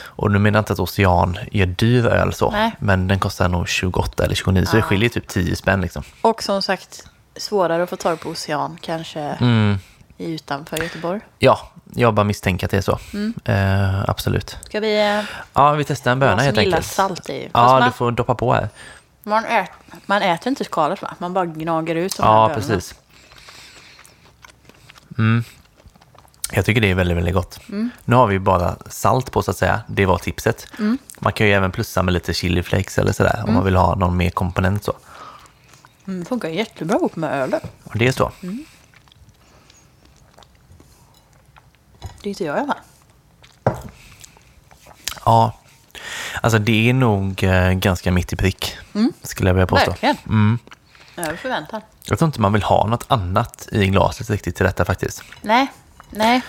Och 0.07 0.31
nu 0.31 0.39
menar 0.39 0.57
jag 0.59 0.61
inte 0.61 0.73
att 0.73 0.79
Ocean 0.79 1.39
gör 1.53 1.67
dyr 1.67 2.07
öl 2.07 2.33
så. 2.35 2.51
Nej. 2.51 2.73
Men 2.79 3.09
den 3.09 3.19
kostar 3.19 3.49
nog 3.49 3.69
28 3.69 4.25
eller 4.25 4.35
29. 4.35 4.67
Så 4.67 4.73
det 4.73 4.79
Ja. 4.79 4.83
skiljer 4.85 5.09
typ 5.11 5.29
10 5.29 5.57
spänn 5.57 5.81
liksom. 5.81 6.03
Och 6.23 6.43
som 6.43 6.63
sagt, 6.63 7.05
svårare 7.37 7.83
att 7.83 7.91
få 7.91 7.97
tag 7.97 8.21
på 8.21 8.29
Ocean 8.31 8.79
kanske 8.81 9.21
Mm. 9.21 9.79
utanför 10.19 10.77
Göteborg. 10.77 11.21
Ja, 11.39 11.59
jag 11.95 12.15
bara 12.15 12.25
misstänker 12.25 12.67
att 12.67 12.71
det 12.71 12.77
är 12.77 12.81
så. 12.81 12.99
Mm. 13.15 13.35
Eh, 13.45 14.11
absolut. 14.11 14.57
Ska 14.65 14.81
vi... 14.81 15.23
Ja, 15.53 15.73
vi 15.73 15.85
testar 15.85 16.11
en 16.13 16.19
böna 16.21 16.43
helt 16.43 16.59
enkelt. 16.59 16.87
salt 16.87 17.31
i. 17.31 17.41
Fast 17.53 17.71
Ja, 17.73 17.79
man, 17.79 17.89
du 17.89 17.93
får 17.93 18.11
doppa 18.11 18.35
på 18.35 18.53
här. 18.55 18.69
man, 19.23 19.45
ät, 19.45 19.71
man 20.07 20.23
äter 20.23 20.49
inte 20.51 20.65
skalet 20.65 21.03
va? 21.03 21.15
Man 21.19 21.33
bara 21.35 21.47
gnager 21.47 21.95
ut 21.95 22.17
de 22.17 22.23
Ja, 22.23 22.29
här 22.33 22.49
bönorna. 22.55 22.55
precis. 22.55 22.95
Mm. 25.19 25.45
Jag 26.53 26.65
tycker 26.65 26.81
det 26.81 26.91
är 26.91 26.95
väldigt, 26.95 27.17
väldigt 27.17 27.35
gott. 27.35 27.61
Mm. 27.69 27.91
Nu 28.05 28.17
har 28.17 28.27
vi 28.27 28.39
bara 28.39 28.77
salt 28.87 29.33
på 29.33 29.43
så 29.43 29.51
att 29.51 29.57
säga. 29.57 29.81
Det 29.89 30.07
var 30.07 30.19
tipset. 30.19 30.67
Man 31.19 31.33
kan 31.33 31.47
ju 31.47 31.53
även 31.53 31.73
plussa 31.73 32.03
med 32.03 32.15
lite 32.15 32.35
chili 32.35 32.63
flakes 32.63 32.99
eller 32.99 33.13
sådär 33.13 33.45
om 33.47 33.55
man 33.55 33.65
vill 33.65 33.77
ha 33.77 33.95
någon 33.95 34.17
mer 34.17 34.31
komponent 34.31 34.85
så. 34.85 34.93
Mm, 36.07 36.21
det 36.21 36.27
funkar 36.27 36.49
jättebra 36.49 36.97
ihop 36.97 37.17
med 37.17 37.33
ölen. 37.43 37.61
Och 37.85 37.99
det 37.99 38.07
är 38.07 38.13
så. 38.13 38.33
Mm. 38.43 38.65
Det 42.01 42.09
tycker 42.23 42.45
jag 42.45 42.57
i 42.57 42.61
alla 42.61 42.75
fall. 42.75 43.75
Ja, 45.25 45.59
alltså 46.43 46.59
det 46.59 46.89
är 46.89 46.95
nog 46.95 47.43
eh, 47.45 47.73
ganska 47.73 48.13
mitt 48.13 48.33
i 48.33 48.37
prick. 48.37 48.77
Skulle 49.23 49.51
jag 49.51 49.55
vilja 49.55 49.67
påstå. 49.67 49.91
Verkligen. 49.91 50.17
Mm. 50.27 50.59
Över 51.17 51.37
förväntan. 51.37 51.81
Jag 52.09 52.19
tror 52.19 52.27
inte 52.27 52.41
man 52.41 52.53
vill 52.53 52.63
ha 52.63 52.87
något 52.87 53.05
annat 53.09 53.69
i 53.73 53.87
glaset 53.87 54.31
riktigt 54.31 54.57
till 54.57 54.67
detta 54.67 54.85
faktiskt. 54.85 55.23
Nej, 55.43 55.67
nej. 56.11 56.43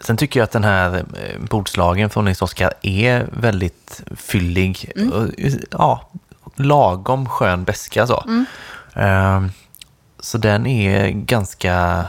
Sen 0.00 0.16
tycker 0.16 0.40
jag 0.40 0.44
att 0.44 0.50
den 0.50 0.64
här 0.64 0.94
eh, 0.96 1.38
bordslagen 1.40 2.10
från 2.10 2.24
Nils 2.24 2.42
Oskar 2.42 2.72
är 2.82 3.26
väldigt 3.32 4.02
fyllig. 4.16 4.92
Och, 5.12 5.28
Ja, 5.70 6.08
lagom 6.56 7.28
skön 7.28 7.64
beska 7.64 8.06
så. 8.06 8.24
Ehm, 8.94 9.52
så 10.20 10.38
den 10.38 10.66
är 10.66 11.08
ganska... 11.08 12.04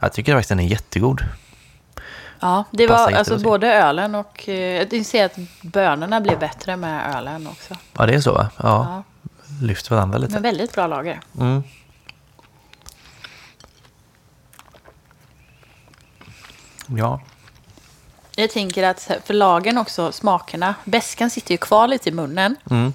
Jag 0.00 0.12
tycker 0.12 0.32
faktiskt 0.34 0.48
den 0.48 0.60
är 0.60 0.64
jättegod. 0.66 1.20
Ja, 2.40 2.64
det 2.70 2.86
var 2.86 3.12
alltså 3.12 3.38
både 3.38 3.74
ölen 3.74 4.14
och... 4.14 4.48
eh, 4.48 4.54
Jag 4.90 5.06
ser 5.06 5.24
att 5.24 5.36
bönorna 5.62 6.20
blir 6.20 6.36
bättre 6.36 6.76
med 6.76 7.16
ölen 7.16 7.46
också. 7.46 7.74
Ja, 7.98 8.06
det 8.06 8.14
är 8.14 8.20
så 8.20 8.32
va? 8.32 8.48
Ja, 8.56 8.62
Ja. 8.62 9.02
lyft 9.66 9.90
varandra 9.90 10.18
lite. 10.18 10.32
Men 10.32 10.42
väldigt 10.42 10.74
bra 10.74 10.86
lager. 10.86 11.20
Mm. 11.40 11.62
Ja. 16.86 17.20
Jag 18.36 18.50
tänker 18.50 18.82
att 18.82 19.10
för 19.24 19.34
lagen 19.34 19.78
också, 19.78 20.12
smakerna, 20.12 20.74
beskan 20.84 21.30
sitter 21.30 21.52
ju 21.52 21.58
kvar 21.58 21.88
lite 21.88 22.08
i 22.08 22.12
munnen. 22.12 22.56
Mm. 22.70 22.92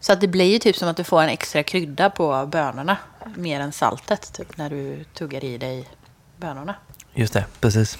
Så 0.00 0.12
att 0.12 0.20
det 0.20 0.28
blir 0.28 0.52
ju 0.52 0.58
typ 0.58 0.76
som 0.76 0.88
att 0.88 0.96
du 0.96 1.04
får 1.04 1.22
en 1.22 1.28
extra 1.28 1.62
krydda 1.62 2.10
på 2.10 2.46
bönorna. 2.46 2.96
Mer 3.36 3.60
än 3.60 3.72
saltet, 3.72 4.32
typ 4.32 4.56
när 4.56 4.70
du 4.70 5.04
tuggar 5.04 5.44
i 5.44 5.58
dig 5.58 5.88
bönorna. 6.36 6.74
Just 7.14 7.32
det, 7.32 7.46
precis. 7.60 7.98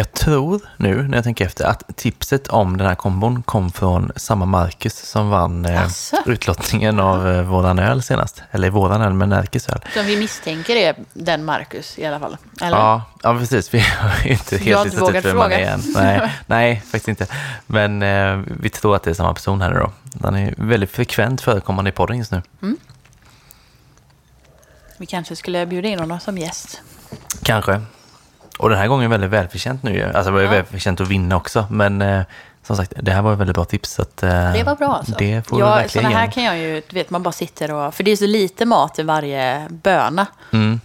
Jag 0.00 0.12
tror 0.12 0.60
nu 0.76 1.02
när 1.02 1.16
jag 1.16 1.24
tänker 1.24 1.46
efter 1.46 1.64
att 1.64 1.96
tipset 1.96 2.48
om 2.48 2.76
den 2.76 2.86
här 2.86 2.94
kombon 2.94 3.42
kom 3.42 3.72
från 3.72 4.12
samma 4.16 4.46
Marcus 4.46 4.96
som 4.96 5.30
vann 5.30 5.64
eh, 5.64 5.82
Asså? 5.82 6.16
utlottningen 6.26 7.00
av 7.00 7.28
eh, 7.28 7.42
våran 7.42 7.78
öl 7.78 8.02
senast. 8.02 8.42
Eller 8.50 8.70
våran 8.70 9.02
öl, 9.02 9.12
men 9.12 9.28
Närkes 9.28 9.68
öl. 9.68 9.80
Som 9.94 10.06
vi 10.06 10.16
misstänker 10.16 10.76
är 10.76 10.96
den 11.12 11.44
Marcus 11.44 11.98
i 11.98 12.06
alla 12.06 12.18
fall. 12.18 12.36
Eller? 12.60 12.76
Ja, 12.76 13.02
ja, 13.22 13.38
precis. 13.38 13.74
Vi 13.74 13.78
har 13.78 14.26
inte 14.26 14.56
helt 14.56 14.84
inte 14.84 14.84
listat 14.84 15.14
ut 15.14 15.24
vem 15.24 15.36
man 15.36 15.52
är 15.52 15.72
än. 15.72 15.82
Nej, 15.94 16.32
nej, 16.46 16.76
faktiskt 16.76 17.08
inte. 17.08 17.26
Men 17.66 18.02
eh, 18.02 18.42
vi 18.60 18.70
tror 18.70 18.96
att 18.96 19.02
det 19.02 19.10
är 19.10 19.14
samma 19.14 19.34
person 19.34 19.60
här 19.60 19.70
nu 19.70 19.78
då. 19.78 19.92
Han 20.22 20.36
är 20.36 20.54
väldigt 20.56 20.90
frekvent 20.90 21.40
förekommande 21.40 21.88
i 21.88 21.92
podden 21.92 22.18
just 22.18 22.32
nu. 22.32 22.42
Vi 24.98 25.06
kanske 25.06 25.36
skulle 25.36 25.66
bjuda 25.66 25.88
in 25.88 25.98
honom 25.98 26.20
som 26.20 26.38
gäst. 26.38 26.82
Kanske. 27.42 27.80
Och 28.60 28.68
den 28.70 28.78
här 28.78 28.88
gången 28.88 29.10
väldigt 29.10 29.30
välförtjänt 29.30 29.82
nu. 29.82 30.02
Alltså 30.04 30.22
det 30.24 30.30
var 30.30 30.40
Ja. 30.42 30.50
välförtjänt 30.50 31.00
att 31.00 31.08
vinna 31.08 31.36
också. 31.36 31.66
Men 31.70 32.02
eh, 32.02 32.22
som 32.66 32.76
sagt, 32.76 32.92
det 33.02 33.12
här 33.12 33.22
var 33.22 33.32
ett 33.32 33.38
väldigt 33.38 33.54
bra 33.54 33.64
tips. 33.64 33.90
Så 33.92 34.02
att, 34.02 34.22
eh, 34.22 34.52
Det 34.52 34.62
var 34.62 34.76
bra 34.76 34.88
alltså. 34.94 35.14
Det 35.18 35.46
får 35.48 35.60
ja, 35.60 35.88
såna 35.88 36.08
här 36.08 36.30
kan 36.30 36.44
jag 36.44 36.58
ju, 36.58 36.82
du 36.88 36.94
vet 36.94 37.10
man 37.10 37.22
bara 37.22 37.32
sitter 37.32 37.72
och, 37.72 37.94
för 37.94 38.04
det 38.04 38.10
är 38.10 38.16
så 38.16 38.26
lite 38.26 38.64
mat 38.66 38.98
i 38.98 39.02
varje 39.02 39.66
böna. 39.70 40.26
mm. 40.52 40.80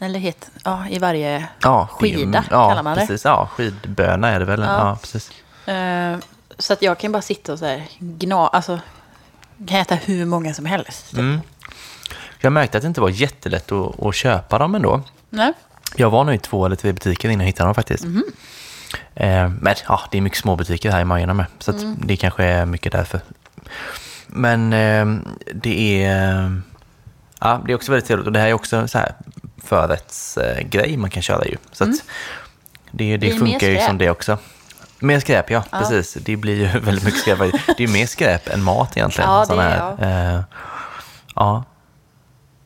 Eller 0.00 0.18
het, 0.18 0.50
ja, 0.64 0.88
i 0.90 0.98
varje 0.98 1.46
ja, 1.62 1.88
skida 1.92 2.44
ja, 2.50 2.68
kallar 2.68 2.82
man 2.82 2.94
det. 2.94 3.00
Precis, 3.00 3.24
ja, 3.24 3.48
skidböna 3.56 4.28
är 4.28 4.38
det 4.38 4.44
väl. 4.44 4.60
Ja, 4.60 4.66
Ja. 4.66 4.98
precis. 5.02 5.30
Eh, 5.68 6.16
så 6.58 6.72
att 6.72 6.82
jag 6.82 6.98
kan 6.98 7.12
bara 7.12 7.22
sitta 7.22 7.52
och 7.52 7.58
så 7.58 7.64
här 7.66 7.82
gna, 7.98 8.48
alltså 8.48 8.80
kan 9.68 9.78
äta 9.80 9.94
hur 9.94 10.24
många 10.24 10.54
som 10.54 10.66
helst. 10.66 11.12
Mm. 11.12 11.40
Jag 12.40 12.52
märkte 12.52 12.78
att 12.78 12.82
det 12.82 12.88
inte 12.88 13.00
var 13.00 13.08
jättelätt 13.08 13.72
att, 13.72 14.02
att 14.02 14.14
köpa 14.14 14.58
dem 14.58 14.74
ändå. 14.74 15.02
Nej? 15.30 15.52
Jag 15.96 16.10
var 16.10 16.24
nog 16.24 16.34
i 16.34 16.38
två 16.38 16.66
eller 16.66 16.76
tre 16.76 16.92
butiker 16.92 17.28
innan 17.28 17.40
jag 17.40 17.46
hittade 17.46 17.66
dem 17.68 17.74
faktiskt. 17.74 18.04
Mhm. 18.04 18.24
Eh, 19.14 19.48
men 19.60 19.74
ja, 19.88 20.00
det 20.10 20.18
är 20.18 20.22
mycket 20.22 20.38
små 20.38 20.56
butiker 20.56 20.90
här 20.90 21.00
i 21.00 21.04
Majorna 21.04 21.34
med. 21.34 21.46
Så 21.58 21.72
Mm. 21.72 21.96
det 22.04 22.16
kanske 22.16 22.44
är 22.44 22.66
mycket 22.66 22.92
därför. 22.92 23.20
Men 24.26 24.72
eh, 24.72 25.06
det 25.54 26.04
är... 26.04 26.60
Ja, 27.40 27.60
det 27.66 27.72
är 27.72 27.76
också 27.76 27.92
väldigt 27.92 28.06
trevligt. 28.06 28.26
Och 28.26 28.32
det 28.32 28.40
här 28.40 28.48
är 28.48 28.52
också 28.52 28.88
så 28.88 28.98
här 28.98 29.12
förrättsgrej 29.64 30.92
eh, 30.94 30.98
man 30.98 31.10
kan 31.10 31.22
köra 31.22 31.44
ju. 31.44 31.56
Så 31.72 31.84
att 31.84 31.90
det, 32.90 33.16
det, 33.16 33.26
Mm. 33.26 33.44
mer 33.44 33.50
funkar 33.50 33.68
ju 33.68 33.78
som 33.80 33.98
det 33.98 34.10
också. 34.10 34.38
Mer 34.98 35.20
skräp, 35.20 35.50
ja, 35.50 35.64
Ja. 35.72 35.78
Precis. 35.78 36.14
Det 36.14 36.36
blir 36.36 36.54
ju 36.74 36.80
väldigt 36.80 37.04
mycket 37.04 37.20
skräp. 37.20 37.38
Det 37.38 37.82
är 37.84 37.86
ju 37.86 37.92
mer 37.92 38.06
skräp 38.06 38.48
än 38.48 38.62
mat 38.62 38.96
egentligen. 38.96 39.30
Ja, 39.30 39.46
det 39.48 39.54
är 39.54 39.96
här. 39.98 40.34
Eh, 40.36 40.42
ja. 41.34 41.64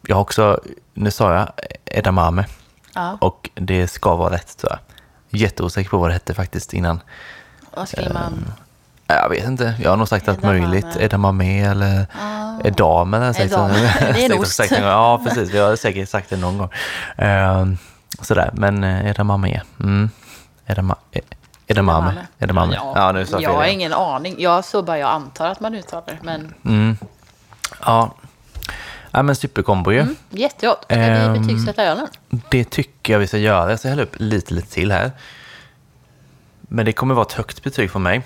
Jag 0.07 0.17
har 0.17 0.23
också, 0.23 0.61
nu 0.95 1.11
sa 1.11 1.35
jag 1.35 1.49
edamame. 1.85 2.45
Ja. 2.95 3.19
Och 3.21 3.51
det 3.55 3.89
ska 3.89 4.17
vara 4.17 4.35
rätt 4.35 4.57
tror 4.57 4.73
jag. 4.73 4.79
Jätteosäker 5.41 5.91
på 5.91 5.99
vad 5.99 6.09
det 6.11 6.13
hette 6.15 6.35
faktiskt 6.35 6.73
innan. 6.75 7.01
Vad 7.75 7.89
skriver 7.89 8.13
man? 8.13 8.53
Jag 9.07 9.29
vet 9.29 9.45
inte, 9.45 9.75
jag 9.83 9.91
har 9.91 9.97
nog 9.97 10.09
sagt 10.09 10.29
allt 10.29 10.43
möjligt. 10.43 10.97
Edamame 10.97 11.65
eller 11.67 12.07
Ja. 12.21 12.61
edame. 12.65 13.17
har 13.17 13.25
jag 13.25 13.37
sagt. 13.37 13.51
Det 13.51 14.25
är 14.25 14.33
en 14.33 14.39
ost. 14.39 14.61
Ja, 14.71 15.21
precis. 15.25 15.51
Vi 15.51 15.59
har 15.59 15.77
säkert 15.77 16.09
sagt 16.09 16.31
det 16.31 16.37
någon 16.37 16.59
gång. 16.59 16.69
Ehm, 17.17 17.79
sådär, 18.21 18.51
men 18.53 18.85
eh, 18.85 19.07
edamame. 19.11 19.63
Mm. 19.81 20.11
Edama, 20.67 20.97
eh, 21.13 21.23
edamame. 21.67 22.13
Edamame. 22.39 22.75
Ja, 22.95 23.13
nu 23.13 23.27
sa 23.27 23.41
jag 23.41 23.55
har 23.55 23.65
ingen 23.65 23.93
aning. 23.93 24.35
Jag 24.39 24.65
så 24.65 24.83
bara 24.83 24.99
jag 24.99 25.11
antar 25.11 25.49
att 25.49 25.61
man 25.61 25.75
uttalar 25.75 26.05
det. 26.07 26.19
Men 26.23 26.55
Mm. 26.65 26.97
Ja. 27.87 28.15
Ja, 29.13 29.23
men 29.23 29.37
superkombo 29.37 29.93
ju. 29.93 30.01
mm, 30.01 30.17
jättegott. 30.31 30.85
Ska 30.85 30.95
Ehm. 30.95 31.33
vi 31.33 31.39
betygsätta 31.41 31.85
ölen? 31.85 32.07
Det 32.51 32.65
tycker 32.65 33.13
jag 33.13 33.21
vi 33.21 33.27
ska 33.27 33.39
göra. 33.39 33.71
Jag 33.71 33.79
ska 33.79 33.89
hälla 33.89 34.03
upp 34.03 34.15
lite, 34.19 34.55
lite 34.55 34.69
till 34.69 34.93
här. 34.93 35.11
Men 36.61 36.87
det 36.87 36.93
kommer 36.93 37.15
vara 37.15 37.27
ett 37.27 37.33
högt 37.33 37.63
betyg 37.63 37.91
från 37.91 38.03
mig. 38.03 38.23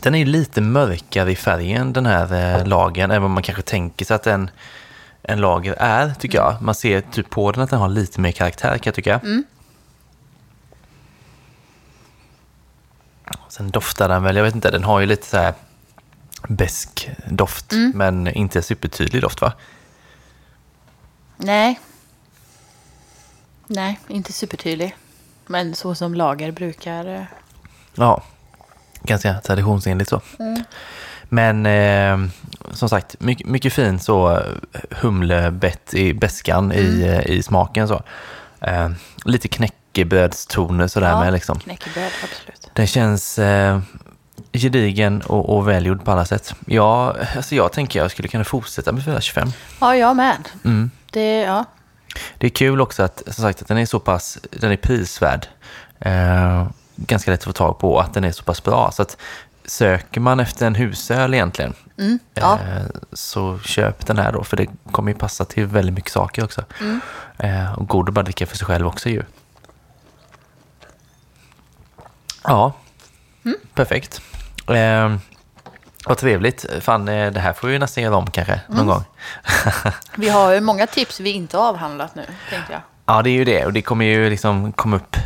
Den 0.00 0.14
är 0.14 0.18
ju 0.18 0.24
lite 0.24 0.60
mörkare 0.60 1.32
i 1.32 1.36
färgen, 1.36 1.92
den 1.92 2.06
här 2.06 2.58
eh, 2.60 2.66
lagen, 2.66 3.10
även 3.10 3.22
om 3.24 3.32
man 3.32 3.42
kanske 3.42 3.62
tänker 3.62 4.04
sig 4.04 4.14
att 4.14 4.26
en, 4.26 4.50
en 5.22 5.40
lager 5.40 5.74
är, 5.78 6.14
tycker 6.18 6.38
jag. 6.38 6.56
Man 6.62 6.74
ser 6.74 7.00
typ 7.00 7.30
på 7.30 7.52
den 7.52 7.62
att 7.62 7.70
den 7.70 7.78
har 7.78 7.88
lite 7.88 8.20
mer 8.20 8.32
karaktär, 8.32 8.70
kan 8.78 8.82
jag 8.84 8.94
tycka. 8.94 9.20
Sen 13.48 13.70
doftar 13.70 14.08
den 14.08 14.22
väl, 14.22 14.36
jag 14.36 14.44
vet 14.44 14.54
inte, 14.54 14.70
den 14.70 14.84
har 14.84 15.00
ju 15.00 15.06
lite 15.06 15.26
så 15.26 15.36
här 15.36 15.54
besk 16.48 17.10
doft, 17.30 17.72
men 17.94 18.26
inte 18.28 18.62
supertydlig 18.62 19.22
doft 19.22 19.40
va? 19.40 19.52
Nej. 21.38 21.80
Nej, 23.66 24.00
inte 24.08 24.32
supertydlig. 24.32 24.96
Men 25.46 25.74
så 25.74 25.94
som 25.94 26.14
lager 26.14 26.50
brukar. 26.52 27.06
eh, 27.14 27.22
Ja, 27.94 28.22
ganska 29.02 29.34
traditionsenligt 29.40 30.10
så. 30.10 30.20
Men 31.28 31.66
eh, 31.66 32.30
som 32.72 32.88
sagt, 32.88 33.16
mycket, 33.20 33.46
mycket 33.46 33.72
fin 33.72 33.98
så 33.98 34.30
eh, 34.36 34.80
humlebett 34.90 35.94
i 35.94 36.14
beskan 36.14 36.72
i, 36.72 37.02
eh, 37.02 37.20
i 37.36 37.42
smaken 37.42 37.88
så. 37.88 38.02
Eh, 38.60 38.90
lite 39.24 39.48
knäckebrödstoner 39.48 40.86
sådär 40.88 41.08
Ja, 41.10 41.20
med 41.20 41.32
liksom. 41.32 41.58
Knäckebröd, 41.60 42.10
absolut. 42.24 42.70
Den 42.74 42.86
känns 42.86 43.38
eh, 43.38 43.80
gedigen 44.58 45.22
och, 45.22 45.56
och 45.56 45.68
välgjord 45.68 46.04
på 46.04 46.10
alla 46.12 46.24
sätt. 46.24 46.54
Ja, 46.66 47.14
alltså 47.36 47.54
jag 47.54 47.72
tänker 47.72 47.98
jag 47.98 48.10
skulle 48.10 48.28
kunna 48.28 48.44
fortsätta 48.44 48.92
med 48.92 49.04
425. 49.04 49.48
Ja, 49.80 49.96
jag 49.96 50.16
med. 50.16 50.48
Mm. 50.64 50.90
Det, 51.10 51.40
ja. 51.40 51.64
Det 52.38 52.46
är 52.46 52.50
kul 52.50 52.80
också 52.80 53.02
att, 53.02 53.22
som 53.26 53.42
sagt, 53.42 53.62
att 53.62 53.68
den 53.68 53.78
är 53.78 53.86
så 53.86 54.00
pass, 54.00 54.38
den 54.50 54.72
är 54.72 54.76
prisvärd. 54.76 55.46
Eh, 56.00 56.66
ganska 56.96 57.30
lätt 57.30 57.40
att 57.40 57.44
få 57.44 57.52
tag 57.52 57.78
på 57.78 57.92
och 57.94 58.02
att 58.02 58.14
den 58.14 58.24
är 58.24 58.32
så 58.32 58.42
pass 58.42 58.62
bra. 58.62 58.90
Så 58.92 59.02
att 59.02 59.16
söker 59.64 60.20
man 60.20 60.40
efter 60.40 60.66
en 60.66 60.74
husöl 60.74 61.34
egentligen, 61.34 61.74
Mm, 61.98 62.18
ja. 62.34 62.54
eh, 62.54 62.82
så 63.12 63.58
köp 63.58 64.06
den 64.06 64.18
här 64.18 64.32
då. 64.32 64.44
För 64.44 64.56
det 64.56 64.66
kommer 64.92 65.12
ju 65.12 65.18
passa 65.18 65.44
till 65.44 65.66
väldigt 65.66 65.94
mycket 65.94 66.12
saker 66.12 66.44
också. 66.44 66.64
Mm. 66.80 67.00
Eh, 67.38 67.72
och 67.78 67.88
god 67.88 68.08
att 68.08 68.14
bara 68.14 68.22
dricka 68.22 68.46
för 68.46 68.56
sig 68.56 68.66
själv 68.66 68.86
också 68.86 69.08
ju. 69.08 69.22
Ja, 72.44 72.72
Mm. 73.44 73.56
perfekt. 73.74 74.20
Eh, 74.76 75.16
vad 76.06 76.18
trevligt. 76.18 76.66
Fan, 76.80 77.08
eh, 77.08 77.32
det 77.32 77.40
här 77.40 77.52
får 77.52 77.68
vi 77.68 77.78
nästan 77.78 78.04
göra 78.04 78.16
om 78.16 78.30
kanske 78.30 78.60
någon 78.68 78.76
Mm. 78.76 78.86
gång. 78.88 79.04
Vi 80.16 80.28
har 80.28 80.52
ju 80.54 80.60
många 80.60 80.86
tips 80.86 81.20
vi 81.20 81.30
inte 81.30 81.56
har 81.56 81.68
avhandlat 81.68 82.14
nu, 82.14 82.22
tänkte 82.50 82.72
jag. 82.72 82.80
Ja, 83.06 83.22
det 83.22 83.30
är 83.30 83.32
ju 83.32 83.44
det. 83.44 83.64
Och 83.66 83.72
det 83.72 83.82
kommer 83.82 84.04
ju 84.04 84.30
liksom 84.30 84.72
komma 84.72 84.96
upp 84.96 85.16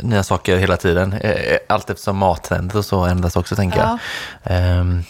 nya 0.00 0.22
saker 0.22 0.56
hela 0.56 0.76
tiden. 0.76 1.12
Eh, 1.12 1.56
Allt 1.68 1.90
eftersom 1.90 2.16
mattrender 2.16 2.76
och 2.76 2.84
så 2.84 3.04
ändras 3.04 3.36
också, 3.36 3.56
tänker 3.56 3.78
Ja. 3.78 3.98
jag. 4.42 4.56
Ehm, 4.56 5.04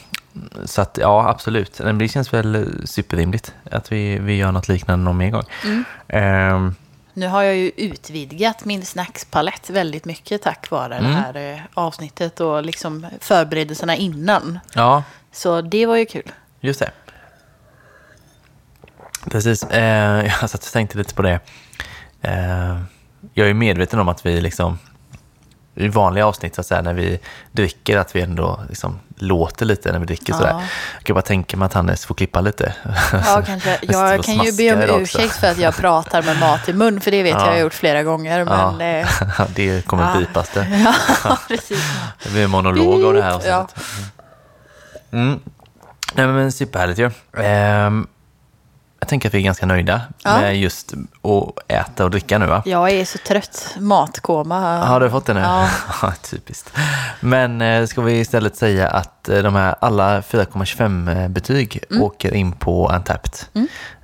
Så 0.64 0.82
att, 0.82 0.98
ja, 1.00 1.28
absolut. 1.28 1.80
Det 1.98 2.08
känns 2.08 2.32
väl 2.34 2.82
superrimligt 2.84 3.54
att 3.70 3.92
vi, 3.92 4.18
vi 4.18 4.36
gör 4.36 4.52
något 4.52 4.68
liknande 4.68 5.04
någon 5.04 5.16
mer 5.16 5.30
gång. 5.30 5.44
Mm. 5.64 5.84
Ehm, 6.08 6.74
Nu 7.16 7.26
har 7.28 7.42
jag 7.42 7.56
ju 7.56 7.70
utvidgat 7.76 8.64
min 8.64 8.84
snackspalett 8.84 9.70
väldigt 9.70 10.04
mycket 10.04 10.42
tack 10.42 10.70
vare 10.70 10.96
Mm. 10.96 11.10
det 11.10 11.16
här 11.16 11.52
eh, 11.54 11.60
avsnittet 11.74 12.40
och 12.40 12.62
liksom 12.64 13.06
förberedelserna 13.20 13.96
innan. 13.96 14.58
Ja, 14.74 15.02
Så 15.32 15.60
det 15.60 15.86
var 15.86 15.96
ju 15.96 16.06
kul. 16.06 16.32
just 16.60 16.80
det. 16.80 16.90
Precis. 19.30 19.62
Eh, 19.62 20.24
jag 20.40 20.50
satt 20.50 20.64
och 20.66 20.72
tänkte 20.72 20.98
lite 20.98 21.14
på 21.14 21.22
det. 21.22 21.40
Eh, 22.22 22.80
jag 23.34 23.48
är 23.50 23.54
medveten 23.54 23.98
om 24.00 24.08
att 24.08 24.26
vi 24.26 24.40
liksom 24.40 24.78
i 25.76 25.88
vanliga 25.88 26.26
avsnitt, 26.26 26.54
så 26.54 26.60
att 26.60 26.66
säga, 26.66 26.82
när 26.82 26.94
vi 26.94 27.18
dricker, 27.52 27.96
att 27.98 28.16
vi 28.16 28.20
ändå 28.20 28.60
liksom 28.68 28.98
låter 29.18 29.66
lite 29.66 29.92
när 29.92 29.98
vi 29.98 30.06
dricker. 30.06 30.32
Ja. 30.32 30.38
Sådär. 30.38 30.52
Jag 30.98 31.04
kan 31.04 31.14
bara 31.14 31.22
tänka 31.22 31.56
mig 31.56 31.66
att 31.66 31.72
Hannes 31.74 32.06
får 32.06 32.14
klippa 32.14 32.40
lite. 32.40 32.74
Ja, 33.12 33.42
kanske. 33.46 33.78
Jag 33.82 34.24
kan 34.24 34.34
ju 34.44 34.52
be 34.52 34.92
om 34.94 35.00
ursäkt 35.02 35.36
för 35.36 35.46
att 35.50 35.58
jag 35.58 35.76
pratar 35.80 36.22
med 36.22 36.40
mat 36.40 36.68
i 36.68 36.72
mun, 36.72 37.00
för 37.00 37.10
det 37.10 37.22
vet 37.22 37.32
jag 37.32 37.40
Ja. 37.40 37.46
jag 37.46 37.52
har 37.52 37.60
gjort 37.60 37.74
flera 37.74 38.02
gånger. 38.02 38.44
Men, 38.44 38.80
Ja. 38.80 39.00
eh, 39.00 39.46
det 39.54 39.86
kommer 39.86 40.12
Ja. 40.14 40.18
bipas 40.20 40.48
det. 40.50 40.84
ja, 41.24 41.38
precis. 41.48 41.84
Det 42.22 42.30
blir 42.30 42.44
en 42.44 42.50
monolog 42.50 43.04
av 43.04 43.14
det 43.14 43.22
här. 43.22 43.40
Ja. 43.46 43.56
avsnittet. 43.56 43.84
Mm. 45.12 45.40
Nej, 46.14 46.26
men 46.26 46.52
superhärligt 46.52 46.98
ju. 47.00 47.10
Ehm, 47.42 48.06
jag 49.00 49.08
tänker 49.08 49.28
att 49.28 49.34
vi 49.34 49.38
är 49.38 49.42
ganska 49.42 49.66
nöjda 49.66 50.00
Ja. 50.24 50.40
med 50.40 50.56
just 50.58 50.92
att 51.22 51.70
äta 51.72 52.04
och 52.04 52.10
dricka 52.10 52.38
nu 52.38 52.46
va? 52.46 52.62
Jag 52.66 52.90
är 52.90 53.04
så 53.04 53.18
trött. 53.18 53.74
Matkoma. 53.80 54.78
Har 54.84 55.00
du 55.00 55.10
fått 55.10 55.26
det 55.26 55.34
nu? 55.34 55.40
Ja. 55.40 55.68
Ja, 56.02 56.12
typiskt. 56.30 56.72
Men 57.20 57.60
eh, 57.60 57.86
ska 57.86 58.00
vi 58.00 58.12
istället 58.20 58.56
säga 58.56 58.88
att 58.88 59.28
eh, 59.28 59.38
de 59.42 59.54
här 59.54 59.74
alla 59.80 60.20
4,25 60.20 61.28
betyg 61.28 61.84
Mm. 61.90 62.02
åker 62.02 62.34
in 62.34 62.52
på 62.52 62.88
Antapped. 62.88 63.32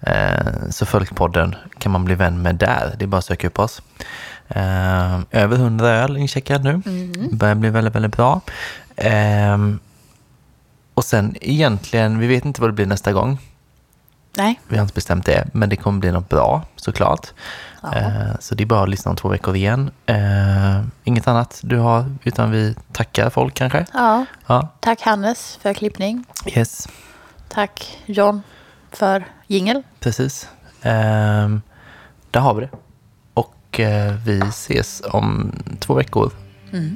Eh, 0.00 0.70
så 0.70 0.86
Folkpodden 0.86 1.54
kan 1.78 1.92
man 1.92 2.04
bli 2.04 2.14
vän 2.14 2.42
med 2.42 2.54
där. 2.54 2.94
Det 2.98 3.04
är 3.04 3.06
bara 3.06 3.18
att 3.18 3.24
söka 3.24 3.46
upp 3.46 3.58
oss. 3.58 3.82
Över 5.30 5.56
100 5.56 5.88
öl 5.88 6.16
incheckad 6.16 6.64
nu. 6.64 6.70
Mm. 6.70 7.12
Börjar 7.32 7.54
bli 7.54 7.70
väldigt, 7.70 7.94
väldigt 7.94 8.16
bra. 8.16 8.40
Och 10.94 11.04
sen 11.04 11.36
egentligen, 11.40 12.18
vi 12.18 12.26
vet 12.26 12.44
inte 12.44 12.60
vad 12.60 12.70
det 12.70 12.74
blir 12.74 12.86
nästa 12.86 13.12
gång. 13.12 13.38
Nej. 14.36 14.60
Vi 14.68 14.76
har 14.76 14.82
inte 14.82 14.94
bestämt 14.94 15.26
det, 15.26 15.48
men 15.52 15.68
det 15.68 15.76
kommer 15.76 16.00
bli 16.00 16.12
något 16.12 16.28
bra 16.28 16.62
såklart. 16.76 17.26
Ja. 17.82 17.94
Eh, 17.94 18.38
Så 18.40 18.54
det 18.54 18.62
är 18.64 18.66
bara 18.66 18.82
att 18.82 18.88
lyssna 18.88 19.10
om 19.10 19.16
två 19.16 19.28
veckor 19.28 19.56
igen. 19.56 19.90
Eh, 20.06 20.80
inget 21.04 21.28
annat 21.28 21.60
du 21.62 21.78
har, 21.78 22.14
utan 22.24 22.50
vi 22.50 22.74
tackar 22.92 23.30
folk 23.30 23.54
kanske? 23.54 23.86
Ja. 23.94 24.24
Ja, 24.46 24.68
Tack 24.80 25.00
Hannes 25.02 25.58
för 25.62 25.74
klippning. 25.74 26.24
yes, 26.46 26.88
Tack 27.48 27.98
John 28.06 28.42
för 28.90 29.24
jingel. 29.46 29.82
precis. 30.00 30.48
Eh, 30.82 31.48
Där 32.30 32.40
har 32.40 32.54
vi 32.54 32.60
det. 32.60 32.70
Och 33.34 33.80
vi 34.24 34.40
ses 34.48 35.02
om 35.10 35.52
två 35.80 35.94
veckor 35.94 36.32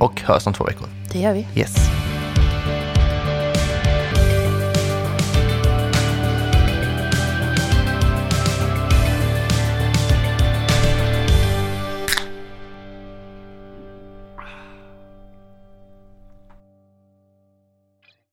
och 0.00 0.20
hörs 0.20 0.46
om 0.46 0.52
två 0.54 0.64
veckor. 0.64 0.88
Det 1.12 1.18
gör 1.20 1.32
vi. 1.32 1.46
Yes. 1.54 1.76